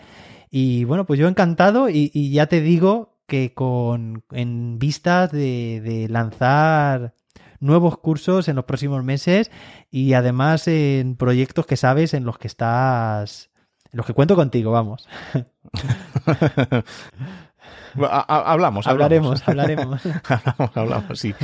Y 0.50 0.84
bueno, 0.84 1.06
pues 1.06 1.18
yo 1.18 1.28
encantado 1.28 1.88
y, 1.88 2.30
ya 2.32 2.46
te 2.46 2.60
digo 2.60 3.16
que 3.26 3.54
con 3.54 4.24
en 4.32 4.78
vistas 4.78 5.32
de, 5.32 5.80
de 5.80 6.08
lanzar 6.08 7.14
nuevos 7.60 7.96
cursos 7.98 8.48
en 8.48 8.56
los 8.56 8.64
próximos 8.64 9.02
meses 9.04 9.50
y 9.90 10.12
además 10.12 10.68
en 10.68 11.16
proyectos 11.16 11.66
que 11.66 11.76
sabes 11.76 12.12
en 12.12 12.24
los 12.24 12.36
que 12.36 12.48
estás, 12.48 13.50
en 13.90 13.96
los 13.96 14.06
que 14.06 14.14
cuento 14.14 14.36
contigo, 14.36 14.72
vamos. 14.72 15.08
hablamos, 17.96 18.86
hablaremos, 18.86 19.46
hablaremos. 19.46 20.02
hablamos, 20.28 20.76
hablamos, 20.76 21.18
sí. 21.18 21.34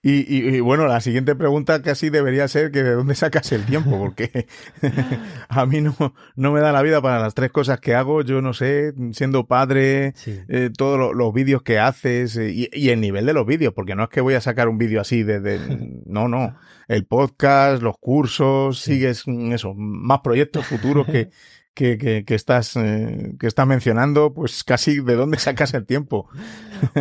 Y, 0.00 0.60
bueno, 0.60 0.86
la 0.86 1.00
siguiente 1.00 1.34
pregunta 1.34 1.82
casi 1.82 2.08
debería 2.08 2.46
ser 2.46 2.70
que 2.70 2.82
de 2.82 2.92
dónde 2.92 3.14
sacas 3.14 3.50
el 3.52 3.64
tiempo, 3.64 3.98
porque 3.98 4.46
a 5.48 5.66
mí 5.66 5.80
no, 5.80 5.94
no 6.36 6.52
me 6.52 6.60
da 6.60 6.70
la 6.72 6.82
vida 6.82 7.02
para 7.02 7.18
las 7.18 7.34
tres 7.34 7.50
cosas 7.50 7.80
que 7.80 7.94
hago. 7.94 8.22
Yo 8.22 8.40
no 8.40 8.52
sé, 8.52 8.94
siendo 9.12 9.46
padre, 9.46 10.14
eh, 10.26 10.70
todos 10.76 11.14
los, 11.14 11.32
vídeos 11.34 11.62
que 11.62 11.78
haces 11.78 12.36
eh, 12.36 12.70
y, 12.72 12.88
el 12.88 13.00
nivel 13.00 13.26
de 13.26 13.32
los 13.32 13.46
vídeos, 13.46 13.74
porque 13.74 13.94
no 13.94 14.04
es 14.04 14.08
que 14.08 14.20
voy 14.20 14.34
a 14.34 14.40
sacar 14.40 14.68
un 14.68 14.78
vídeo 14.78 15.00
así 15.00 15.22
desde... 15.22 15.58
No, 16.06 16.26
no. 16.26 16.56
El 16.86 17.04
podcast, 17.04 17.82
los 17.82 17.98
cursos, 17.98 18.80
sigues 18.80 19.24
eso, 19.26 19.74
más 19.74 20.20
proyectos 20.20 20.64
futuros 20.64 21.06
que 21.06 21.28
que, 21.78 22.24
que, 22.26 22.34
estás, 22.34 22.74
eh, 22.76 23.36
que 23.38 23.46
estás 23.46 23.66
mencionando, 23.66 24.34
pues 24.34 24.64
casi 24.64 25.00
de 25.00 25.14
dónde 25.14 25.38
sacas 25.38 25.74
el 25.74 25.86
tiempo. 25.86 26.28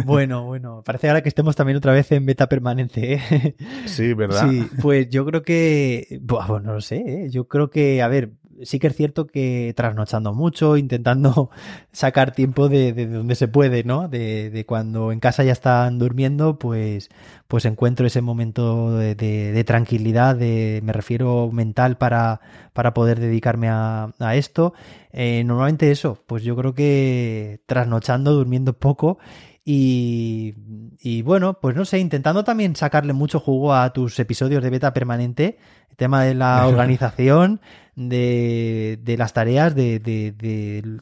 Bueno, 0.05 0.45
bueno, 0.45 0.83
parece 0.85 1.07
ahora 1.07 1.23
que 1.23 1.29
estemos 1.29 1.55
también 1.55 1.77
otra 1.77 1.93
vez 1.93 2.11
en 2.11 2.25
beta 2.27 2.47
permanente. 2.47 3.13
¿eh? 3.13 3.55
Sí, 3.85 4.13
¿verdad? 4.13 4.47
Sí, 4.47 4.69
pues 4.81 5.09
yo 5.09 5.25
creo 5.25 5.41
que, 5.41 6.19
bueno, 6.21 6.59
no 6.59 6.73
lo 6.73 6.81
sé, 6.81 6.97
¿eh? 6.97 7.29
yo 7.31 7.47
creo 7.47 7.71
que, 7.71 8.03
a 8.03 8.07
ver, 8.07 8.33
sí 8.63 8.79
que 8.79 8.87
es 8.87 8.95
cierto 8.95 9.27
que 9.27 9.73
trasnochando 9.75 10.33
mucho, 10.33 10.77
intentando 10.77 11.49
sacar 11.91 12.33
tiempo 12.33 12.69
de, 12.69 12.93
de 12.93 13.07
donde 13.07 13.35
se 13.35 13.47
puede, 13.47 13.83
¿no? 13.83 14.07
De, 14.07 14.49
de, 14.49 14.65
cuando 14.65 15.11
en 15.11 15.19
casa 15.19 15.43
ya 15.43 15.51
están 15.51 15.99
durmiendo, 15.99 16.59
pues, 16.59 17.09
pues 17.47 17.65
encuentro 17.65 18.07
ese 18.07 18.21
momento 18.21 18.97
de, 18.97 19.15
de 19.15 19.63
tranquilidad, 19.63 20.35
de, 20.35 20.81
me 20.83 20.93
refiero 20.93 21.49
mental 21.51 21.97
para, 21.97 22.41
para 22.73 22.93
poder 22.93 23.19
dedicarme 23.19 23.69
a, 23.69 24.13
a 24.19 24.35
esto. 24.35 24.73
Eh, 25.11 25.43
normalmente 25.43 25.91
eso, 25.91 26.23
pues 26.27 26.43
yo 26.43 26.55
creo 26.55 26.73
que 26.73 27.61
trasnochando, 27.65 28.33
durmiendo 28.33 28.73
poco 28.73 29.17
y, 29.69 30.55
y, 31.01 31.23
bueno, 31.23 31.59
pues 31.59 31.75
no 31.75 31.83
sé, 31.83 31.99
intentando 31.99 32.45
también 32.45 32.77
sacarle 32.77 33.11
mucho 33.11 33.41
jugo 33.41 33.73
a 33.73 33.91
tus 33.91 34.17
episodios 34.17 34.63
de 34.63 34.69
beta 34.69 34.93
permanente, 34.93 35.57
el 35.89 35.97
tema 35.97 36.23
de 36.23 36.35
la 36.35 36.65
organización, 36.69 37.59
de, 37.97 38.99
de 39.01 39.17
las 39.17 39.33
tareas, 39.33 39.75
de, 39.75 39.99
de, 39.99 40.31
de 40.31 40.99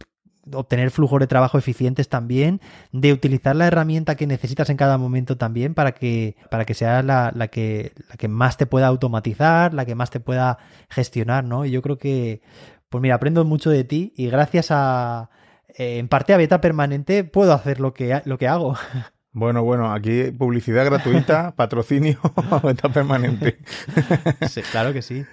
obtener 0.51 0.91
flujos 0.91 1.19
de 1.19 1.27
trabajo 1.27 1.57
eficientes 1.57 2.07
también, 2.09 2.61
de 2.91 3.13
utilizar 3.13 3.55
la 3.55 3.67
herramienta 3.67 4.15
que 4.15 4.25
necesitas 4.25 4.69
en 4.69 4.77
cada 4.77 4.97
momento 4.97 5.37
también 5.37 5.73
para 5.73 5.91
que, 5.91 6.35
para 6.49 6.65
que 6.65 6.73
sea 6.73 7.03
la, 7.03 7.31
la, 7.35 7.49
que, 7.49 7.93
la 8.09 8.15
que 8.15 8.27
más 8.27 8.57
te 8.57 8.65
pueda 8.65 8.87
automatizar, 8.87 9.73
la 9.73 9.85
que 9.85 9.95
más 9.95 10.09
te 10.09 10.19
pueda 10.19 10.57
gestionar, 10.89 11.43
¿no? 11.43 11.65
Y 11.65 11.71
yo 11.71 11.81
creo 11.81 11.97
que, 11.97 12.41
pues 12.89 13.01
mira, 13.01 13.15
aprendo 13.15 13.43
mucho 13.43 13.69
de 13.69 13.83
ti 13.83 14.13
y 14.15 14.27
gracias 14.27 14.67
a, 14.69 15.29
eh, 15.77 15.97
en 15.97 16.07
parte 16.07 16.33
a 16.33 16.37
beta 16.37 16.61
permanente, 16.61 17.25
puedo 17.25 17.53
hacer 17.53 17.79
lo 17.79 17.93
que, 17.93 18.21
lo 18.25 18.37
que 18.37 18.47
hago. 18.47 18.75
Bueno, 19.37 19.63
bueno, 19.65 19.91
aquí 19.91 20.31
publicidad 20.31 20.85
gratuita, 20.85 21.51
patrocinio 21.57 22.17
a 22.49 22.59
beta 22.63 22.87
permanente. 22.87 23.57
Sí, 24.47 24.61
claro 24.61 24.93
que 24.93 25.01
sí. 25.01 25.25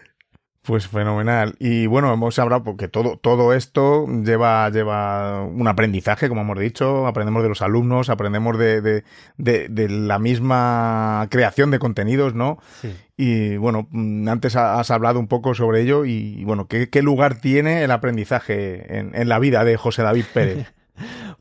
Pues 0.65 0.87
fenomenal. 0.87 1.57
Y 1.59 1.87
bueno, 1.87 2.13
hemos 2.13 2.39
hablado 2.39 2.63
porque 2.63 2.87
todo, 2.87 3.17
todo 3.17 3.53
esto 3.53 4.07
lleva, 4.07 4.71
lleva 4.71 5.43
un 5.43 5.67
aprendizaje, 5.67 6.29
como 6.29 6.43
hemos 6.43 6.59
dicho, 6.61 7.09
aprendemos 7.09 7.43
de 7.43 7.49
los 7.49 7.63
alumnos, 7.63 8.11
aprendemos 8.11 8.57
de, 8.57 8.81
de, 8.81 9.05
de, 9.39 9.69
de 9.69 9.89
la 9.89 10.21
misma 10.21 11.27
creación 11.31 11.73
de 11.73 11.81
contenidos, 11.81 12.35
¿no? 12.35 12.59
Sí. 12.81 12.95
Y 13.17 13.57
bueno, 13.57 13.89
mm, 13.91 14.29
antes 14.29 14.55
has 14.55 14.93
hablado 14.93 15.19
un 15.19 15.27
poco 15.27 15.55
sobre 15.55 15.81
ello 15.81 16.05
y 16.05 16.45
bueno, 16.45 16.69
¿qué, 16.69 16.89
qué 16.91 17.03
lugar 17.03 17.41
tiene 17.41 17.83
el 17.83 17.91
aprendizaje 17.91 18.99
en, 18.99 19.17
en 19.17 19.29
la 19.29 19.41
vida 19.41 19.65
de 19.65 19.77
José 19.77 20.03
David 20.03 20.27
Pérez? 20.33 20.73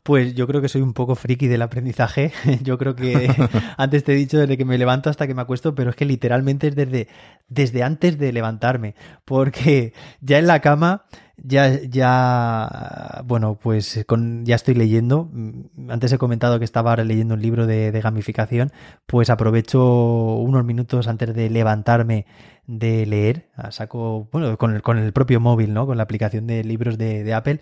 Pues 0.02 0.34
yo 0.34 0.48
creo 0.48 0.60
que 0.60 0.68
soy 0.68 0.82
un 0.82 0.94
poco 0.94 1.14
friki 1.14 1.46
del 1.46 1.62
aprendizaje. 1.62 2.32
Yo 2.62 2.76
creo 2.76 2.96
que 2.96 3.30
antes 3.76 4.02
te 4.02 4.12
he 4.12 4.16
dicho 4.16 4.36
desde 4.36 4.56
que 4.56 4.64
me 4.64 4.76
levanto 4.76 5.10
hasta 5.10 5.28
que 5.28 5.34
me 5.34 5.42
acuesto, 5.42 5.76
pero 5.76 5.90
es 5.90 5.96
que 5.96 6.04
literalmente 6.04 6.68
es 6.68 6.74
desde, 6.74 7.06
desde 7.48 7.84
antes 7.84 8.18
de 8.18 8.32
levantarme. 8.32 8.96
Porque 9.24 9.92
ya 10.20 10.40
en 10.40 10.48
la 10.48 10.60
cama, 10.60 11.04
ya, 11.36 11.80
ya, 11.82 13.22
bueno, 13.26 13.60
pues 13.62 14.04
con, 14.08 14.44
ya 14.44 14.56
estoy 14.56 14.74
leyendo. 14.74 15.30
Antes 15.88 16.12
he 16.12 16.18
comentado 16.18 16.58
que 16.58 16.64
estaba 16.64 16.90
ahora 16.90 17.04
leyendo 17.04 17.34
un 17.34 17.42
libro 17.42 17.68
de, 17.68 17.92
de 17.92 18.00
gamificación. 18.00 18.72
Pues 19.06 19.30
aprovecho 19.30 20.34
unos 20.36 20.64
minutos 20.64 21.06
antes 21.06 21.32
de 21.32 21.48
levantarme 21.48 22.26
de 22.66 23.06
leer. 23.06 23.50
Saco, 23.70 24.28
bueno, 24.32 24.58
con 24.58 24.74
el, 24.74 24.82
con 24.82 24.98
el 24.98 25.12
propio 25.12 25.38
móvil, 25.38 25.72
¿no? 25.74 25.86
Con 25.86 25.96
la 25.96 26.02
aplicación 26.02 26.48
de 26.48 26.64
libros 26.64 26.98
de, 26.98 27.22
de 27.22 27.34
Apple 27.34 27.60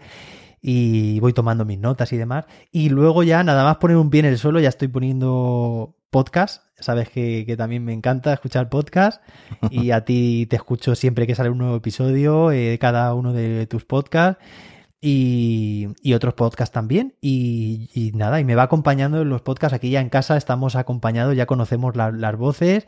y 0.62 1.20
voy 1.20 1.32
tomando 1.32 1.64
mis 1.64 1.78
notas 1.78 2.12
y 2.12 2.16
demás. 2.16 2.46
Y 2.70 2.88
luego 2.88 3.22
ya 3.22 3.42
nada 3.42 3.64
más 3.64 3.76
poner 3.76 3.96
un 3.96 4.10
pie 4.10 4.20
en 4.20 4.26
el 4.26 4.38
suelo, 4.38 4.60
ya 4.60 4.68
estoy 4.68 4.88
poniendo 4.88 5.94
podcast. 6.10 6.64
Sabes 6.78 7.08
que, 7.10 7.44
que 7.46 7.56
también 7.56 7.84
me 7.84 7.92
encanta 7.92 8.32
escuchar 8.32 8.68
podcast 8.68 9.22
y 9.70 9.90
a 9.90 10.04
ti 10.04 10.46
te 10.48 10.56
escucho 10.56 10.94
siempre 10.94 11.26
que 11.26 11.34
sale 11.34 11.50
un 11.50 11.58
nuevo 11.58 11.76
episodio, 11.76 12.52
eh, 12.52 12.78
cada 12.80 13.14
uno 13.14 13.32
de 13.32 13.66
tus 13.66 13.84
podcasts. 13.84 14.42
Y, 15.02 15.88
y, 16.02 16.12
otros 16.12 16.34
podcasts 16.34 16.74
también. 16.74 17.14
Y, 17.22 17.88
y, 17.94 18.12
nada, 18.12 18.38
y 18.38 18.44
me 18.44 18.54
va 18.54 18.64
acompañando 18.64 19.22
en 19.22 19.30
los 19.30 19.40
podcasts. 19.40 19.74
Aquí 19.74 19.88
ya 19.88 20.02
en 20.02 20.10
casa 20.10 20.36
estamos 20.36 20.76
acompañados, 20.76 21.34
ya 21.34 21.46
conocemos 21.46 21.96
la, 21.96 22.10
las 22.10 22.36
voces. 22.36 22.86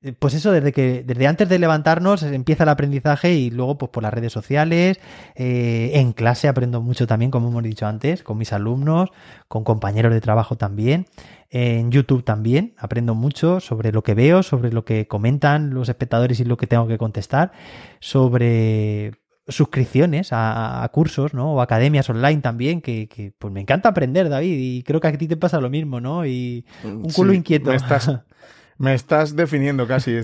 Eh, 0.00 0.12
pues 0.12 0.34
eso, 0.34 0.52
desde 0.52 0.72
que, 0.72 1.02
desde 1.04 1.26
antes 1.26 1.48
de 1.48 1.58
levantarnos 1.58 2.22
empieza 2.22 2.62
el 2.62 2.68
aprendizaje 2.68 3.34
y 3.34 3.50
luego 3.50 3.78
pues 3.78 3.90
por 3.90 4.04
las 4.04 4.14
redes 4.14 4.32
sociales, 4.32 5.00
eh, 5.34 5.90
en 5.94 6.12
clase 6.12 6.46
aprendo 6.46 6.80
mucho 6.80 7.06
también, 7.06 7.32
como 7.32 7.48
hemos 7.48 7.64
dicho 7.64 7.86
antes, 7.86 8.22
con 8.22 8.38
mis 8.38 8.52
alumnos, 8.52 9.10
con 9.48 9.64
compañeros 9.64 10.12
de 10.12 10.20
trabajo 10.20 10.56
también, 10.56 11.06
en 11.50 11.90
YouTube 11.90 12.22
también 12.22 12.74
aprendo 12.78 13.14
mucho 13.14 13.58
sobre 13.58 13.90
lo 13.90 14.02
que 14.02 14.14
veo, 14.14 14.42
sobre 14.42 14.70
lo 14.70 14.84
que 14.84 15.08
comentan 15.08 15.70
los 15.70 15.88
espectadores 15.88 16.38
y 16.38 16.44
lo 16.44 16.56
que 16.56 16.66
tengo 16.66 16.86
que 16.86 16.98
contestar, 16.98 17.52
sobre 17.98 19.12
suscripciones 19.48 20.32
a, 20.32 20.84
a 20.84 20.88
cursos, 20.90 21.34
¿no? 21.34 21.54
O 21.54 21.60
academias 21.60 22.08
online 22.10 22.42
también, 22.42 22.82
que, 22.82 23.08
que, 23.08 23.32
pues 23.36 23.52
me 23.52 23.60
encanta 23.60 23.88
aprender, 23.88 24.28
David, 24.28 24.56
y 24.58 24.82
creo 24.82 25.00
que 25.00 25.08
a 25.08 25.16
ti 25.16 25.26
te 25.26 25.38
pasa 25.38 25.60
lo 25.60 25.70
mismo, 25.70 26.00
¿no? 26.00 26.26
Y 26.26 26.66
un 26.84 27.10
culo 27.10 27.32
sí, 27.32 27.38
inquieto. 27.38 27.72
Estás, 27.72 28.10
Me 28.78 28.94
estás 28.94 29.34
definiendo 29.34 29.86
casi. 29.86 30.16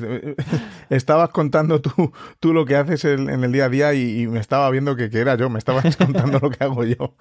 Estabas 0.91 1.31
contando 1.31 1.81
tú, 1.81 2.13
tú 2.41 2.53
lo 2.53 2.65
que 2.65 2.77
haces 2.77 3.05
en, 3.05 3.29
en 3.29 3.43
el 3.43 3.53
día 3.53 3.65
a 3.67 3.69
día 3.69 3.95
y, 3.95 4.23
y, 4.23 4.27
me 4.29 4.39
estaba 4.39 4.71
viendo 4.71 4.95
que, 4.95 5.11
que 5.11 5.19
era 5.19 5.35
yo, 5.35 5.51
me 5.51 5.59
estabas 5.59 5.97
contando 5.99 6.39
lo 6.39 6.51
que 6.51 6.63
hago 6.63 6.85
yo. 6.85 7.15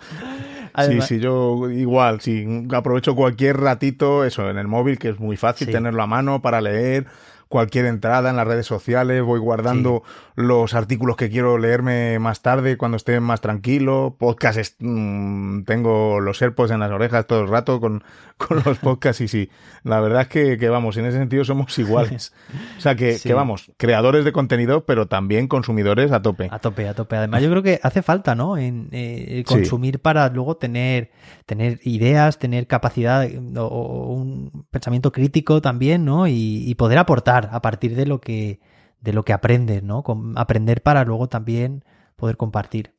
Además, 0.73 1.07
sí, 1.07 1.15
sí, 1.15 1.22
yo 1.22 1.69
igual, 1.69 2.22
sí, 2.22 2.65
aprovecho 2.73 3.15
cualquier 3.15 3.57
ratito, 3.57 4.26
eso, 4.26 4.49
en 4.49 4.57
el 4.57 4.68
móvil, 4.68 4.97
que 4.97 5.10
es 5.10 5.19
muy 5.19 5.38
fácil 5.38 5.68
sí. 5.68 5.73
tenerlo 5.73 6.01
a 6.01 6.07
mano 6.07 6.41
para 6.41 6.61
leer, 6.61 7.05
cualquier 7.53 7.85
entrada 7.85 8.31
en 8.31 8.35
las 8.35 8.47
redes 8.47 8.65
sociales, 8.65 9.21
voy 9.21 9.39
guardando 9.39 10.01
los 10.34 10.73
artículos 10.73 11.17
que 11.17 11.30
quiero 11.30 11.59
leerme 11.59 12.17
más 12.17 12.41
tarde 12.41 12.77
cuando 12.77 12.97
esté 12.97 13.19
más 13.19 13.41
tranquilo, 13.41 14.15
podcasts, 14.17 14.75
mmm, 14.80 15.61
tengo 15.61 16.19
los 16.19 16.41
AirPods 16.41 16.71
en 16.71 16.80
las 16.80 16.89
orejas 16.89 17.27
todo 17.27 17.41
el 17.41 17.49
rato 17.49 17.80
con, 17.80 18.03
con 18.38 18.63
los 18.65 18.80
podcasts 18.80 19.21
y 19.21 19.27
sí, 19.27 19.51
la 19.84 19.99
verdad 19.99 20.23
es 20.23 20.30
que, 20.30 20.57
que, 20.57 20.67
vamos, 20.67 20.97
en 20.97 21.05
ese 21.05 21.19
sentido 21.19 21.45
somos 21.45 21.77
iguales. 21.77 22.34
O 22.80 22.81
sea 22.81 22.95
que, 22.95 23.19
sí. 23.19 23.30
que, 23.30 23.35
vamos, 23.35 23.71
creadores 23.77 24.25
de 24.25 24.31
contenido, 24.31 24.88
pero 24.88 25.07
también 25.07 25.47
consumidores 25.47 26.11
a 26.11 26.23
tope. 26.23 26.47
A 26.49 26.57
tope, 26.57 26.88
a 26.88 26.95
tope. 26.95 27.17
Además 27.17 27.43
yo 27.43 27.51
creo 27.51 27.61
que 27.61 27.80
hace 27.84 28.01
falta, 28.01 28.34
¿no? 28.34 28.57
En 28.57 28.89
eh, 28.91 29.43
consumir 29.45 29.95
sí. 29.95 29.99
para 29.99 30.27
luego 30.30 30.57
tener, 30.57 31.11
tener 31.45 31.80
ideas, 31.84 32.39
tener 32.39 32.65
capacidad 32.65 33.30
o, 33.57 33.65
o 33.67 34.13
un 34.13 34.65
pensamiento 34.71 35.11
crítico 35.11 35.61
también, 35.61 36.03
¿no? 36.03 36.25
Y, 36.27 36.63
y 36.67 36.73
poder 36.73 36.97
aportar 36.97 37.43
a 37.52 37.61
partir 37.61 37.95
de 37.95 38.06
lo 38.06 38.20
que, 38.22 38.60
de 39.02 39.14
lo 39.14 39.24
que 39.24 39.34
aprendes, 39.34 39.84
¿no? 39.84 40.03
Con, 40.03 40.38
aprender 40.38 40.82
para 40.82 41.03
luego 41.03 41.28
también 41.28 41.84
poder 42.15 42.38
compartir. 42.38 42.94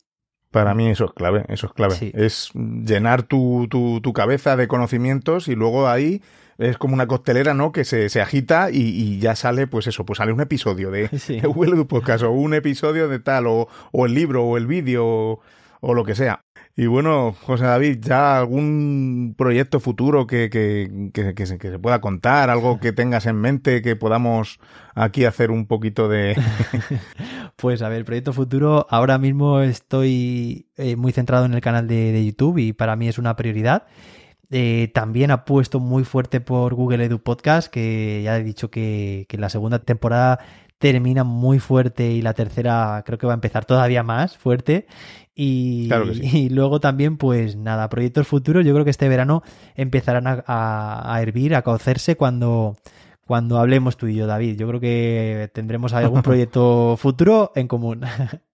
Para 0.51 0.75
mí 0.75 0.89
eso 0.89 1.07
es 1.07 1.13
clave, 1.13 1.45
eso 1.49 1.67
es 1.67 1.73
clave. 1.73 1.95
Sí. 1.95 2.13
Es 2.15 2.51
llenar 2.55 3.25
tu, 3.25 3.67
tu, 3.69 4.01
tu, 4.01 4.13
cabeza 4.13 4.57
de 4.57 4.69
conocimientos 4.69 5.49
y 5.49 5.57
luego 5.57 5.89
ahí 5.89 6.23
es 6.59 6.79
como 6.79 6.95
una 6.95 7.09
costelera, 7.09 7.55
¿no? 7.55 7.73
Que 7.73 7.85
se, 7.85 8.09
se 8.09 8.21
agita 8.21 8.71
y, 8.71 8.83
y, 8.83 9.19
ya 9.19 9.35
sale, 9.35 9.67
pues 9.67 9.89
eso, 9.89 10.05
pues 10.05 10.19
sale 10.19 10.33
un 10.33 10.41
episodio 10.41 10.93
de, 10.93 11.09
sí. 11.19 11.41
de 11.41 11.49
Google 11.49 11.85
Podcast 11.87 12.23
o 12.23 12.31
un 12.31 12.55
episodio 12.55 13.09
de 13.09 13.19
tal, 13.19 13.49
o, 13.49 13.69
o 13.91 14.07
el 14.07 14.15
libro, 14.15 14.45
o 14.45 14.57
el 14.57 14.69
vídeo, 14.69 15.05
o, 15.05 15.41
o 15.81 15.95
lo 15.95 16.05
que 16.05 16.15
sea. 16.15 16.44
Y 16.77 16.87
bueno, 16.87 17.37
José 17.43 17.65
David, 17.65 17.99
¿ya 18.01 18.37
algún 18.37 19.37
proyecto 19.39 19.79
futuro 19.79 20.27
que, 20.27 20.51
que, 20.51 21.11
que, 21.15 21.47
se, 21.47 21.59
que, 21.59 21.71
se, 21.71 21.79
pueda 21.79 22.01
contar? 22.01 22.51
¿Algo 22.51 22.81
que 22.81 22.93
tengas 22.93 23.27
en 23.27 23.37
mente 23.37 23.81
que 23.81 23.95
podamos 23.95 24.59
aquí 24.97 25.25
hacer 25.25 25.53
un 25.53 25.67
poquito 25.67 26.09
de... 26.09 26.37
pues 27.57 27.81
a 27.81 27.89
ver, 27.89 28.05
proyecto 28.05 28.33
futuro, 28.33 28.89
ahora 28.91 29.19
mismo 29.19 29.61
estoy 29.61 30.67
eh, 30.77 30.97
muy 30.97 31.13
centrado 31.13 31.45
en 31.45 31.55
el 31.55 31.61
canal 31.61 31.87
de, 31.87 32.11
de, 32.11 32.25
YouTube 32.25 32.59
y 32.59 32.73
para 32.73 32.97
mí 32.97 33.07
es 33.07 33.19
una 33.19 33.37
prioridad. 33.37 33.87
Eh, 34.51 34.91
también 34.95 35.31
apuesto 35.31 35.79
muy 35.79 36.03
fuerte 36.03 36.41
por 36.41 36.75
Google 36.75 37.05
Edu 37.05 37.21
Podcast, 37.21 37.69
que 37.73 38.23
ya 38.25 38.37
he 38.37 38.43
dicho 38.43 38.71
que, 38.71 39.27
que 39.29 39.39
la 39.39 39.49
segunda 39.49 39.79
temporada 39.79 40.41
termina 40.79 41.25
muy 41.25 41.61
fuerte 41.61 42.11
y 42.11 42.21
la 42.21 42.35
tercera 42.35 43.03
creo 43.07 43.17
que 43.17 43.27
va 43.27 43.33
a 43.33 43.35
empezar 43.37 43.65
todavía 43.65 44.03
más 44.03 44.37
fuerte. 44.37 44.87
Y, 45.35 45.89
claro 45.89 46.15
sí. 46.15 46.21
y, 46.33 46.49
luego 46.51 46.81
también, 46.81 47.17
pues 47.17 47.57
nada, 47.57 47.89
proyectos 47.89 48.27
futuros. 48.27 48.65
Yo 48.65 48.73
creo 48.73 48.85
que 48.85 48.91
este 48.91 49.09
verano 49.09 49.43
empezarán 49.75 50.27
a, 50.27 50.45
a, 50.47 51.15
a, 51.15 51.23
hervir, 51.23 51.55
a 51.55 51.63
cocerse 51.63 52.17
cuando, 52.17 52.77
cuando 53.27 53.59
hablemos 53.59 53.97
tú 53.97 54.07
y 54.07 54.15
yo, 54.15 54.27
David. 54.27 54.57
Yo 54.57 54.69
creo 54.69 54.81
que 54.81 55.51
tendremos 55.53 55.93
algún 55.93 56.23
proyecto 56.23 56.97
futuro 56.97 57.53
en 57.55 57.69
común. 57.69 58.03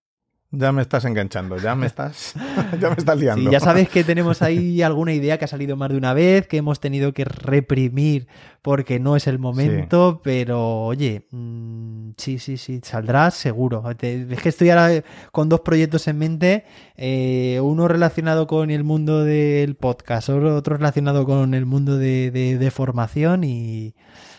Ya 0.52 0.72
me 0.72 0.82
estás 0.82 1.05
enganchando, 1.05 1.59
ya 1.59 1.77
me 1.77 1.86
estás, 1.86 2.35
ya 2.81 2.89
me 2.89 2.97
estás 2.97 3.16
liando. 3.16 3.48
Sí, 3.48 3.52
ya 3.52 3.60
sabes 3.60 3.89
que 3.89 4.02
tenemos 4.02 4.43
ahí 4.43 4.82
alguna 4.82 5.12
idea 5.12 5.39
que 5.39 5.44
ha 5.44 5.48
salido 5.48 5.77
más 5.77 5.90
de 5.90 5.97
una 5.97 6.12
vez, 6.12 6.48
que 6.48 6.56
hemos 6.56 6.81
tenido 6.81 7.12
que 7.12 7.24
reprimir 7.24 8.27
porque 8.60 8.98
no 8.98 9.14
es 9.14 9.28
el 9.28 9.39
momento, 9.39 10.14
sí. 10.14 10.20
pero 10.24 10.86
oye, 10.86 11.28
mmm, 11.31 12.10
sí, 12.16 12.40
sí, 12.40 12.56
sí, 12.56 12.81
saldrás 12.82 13.35
seguro. 13.35 13.85
Es 13.90 14.43
que 14.43 14.48
estoy 14.48 14.70
ahora 14.70 15.05
con 15.31 15.48
dos 15.48 15.60
proyectos 15.60 16.09
en 16.09 16.18
mente, 16.18 16.64
eh, 16.97 17.60
uno 17.62 17.86
relacionado 17.86 18.48
con 18.48 18.72
el 18.72 18.82
mundo 18.82 19.22
del 19.22 19.77
podcast, 19.77 20.31
otro 20.31 20.77
relacionado 20.77 21.27
con 21.27 21.55
el 21.55 21.64
mundo 21.64 21.97
de, 21.97 22.32
de, 22.32 22.59
de 22.59 22.70
formación 22.72 23.44
y, 23.44 23.94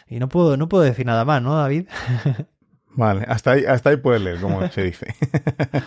y 0.10 0.20
no 0.20 0.28
puedo, 0.28 0.58
no 0.58 0.68
puedo 0.68 0.84
decir 0.84 1.06
nada 1.06 1.24
más, 1.24 1.42
¿no, 1.42 1.56
David? 1.56 1.88
Vale, 2.96 3.26
hasta 3.28 3.52
ahí, 3.52 3.66
hasta 3.66 3.90
ahí 3.90 3.98
puedes 3.98 4.22
leer, 4.22 4.40
como 4.40 4.68
se 4.70 4.84
dice. 4.84 5.16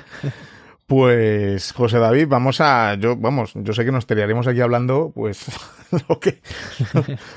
pues, 0.86 1.72
José 1.72 1.98
David, 1.98 2.28
vamos 2.28 2.60
a, 2.60 2.94
yo, 2.94 3.16
vamos, 3.16 3.52
yo 3.54 3.72
sé 3.72 3.84
que 3.84 3.92
nos 3.92 4.06
tiraríamos 4.06 4.46
aquí 4.46 4.60
hablando, 4.60 5.12
pues, 5.14 5.46
lo 6.08 6.18
que, 6.20 6.40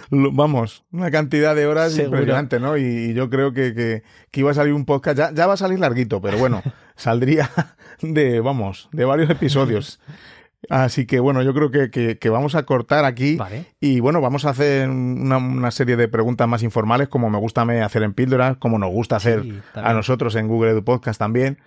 lo, 0.09 0.31
vamos, 0.31 0.85
una 0.91 1.11
cantidad 1.11 1.55
de 1.55 1.67
horas 1.67 1.93
Seguro. 1.93 2.19
impresionante, 2.19 2.59
¿no? 2.59 2.77
Y, 2.77 2.83
y 2.83 3.13
yo 3.13 3.29
creo 3.29 3.53
que, 3.53 3.73
que, 3.73 4.03
que, 4.31 4.39
iba 4.39 4.51
a 4.51 4.55
salir 4.55 4.73
un 4.73 4.85
podcast, 4.85 5.17
ya, 5.17 5.31
ya 5.33 5.47
va 5.47 5.53
a 5.53 5.57
salir 5.57 5.79
larguito, 5.79 6.21
pero 6.21 6.37
bueno, 6.37 6.61
saldría 6.95 7.49
de, 8.01 8.39
vamos, 8.39 8.89
de 8.91 9.05
varios 9.05 9.29
episodios. 9.29 9.99
Así 10.69 11.05
que 11.05 11.19
bueno, 11.19 11.43
yo 11.43 11.53
creo 11.53 11.71
que, 11.71 11.91
que, 11.91 12.17
que 12.17 12.29
vamos 12.29 12.55
a 12.55 12.63
cortar 12.63 13.05
aquí 13.05 13.35
vale. 13.35 13.65
y 13.79 13.99
bueno, 13.99 14.21
vamos 14.21 14.45
a 14.45 14.49
hacer 14.49 14.89
una, 14.89 15.37
una, 15.37 15.71
serie 15.71 15.95
de 15.95 16.07
preguntas 16.07 16.47
más 16.47 16.63
informales, 16.63 17.09
como 17.09 17.29
me 17.29 17.37
gusta 17.37 17.61
hacer 17.61 18.03
en 18.03 18.13
píldoras, 18.13 18.57
como 18.57 18.79
nos 18.79 18.91
gusta 18.91 19.17
hacer 19.17 19.43
sí, 19.43 19.59
a 19.75 19.93
nosotros 19.93 20.35
en 20.35 20.47
Google 20.47 20.71
Edu 20.71 20.83
Podcast 20.83 21.19
también, 21.19 21.59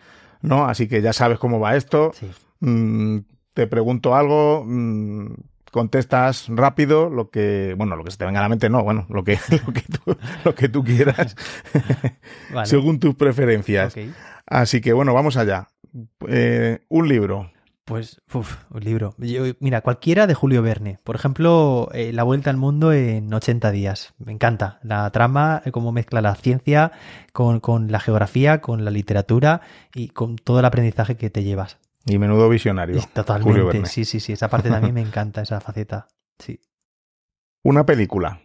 ¿no? 0.43 0.67
Así 0.67 0.89
que 0.89 1.03
ya 1.03 1.13
sabes 1.13 1.39
cómo 1.39 1.61
va 1.61 1.77
esto. 1.77 2.11
Sí. 2.15 2.31
Mm, 2.61 3.21
te 3.55 3.67
pregunto 3.69 4.15
algo, 4.15 4.65
mm, 4.67 5.35
contestas 5.71 6.47
rápido, 6.49 7.11
lo 7.11 7.31
que, 7.31 7.75
bueno, 7.79 7.97
lo 7.97 8.05
que 8.05 8.11
se 8.11 8.19
te 8.19 8.25
venga 8.25 8.41
a 8.41 8.43
la 8.43 8.49
mente, 8.49 8.69
no, 8.69 8.83
bueno, 8.83 9.07
lo 9.09 9.25
que, 9.25 9.39
lo 9.67 9.73
que, 9.73 9.83
tú, 9.83 10.17
lo 10.45 10.55
que 10.55 10.69
tú 10.69 10.85
quieras, 10.85 11.37
vale. 12.53 12.67
según 12.67 12.99
tus 12.99 13.15
preferencias. 13.15 13.93
Okay. 13.93 14.13
Así 14.47 14.81
que 14.81 14.93
bueno, 14.93 15.15
vamos 15.15 15.37
allá. 15.37 15.69
Eh, 16.29 16.81
un 16.89 17.09
libro. 17.09 17.51
Pues, 17.85 18.21
uf, 18.33 18.57
un 18.71 18.85
libro. 18.85 19.15
Yo, 19.19 19.43
mira, 19.59 19.81
cualquiera 19.81 20.27
de 20.27 20.35
Julio 20.35 20.63
Verne. 20.63 20.99
Por 21.03 21.17
ejemplo, 21.17 21.89
eh, 21.93 22.13
La 22.13 22.23
Vuelta 22.23 22.51
al 22.51 22.57
Mundo 22.57 22.93
en 22.93 23.33
80 23.33 23.71
días. 23.73 24.15
Me 24.19 24.33
encanta. 24.33 24.79
La 24.83 25.11
trama, 25.11 25.63
eh, 25.65 25.73
cómo 25.73 25.91
mezcla 25.91 26.21
la 26.21 26.35
ciencia 26.37 26.93
con, 27.33 27.61
con, 27.61 27.91
la 27.91 27.99
geografía, 27.99 28.61
con 28.61 28.85
la 28.85 28.91
literatura 28.91 29.63
y 29.95 30.09
con 30.09 30.37
todo 30.37 30.61
el 30.61 30.65
aprendizaje 30.65 31.17
que 31.17 31.31
te 31.31 31.43
llevas. 31.43 31.79
Y 32.07 32.19
menudo 32.19 32.49
visionario. 32.49 32.97
Y 32.97 33.03
totalmente. 33.13 33.85
Sí, 33.87 34.05
sí, 34.05 34.21
sí. 34.21 34.33
Esa 34.33 34.49
parte 34.49 34.71
también 34.71 34.95
me 34.95 35.01
encanta, 35.03 35.43
esa 35.43 35.61
faceta. 35.61 36.07
Sí. 36.39 36.61
Una 37.63 37.85
película. 37.85 38.41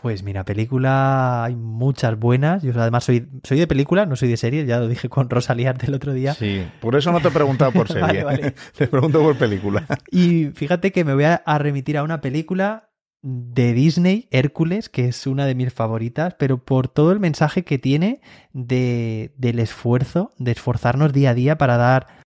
Pues 0.00 0.22
mira, 0.22 0.44
película 0.44 1.44
hay 1.44 1.54
muchas 1.54 2.18
buenas. 2.18 2.62
Yo 2.62 2.72
además 2.76 3.04
soy, 3.04 3.28
soy 3.42 3.58
de 3.58 3.66
película, 3.66 4.06
no 4.06 4.16
soy 4.16 4.28
de 4.28 4.36
serie, 4.36 4.64
ya 4.64 4.78
lo 4.78 4.88
dije 4.88 5.08
con 5.08 5.28
Rosa 5.28 5.54
Liarte 5.54 5.86
el 5.86 5.94
otro 5.94 6.12
día. 6.12 6.34
Sí, 6.34 6.64
por 6.80 6.96
eso 6.96 7.12
no 7.12 7.20
te 7.20 7.28
he 7.28 7.30
preguntado 7.30 7.72
por 7.72 7.88
serie, 7.92 8.02
vale, 8.02 8.24
vale. 8.24 8.54
te 8.76 8.88
pregunto 8.88 9.20
por 9.20 9.36
película. 9.36 9.86
Y 10.10 10.46
fíjate 10.54 10.92
que 10.92 11.04
me 11.04 11.14
voy 11.14 11.24
a, 11.24 11.42
remitir 11.58 11.98
a 11.98 12.02
una 12.02 12.20
película 12.20 12.88
de 13.22 13.72
Disney, 13.72 14.28
Hércules, 14.30 14.88
que 14.88 15.08
es 15.08 15.26
una 15.26 15.46
de 15.46 15.54
mis 15.54 15.72
favoritas, 15.72 16.34
pero 16.38 16.58
por 16.58 16.88
todo 16.88 17.12
el 17.12 17.20
mensaje 17.20 17.64
que 17.64 17.78
tiene 17.78 18.20
de, 18.52 19.32
del 19.36 19.60
esfuerzo, 19.60 20.32
de 20.38 20.52
esforzarnos 20.52 21.12
día 21.12 21.30
a 21.30 21.34
día 21.34 21.58
para 21.58 21.76
dar 21.76 22.21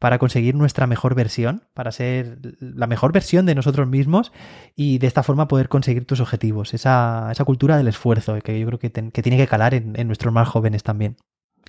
para 0.00 0.18
conseguir 0.18 0.54
nuestra 0.54 0.86
mejor 0.86 1.14
versión, 1.14 1.62
para 1.74 1.92
ser 1.92 2.38
la 2.58 2.86
mejor 2.86 3.12
versión 3.12 3.44
de 3.44 3.54
nosotros 3.54 3.86
mismos 3.86 4.32
y 4.74 4.96
de 4.98 5.06
esta 5.06 5.22
forma 5.22 5.46
poder 5.46 5.68
conseguir 5.68 6.06
tus 6.06 6.20
objetivos. 6.20 6.72
Esa, 6.72 7.28
esa 7.30 7.44
cultura 7.44 7.76
del 7.76 7.86
esfuerzo 7.86 8.38
que 8.40 8.58
yo 8.58 8.66
creo 8.66 8.78
que, 8.78 8.88
ten, 8.88 9.10
que 9.10 9.22
tiene 9.22 9.36
que 9.36 9.46
calar 9.46 9.74
en, 9.74 9.92
en, 10.00 10.06
nuestros 10.06 10.32
más 10.32 10.48
jóvenes 10.48 10.82
también. 10.82 11.18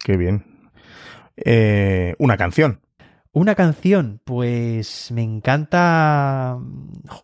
Qué 0.03 0.15
bien. 0.15 0.45
Eh, 1.35 2.15
una 2.19 2.37
canción. 2.37 2.79
Una 3.33 3.53
canción, 3.55 4.21
pues 4.23 5.11
me 5.11 5.23
encanta. 5.23 6.57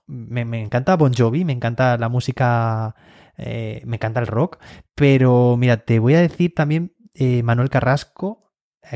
Me, 0.07 0.43
me, 0.43 0.61
encanta 0.61 0.97
Bon 0.97 1.13
Jovi, 1.13 1.45
me 1.45 1.53
encanta 1.53 1.97
la 1.97 2.09
música, 2.09 2.95
eh, 3.37 3.81
me 3.85 3.95
encanta 3.95 4.19
el 4.19 4.27
rock. 4.27 4.57
Pero 4.93 5.55
mira, 5.57 5.77
te 5.77 5.99
voy 5.99 6.15
a 6.15 6.21
decir 6.21 6.53
también 6.53 6.93
eh, 7.13 7.43
Manuel 7.43 7.69
Carrasco, 7.69 8.46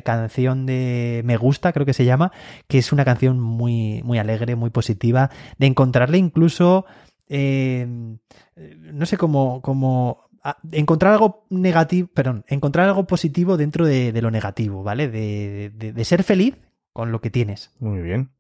canción 0.04 0.66
de 0.66 1.22
Me 1.26 1.38
Gusta, 1.38 1.74
creo 1.74 1.86
que 1.86 1.94
se 1.94 2.06
llama, 2.06 2.32
que 2.68 2.78
es 2.78 2.92
una 2.92 3.06
canción 3.06 3.40
muy, 3.40 4.02
muy 4.04 4.20
alegre, 4.20 4.56
muy 4.56 4.70
positiva, 4.70 5.30
de 5.58 5.68
encontrarle 5.68 6.18
incluso, 6.18 6.86
eh, 7.30 7.86
no 7.86 9.06
sé 9.06 9.18
cómo, 9.18 9.62
cómo 9.62 10.30
encontrar 10.72 11.14
algo 11.14 11.46
negativo, 11.50 12.10
perdón, 12.14 12.46
encontrar 12.48 12.88
algo 12.88 13.06
positivo 13.06 13.58
dentro 13.58 13.86
de, 13.86 14.12
de 14.12 14.22
lo 14.22 14.32
negativo, 14.32 14.84
¿vale? 14.84 15.08
De, 15.08 15.72
de, 15.76 15.94
de, 15.94 16.06
ser 16.06 16.24
feliz 16.24 16.58
con 16.94 17.12
lo 17.12 17.22
que 17.22 17.30
tienes. 17.30 17.72
Muy 17.80 18.02
bien. 18.02 18.32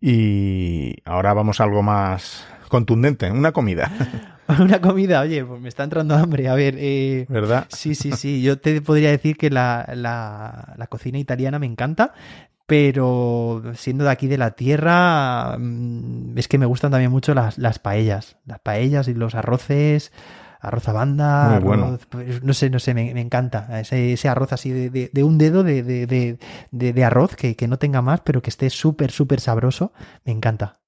Y 0.00 0.96
ahora 1.04 1.34
vamos 1.34 1.60
a 1.60 1.64
algo 1.64 1.82
más 1.82 2.46
contundente, 2.70 3.30
una 3.30 3.52
comida. 3.52 3.90
Una 4.58 4.80
comida, 4.80 5.20
oye, 5.20 5.44
pues 5.44 5.60
me 5.60 5.68
está 5.68 5.84
entrando 5.84 6.16
hambre. 6.16 6.48
A 6.48 6.54
ver, 6.54 6.74
eh, 6.76 7.24
¿verdad? 7.28 7.66
Sí, 7.68 7.94
sí, 7.94 8.10
sí. 8.10 8.42
Yo 8.42 8.58
te 8.58 8.82
podría 8.82 9.10
decir 9.10 9.36
que 9.36 9.48
la, 9.48 9.88
la, 9.94 10.74
la, 10.76 10.86
cocina 10.88 11.18
italiana 11.18 11.60
me 11.60 11.66
encanta, 11.66 12.14
pero 12.66 13.62
siendo 13.74 14.04
de 14.04 14.10
aquí 14.10 14.26
de 14.26 14.38
la 14.38 14.52
tierra, 14.52 15.56
mm, 15.56 16.36
es 16.36 16.48
que 16.48 16.58
me 16.58 16.66
gustan 16.66 16.90
también 16.90 17.12
mucho 17.12 17.32
las, 17.32 17.58
las 17.58 17.78
paellas. 17.78 18.38
Las 18.44 18.58
paellas 18.58 19.06
y 19.06 19.14
los 19.14 19.36
arroces, 19.36 20.10
arroz 20.60 20.88
a 20.88 20.92
banda, 20.92 21.56
arroz, 21.56 21.64
bueno. 21.64 21.98
no 22.42 22.54
sé, 22.54 22.70
no 22.70 22.78
sé, 22.78 22.92
me, 22.94 23.14
me 23.14 23.20
encanta. 23.20 23.80
Ese, 23.80 24.12
ese, 24.12 24.28
arroz 24.28 24.52
así 24.52 24.70
de, 24.70 24.90
de, 24.90 25.10
de 25.12 25.24
un 25.24 25.38
dedo 25.38 25.62
de, 25.62 25.82
de, 25.82 26.38
de 26.70 27.04
arroz 27.04 27.36
que, 27.36 27.56
que, 27.56 27.68
no 27.68 27.78
tenga 27.78 28.02
más, 28.02 28.20
pero 28.20 28.42
que 28.42 28.50
esté 28.50 28.68
súper, 28.68 29.10
súper 29.10 29.40
sabroso, 29.40 29.92
me 30.24 30.32
encanta. 30.32 30.80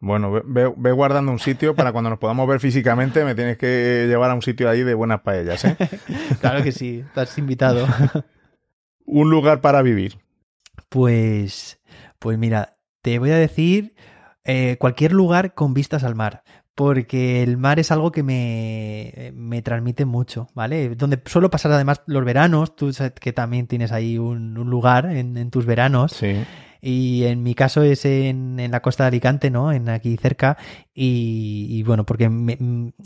Bueno, 0.00 0.30
ve, 0.44 0.72
ve, 0.76 0.92
guardando 0.92 1.32
un 1.32 1.40
sitio 1.40 1.74
para 1.74 1.90
cuando 1.92 2.10
nos 2.10 2.20
podamos 2.20 2.46
ver 2.46 2.60
físicamente, 2.60 3.24
me 3.24 3.34
tienes 3.34 3.58
que 3.58 4.06
llevar 4.06 4.30
a 4.30 4.34
un 4.34 4.42
sitio 4.42 4.70
ahí 4.70 4.82
de 4.84 4.94
buenas 4.94 5.22
paellas, 5.22 5.64
¿eh? 5.64 5.76
claro 6.40 6.62
que 6.62 6.70
sí, 6.70 7.02
estás 7.06 7.36
invitado. 7.38 7.86
un 9.04 9.30
lugar 9.30 9.60
para 9.60 9.82
vivir. 9.82 10.18
Pues, 10.88 11.80
pues 12.18 12.38
mira, 12.38 12.76
te 13.02 13.18
voy 13.18 13.30
a 13.30 13.36
decir 13.36 13.94
eh, 14.44 14.76
cualquier 14.78 15.12
lugar 15.12 15.54
con 15.54 15.74
vistas 15.74 16.04
al 16.04 16.14
mar. 16.14 16.42
Porque 16.74 17.42
el 17.42 17.56
mar 17.56 17.80
es 17.80 17.90
algo 17.90 18.12
que 18.12 18.22
me, 18.22 19.32
me 19.34 19.62
transmite 19.62 20.04
mucho, 20.04 20.46
¿vale? 20.54 20.94
Donde 20.94 21.20
suelo 21.26 21.50
pasar 21.50 21.72
además 21.72 22.02
los 22.06 22.24
veranos, 22.24 22.76
tú 22.76 22.92
que 23.20 23.32
también 23.32 23.66
tienes 23.66 23.90
ahí 23.90 24.16
un, 24.16 24.56
un 24.56 24.70
lugar 24.70 25.06
en, 25.06 25.36
en, 25.36 25.50
tus 25.50 25.66
veranos. 25.66 26.12
Sí. 26.12 26.36
Y 26.80 27.24
en 27.24 27.42
mi 27.42 27.54
caso 27.54 27.82
es 27.82 28.04
en, 28.04 28.58
en, 28.60 28.70
la 28.70 28.80
costa 28.82 29.04
de 29.04 29.08
Alicante, 29.08 29.50
¿no? 29.50 29.72
En 29.72 29.88
aquí 29.88 30.16
cerca. 30.16 30.56
Y, 30.94 31.82
bueno, 31.84 32.04
porque 32.04 32.28
me, 32.28 32.56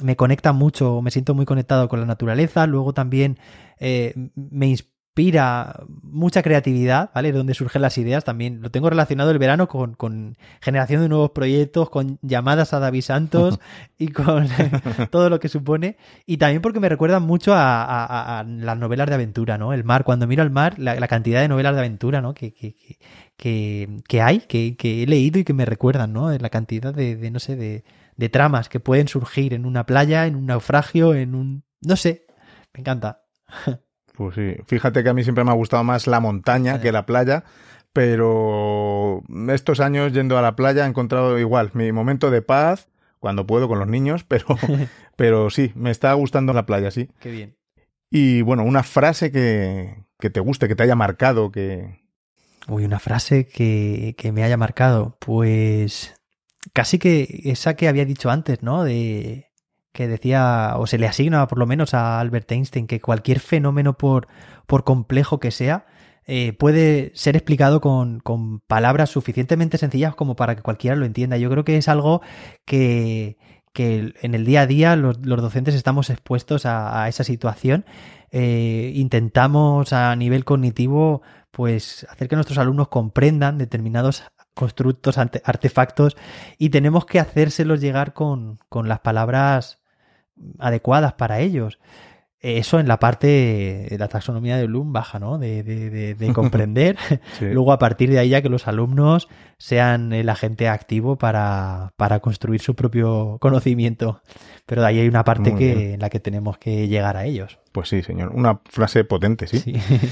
me, 0.03 0.17
conecta 0.17 0.53
mucho, 0.53 1.03
me 1.03 1.11
siento 1.11 1.35
muy 1.35 1.47
conectado 1.47 1.89
con 1.89 2.01
la 2.01 2.07
naturaleza. 2.07 2.67
Luego 2.67 2.93
también 2.93 3.39
eh, 3.79 4.15
me 4.35 4.69
inspira 4.69 4.92
inspira 5.13 5.85
mucha 6.03 6.43
creatividad, 6.43 7.11
¿vale? 7.15 7.33
De 7.33 7.39
donde 7.39 7.53
surgen 7.53 7.83
las 7.83 7.99
ideas 7.99 8.25
también. 8.25 8.63
Lo 8.63 8.71
tengo 8.71 8.89
relacionado 8.89 9.31
el 9.31 9.39
verano 9.39 9.69
con, 9.69 9.93
con 9.93 10.39
generación 10.63 11.03
de 11.03 11.11
nuevos 11.11 11.33
proyectos, 11.33 11.91
con 11.91 12.19
llamadas 12.23 12.73
a 12.73 12.79
David 12.79 13.03
Santos 13.03 13.61
y 13.99 14.09
con 14.09 14.49
todo 15.11 15.29
lo 15.29 15.39
que 15.39 15.51
supone. 15.51 15.99
Y 16.25 16.39
también 16.39 16.63
porque 16.63 16.81
me 16.81 16.89
recuerdan 16.89 17.25
mucho 17.25 17.53
a, 17.53 17.85
a, 17.85 18.41
a, 18.41 18.45
las 18.45 18.79
novelas 18.79 19.07
de 19.07 19.15
aventura, 19.15 19.59
¿no? 19.59 19.75
El 19.75 19.85
mar, 19.85 20.03
cuando 20.05 20.27
miro 20.27 20.43
al 20.43 20.51
mar, 20.51 20.79
la, 20.79 20.95
la 20.95 21.09
cantidad 21.09 21.43
de 21.43 21.49
novelas 21.49 21.75
de 21.75 21.81
aventura, 21.81 22.23
¿no? 22.23 22.33
Que, 22.33 22.55
que, 22.55 22.75
que, 23.37 24.01
que 24.09 24.23
hay, 24.23 24.41
que, 24.41 24.77
que, 24.79 25.03
he 25.03 25.07
leído 25.07 25.39
y 25.39 25.45
que 25.45 25.53
me 25.53 25.67
recuerdan, 25.67 26.15
¿no? 26.15 26.31
La 26.31 26.49
cantidad 26.49 26.95
de, 26.95 27.17
de 27.17 27.31
no 27.31 27.39
sé, 27.39 27.57
de, 27.57 27.85
de 28.17 28.29
tramas 28.31 28.71
que 28.71 28.81
pueden 28.81 29.09
surgir 29.09 29.53
en 29.53 29.67
una 29.67 29.85
playa, 29.85 30.27
en 30.27 30.37
un 30.37 30.47
naufragio, 30.47 31.13
en 31.15 31.35
un... 31.35 31.65
no 31.83 31.97
sé, 31.97 32.25
me 32.73 32.81
encanta. 32.81 33.25
Pues 34.15 34.35
sí, 34.35 34.57
fíjate 34.67 35.03
que 35.03 35.09
a 35.09 35.15
mí 35.15 35.23
siempre 35.23 35.45
me 35.45 35.51
ha 35.51 35.55
gustado 35.55 35.85
más 35.85 36.07
la 36.07 36.21
montaña 36.21 36.81
que 36.81 36.93
la 36.93 37.07
playa, 37.07 37.45
pero 37.93 39.23
estos 39.49 39.81
años 39.81 40.13
yendo 40.13 40.39
a 40.39 40.43
la 40.43 40.57
playa 40.57 40.85
he 40.85 40.89
encontrado 40.89 41.39
igual 41.39 41.71
mi 41.75 41.93
momento 41.93 42.31
de 42.31 42.43
paz 42.43 42.89
cuando 43.21 43.47
puedo 43.47 43.69
con 43.69 43.79
los 43.79 43.89
niños, 43.89 44.25
pero, 44.29 44.47
pero 45.17 45.51
sí, 45.51 45.73
me 45.75 45.91
está 45.91 46.13
gustando 46.15 46.53
la 46.53 46.67
playa, 46.67 46.91
sí. 46.91 47.09
Qué 47.21 47.31
bien. 47.31 47.57
Y 48.11 48.43
bueno, 48.43 48.65
una 48.65 48.83
frase 48.83 49.33
que, 49.33 50.05
que 50.19 50.29
te 50.29 50.41
guste, 50.41 50.69
que 50.69 50.75
te 50.75 50.83
haya 50.83 50.95
marcado, 50.95 51.51
que... 51.51 52.03
Uy, 52.69 52.85
una 52.85 53.01
frase 53.01 53.49
que, 53.49 54.15
que 54.19 54.33
me 54.33 54.45
haya 54.45 54.57
marcado, 54.57 55.17
pues 55.19 56.15
casi 56.73 56.99
que 56.99 57.41
esa 57.45 57.75
que 57.75 57.89
había 57.89 58.05
dicho 58.05 58.31
antes, 58.31 58.63
¿no? 58.63 58.85
De 58.85 59.52
que 59.93 60.09
decía, 60.09 60.75
o 60.77 60.87
se 60.87 60.99
le 60.99 61.07
asigna 61.07 61.47
por 61.47 61.59
lo 61.59 61.67
menos 61.67 61.95
a 61.95 62.21
Albert 62.21 62.51
Einstein, 62.51 62.87
que 62.87 63.01
cualquier 63.01 63.41
fenómeno 63.41 63.97
por, 63.97 64.29
por 64.67 64.85
complejo 64.85 65.39
que 65.41 65.51
sea, 65.51 65.87
eh, 66.27 66.53
puede 66.55 67.13
ser 67.15 67.37
explicado 67.37 67.81
con, 67.81 68.21
con, 68.21 68.61
palabras 68.61 69.11
suficientemente 69.11 69.77
sencillas 69.79 70.15
como 70.15 70.37
para 70.37 70.55
que 70.57 70.63
cualquiera 70.63 70.97
lo 70.97 71.05
entienda. 71.05 71.37
Yo 71.37 71.51
creo 71.51 71.65
que 71.65 71.77
es 71.77 71.89
algo 71.89 72.23
que, 72.65 73.39
que 73.73 74.15
en 74.23 74.35
el 74.35 74.45
día 74.45 74.63
a 74.63 74.67
día 74.67 74.97
los, 74.97 75.21
docentes 75.21 75.75
estamos 75.75 76.11
expuestos 76.11 76.65
a, 76.67 77.03
a 77.03 77.09
esa 77.09 77.25
situación. 77.25 77.85
Eh, 78.31 78.93
intentamos 78.95 79.93
a 79.93 80.15
nivel 80.17 80.45
cognitivo 80.45 81.23
pues 81.51 82.07
hacer 82.09 82.29
que 82.29 82.37
nuestros 82.37 82.59
alumnos 82.59 82.89
comprendan 82.89 83.59
determinados 83.59 84.25
constructos, 84.55 85.19
artefactos 85.19 86.17
y 86.59 86.71
tenemos 86.71 87.05
que 87.05 87.21
hacérselos 87.21 87.81
llegar 87.81 88.15
con, 88.15 88.59
con 88.69 88.89
las 88.89 89.01
palabras 89.01 89.82
adecuadas 90.59 91.15
para 91.15 91.41
ellos. 91.41 91.79
Eso 92.41 92.81
en 92.81 92.89
la 92.89 92.99
parte 92.99 93.87
de 93.89 93.97
la 93.99 94.09
taxonomía 94.09 94.57
de 94.57 94.67
Bloom 94.67 94.93
baja, 94.93 95.21
¿no? 95.21 95.39
De, 95.39 95.63
de, 95.63 96.15
de, 96.15 96.33
comprender. 96.35 96.97
sí. 97.39 97.47
Luego, 97.47 97.73
a 97.73 97.79
partir 97.79 98.11
de 98.11 98.19
ahí, 98.19 98.31
ya 98.31 98.43
que 98.43 98.49
los 98.49 98.67
alumnos 98.67 99.29
sean 99.59 100.13
el 100.13 100.29
agente 100.29 100.69
activo 100.69 101.17
para, 101.17 101.93
para 101.97 102.19
construir 102.19 102.61
su 102.61 102.75
propio 102.75 103.39
conocimiento. 103.41 104.23
Pero 104.67 104.83
de 104.83 104.89
ahí 104.89 104.99
hay 104.99 105.09
una 105.09 105.23
parte 105.23 105.55
que, 105.55 105.95
en 105.95 106.01
la 106.01 106.11
que 106.11 106.19
tenemos 106.19 106.59
que 106.59 106.89
llegar 106.89 107.17
a 107.17 107.27
ellos. 107.27 107.61
Pues 107.71 107.89
sí, 107.89 108.03
señor. 108.03 108.33
Una 108.35 108.61
frase 108.65 109.05
potente, 109.05 109.47
sí. 109.47 109.59
sí. 109.59 109.75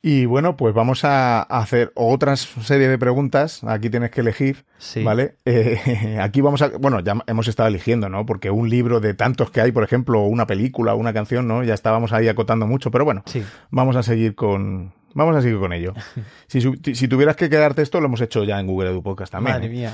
Y 0.00 0.26
bueno, 0.26 0.56
pues 0.56 0.74
vamos 0.74 1.04
a 1.04 1.42
hacer 1.42 1.90
otra 1.96 2.36
serie 2.36 2.86
de 2.86 2.98
preguntas. 2.98 3.64
Aquí 3.64 3.90
tienes 3.90 4.10
que 4.10 4.20
elegir, 4.20 4.64
sí. 4.78 5.02
¿vale? 5.02 5.36
Eh, 5.44 6.18
aquí 6.22 6.40
vamos 6.40 6.62
a, 6.62 6.68
bueno, 6.78 7.00
ya 7.00 7.16
hemos 7.26 7.48
estado 7.48 7.68
eligiendo, 7.68 8.08
¿no? 8.08 8.24
Porque 8.24 8.50
un 8.50 8.70
libro 8.70 9.00
de 9.00 9.14
tantos 9.14 9.50
que 9.50 9.60
hay, 9.60 9.72
por 9.72 9.82
ejemplo, 9.82 10.22
una 10.22 10.46
película, 10.46 10.94
una 10.94 11.12
canción, 11.12 11.48
¿no? 11.48 11.64
Ya 11.64 11.74
estábamos 11.74 12.12
ahí 12.12 12.28
acotando 12.28 12.66
mucho, 12.66 12.92
pero 12.92 13.04
bueno, 13.04 13.22
sí. 13.26 13.42
vamos 13.70 13.96
a 13.96 14.04
seguir 14.04 14.36
con, 14.36 14.94
vamos 15.14 15.34
a 15.34 15.42
seguir 15.42 15.58
con 15.58 15.72
ello. 15.72 15.94
si, 16.46 16.60
si, 16.60 17.08
tuvieras 17.08 17.34
que 17.34 17.50
quedarte 17.50 17.82
esto, 17.82 18.00
lo 18.00 18.06
hemos 18.06 18.20
hecho 18.20 18.44
ya 18.44 18.60
en 18.60 18.68
Google 18.68 18.90
Edu 18.90 19.02
Podcast 19.02 19.32
también. 19.32 19.56
Madre 19.56 19.68
mía. 19.68 19.92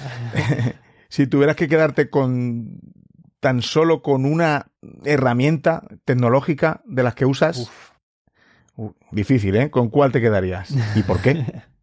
si 1.09 1.27
tuvieras 1.27 1.57
que 1.57 1.67
quedarte 1.67 2.11
con 2.11 2.79
tan 3.41 3.63
solo 3.63 4.03
con 4.03 4.27
una 4.27 4.69
herramienta 5.05 5.83
tecnológica 6.05 6.83
de 6.85 7.03
las 7.03 7.15
que 7.15 7.27
usas. 7.27 7.59
Uf. 7.59 7.94
Difícil, 9.11 9.55
¿eh? 9.57 9.71
¿Con 9.71 9.89
cuál 9.89 10.13
te 10.13 10.21
quedarías? 10.21 10.75
¿Y 10.97 11.03
por 11.03 11.21
qué? 11.21 11.63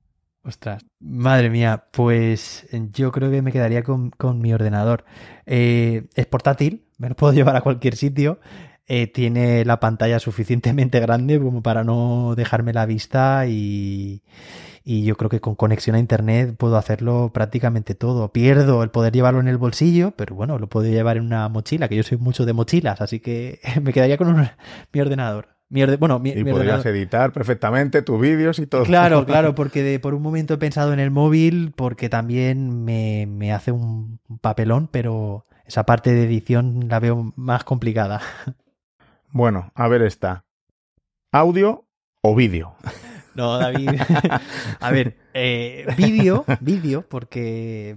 Ostras, 0.43 0.83
madre 0.99 1.51
mía, 1.51 1.85
pues 1.91 2.67
yo 2.71 3.11
creo 3.11 3.29
que 3.29 3.43
me 3.43 3.51
quedaría 3.51 3.83
con, 3.83 4.09
con 4.09 4.39
mi 4.39 4.53
ordenador. 4.53 5.05
Eh, 5.45 6.07
es 6.15 6.25
portátil, 6.25 6.87
me 6.97 7.09
lo 7.09 7.15
puedo 7.15 7.33
llevar 7.33 7.55
a 7.55 7.61
cualquier 7.61 7.95
sitio. 7.95 8.39
Eh, 8.87 9.07
tiene 9.07 9.63
la 9.63 9.79
pantalla 9.79 10.19
suficientemente 10.19 10.99
grande 10.99 11.39
como 11.39 11.61
para 11.61 11.83
no 11.83 12.33
dejarme 12.35 12.73
la 12.73 12.85
vista 12.87 13.45
y, 13.47 14.23
y 14.83 15.03
yo 15.03 15.15
creo 15.15 15.29
que 15.29 15.39
con 15.39 15.55
conexión 15.55 15.95
a 15.95 15.99
internet 15.99 16.55
puedo 16.57 16.75
hacerlo 16.75 17.31
prácticamente 17.31 17.93
todo. 17.93 18.33
Pierdo 18.33 18.83
el 18.83 18.89
poder 18.89 19.13
llevarlo 19.13 19.39
en 19.39 19.47
el 19.47 19.57
bolsillo, 19.57 20.11
pero 20.17 20.35
bueno, 20.35 20.57
lo 20.57 20.67
puedo 20.67 20.89
llevar 20.89 21.17
en 21.17 21.25
una 21.25 21.47
mochila, 21.49 21.87
que 21.87 21.95
yo 21.95 22.03
soy 22.03 22.17
mucho 22.17 22.45
de 22.45 22.53
mochilas, 22.53 22.99
así 22.99 23.19
que 23.19 23.59
me 23.81 23.93
quedaría 23.93 24.17
con 24.17 24.49
mi 24.91 25.01
ordenador. 25.01 25.60
Bueno, 25.71 26.19
mi, 26.19 26.31
y 26.31 26.43
podrías 26.43 26.85
editar 26.85 27.31
perfectamente 27.31 28.01
tus 28.01 28.19
vídeos 28.19 28.59
y 28.59 28.67
todo. 28.67 28.83
Claro, 28.83 29.25
claro, 29.27 29.55
porque 29.55 29.83
de, 29.83 29.99
por 29.99 30.13
un 30.13 30.21
momento 30.21 30.53
he 30.53 30.57
pensado 30.57 30.91
en 30.91 30.99
el 30.99 31.11
móvil, 31.11 31.71
porque 31.75 32.09
también 32.09 32.83
me, 32.83 33.25
me 33.25 33.53
hace 33.53 33.71
un 33.71 34.19
papelón, 34.41 34.89
pero 34.91 35.45
esa 35.65 35.85
parte 35.85 36.13
de 36.13 36.25
edición 36.25 36.87
la 36.89 36.99
veo 36.99 37.33
más 37.35 37.63
complicada. 37.63 38.21
Bueno, 39.33 39.71
a 39.75 39.87
ver 39.87 40.01
esta. 40.01 40.43
¿Audio 41.31 41.85
o 42.21 42.35
vídeo? 42.35 42.75
No, 43.33 43.57
David. 43.57 43.91
A 44.81 44.91
ver, 44.91 45.15
eh, 45.33 45.85
vídeo, 45.95 46.43
vídeo, 46.59 47.05
porque. 47.07 47.95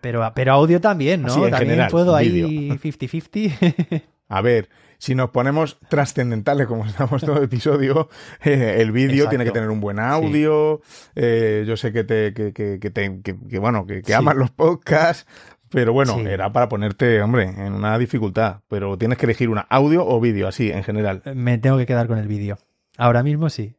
Pero, 0.00 0.32
pero 0.34 0.52
audio 0.54 0.80
también, 0.80 1.20
¿no? 1.20 1.28
Sí, 1.28 1.40
también 1.42 1.58
general, 1.58 1.90
puedo 1.90 2.16
ahí 2.16 2.30
vídeo. 2.30 2.74
50-50. 2.76 4.02
A 4.28 4.40
ver, 4.40 4.70
si 5.00 5.14
nos 5.14 5.30
ponemos 5.30 5.78
trascendentales 5.88 6.66
como 6.66 6.84
estamos 6.86 7.22
todo 7.22 7.38
el 7.38 7.44
episodio, 7.44 8.10
eh, 8.44 8.76
el 8.78 8.92
vídeo 8.92 9.28
tiene 9.30 9.44
que 9.46 9.50
tener 9.50 9.70
un 9.70 9.80
buen 9.80 9.98
audio. 9.98 10.82
Sí. 10.84 11.10
Eh, 11.16 11.64
yo 11.66 11.76
sé 11.78 11.90
que 11.90 12.04
te, 12.04 12.34
que, 12.34 12.52
que, 12.52 12.78
que, 12.78 12.90
te, 12.90 13.20
que 13.22 13.58
bueno, 13.58 13.86
que, 13.86 14.02
Sí. 14.04 14.12
amas 14.12 14.36
los 14.36 14.50
podcasts, 14.50 15.26
pero 15.70 15.94
bueno, 15.94 16.16
Sí. 16.16 16.26
era 16.26 16.52
para 16.52 16.68
ponerte, 16.68 17.22
hombre, 17.22 17.44
en 17.44 17.72
una 17.72 17.98
dificultad. 17.98 18.60
Pero 18.68 18.98
tienes 18.98 19.16
que 19.16 19.24
elegir 19.24 19.48
una 19.48 19.62
audio 19.62 20.06
o 20.06 20.20
vídeo, 20.20 20.46
así, 20.48 20.70
en 20.70 20.84
general. 20.84 21.22
Me 21.34 21.56
tengo 21.56 21.78
que 21.78 21.86
quedar 21.86 22.06
con 22.06 22.18
el 22.18 22.28
vídeo. 22.28 22.58
Ahora 22.98 23.22
mismo 23.22 23.48
sí. 23.48 23.74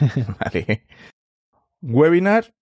Vale. 0.40 0.86
¿Webinar 1.82 2.54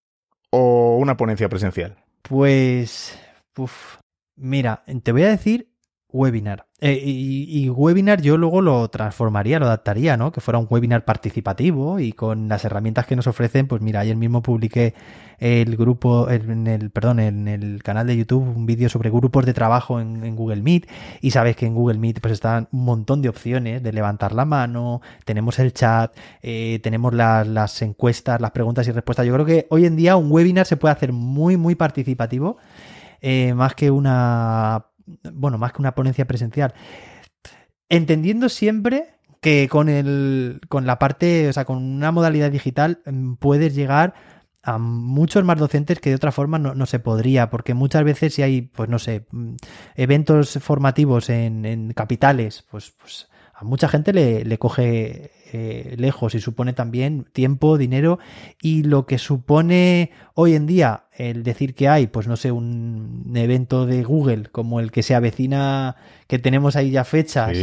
o 0.51 0.97
una 0.99 1.17
ponencia 1.17 1.49
presencial? 1.49 1.97
Pues. 2.23 3.17
Uf, 3.57 3.99
mira, 4.35 4.83
te 5.03 5.13
voy 5.13 5.23
a 5.23 5.29
decir 5.29 5.71
webinar. 6.09 6.67
Eh, 6.83 6.99
y, 7.05 7.69
webinar 7.69 8.23
yo 8.23 8.39
luego 8.39 8.63
lo 8.63 8.89
transformaría, 8.89 9.59
lo 9.59 9.67
adaptaría, 9.67 10.17
¿no? 10.17 10.33
Que 10.33 10.41
fuera 10.41 10.59
un 10.59 10.67
webinar 10.71 11.05
participativo 11.05 12.01
y 12.01 12.13
con 12.13 12.49
las 12.49 12.65
herramientas 12.65 13.07
que 13.07 13.17
nos 13.17 13.27
ofrecen, 13.27 13.67
pues 13.67 13.83
mira, 13.83 14.01
ayer 14.01 14.17
mismo 14.17 14.43
publiqué 14.43 14.95
el 15.41 15.77
grupo, 15.77 16.29
en 16.31 16.67
el, 16.67 16.91
perdón, 16.91 17.21
en 17.21 17.49
el 17.49 17.83
canal 17.83 18.07
de 18.07 18.17
YouTube 18.17 18.43
un 18.43 18.67
vídeo 18.67 18.89
sobre 18.89 19.11
grupos 19.11 19.47
de 19.47 19.55
trabajo 19.55 20.01
en, 20.01 20.25
en, 20.25 20.37
Google 20.37 20.63
Meet 20.63 20.89
y 21.21 21.31
sabes 21.31 21.57
que 21.57 21.67
en 21.67 21.75
Google 21.75 21.99
Meet 21.99 22.21
pues 22.21 22.33
están 22.33 22.69
un 22.73 22.85
montón 22.85 23.23
de 23.23 23.29
opciones 23.31 23.83
de 23.83 23.93
levantar 23.93 24.33
la 24.33 24.45
mano, 24.45 25.01
tenemos 25.25 25.59
el 25.59 25.73
chat, 25.73 26.15
eh, 26.43 26.79
tenemos 26.83 27.15
las, 27.15 27.47
las 27.47 27.81
encuestas, 27.83 28.41
las 28.41 28.51
preguntas 28.53 28.87
y 28.89 28.93
respuestas. 28.93 29.27
Yo 29.27 29.35
creo 29.35 29.47
que 29.47 29.67
hoy 29.71 29.87
en 29.87 29.97
día 29.97 30.17
un 30.17 30.31
webinar 30.31 30.67
se 30.67 30.77
puede 30.77 30.93
hacer 30.93 31.13
muy, 31.13 31.57
muy 31.57 31.75
participativo, 31.75 32.59
eh, 33.23 33.55
más 33.55 33.75
que 33.75 33.91
una 33.91 34.87
bueno, 35.33 35.59
más 35.59 35.73
que 35.73 35.83
una 35.83 35.95
ponencia 35.95 36.27
presencial. 36.27 36.75
Entendiendo 37.89 38.49
siempre 38.49 39.15
que 39.41 39.69
con 39.69 39.89
el 39.89 40.61
con 40.69 40.87
la 40.87 40.99
parte, 40.99 41.49
o 41.49 41.53
sea, 41.53 41.65
con 41.65 41.79
una 41.79 42.13
modalidad 42.13 42.51
digital 42.51 43.01
mm, 43.07 43.35
puedes 43.35 43.75
llegar 43.75 44.15
a 44.63 44.79
muchos 44.79 45.45
más 45.45 45.59
docentes 45.59 46.01
que 46.01 46.11
de 46.11 46.17
otra 46.17 46.33
forma 46.33 46.59
no, 46.59 46.87
se 46.87 46.99
podría, 46.99 47.49
porque 47.49 47.73
muchas 47.73 48.05
veces 48.05 48.35
si 48.35 48.43
hay, 48.43 48.63
pues 48.63 48.91
no 48.91 48.99
sé, 48.99 49.27
mm, 49.31 49.55
eventos 49.97 50.59
formativos 50.61 51.31
en, 51.31 51.65
en 51.65 51.93
capitales, 51.95 52.67
pues, 52.71 52.93
pues 52.99 53.29
a 53.55 53.65
mucha 53.65 53.89
gente 53.89 54.13
le, 54.13 54.45
le 54.45 54.59
coge 54.59 55.33
eh, 55.53 55.97
lejos 55.99 56.35
y 56.35 56.41
supone 56.41 56.73
también 56.73 57.27
tiempo, 57.33 57.77
dinero 57.77 58.21
y 58.63 58.85
lo 58.85 59.05
que 59.05 59.19
supone 59.19 60.13
hoy 60.35 60.55
en 60.55 60.67
día 60.67 61.07
el 61.29 61.43
decir 61.43 61.75
que 61.75 61.89
hay, 61.89 62.07
pues 62.07 62.27
no 62.27 62.37
sé, 62.37 62.51
un 62.53 63.33
evento 63.35 63.87
de 63.87 64.03
Google 64.03 64.45
como 64.51 64.81
el 64.81 64.91
que 64.91 65.03
se 65.03 65.15
avecina, 65.15 65.97
que 66.27 66.39
tenemos 66.39 66.77
ahí 66.77 66.91
ya 66.91 67.05
fechas 67.05 67.59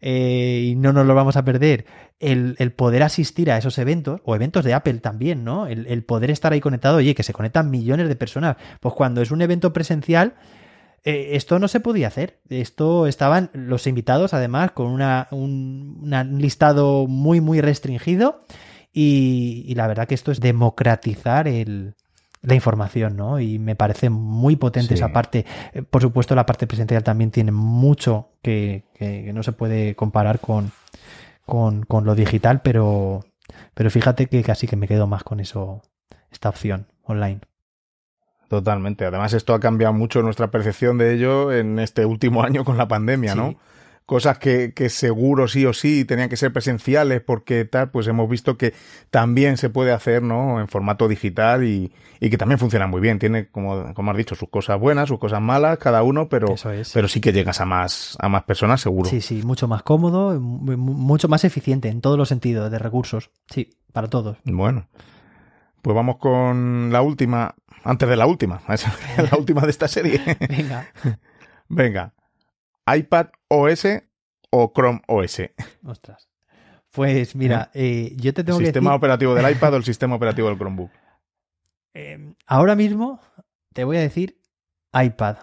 eh, 0.00 0.62
y 0.64 0.74
no 0.74 0.92
nos 0.92 1.06
lo 1.06 1.14
vamos 1.14 1.36
a 1.36 1.44
perder, 1.44 1.86
el, 2.18 2.56
poder 2.74 3.02
asistir 3.02 3.50
a 3.50 3.58
esos 3.58 3.78
eventos, 3.78 4.20
o 4.24 4.34
eventos 4.34 4.64
de 4.64 4.74
Apple 4.74 4.98
también, 4.98 5.44
¿no? 5.44 5.66
El, 5.66 5.86
el 5.86 6.02
poder 6.04 6.30
estar 6.30 6.52
ahí 6.52 6.60
conectado, 6.60 6.96
oye, 6.96 7.14
que 7.14 7.22
se 7.22 7.32
conectan 7.32 7.70
millones 7.70 8.08
de 8.08 8.16
personas, 8.16 8.56
pues 8.80 8.94
cuando 8.94 9.22
es 9.22 9.30
un 9.30 9.40
evento 9.40 9.72
presencial, 9.72 10.34
eh, 11.06 11.36
esto 11.36 11.60
no 11.60 11.68
se 11.68 11.78
podía 11.78 12.08
hacer. 12.08 12.40
Esto 12.48 13.06
estaban 13.06 13.50
los 13.52 13.86
invitados, 13.86 14.34
además, 14.34 14.72
con 14.72 14.88
una, 14.88 15.28
un, 15.30 16.02
listado 16.38 17.06
muy, 17.06 17.40
muy 17.40 17.60
restringido. 17.60 18.44
Y, 18.92 19.72
la 19.76 19.86
verdad 19.86 20.08
que 20.08 20.16
esto 20.16 20.32
es 20.32 20.40
democratizar 20.40 21.46
el, 21.46 21.94
la 22.42 22.54
información, 22.54 23.16
¿no? 23.16 23.40
Y 23.40 23.58
me 23.58 23.74
parece 23.74 24.10
muy 24.10 24.56
potente 24.56 24.94
esa 24.94 25.12
parte. 25.12 25.44
Eh, 25.72 25.82
por 25.82 26.02
supuesto, 26.02 26.34
la 26.34 26.46
parte 26.46 26.66
presencial 26.66 27.02
también 27.02 27.30
tiene 27.30 27.52
mucho 27.52 28.30
que, 28.42 28.84
no 29.32 29.42
se 29.42 29.52
puede 29.52 29.96
comparar 29.96 30.40
con, 30.40 30.70
con, 31.44 31.82
con, 31.84 32.04
lo 32.04 32.14
digital, 32.14 32.62
pero, 32.62 33.24
pero 33.74 33.90
fíjate 33.90 34.26
que 34.26 34.42
casi 34.42 34.66
que 34.66 34.76
me 34.76 34.88
quedo 34.88 35.06
más 35.06 35.24
con 35.24 35.40
eso, 35.40 35.82
esta 36.30 36.48
opción 36.48 36.86
online. 37.02 37.40
Totalmente. 38.48 39.04
Además, 39.04 39.32
esto 39.32 39.54
ha 39.54 39.60
cambiado 39.60 39.92
mucho 39.92 40.22
nuestra 40.22 40.50
percepción 40.50 40.98
de 40.98 41.14
ello 41.14 41.52
en 41.52 41.78
este 41.78 42.04
último 42.06 42.42
año 42.44 42.64
con 42.64 42.76
la 42.76 42.88
pandemia, 42.88 43.34
¿no? 43.34 43.56
Cosas 44.06 44.38
que, 44.38 44.72
que, 44.72 44.88
seguro 44.88 45.48
sí 45.48 45.66
o 45.66 45.72
sí 45.72 46.04
tenían 46.04 46.28
que 46.28 46.36
ser 46.36 46.52
presenciales 46.52 47.20
porque 47.20 47.64
tal, 47.64 47.90
pues 47.90 48.06
hemos 48.06 48.30
visto 48.30 48.56
que 48.56 48.72
también 49.10 49.56
se 49.56 49.68
puede 49.68 49.90
hacer, 49.90 50.22
¿no? 50.22 50.60
En 50.60 50.68
formato 50.68 51.08
digital 51.08 51.64
y, 51.64 51.92
y 52.20 52.30
que 52.30 52.38
también 52.38 52.60
funciona 52.60 52.86
muy 52.86 53.00
bien. 53.00 53.18
Tiene, 53.18 53.48
como, 53.48 53.92
como 53.94 54.12
has 54.12 54.16
dicho, 54.16 54.36
sus 54.36 54.48
cosas 54.48 54.78
buenas, 54.78 55.08
sus 55.08 55.18
cosas 55.18 55.40
malas, 55.40 55.78
cada 55.78 56.04
uno, 56.04 56.28
pero, 56.28 56.54
pero 56.94 57.08
sí 57.08 57.20
que 57.20 57.32
llegas 57.32 57.60
a 57.60 57.64
más, 57.64 58.16
a 58.20 58.28
más 58.28 58.44
personas, 58.44 58.80
seguro. 58.80 59.10
Sí, 59.10 59.20
sí, 59.20 59.42
mucho 59.42 59.66
más 59.66 59.82
cómodo, 59.82 60.38
mucho 60.40 61.26
más 61.26 61.44
eficiente 61.44 61.88
en 61.88 62.00
todos 62.00 62.16
los 62.16 62.28
sentidos 62.28 62.70
de 62.70 62.78
recursos. 62.78 63.30
Sí, 63.50 63.70
para 63.92 64.08
todos. 64.08 64.38
Bueno. 64.44 64.86
Pues 65.86 65.94
vamos 65.94 66.16
con 66.16 66.90
la 66.90 67.00
última, 67.00 67.54
antes 67.84 68.08
de 68.08 68.16
la 68.16 68.26
última, 68.26 68.60
la 69.30 69.38
última 69.38 69.62
de 69.62 69.70
esta 69.70 69.86
serie. 69.86 70.20
Venga. 70.48 70.88
Venga. 71.68 72.12
iPad 72.86 73.28
OS 73.48 73.86
o 74.50 74.72
Chrome 74.74 75.02
OS. 75.06 75.42
Ostras. 75.84 76.28
Pues 76.90 77.36
mira, 77.36 77.70
¿Eh? 77.74 78.14
Yo 78.16 78.32
te 78.32 78.42
tengo 78.42 78.58
¿El 78.58 78.66
sistema 78.66 78.94
operativo 78.94 79.34
del 79.34 79.50
iPad 79.50 79.74
o 79.74 79.76
el 79.76 79.84
sistema 79.84 80.14
operativo 80.14 80.48
del 80.48 80.56
Chromebook? 80.56 80.90
Em, 81.92 82.34
ahora 82.46 82.74
mismo 82.74 83.20
te 83.72 83.84
voy 83.84 83.98
a 83.98 84.00
decir 84.00 84.40
iPad. 84.92 85.36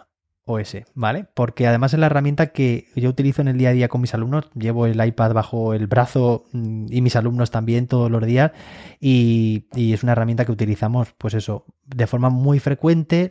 OS, 0.45 0.75
¿vale? 0.93 1.25
Porque 1.33 1.67
además 1.67 1.93
es 1.93 1.99
la 1.99 2.07
herramienta 2.07 2.47
que 2.47 2.87
yo 2.95 3.09
utilizo 3.09 3.41
en 3.41 3.47
el 3.47 3.57
día 3.57 3.69
a 3.69 3.73
día 3.73 3.87
con 3.87 4.01
mis 4.01 4.13
alumnos. 4.13 4.49
Llevo 4.55 4.87
el 4.87 5.03
iPad 5.03 5.33
bajo 5.33 5.73
el 5.73 5.87
brazo 5.87 6.45
mm, 6.51 6.87
y 6.89 7.01
mis 7.01 7.15
alumnos 7.15 7.49
también 7.49 7.87
todos 7.87 8.11
los 8.11 8.25
días. 8.25 8.51
Y, 8.99 9.67
es 9.73 10.03
una 10.03 10.11
herramienta 10.11 10.45
que 10.45 10.51
utilizamos, 10.51 11.13
pues 11.17 11.33
eso, 11.33 11.65
de 11.85 12.07
forma 12.07 12.29
muy 12.29 12.59
frecuente. 12.59 13.29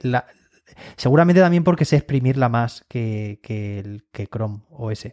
Seguramente 0.97 1.41
también 1.41 1.65
porque 1.65 1.85
sé 1.85 1.97
exprimirla 1.97 2.49
más 2.49 2.85
que, 2.89 3.41
el, 3.43 4.05
que 4.13 4.27
Chrome 4.27 4.61
OS. 4.71 5.09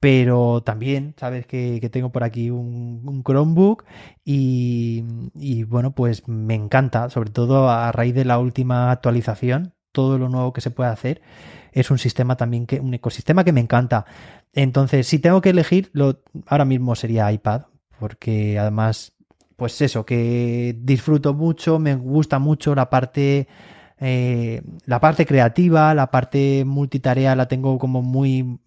Pero 0.00 0.62
también, 0.62 1.14
sabes 1.18 1.46
que, 1.46 1.88
tengo 1.90 2.12
por 2.12 2.24
aquí 2.24 2.50
un, 2.50 3.22
Chromebook 3.26 3.84
y, 4.24 5.02
y, 5.34 5.64
bueno, 5.64 5.94
pues 5.94 6.28
me 6.28 6.54
encanta, 6.54 7.08
sobre 7.08 7.30
todo 7.30 7.70
a 7.70 7.90
raíz 7.90 8.14
de 8.14 8.26
la 8.26 8.38
última 8.38 8.90
actualización 8.90 9.72
todo 9.94 10.18
lo 10.18 10.28
nuevo 10.28 10.52
que 10.52 10.60
se 10.60 10.70
puede 10.70 10.90
hacer. 10.90 11.22
Es 11.72 11.90
un 11.90 11.98
sistema 11.98 12.36
también 12.36 12.66
que, 12.66 12.80
un 12.80 12.92
ecosistema 12.92 13.44
que 13.44 13.52
me 13.52 13.60
encanta. 13.60 14.04
Entonces, 14.52 15.06
si 15.06 15.20
tengo 15.20 15.40
que 15.40 15.50
elegir, 15.50 15.88
lo, 15.94 16.20
ahora 16.46 16.66
mismo 16.66 16.94
sería 16.96 17.32
iPad, 17.32 17.62
porque 17.98 18.58
además, 18.58 19.14
pues 19.56 19.80
eso, 19.80 20.04
que 20.04 20.76
disfruto 20.80 21.32
mucho, 21.32 21.78
me 21.78 21.94
gusta 21.94 22.38
mucho 22.38 22.74
la 22.74 22.90
parte, 22.90 23.46
eh, 24.04 24.62
la 24.84 25.00
parte 25.00 25.26
creativa, 25.26 25.94
la 25.94 26.10
parte 26.10 26.64
multitarea 26.66 27.34
la 27.34 27.48
tengo 27.48 27.78
como 27.78 28.02
muy, 28.02 28.58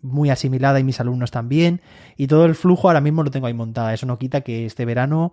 muy 0.00 0.30
asimilada 0.30 0.80
y 0.80 0.84
mis 0.84 1.00
alumnos 1.00 1.30
también. 1.30 1.80
Y 2.16 2.26
todo 2.26 2.44
el 2.44 2.54
flujo 2.54 2.88
ahora 2.88 3.00
mismo 3.00 3.22
lo 3.22 3.30
tengo 3.30 3.46
ahí 3.46 3.54
montada. 3.54 3.94
Eso 3.94 4.06
no 4.06 4.18
quita 4.18 4.42
que 4.42 4.66
este 4.66 4.84
verano 4.84 5.32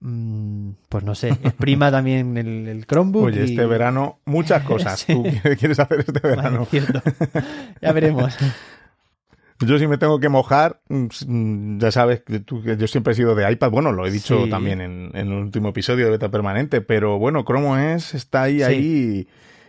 Mm, 0.00 0.70
pues 0.88 1.02
no 1.02 1.14
sé, 1.14 1.30
exprima 1.30 1.90
también 1.90 2.36
el, 2.36 2.86
Chromebook. 2.86 3.24
Oye, 3.24 3.44
este 3.44 3.66
verano, 3.66 4.18
muchas 4.24 4.62
cosas. 4.64 5.04
¿Tú 5.06 5.24
quieres 5.58 5.78
hacer 5.78 6.00
este 6.00 6.20
verano? 6.20 6.66
Ya 7.80 7.92
veremos. 7.92 8.36
Yo 9.60 9.78
si 9.78 9.88
me 9.88 9.98
tengo 9.98 10.20
que 10.20 10.28
mojar, 10.28 10.80
mm, 10.88 11.78
ya 11.78 11.90
sabes 11.90 12.22
que, 12.22 12.42
yo 12.44 12.86
siempre 12.86 13.12
he 13.12 13.16
sido 13.16 13.34
de 13.34 13.50
iPad. 13.50 13.70
Bueno, 13.70 13.92
lo 13.92 14.06
he 14.06 14.10
dicho 14.10 14.48
también 14.48 14.80
en, 14.80 15.10
el 15.14 15.32
último 15.32 15.70
episodio 15.70 16.04
de 16.04 16.12
Beta 16.12 16.30
Permanente, 16.30 16.80
pero 16.80 17.18
bueno, 17.18 17.44
Chrome 17.44 17.94
es 17.94 18.14
está 18.14 18.42
ahí, 18.42 18.62
ahí 18.62 19.26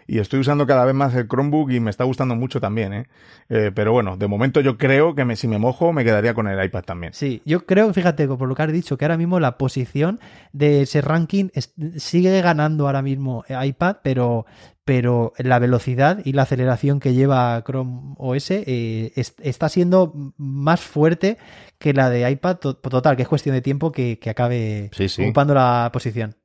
y 0.10 0.18
estoy 0.18 0.40
usando 0.40 0.65
cada 0.65 0.86
vez 0.86 0.95
más 0.95 1.14
el 1.14 1.27
Chromebook 1.27 1.69
y 1.69 1.80
me 1.80 1.91
está 1.91 2.03
gustando 2.03 2.36
mucho 2.36 2.60
también, 2.60 2.94
¿eh? 2.94 3.07
eh 3.48 3.72
pero 3.73 3.91
bueno, 3.91 4.18
de 4.18 4.27
momento 4.27 4.60
yo 4.60 4.77
creo 4.77 5.14
que 5.14 5.23
me, 5.23 5.36
si 5.36 5.48
me 5.48 5.60
mojo 5.60 5.94
me 5.94 6.03
quedaría 6.03 6.34
con 6.34 6.48
el 6.48 6.64
iPad 6.64 6.84
también. 6.84 7.14
Sí, 7.14 7.44
yo 7.45 7.65
creo, 7.68 7.94
fíjate, 7.94 8.27
por 8.27 8.48
lo 8.48 8.56
que 8.56 8.64
has 8.64 8.72
dicho, 8.72 8.98
que 8.98 9.06
ahora 9.06 9.18
mismo 9.18 9.40
la 9.40 9.57
posición 9.60 10.19
de 10.52 10.81
ese 10.81 11.02
ranking 11.02 11.49
sigue 11.98 12.41
ganando 12.41 12.88
ahora 12.88 13.03
mismo 13.03 13.45
iPad, 13.49 13.98
pero, 14.02 14.48
pero 14.84 15.34
la 15.38 15.60
velocidad 15.60 16.19
y 16.26 16.34
la 16.34 16.41
aceleración 16.41 16.99
que 16.99 17.14
lleva 17.14 17.64
Chrome 17.64 18.15
OS 18.18 18.49
eh, 18.49 19.11
está 19.15 19.69
siendo 19.69 20.34
más 20.38 20.81
fuerte 20.81 21.38
que 21.77 21.94
la 21.94 22.10
de 22.10 22.30
iPad 22.31 22.57
total, 22.57 23.15
que 23.15 23.22
es 23.22 23.30
cuestión 23.30 23.53
de 23.53 23.61
tiempo 23.61 23.91
que, 23.91 24.19
acabe 24.27 24.90
ocupando 25.19 25.53
la 25.53 25.91
posición. 25.94 26.36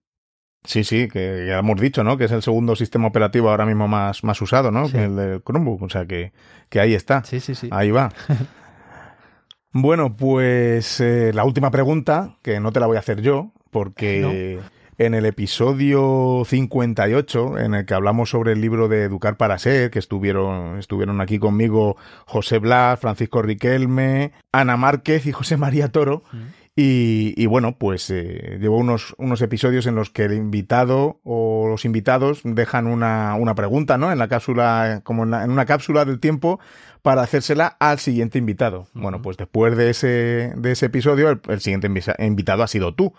Sí, 0.64 0.82
sí, 0.82 1.08
que 1.08 1.44
ya 1.46 1.58
hemos 1.58 1.78
dicho, 1.78 2.02
¿no? 2.02 2.16
Que 2.16 2.24
es 2.24 2.32
el 2.32 2.42
segundo 2.42 2.74
sistema 2.74 3.06
operativo 3.06 3.50
ahora 3.50 3.66
mismo 3.66 3.86
más, 3.86 4.24
más 4.24 4.40
usado, 4.40 4.70
¿no? 4.70 4.88
Que 4.88 5.04
el 5.04 5.16
de 5.16 5.40
Chromebook. 5.44 5.82
O 5.82 5.88
sea 5.90 6.06
que, 6.06 6.32
que 6.70 6.80
ahí 6.80 6.94
está. 6.94 7.22
Sí, 7.24 7.40
sí, 7.40 7.54
sí. 7.54 7.68
Ahí 7.70 7.90
va. 7.90 8.10
bueno, 9.72 10.16
pues 10.16 11.00
eh, 11.00 11.32
la 11.34 11.44
última 11.44 11.70
pregunta, 11.70 12.36
que 12.42 12.60
no 12.60 12.72
te 12.72 12.80
la 12.80 12.86
voy 12.86 12.96
a 12.96 13.00
hacer 13.00 13.20
yo, 13.20 13.52
porque 13.70 14.58
en 14.98 15.14
el 15.14 15.26
episodio 15.26 16.44
58, 16.46 17.58
en 17.58 17.74
el 17.74 17.84
que 17.84 17.94
hablamos 17.94 18.30
sobre 18.30 18.52
el 18.52 18.60
libro 18.60 18.88
de 18.88 19.02
Educar 19.02 19.36
para 19.36 19.58
Ser, 19.58 19.90
que 19.90 19.98
estuvieron, 19.98 20.78
estuvieron 20.78 21.20
aquí 21.20 21.38
conmigo 21.38 21.96
José 22.26 22.58
Blas, 22.58 23.00
Francisco 23.00 23.42
Riquelme, 23.42 24.32
Ana 24.52 24.76
Márquez 24.76 25.26
y 25.26 25.32
José 25.32 25.56
María 25.56 25.90
Toro. 25.90 26.22
Mm. 26.32 26.63
Y, 26.76 27.46
bueno, 27.46 27.78
pues 27.78 28.10
eh, 28.10 28.59
llevo 28.60 28.78
unos, 28.78 29.14
unos 29.18 29.40
episodios 29.42 29.86
en 29.86 29.94
los 29.94 30.10
que 30.10 30.24
el 30.24 30.32
invitado 30.32 31.20
o 31.22 31.68
los 31.68 31.84
invitados 31.84 32.40
dejan 32.42 32.88
una, 32.88 33.36
una 33.36 33.55
pregunta, 33.55 33.96
¿no? 33.96 34.10
En 34.10 34.18
la 34.18 34.26
cápsula, 34.26 35.01
como 35.05 35.22
en, 35.22 35.51
una 35.51 35.66
cápsula 35.66 36.05
del 36.05 36.18
tiempo 36.18 36.59
para 37.02 37.22
hacérsela 37.22 37.76
al 37.78 38.01
siguiente 38.01 38.38
invitado. 38.38 38.88
Bueno, 38.92 39.22
pues 39.22 39.36
después 39.36 39.76
de 39.76 39.90
ese, 39.90 40.52
de 40.56 40.72
ese 40.72 40.86
episodio, 40.86 41.40
el, 41.48 41.60
siguiente 41.60 41.88
invitado 42.18 42.64
ha 42.64 42.68
sido 42.68 42.92
tú. 42.92 43.14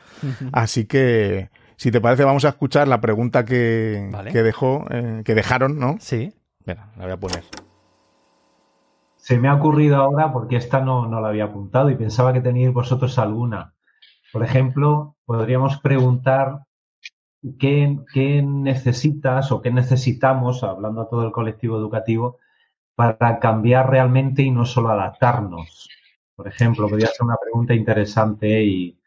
Así 0.51 0.83
que, 0.83 1.49
si 1.77 1.91
te 1.91 2.01
parece, 2.01 2.25
vamos 2.25 2.43
a 2.43 2.49
escuchar 2.49 2.89
la 2.89 2.99
pregunta 2.99 3.45
que, 3.45 4.09
que 4.33 4.43
dejó, 4.43 4.85
eh, 4.89 5.21
que 5.23 5.33
dejaron, 5.33 5.79
¿no? 5.79 5.95
Sí. 6.01 6.33
Mira, 6.65 6.89
la 6.97 7.05
voy 7.05 7.13
a 7.13 7.17
poner 7.17 7.43
se 9.25 9.39
me 9.39 9.47
ha 9.47 9.55
ocurrido 9.55 9.95
ahora 9.95 10.31
porque 10.31 10.55
esta 10.55 10.81
no, 10.81 11.07
no 11.07 11.19
la 11.19 11.29
había 11.29 11.45
apuntado 11.45 11.89
y 11.89 11.95
pensaba 11.95 12.31
que 12.31 12.41
teníais 12.41 12.71
vosotros 12.71 13.17
alguna. 13.17 13.73
Por 14.31 14.43
ejemplo, 14.43 15.15
podríamos 15.25 15.79
preguntar 15.79 16.59
qué, 17.57 17.97
qué 18.13 18.43
necesitas 18.43 19.51
o 19.51 19.63
qué 19.63 19.71
necesitamos, 19.71 20.63
hablando 20.63 21.01
a 21.01 21.09
todo 21.09 21.25
el 21.25 21.31
colectivo 21.31 21.75
educativo, 21.75 22.37
para 22.93 23.39
cambiar 23.39 23.89
realmente 23.89 24.43
y 24.43 24.51
no 24.51 24.63
solo 24.63 24.89
adaptarnos. 24.89 25.89
Por 26.35 26.47
ejemplo, 26.47 26.87
podría 26.87 27.07
ser 27.07 27.25
una 27.25 27.37
pregunta 27.37 27.73
interesante 27.73 28.63
y, 28.63 28.99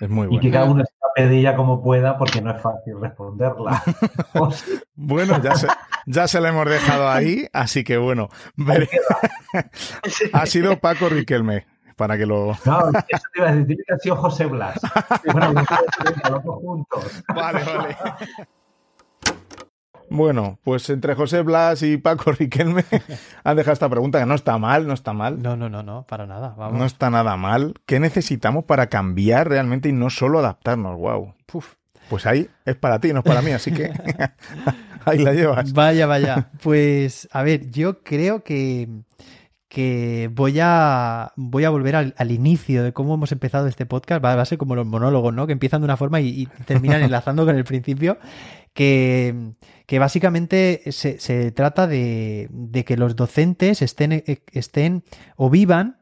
es 0.00 0.08
muy 0.08 0.28
y 0.30 0.40
que 0.40 0.50
cada 0.50 0.66
uno 0.66 0.84
ella 1.16 1.56
como 1.56 1.82
pueda 1.82 2.18
porque 2.18 2.42
no 2.42 2.50
es 2.50 2.60
fácil 2.60 3.00
responderla. 3.00 3.82
bueno, 4.94 5.40
ya 5.42 5.54
sé 5.54 5.68
ya 6.06 6.28
se 6.28 6.40
la 6.40 6.48
hemos 6.48 6.66
dejado 6.66 7.08
ahí, 7.08 7.46
así 7.52 7.84
que 7.84 7.98
bueno, 7.98 8.28
ha 10.32 10.46
sido 10.46 10.78
Paco 10.78 11.08
Riquelme. 11.08 11.66
para 11.96 12.16
que 12.16 12.26
lo... 12.26 12.56
No, 12.64 12.90
eso 13.08 13.24
te 13.32 13.40
iba 13.40 13.48
a 13.48 13.54
decir, 13.54 13.78
que 13.86 13.94
ha 13.94 13.98
sido 13.98 14.16
José 14.16 14.46
Blas. 14.46 14.78
bueno, 15.32 15.52
los 16.30 16.44
dos 16.44 16.56
juntos. 16.56 17.24
Vale, 17.34 17.64
vale. 17.64 17.96
Bueno, 20.10 20.58
pues 20.62 20.88
entre 20.90 21.14
José 21.14 21.42
Blas 21.42 21.82
y 21.82 21.96
Paco 21.96 22.32
Riquelme 22.38 22.84
han 23.44 23.56
dejado 23.56 23.72
esta 23.72 23.88
pregunta 23.88 24.18
que 24.18 24.26
no 24.26 24.34
está 24.34 24.58
mal, 24.58 24.86
no 24.86 24.94
está 24.94 25.12
mal. 25.12 25.42
No, 25.42 25.56
no, 25.56 25.68
no, 25.68 25.82
no, 25.82 26.06
para 26.06 26.26
nada. 26.26 26.54
Vamos. 26.56 26.78
No 26.78 26.84
está 26.84 27.10
nada 27.10 27.36
mal. 27.36 27.74
¿Qué 27.86 28.00
necesitamos 28.00 28.64
para 28.64 28.88
cambiar 28.88 29.48
realmente 29.48 29.88
y 29.88 29.92
no 29.92 30.10
solo 30.10 30.38
adaptarnos? 30.38 30.96
Wow. 30.96 31.34
Pues 32.08 32.26
ahí 32.26 32.48
es 32.64 32.76
para 32.76 33.00
ti, 33.00 33.12
no 33.12 33.20
es 33.20 33.24
para 33.24 33.42
mí, 33.42 33.50
así 33.50 33.72
que 33.72 33.90
ahí 35.04 35.18
la 35.18 35.32
llevas. 35.32 35.72
Vaya, 35.72 36.06
vaya. 36.06 36.50
Pues 36.62 37.28
a 37.32 37.42
ver, 37.42 37.70
yo 37.70 38.02
creo 38.02 38.44
que, 38.44 38.88
que 39.68 40.30
voy 40.32 40.58
a 40.60 41.32
voy 41.36 41.64
a 41.64 41.70
volver 41.70 41.96
al, 41.96 42.30
inicio 42.30 42.84
de 42.84 42.92
cómo 42.92 43.14
hemos 43.14 43.32
empezado 43.32 43.66
este 43.66 43.86
podcast. 43.86 44.24
Va, 44.24 44.40
a 44.40 44.44
ser 44.44 44.58
como 44.58 44.76
los 44.76 44.86
monólogos, 44.86 45.34
¿no? 45.34 45.46
Que 45.46 45.52
empiezan 45.52 45.80
de 45.80 45.86
una 45.86 45.96
forma 45.96 46.20
y, 46.20 46.28
y 46.28 46.46
terminan 46.64 47.02
enlazando 47.02 47.44
con 47.44 47.56
el 47.56 47.64
principio. 47.64 48.18
Que, 48.76 49.98
básicamente 49.98 50.82
se, 50.92 51.18
se 51.18 51.50
trata 51.50 51.86
de, 51.86 52.48
de, 52.50 52.84
que 52.84 52.96
los 52.96 53.16
docentes 53.16 53.80
estén, 53.80 54.12
e, 54.12 54.42
estén 54.52 55.02
o 55.36 55.48
vivan 55.48 55.96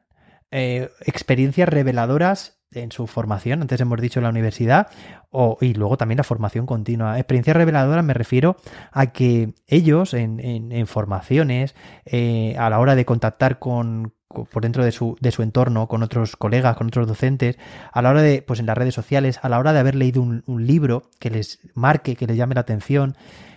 eh, 0.51 0.90
experiencias 1.06 1.68
reveladoras 1.68 2.60
en 2.72 2.92
su 2.92 3.06
formación, 3.06 3.62
antes 3.62 3.80
hemos 3.80 4.01
dicho 4.01 4.20
la 4.20 4.28
universidad, 4.28 4.88
o, 5.30 5.59
y 5.60 5.74
luego 5.74 5.96
también 5.96 6.18
la 6.18 6.24
formación 6.24 6.66
continua. 6.66 7.18
Experiencias 7.18 7.56
reveladoras 7.56 8.05
me 8.05 8.14
refiero 8.14 8.56
a 8.92 9.12
que 9.12 9.55
ellos 9.66 10.14
en, 10.14 10.40
en, 10.40 10.86
formaciones, 10.86 11.74
eh, 12.05 12.56
a 12.59 12.68
la 12.70 12.80
hora 12.80 12.94
de 12.94 13.05
contactar 13.05 13.59
con, 13.59 14.14
por 14.28 14.62
dentro 14.62 14.84
de 14.84 14.92
su, 14.92 15.16
de 15.20 15.30
su 15.30 15.42
entorno, 15.42 15.86
con 15.88 16.02
otros 16.02 16.36
colegas, 16.36 16.76
con 16.76 16.88
otros 16.88 17.06
docentes, 17.06 17.59
a 17.92 18.02
la 18.02 18.10
hora 18.10 18.22
de, 18.22 18.42
pues 18.42 18.60
en 18.60 18.66
las 18.66 18.76
redes 18.76 18.94
sociales, 18.94 19.38
a 19.42 19.48
la 19.48 19.59
hora 19.59 19.72
de 19.72 19.78
haber 19.78 19.94
leído 19.94 20.22
un, 20.22 20.42
libro 20.66 21.10
que 21.18 21.30
les 21.30 21.60
marque, 21.74 22.16
que 22.16 22.26
les 22.26 22.36
llame 22.36 22.55
la 22.55 22.62
atención, 22.62 23.16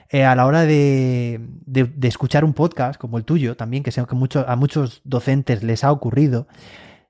eh, 0.10 0.24
a 0.24 0.36
la 0.36 0.46
hora 0.46 0.64
de, 0.64 1.42
de, 1.66 2.08
escuchar 2.08 2.46
un 2.46 2.54
podcast 2.54 3.00
como 3.00 3.18
el 3.18 3.26
tuyo, 3.26 3.58
también, 3.58 3.84
que 3.84 3.92
sé 3.92 4.06
que 4.06 4.16
mucho, 4.16 4.46
a 4.48 4.56
muchos 4.56 5.02
docentes 5.04 5.64
les 5.64 5.84
ha 5.84 5.92
ocurrido, 5.92 6.48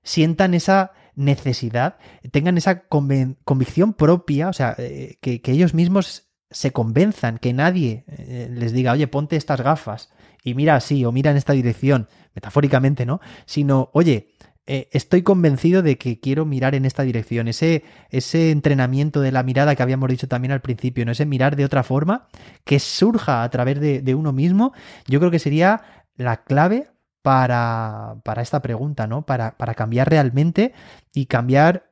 sientan 0.03 0.53
esa 0.53 0.93
necesidad, 1.15 1.97
tengan 2.31 2.57
esa 2.57 2.83
convicción 2.87 3.93
propia, 3.93 4.49
o 4.49 4.53
sea, 4.53 4.75
eh, 4.77 5.17
que, 5.19 5.41
ellos 5.45 5.73
mismos 5.73 6.29
se 6.49 6.71
convenzan, 6.71 7.39
que 7.39 7.53
nadie 7.53 8.05
eh, 8.07 8.49
les 8.51 8.71
diga, 8.71 8.93
oye, 8.93 9.07
ponte 9.07 9.35
estas 9.35 9.61
gafas 9.61 10.09
y 10.47 10.53
mira 10.53 10.75
así 10.75 11.03
o 11.03 11.11
mira 11.11 11.29
en 11.29 11.35
esta 11.35 11.51
dirección, 11.51 12.07
metafóricamente, 12.33 13.05
¿no? 13.05 13.19
Sino, 13.45 13.89
oye, 13.91 14.29
eh, 14.65 14.87
estoy 14.93 15.21
convencido 15.21 15.81
de 15.81 15.97
que 15.97 16.21
quiero 16.21 16.45
mirar 16.45 16.73
en 16.73 16.85
esta 16.85 17.03
dirección. 17.03 17.49
Ese, 17.49 17.83
ese 18.11 18.51
entrenamiento 18.51 19.19
de 19.19 19.33
la 19.33 19.43
mirada 19.43 19.75
que 19.75 19.83
habíamos 19.83 20.07
dicho 20.09 20.29
también 20.29 20.53
al 20.53 20.61
principio, 20.61 21.03
¿no? 21.03 21.11
Ese 21.11 21.25
mirar 21.25 21.57
de 21.57 21.65
otra 21.65 21.83
forma, 21.83 22.29
que 22.63 22.79
surja 22.79 23.43
a 23.43 23.49
través 23.49 23.81
de, 23.81 24.01
de 24.01 24.15
uno 24.15 24.31
mismo, 24.31 24.71
yo 25.05 25.19
creo 25.19 25.31
que 25.31 25.39
sería 25.39 25.81
la 26.15 26.45
clave 26.45 26.91
para, 27.21 28.15
para 28.23 28.41
esta 28.41 28.61
pregunta, 28.61 29.05
¿no? 29.05 29.25
Para, 29.25 29.57
para, 29.57 29.73
cambiar 29.73 30.09
realmente 30.09 30.73
y 31.13 31.25
cambiar 31.25 31.91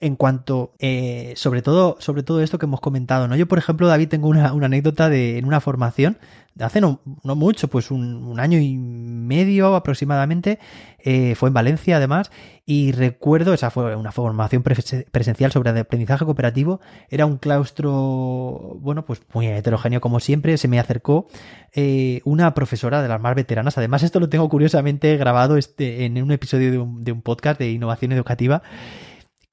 en 0.00 0.16
cuanto, 0.16 0.74
eh, 0.78 1.34
sobre 1.36 1.62
todo, 1.62 1.96
sobre 2.00 2.22
todo 2.22 2.42
esto 2.42 2.58
que 2.58 2.66
hemos 2.66 2.80
comentado, 2.80 3.28
¿no? 3.28 3.36
Yo, 3.36 3.46
por 3.46 3.58
ejemplo, 3.58 3.86
David, 3.86 4.08
tengo 4.08 4.28
una, 4.28 4.52
una 4.52 4.66
anécdota 4.66 5.08
de 5.08 5.38
en 5.38 5.44
una 5.44 5.60
formación 5.60 6.18
hace 6.60 6.80
no, 6.80 7.00
no 7.24 7.34
mucho, 7.34 7.68
pues 7.68 7.90
un, 7.90 8.38
año 8.38 8.58
y 8.58 8.76
medio 8.76 9.74
aproximadamente, 9.74 10.58
eh, 10.98 11.34
fue 11.34 11.48
en 11.48 11.54
Valencia 11.54 11.96
además, 11.96 12.30
y 12.64 12.92
recuerdo, 12.92 13.54
esa 13.54 13.70
fue 13.70 13.96
una 13.96 14.12
formación 14.12 14.62
presencial 14.62 15.50
sobre 15.50 15.78
aprendizaje 15.78 16.24
cooperativo, 16.24 16.80
era 17.10 17.26
un 17.26 17.38
claustro, 17.38 18.76
bueno, 18.80 19.04
pues 19.04 19.22
muy 19.32 19.46
heterogéneo 19.46 20.00
como 20.00 20.20
siempre, 20.20 20.56
se 20.56 20.68
me 20.68 20.78
acercó 20.78 21.26
eh, 21.72 22.20
una 22.24 22.54
profesora 22.54 23.02
de 23.02 23.08
las 23.08 23.20
más 23.20 23.34
veteranas, 23.34 23.76
además 23.76 24.02
esto 24.02 24.20
lo 24.20 24.28
tengo 24.28 24.48
curiosamente 24.48 25.16
grabado 25.16 25.56
este, 25.56 26.04
en 26.04 26.22
un 26.22 26.30
episodio 26.30 26.70
de 26.70 26.78
un, 26.78 27.02
de 27.02 27.12
un 27.12 27.22
podcast 27.22 27.58
de 27.58 27.70
innovación 27.70 28.12
educativa, 28.12 28.62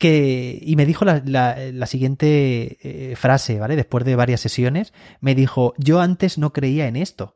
que, 0.01 0.57
y 0.59 0.75
me 0.77 0.87
dijo 0.87 1.05
la, 1.05 1.21
la, 1.23 1.85
siguiente 1.85 2.79
eh, 2.81 3.15
frase, 3.15 3.59
¿vale? 3.59 3.75
Después 3.75 4.03
de 4.03 4.15
varias 4.15 4.41
sesiones, 4.41 4.93
me 5.19 5.35
dijo, 5.35 5.75
yo 5.77 6.01
antes 6.01 6.39
no 6.39 6.53
creía 6.53 6.87
en 6.87 6.95
esto. 6.95 7.35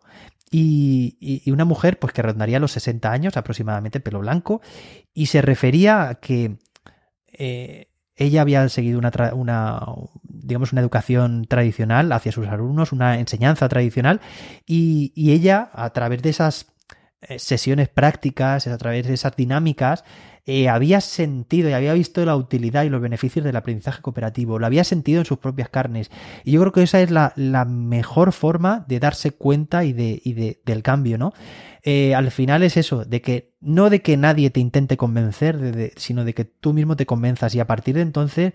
Y, 0.50 1.16
y, 1.20 1.52
una 1.52 1.64
mujer, 1.64 2.00
pues 2.00 2.12
que 2.12 2.24
rondaría 2.24 2.60
los 2.60 2.72
60 2.72 3.12
años 3.12 3.38
aproximadamente, 3.38 4.00
pelo 4.00 4.20
blanco, 4.20 4.62
y 5.14 5.28
se 5.28 5.44
refería 5.44 6.10
a 6.10 6.16
que 6.16 6.58
eh, 7.34 7.92
ella 8.16 8.42
había 8.42 8.68
seguido 8.70 8.98
una, 8.98 9.12
una, 9.36 9.86
digamos, 10.24 10.72
una 10.72 10.82
educación 10.82 11.46
tradicional 11.46 12.12
hacia 12.14 12.32
sus 12.32 12.48
alumnos, 12.48 12.92
una 12.92 13.20
enseñanza 13.20 13.70
tradicional, 13.70 14.22
y, 14.66 15.14
y 15.14 15.34
ella, 15.34 15.70
a 15.72 15.92
través 15.92 16.24
de 16.24 16.32
esas 16.32 16.66
sesiones 17.38 17.90
prácticas, 17.90 18.68
a 18.68 18.78
través 18.78 19.08
de 19.08 19.14
esas 19.14 19.36
dinámicas, 19.36 20.04
eh, 20.48 20.70
había 20.70 21.02
sentido 21.02 21.70
y 21.70 21.74
había 21.74 21.94
visto 21.94 22.24
la 22.24 22.36
utilidad 22.36 22.84
y 22.84 22.90
los 22.90 23.02
beneficios 23.02 23.44
del 23.44 23.56
aprendizaje 23.56 24.04
cooperativo, 24.04 24.60
lo 24.60 24.68
había 24.68 24.84
sentido 24.84 25.20
en 25.20 25.26
sus 25.26 25.40
propias 25.40 25.70
carnes. 25.70 26.12
Y 26.44 26.52
yo 26.52 26.62
creo 26.62 26.72
que 26.72 26.84
esa 26.84 27.02
es 27.02 27.10
la, 27.10 27.34
mejor 27.66 28.32
forma 28.32 28.86
de 28.88 29.00
darse 29.00 29.32
cuenta 29.32 29.86
y, 29.86 29.94
de, 29.94 30.22
y 30.24 30.34
de, 30.34 30.62
del 30.64 30.84
cambio, 30.84 31.18
¿no? 31.18 31.34
Eh, 31.82 32.14
al 32.14 32.30
final 32.30 32.62
es 32.62 32.78
eso, 32.78 33.06
de 33.06 33.22
que 33.22 33.54
no 33.60 33.90
de 33.90 34.02
que 34.02 34.18
nadie 34.18 34.52
te 34.52 34.60
intente 34.60 34.98
convencer, 34.98 35.94
sino 35.98 36.26
de 36.26 36.34
que 36.34 36.46
tú 36.46 36.74
mismo 36.74 36.96
te 36.96 37.06
convenzas 37.08 37.56
y 37.56 37.60
a 37.60 37.68
partir 37.68 37.96
de 37.96 38.02
entonces 38.02 38.54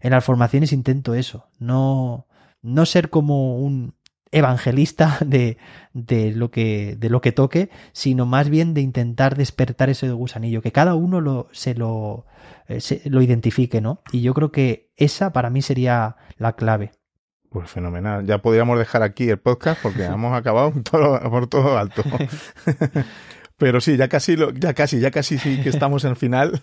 en 0.00 0.10
las 0.10 0.24
formaciones 0.24 0.72
intento 0.72 1.14
eso, 1.14 1.48
no, 1.58 2.26
no 2.62 2.86
ser 2.86 3.10
como 3.10 3.58
un, 3.58 3.94
evangelista 4.36 5.18
de, 5.24 5.56
de, 5.92 6.32
lo 6.32 6.50
que, 6.50 6.96
de 6.98 7.10
lo 7.10 7.20
que 7.20 7.32
toque, 7.32 7.70
sino 7.92 8.26
más 8.26 8.48
bien 8.48 8.74
de 8.74 8.82
intentar 8.82 9.36
despertar 9.36 9.90
ese 9.90 10.10
gusanillo, 10.10 10.62
que 10.62 10.72
cada 10.72 10.94
uno 10.94 11.20
lo, 11.20 11.48
se 11.52 11.74
lo, 11.74 12.26
eh, 12.68 12.80
lo 13.06 13.22
identifique, 13.22 13.80
¿no? 13.80 14.02
Y 14.12 14.20
yo 14.20 14.34
creo 14.34 14.52
que 14.52 14.92
esa 14.96 15.32
para 15.32 15.50
mí 15.50 15.62
sería 15.62 16.16
la 16.36 16.54
clave. 16.54 16.92
Pues 17.50 17.70
fenomenal. 17.70 18.26
Ya 18.26 18.38
podríamos 18.38 18.78
dejar 18.78 19.02
aquí 19.02 19.30
el 19.30 19.38
podcast 19.38 19.80
porque 19.82 20.04
hemos 20.04 20.34
acabado 20.34 20.72
por 21.30 21.46
todo 21.46 21.78
alto. 21.78 22.02
Pero 23.58 23.80
sí, 23.80 23.96
ya 23.96 24.08
casi, 24.08 24.36
lo, 24.36 24.52
ya 24.52 24.74
casi, 24.74 25.00
ya 25.00 25.10
casi 25.10 25.38
sí 25.38 25.62
que 25.62 25.70
estamos 25.70 26.04
en 26.04 26.10
el 26.10 26.16
final. 26.16 26.60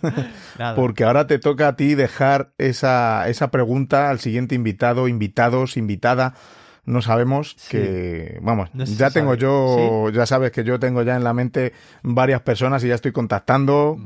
porque 0.76 1.02
ahora 1.02 1.26
te 1.26 1.40
toca 1.40 1.66
a 1.66 1.76
ti 1.76 1.96
dejar 1.96 2.52
esa, 2.56 3.28
esa 3.28 3.50
pregunta 3.50 4.10
al 4.10 4.20
siguiente 4.20 4.54
invitado, 4.54 5.08
invitados, 5.08 5.76
invitada 5.76 6.34
no 6.86 7.02
sabemos 7.02 7.56
que, 7.70 8.38
vamos, 8.42 8.70
ya 8.74 9.10
tengo 9.10 9.34
yo, 9.34 10.10
ya 10.10 10.26
sabes 10.26 10.52
que 10.52 10.64
yo 10.64 10.78
tengo 10.78 11.02
ya 11.02 11.16
en 11.16 11.24
la 11.24 11.32
mente 11.32 11.72
varias 12.02 12.42
personas 12.42 12.84
y 12.84 12.88
ya 12.88 12.94
estoy 12.94 13.12
contactando, 13.12 13.96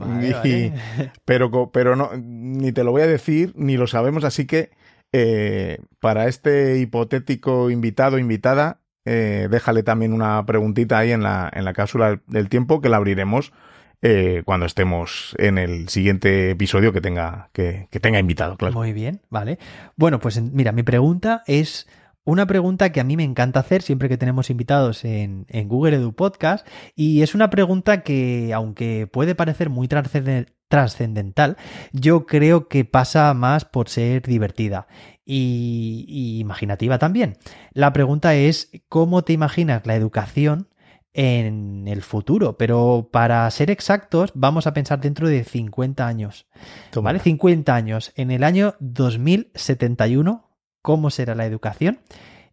pero, 1.25 1.71
pero 1.73 1.97
no, 1.97 2.11
ni 2.17 2.73
te 2.73 2.85
lo 2.85 2.93
voy 2.93 3.03
a 3.03 3.07
decir, 3.07 3.53
ni 3.57 3.77
lo 3.77 3.87
sabemos, 3.87 4.25
así 4.25 4.47
que 4.47 4.71
eh, 5.13 5.79
para 6.01 6.29
este 6.29 6.79
hipotético 6.79 7.71
invitado, 7.71 8.19
invitada, 8.19 8.81
eh, 9.05 9.49
déjale 9.51 9.83
también 9.83 10.13
una 10.13 10.45
preguntita 10.45 10.99
ahí 10.99 11.13
en 11.13 11.23
la, 11.23 11.51
en 11.53 11.65
la 11.65 11.73
cápsula 11.73 12.21
del 12.27 12.49
tiempo 12.49 12.81
que 12.81 12.91
la 12.91 12.99
abriremos 12.99 13.53
eh, 14.01 14.43
cuando 14.45 14.67
estemos 14.67 15.35
en 15.39 15.59
el 15.59 15.89
siguiente 15.89 16.51
episodio 16.51 16.93
que 16.93 17.01
tenga, 17.01 17.49
que, 17.53 17.89
que 17.91 17.99
tenga 17.99 18.21
invitado, 18.21 18.57
claro. 18.57 18.75
Muy 18.75 18.93
bien, 18.93 19.23
vale. 19.29 19.59
Bueno, 19.97 20.21
pues 20.21 20.41
mira, 20.41 20.71
mi 20.71 20.85
pregunta 20.85 21.43
es 21.47 21.89
una 22.29 22.47
pregunta 22.47 22.93
que 22.93 23.01
a 23.01 23.05
mí 23.05 23.17
me 23.17 23.25
encanta 23.25 23.61
hacer 23.61 23.81
siempre 23.81 24.11
que 24.11 24.19
tenemos 24.19 24.51
invitados 24.51 25.03
en, 25.07 25.47
Google 25.65 25.97
Edu 25.97 26.13
Podcast 26.13 26.69
y 26.95 27.23
es 27.23 27.35
una 27.35 27.49
pregunta 27.49 28.03
que, 28.03 28.53
aunque 28.53 29.07
puede 29.11 29.35
parecer 29.35 29.71
muy 29.71 29.89
trascendental, 29.89 31.57
yo 31.93 32.27
creo 32.27 32.69
que 32.69 32.85
pasa 32.85 33.33
más 33.33 33.65
por 33.65 33.89
ser 33.89 34.27
divertida 34.27 34.89
y, 35.25 36.37
imaginativa 36.39 36.99
también. 36.99 37.39
La 37.73 37.95
pregunta 37.95 38.35
es, 38.35 38.73
¿cómo 38.91 39.23
te 39.23 39.33
imaginas 39.33 39.87
la 39.87 39.95
educación 39.95 40.69
en 41.15 41.89
el 41.89 42.03
futuro, 42.03 42.59
pero 42.59 43.09
para 43.11 43.51
ser 43.51 43.71
exactos, 43.71 44.33
vamos 44.35 44.67
a 44.67 44.75
pensar 44.75 45.01
dentro 45.01 45.29
de 45.29 45.45
50 45.45 46.07
años. 46.07 46.47
¿Vale? 46.95 47.21
50 47.21 47.75
años. 47.75 48.13
En 48.17 48.31
el 48.31 48.45
año 48.45 48.75
2071, 48.81 50.48
cómo 50.89 51.11
será 51.11 51.35
la 51.35 51.45
educación. 51.45 51.99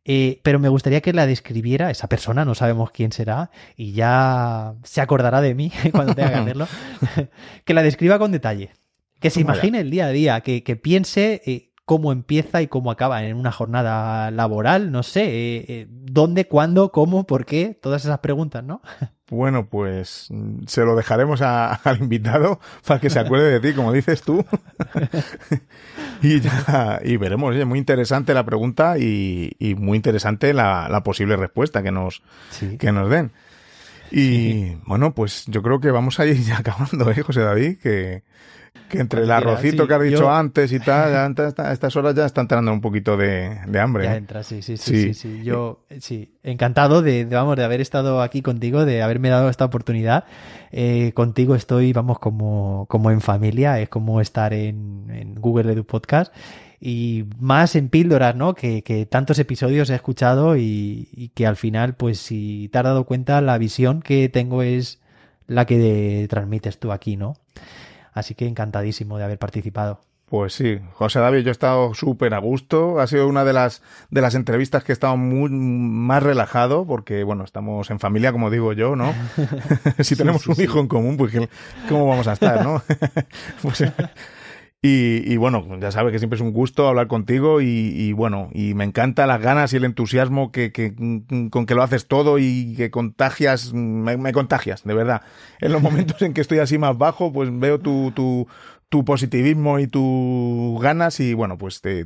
Eh, 0.04 0.42
pero 0.44 0.60
me 0.60 0.68
gustaría 0.68 1.00
que 1.00 1.14
la 1.14 1.26
describiera 1.26 1.90
esa 1.90 2.10
persona, 2.10 2.44
no 2.44 2.54
sabemos 2.54 2.92
quién 2.92 3.14
será, 3.14 3.50
y 3.78 3.94
ya 3.94 4.74
se 4.84 5.00
acordará 5.00 5.40
de 5.40 5.56
mí 5.56 5.72
cuando 5.94 6.14
tenga 6.14 6.32
que 6.32 6.36
hacerlo, 6.40 6.68
que 7.64 7.74
la 7.74 7.82
describa 7.82 8.20
con 8.20 8.34
detalle, 8.34 8.72
que 9.22 9.30
se 9.30 9.40
imagine 9.40 9.80
el 9.80 9.90
día 9.90 10.08
a 10.08 10.10
día, 10.10 10.42
que, 10.42 10.62
piense 10.76 11.42
eh, 11.46 11.70
cómo 11.86 12.12
empieza 12.12 12.62
y 12.62 12.68
cómo 12.68 12.92
acaba 12.92 13.24
en 13.24 13.38
una 13.38 13.52
jornada 13.52 14.32
laboral, 14.32 14.92
no 14.92 15.04
sé, 15.04 15.24
eh, 15.26 15.66
eh, 15.68 15.88
dónde, 15.90 16.48
cuándo, 16.48 16.92
cómo, 16.92 17.28
por 17.28 17.46
qué, 17.46 17.78
todas 17.80 18.04
esas 18.04 18.20
preguntas, 18.20 18.64
¿no? 18.64 18.82
Bueno, 19.28 19.70
pues 19.70 20.28
mm, 20.30 20.66
se 20.68 20.82
lo 20.86 20.96
dejaremos 20.96 21.42
al 21.42 21.98
invitado 22.00 22.60
para 22.86 23.00
que 23.00 23.10
se 23.10 23.18
acuerde 23.18 23.60
de 23.60 23.60
ti, 23.60 23.76
como 23.76 23.92
dices 23.92 24.22
tú. 24.22 24.46
y 26.22 26.42
ya, 26.42 27.02
y 27.04 27.18
veremos, 27.18 27.56
muy 27.66 27.80
interesante 27.80 28.36
la 28.36 28.46
pregunta 28.46 29.00
y, 29.00 29.56
muy 29.80 29.96
interesante 29.96 30.54
la, 30.54 31.02
posible 31.04 31.38
respuesta 31.38 31.82
que 31.82 31.92
nos, 31.92 32.22
que 32.78 32.92
nos 32.92 33.10
den. 33.10 33.32
Y 34.12 34.76
bueno, 34.86 35.16
pues 35.16 35.46
yo 35.48 35.64
creo 35.64 35.80
que 35.80 35.90
vamos 35.90 36.20
a 36.20 36.28
ir 36.28 36.40
ya 36.44 36.60
acabando, 36.60 37.10
¿eh, 37.10 37.24
José 37.24 37.42
David? 37.42 37.80
Que, 37.82 38.22
que 38.90 39.00
entre 39.00 39.24
el 39.24 39.32
arrocito 39.32 39.88
que 39.88 39.94
has 39.94 40.02
dicho 40.02 40.32
antes 40.32 40.72
y 40.72 40.80
tal, 40.80 41.36
a 41.58 41.74
estas 41.74 41.96
horas 41.96 42.16
ya 42.16 42.26
está 42.26 42.42
entrando 42.42 42.72
un 42.72 42.82
poquito 42.82 43.18
de, 43.18 43.58
hambre. 43.80 44.06
Ya 44.06 44.16
¿eh? 44.16 44.18
entra, 44.18 44.44
sí, 44.44 44.62
sí, 44.62 44.78
sí, 44.78 45.14
sí, 45.14 45.42
Yo, 45.44 45.86
sí, 46.00 46.34
encantado 46.44 47.02
de, 47.02 47.26
vamos, 47.26 47.56
de 47.56 47.64
haber 47.64 47.82
estado 47.82 48.22
aquí 48.22 48.42
contigo, 48.42 48.86
de 48.86 49.02
haberme 49.02 49.30
dado 49.30 49.50
esta 49.50 49.66
oportunidad. 49.66 50.26
Eh, 50.72 51.12
contigo 51.14 51.56
estoy, 51.56 51.94
vamos, 51.94 52.20
como, 52.20 52.86
como 52.90 53.12
en 53.12 53.22
familia, 53.22 53.80
es 53.80 53.90
como 53.90 54.22
estar 54.22 54.54
en, 54.54 55.08
en 55.10 55.36
Google 55.36 55.74
Edu 55.74 55.86
Podcast 55.86 56.34
y 56.80 57.26
más 57.40 57.76
en 57.76 57.90
píldoras, 57.90 58.36
¿no? 58.36 58.54
Que, 58.54 58.84
que 58.84 59.06
tantos 59.06 59.40
episodios 59.40 59.90
he 59.90 59.96
escuchado 59.96 60.58
y, 60.58 61.10
y, 61.12 61.30
que 61.30 61.48
al 61.48 61.56
final, 61.56 61.96
pues 61.96 62.20
si 62.20 62.70
te 62.72 62.78
has 62.78 62.84
dado 62.84 63.06
cuenta, 63.06 63.42
la 63.42 63.58
visión 63.58 64.02
que 64.02 64.30
tengo 64.30 64.62
es 64.62 65.00
la 65.48 65.66
que 65.66 66.28
transmites 66.30 66.78
tú 66.80 66.92
aquí, 66.92 67.18
¿no? 67.18 67.38
Así 68.16 68.34
que 68.34 68.48
encantadísimo 68.48 69.20
de 69.20 69.26
haber 69.26 69.38
participado. 69.38 70.00
Pues 70.28 70.54
sí, 70.54 70.80
José 70.94 71.20
David, 71.20 71.42
yo 71.42 71.50
he 71.50 71.52
estado 71.52 71.94
súper 71.94 72.34
a 72.34 72.40
gusto. 72.40 73.00
Ha 73.00 73.06
sido 73.06 73.28
una 73.28 73.46
de 73.46 73.54
las, 73.54 73.84
de 74.10 74.22
las 74.22 74.34
entrevistas 74.34 74.84
que 74.84 74.92
he 74.92 74.94
estado 74.94 75.18
muy 75.18 75.52
más 75.52 76.24
relajado, 76.24 76.88
porque 76.88 77.24
bueno, 77.24 77.44
estamos 77.44 77.92
en 77.92 78.00
familia, 78.00 78.32
como 78.32 78.50
digo 78.50 78.74
yo, 78.74 78.96
¿no? 78.96 79.14
si 80.00 80.16
tenemos 80.16 80.48
un 80.48 80.60
hijo 80.60 80.80
en 80.80 80.88
común, 80.88 81.18
pues 81.18 81.34
¿cómo 81.88 82.08
vamos 82.08 82.28
a 82.28 82.34
estar, 82.34 82.64
no? 82.64 82.82
pues, 83.62 83.84
y, 84.88 85.38
bueno, 85.38 85.66
ya 85.80 85.92
sabes 85.92 86.12
que 86.12 86.20
siempre 86.20 86.36
es 86.36 86.42
un 86.42 86.52
gusto 86.52 86.88
hablar 86.88 87.08
contigo 87.08 87.60
y, 87.62 88.12
bueno, 88.14 88.50
y 88.54 88.74
me 88.74 88.84
encanta 88.84 89.26
las 89.26 89.42
ganas 89.42 89.74
y 89.74 89.78
el 89.78 89.86
entusiasmo 89.86 90.52
que, 90.52 90.72
con 91.50 91.66
que 91.66 91.76
lo 91.76 91.82
haces 91.82 92.08
todo 92.08 92.38
y 92.38 92.76
que 92.76 92.92
contagias, 92.92 93.74
me, 93.74 94.32
contagias, 94.32 94.84
de 94.84 94.94
verdad. 94.94 95.22
En 95.60 95.72
los 95.72 95.82
momentos 95.82 96.22
en 96.22 96.34
que 96.34 96.42
estoy 96.42 96.60
así 96.60 96.78
más 96.78 96.98
bajo, 96.98 97.34
pues 97.34 97.50
veo 97.58 97.80
tu, 97.80 98.12
tu, 98.12 98.48
tu 98.90 99.06
positivismo 99.06 99.80
y 99.80 99.88
tus 99.88 100.80
ganas 100.82 101.20
y 101.20 101.34
bueno, 101.34 101.58
pues 101.58 101.82
te, 101.82 102.06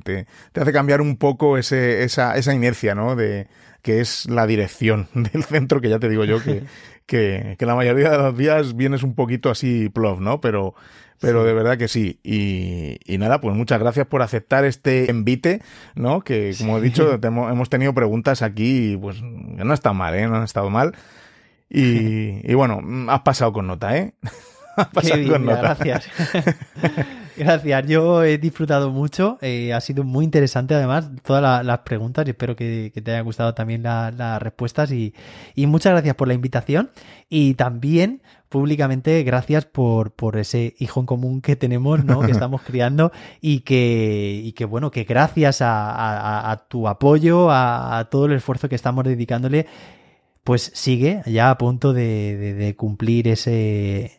hace 0.53 0.72
cambiar 0.72 1.01
un 1.01 1.18
poco 1.18 1.57
ese, 1.57 2.03
esa, 2.03 2.38
esa 2.38 2.53
inercia, 2.53 2.95
¿no? 2.95 3.15
De, 3.15 3.47
que 3.81 3.99
es 3.99 4.30
la 4.30 4.47
dirección 4.47 5.07
del 5.14 5.43
centro, 5.43 5.81
que 5.81 5.89
ya 5.89 5.99
te 5.99 6.07
digo 6.07 6.23
yo 6.23 6.41
que, 6.41 6.64
que, 7.06 7.56
que 7.57 7.65
la 7.65 7.76
mayoría 7.76 8.11
de 8.11 8.18
los 8.19 8.38
días 8.38 8.76
vienes 8.76 9.03
un 9.03 9.15
poquito 9.15 9.49
así 9.49 9.89
plov, 9.89 10.22
¿no? 10.22 10.39
Pero, 10.39 10.76
pero 11.20 11.44
de 11.44 11.54
verdad 11.54 11.78
que 11.78 11.88
sí. 11.88 12.20
Y, 12.24 12.98
y, 13.06 13.18
nada, 13.18 13.41
pues 13.41 13.56
muchas 13.56 13.80
gracias 13.80 14.08
por 14.08 14.22
aceptar 14.22 14.66
este 14.66 15.10
envite, 15.10 15.62
¿no? 15.96 16.22
Que 16.22 16.54
como 16.58 16.78
he 16.78 16.82
dicho, 16.82 17.14
hemos 17.22 17.70
tenido 17.70 17.94
preguntas 17.94 18.41
aquí, 18.41 18.98
pues 19.02 19.18
que 19.18 19.64
no 19.64 19.74
están 19.74 19.98
mal, 19.98 20.16
¿eh? 20.16 20.28
No 20.28 20.38
han 20.38 20.44
estado 20.44 20.70
mal. 20.70 20.96
Y, 21.70 22.50
y 22.50 22.54
bueno, 22.56 22.82
has 23.12 23.22
pasado 23.22 23.54
con 23.54 23.68
nota, 23.68 23.96
¿eh? 23.98 24.14
has 24.76 24.88
pasado 24.88 25.28
con 25.28 25.46
nota. 25.46 25.76
Gracias. 25.76 26.10
Gracias, 27.40 27.88
yo 27.88 28.22
he 28.26 28.38
disfrutado 28.38 28.91
mucho, 28.91 29.38
eh, 29.41 29.72
ha 29.74 29.80
sido 29.80 30.04
muy 30.04 30.26
interesante 30.26 30.76
además 30.76 31.10
todas 31.24 31.66
las 31.66 31.80
preguntas 31.80 32.28
y 32.28 32.32
espero 32.32 32.58
que, 32.58 32.91
te 32.94 33.12
haya 33.12 33.22
gustado 33.22 33.54
también 33.54 33.82
las 33.82 34.41
respuestas 34.41 34.91
y, 34.91 35.14
y, 35.56 35.66
muchas 35.66 35.94
gracias 35.94 36.16
por 36.16 36.28
la 36.28 36.34
invitación 36.34 36.90
y 37.30 37.54
también 37.54 38.22
públicamente 38.49 39.23
gracias 39.23 39.65
por, 39.65 40.11
por 40.11 40.38
ese 40.38 40.76
hijo 40.80 40.99
en 40.99 41.05
común 41.05 41.41
que 41.41 41.55
tenemos, 41.55 42.03
¿no? 42.03 42.21
que 42.21 42.31
estamos 42.31 42.61
criando 42.63 43.11
y 43.39 43.61
que, 43.61 44.41
y 44.43 44.51
que 44.53 44.65
bueno, 44.65 44.91
que 44.91 45.03
gracias 45.03 45.61
a, 45.61 46.51
a, 46.51 46.67
tu 46.67 46.88
apoyo, 46.88 47.49
a, 47.51 48.07
todo 48.11 48.26
el 48.26 48.34
esfuerzo 48.34 48.67
que 48.67 48.76
estamos 48.76 49.05
dedicándole, 49.05 49.67
pues 50.43 50.71
sigue 50.73 51.21
ya 51.26 51.51
a 51.51 51.57
punto 51.57 51.93
de, 51.93 52.55
de 52.55 52.76
cumplir 52.76 53.27
ese, 53.27 54.19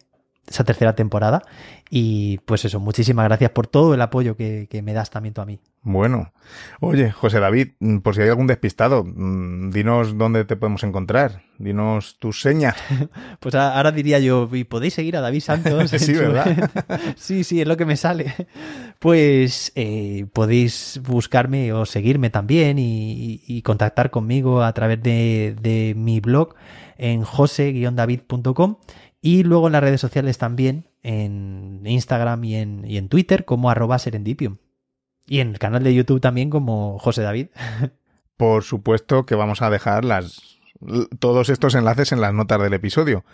esa 0.51 0.65
tercera 0.65 0.95
temporada 0.95 1.43
y 1.89 2.39
pues 2.39 2.65
eso, 2.65 2.81
muchísimas 2.81 3.25
gracias 3.27 3.51
por 3.51 3.69
todo 3.69 3.95
el 3.95 4.03
apoyo 4.03 4.37
que, 4.37 4.83
me 4.85 4.93
das 4.93 5.11
también 5.11 5.33
tú 5.33 5.41
a 5.41 5.47
mí. 5.47 5.61
Bueno, 5.83 6.33
oye, 6.81 7.11
José 7.11 7.41
David, 7.41 7.71
mm, 7.79 7.99
por 7.99 8.15
si 8.15 8.23
hay 8.23 8.29
algún 8.29 8.49
despistado, 8.49 9.05
mm, 9.05 9.71
dinos 9.71 10.19
dónde 10.19 10.45
te 10.45 10.57
podemos 10.57 10.83
encontrar, 10.83 11.43
dinos 11.59 12.19
tus 12.19 12.43
señas. 12.43 12.77
pues 13.41 13.55
ahora 13.55 13.93
diría 13.93 14.19
yo, 14.19 14.49
y 14.53 14.65
podéis 14.65 14.95
seguir 14.95 15.17
a 15.17 15.21
David 15.21 15.41
Santos. 15.41 15.91
sí, 15.99 16.13
¿verdad? 16.15 16.71
sí, 17.17 17.45
sí, 17.45 17.61
es 17.61 17.67
lo 17.67 17.77
que 17.77 17.87
me 17.87 17.97
sale. 17.97 18.35
Pues 18.99 19.73
eh, 19.77 20.27
podéis 20.33 21.01
buscarme 21.05 21.73
o 21.73 21.87
seguirme 21.87 22.31
también 22.31 22.77
y, 22.79 23.63
contactar 23.63 24.11
conmigo 24.11 24.63
a 24.63 24.73
través 24.73 25.03
de, 25.03 25.55
de 25.61 25.95
mi 25.97 26.21
blog 26.21 26.55
en 26.99 27.23
jose-david.com 27.23 28.77
y 29.23 29.43
luego 29.43 29.67
en 29.67 29.73
las 29.73 29.83
redes 29.83 30.01
sociales 30.01 30.39
también, 30.39 30.89
en 31.03 31.83
Instagram 31.85 32.43
y 32.45 32.57
en, 32.57 32.85
y 32.87 32.97
en 32.97 33.09
Twitter 33.09 33.45
como 33.45 33.71
arroba 33.71 33.99
serendipium. 33.99 34.57
Y 35.27 35.41
en 35.41 35.51
el 35.51 35.59
canal 35.59 35.85
de 35.85 35.95
YouTube 35.95 36.21
también 36.21 36.51
como 36.51 36.99
José 36.99 37.23
David. 37.23 37.49
Por 38.37 38.65
supuesto 38.65 39.27
que 39.27 39.35
vamos 39.35 39.63
a 39.63 39.71
dejar 39.71 40.05
las, 40.05 40.59
todos 41.19 41.51
estos 41.51 41.75
enlaces 41.75 42.13
en 42.13 42.21
las 42.21 42.33
notas 42.33 42.61
del 42.63 42.73
episodio. 42.73 43.25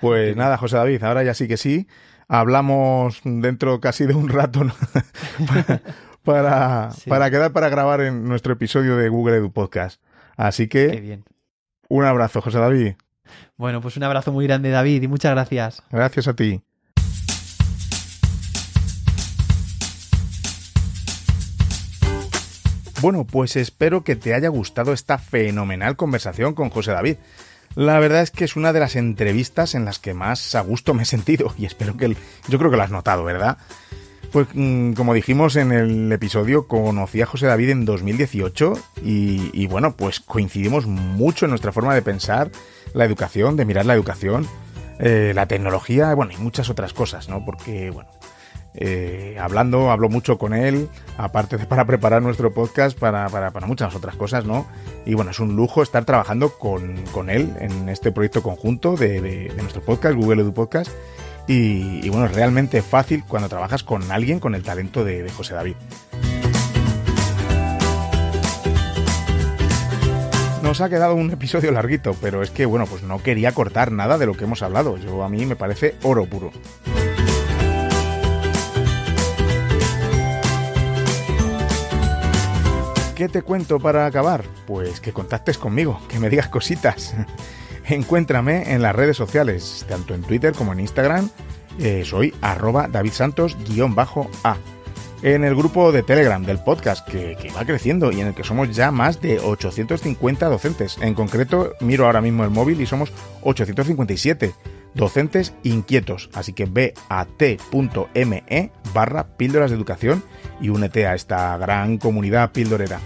Pues 0.00 0.36
nada, 0.36 0.58
José 0.58 0.76
David, 0.76 1.02
ahora 1.02 1.24
ya 1.24 1.34
sí 1.34 1.48
que 1.48 1.56
sí. 1.56 1.88
Hablamos 2.28 3.20
dentro 3.24 3.80
casi 3.80 4.06
de 4.06 4.14
un 4.14 4.28
rato 4.28 4.60
para, 6.22 6.90
para, 7.08 7.30
quedar 7.30 7.52
para 7.52 7.68
grabar 7.68 8.00
en 8.02 8.24
nuestro 8.24 8.52
episodio 8.52 8.96
de 8.96 9.08
Google 9.08 9.36
Edu 9.36 9.52
Podcast. 9.52 10.02
Así 10.36 10.68
que 10.68 11.20
un 11.88 12.04
abrazo, 12.04 12.40
José 12.40 12.58
David. 12.58 12.94
Bueno, 13.56 13.80
pues 13.80 13.96
un 13.96 14.04
abrazo 14.04 14.32
muy 14.32 14.46
grande, 14.46 14.70
David, 14.70 15.02
y 15.02 15.08
muchas 15.08 15.32
gracias. 15.32 15.82
Gracias 15.90 16.28
a 16.28 16.34
ti. 16.34 16.60
Bueno, 23.00 23.26
pues 23.26 23.56
espero 23.56 24.02
que 24.02 24.16
te 24.16 24.32
haya 24.32 24.48
gustado 24.48 24.94
esta 24.94 25.18
fenomenal 25.18 25.94
conversación 25.94 26.54
con 26.54 26.70
José 26.70 26.92
David. 26.92 27.16
La 27.74 27.98
verdad 27.98 28.22
es 28.22 28.30
que 28.30 28.44
es 28.44 28.56
una 28.56 28.72
de 28.72 28.80
las 28.80 28.96
entrevistas 28.96 29.74
en 29.74 29.84
las 29.84 29.98
que 29.98 30.14
más 30.14 30.54
a 30.54 30.60
gusto 30.62 30.94
me 30.94 31.02
he 31.02 31.06
sentido 31.06 31.52
y 31.58 31.66
espero 31.66 31.96
que 31.96 32.16
yo 32.48 32.58
creo 32.58 32.70
que 32.70 32.76
lo 32.76 32.82
has 32.82 32.90
notado, 32.90 33.24
¿verdad? 33.24 33.58
Pues 34.34 34.48
mm, 34.52 34.94
como 34.94 35.14
dijimos 35.14 35.54
en 35.54 35.70
el 35.70 36.10
episodio, 36.10 36.66
conocí 36.66 37.22
a 37.22 37.26
José 37.26 37.46
David 37.46 37.70
en 37.70 37.84
2018 37.84 38.72
y, 39.04 39.68
bueno, 39.68 39.94
pues 39.94 40.18
coincidimos 40.18 40.86
mucho 40.86 41.46
en 41.46 41.50
nuestra 41.50 41.70
forma 41.70 41.94
de 41.94 42.02
pensar 42.02 42.50
la 42.94 43.04
educación, 43.04 43.54
de 43.56 43.64
mirar 43.64 43.86
la 43.86 43.94
educación, 43.94 44.44
eh, 44.98 45.30
la 45.36 45.46
tecnología, 45.46 46.12
bueno, 46.14 46.32
y 46.32 46.36
muchas 46.38 46.68
otras 46.68 46.92
cosas, 46.92 47.28
¿no? 47.28 47.44
Porque, 47.44 47.90
bueno, 47.90 48.10
eh, 48.74 49.36
hablando, 49.40 49.92
hablo 49.92 50.08
mucho 50.08 50.36
con 50.36 50.52
él, 50.52 50.88
aparte 51.16 51.56
de 51.56 51.66
para 51.68 51.84
preparar 51.84 52.20
nuestro 52.20 52.52
podcast, 52.52 52.98
para, 52.98 53.28
para, 53.28 53.52
para, 53.52 53.68
muchas 53.68 53.94
otras 53.94 54.16
cosas, 54.16 54.44
¿no? 54.44 54.66
Y 55.06 55.14
bueno, 55.14 55.30
es 55.30 55.38
un 55.38 55.54
lujo 55.54 55.80
estar 55.80 56.04
trabajando 56.04 56.58
con, 56.58 57.30
él 57.30 57.54
en 57.60 57.88
este 57.88 58.10
proyecto 58.10 58.42
conjunto 58.42 58.96
de, 58.96 59.20
de 59.20 59.62
nuestro 59.62 59.80
podcast, 59.80 60.16
Google 60.16 60.42
Edu 60.42 60.52
Podcast. 60.52 60.90
Y, 61.46 62.08
bueno, 62.08 62.26
es 62.26 62.32
realmente 62.32 62.80
fácil 62.80 63.24
cuando 63.26 63.48
trabajas 63.48 63.82
con 63.82 64.10
alguien 64.10 64.40
con 64.40 64.54
el 64.54 64.62
talento 64.62 65.04
de, 65.04 65.28
José 65.30 65.54
David. 65.54 65.76
Nos 70.62 70.80
ha 70.80 70.88
quedado 70.88 71.14
un 71.14 71.30
episodio 71.30 71.70
larguito, 71.70 72.16
pero 72.22 72.42
es 72.42 72.50
que, 72.50 72.64
bueno, 72.64 72.86
pues 72.86 73.02
no 73.02 73.22
quería 73.22 73.52
cortar 73.52 73.92
nada 73.92 74.16
de 74.16 74.24
lo 74.24 74.34
que 74.34 74.44
hemos 74.44 74.62
hablado. 74.62 74.96
Yo 74.96 75.22
a 75.22 75.28
mí 75.28 75.44
me 75.44 75.56
parece 75.56 75.96
oro 76.02 76.24
puro. 76.24 76.50
¿Qué 83.14 83.28
te 83.28 83.42
cuento 83.42 83.78
para 83.78 84.06
acabar? 84.06 84.44
Pues 84.66 85.00
que 85.00 85.12
contactes 85.12 85.58
conmigo, 85.58 86.00
que 86.08 86.18
me 86.18 86.30
digas 86.30 86.48
cositas. 86.48 87.14
Encuéntrame 87.86 88.72
en 88.72 88.82
las 88.82 88.94
redes 88.94 89.16
sociales, 89.16 89.84
tanto 89.88 90.14
en 90.14 90.22
Twitter 90.22 90.54
como 90.54 90.72
en 90.72 90.80
Instagram. 90.80 91.28
Eh, 91.78 92.02
soy 92.04 92.34
arroba 92.40 92.88
davidsantos-a. 92.88 94.56
En 95.22 95.42
el 95.42 95.54
grupo 95.54 95.90
de 95.90 96.02
Telegram 96.02 96.44
del 96.44 96.58
podcast 96.58 97.08
que, 97.08 97.36
va 97.56 97.64
creciendo 97.64 98.12
y 98.12 98.20
en 98.20 98.28
el 98.28 98.34
que 98.34 98.44
somos 98.44 98.74
ya 98.76 98.90
más 98.90 99.20
de 99.22 99.38
850 99.38 100.46
docentes. 100.48 100.98
En 101.00 101.14
concreto, 101.14 101.72
miro 101.80 102.04
ahora 102.04 102.20
mismo 102.20 102.44
el 102.44 102.50
móvil 102.50 102.80
y 102.80 102.86
somos 102.86 103.10
857. 103.42 104.52
docentes 104.94 105.54
inquietos. 105.62 106.30
Así 106.34 106.52
que 106.52 106.66
ve 106.66 106.94
a 107.08 107.24
t.me 107.24 108.72
barra 108.92 109.36
píldoras 109.36 109.70
de 109.70 109.76
educación 109.76 110.22
y 110.60 110.68
únete 110.68 111.06
a 111.06 111.14
esta 111.14 111.56
gran 111.56 111.98
comunidad 111.98 112.52
pildorera. 112.52 113.00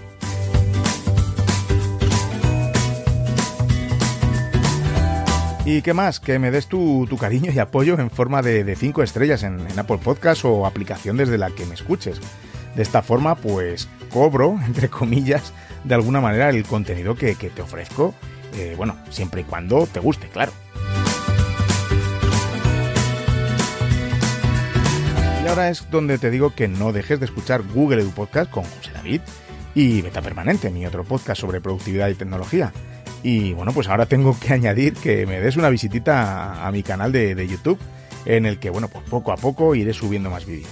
¿Y 5.71 5.83
qué 5.83 5.93
más? 5.93 6.19
Que 6.19 6.39
me 6.39 6.51
des 6.51 6.67
tu, 6.67 7.07
cariño 7.21 7.53
y 7.53 7.59
apoyo 7.59 7.99
en 7.99 8.09
forma 8.09 8.41
de 8.41 8.75
5 8.75 9.03
estrellas 9.03 9.43
en, 9.43 9.61
Apple 9.79 9.99
Podcast 10.03 10.47
o 10.47 10.65
aplicación 10.65 11.19
desde 11.19 11.37
la 11.37 11.51
que 11.51 11.67
me 11.67 11.75
escuches. 11.75 12.23
De 12.75 12.81
esta 12.81 13.03
forma, 13.03 13.35
pues 13.35 13.87
cobro, 14.11 14.59
entre 14.67 14.89
comillas, 14.89 15.53
de 15.85 15.95
alguna 15.95 16.23
manera 16.23 16.49
el 16.49 16.65
contenido 16.65 17.17
que, 17.17 17.35
te 17.35 17.61
ofrezco. 17.61 18.15
Eh, 18.55 18.77
bueno, 18.79 18.97
siempre 19.11 19.43
y 19.43 19.45
cuando 19.45 19.87
te 19.87 20.01
guste, 20.01 20.29
claro. 20.29 20.53
Y 25.45 25.49
ahora 25.49 25.69
es 25.69 25.91
donde 25.91 26.17
te 26.17 26.31
digo 26.31 26.55
que 26.55 26.67
no 26.67 26.93
dejes 26.93 27.21
de 27.21 27.27
escuchar 27.27 27.63
Google 27.63 28.01
Edu 28.01 28.13
Podcast 28.13 28.51
con 28.51 28.65
José 28.65 28.93
David 28.95 29.21
y 29.75 30.01
Beta 30.01 30.23
Permanente, 30.23 30.71
mi 30.71 30.87
otro 30.87 31.05
podcast 31.05 31.43
sobre 31.43 31.61
productividad 31.61 32.09
y 32.09 32.15
tecnología. 32.15 32.73
Y 33.23 33.53
bueno, 33.53 33.73
pues 33.73 33.89
ahora 33.89 34.07
tengo 34.07 34.37
que 34.39 34.53
añadir 34.53 34.95
que 34.95 35.27
me 35.27 35.41
des 35.41 35.57
una 35.57 35.71
visitita 35.71 36.67
a, 36.67 36.71
mi 36.73 36.83
canal 36.83 37.13
de, 37.13 37.35
de, 37.35 37.49
YouTube, 37.49 37.79
en 38.25 38.47
el 38.47 38.59
que, 38.59 38.71
bueno, 38.71 38.89
pues 38.89 39.05
poco 39.09 39.33
a 39.33 39.37
poco 39.37 39.75
iré 39.75 39.93
subiendo 39.93 40.31
más 40.31 40.47
vídeos. 40.47 40.71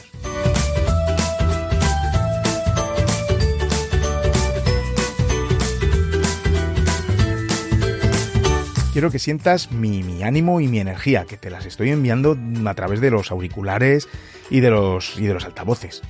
Quiero 8.97 9.11
que 9.11 9.19
sientas 9.19 9.73
mi, 9.73 10.03
mi, 10.03 10.23
ánimo 10.23 10.59
y 10.59 10.69
mi 10.69 10.79
energía, 10.79 11.27
que 11.27 11.37
te 11.37 11.51
las 11.51 11.67
estoy 11.67 11.91
enviando 11.91 12.35
a 12.65 12.73
través 12.73 13.03
de 13.03 13.11
los 13.11 13.31
auriculares 13.31 14.09
y 14.49 14.61
de 14.61 14.71
los, 14.71 15.19
y 15.19 15.27
de 15.27 15.35
los 15.35 15.45
altavoces. 15.45 16.01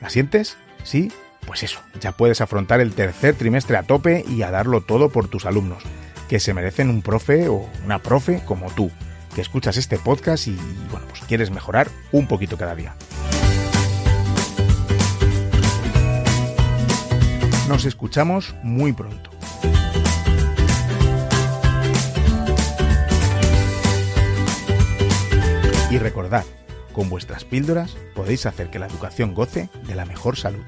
¿La 0.00 0.10
sientes? 0.10 0.56
¿Sí? 0.84 1.10
Pues 1.46 1.62
eso, 1.62 1.80
ya 2.00 2.12
puedes 2.12 2.40
afrontar 2.40 2.80
el 2.80 2.92
tercer 2.92 3.34
trimestre 3.34 3.76
a 3.76 3.84
tope 3.84 4.24
y 4.28 4.42
a 4.42 4.50
darlo 4.50 4.80
todo 4.80 5.08
por 5.10 5.28
tus 5.28 5.46
alumnos, 5.46 5.82
que 6.28 6.40
se 6.40 6.52
merecen 6.52 6.90
un 6.90 7.02
profe 7.02 7.48
o 7.48 7.68
una 7.84 8.00
profe 8.00 8.42
como 8.44 8.70
tú, 8.70 8.90
que 9.34 9.40
escuchas 9.40 9.76
este 9.76 9.96
podcast 9.96 10.48
y, 10.48 10.58
bueno, 10.90 11.06
pues 11.08 11.22
quieres 11.22 11.50
mejorar 11.50 11.88
un 12.10 12.26
poquito 12.26 12.58
cada 12.58 12.74
día. 12.74 12.94
Nos 17.68 17.84
escuchamos 17.84 18.54
muy 18.62 18.92
pronto. 18.92 19.30
Y 25.90 25.98
recordad, 25.98 26.44
con 26.92 27.08
vuestras 27.08 27.44
píldoras 27.44 27.96
podéis 28.14 28.46
hacer 28.46 28.70
que 28.70 28.78
la 28.78 28.86
educación 28.86 29.34
goce 29.34 29.68
de 29.86 29.94
la 29.94 30.04
mejor 30.04 30.36
salud. 30.36 30.64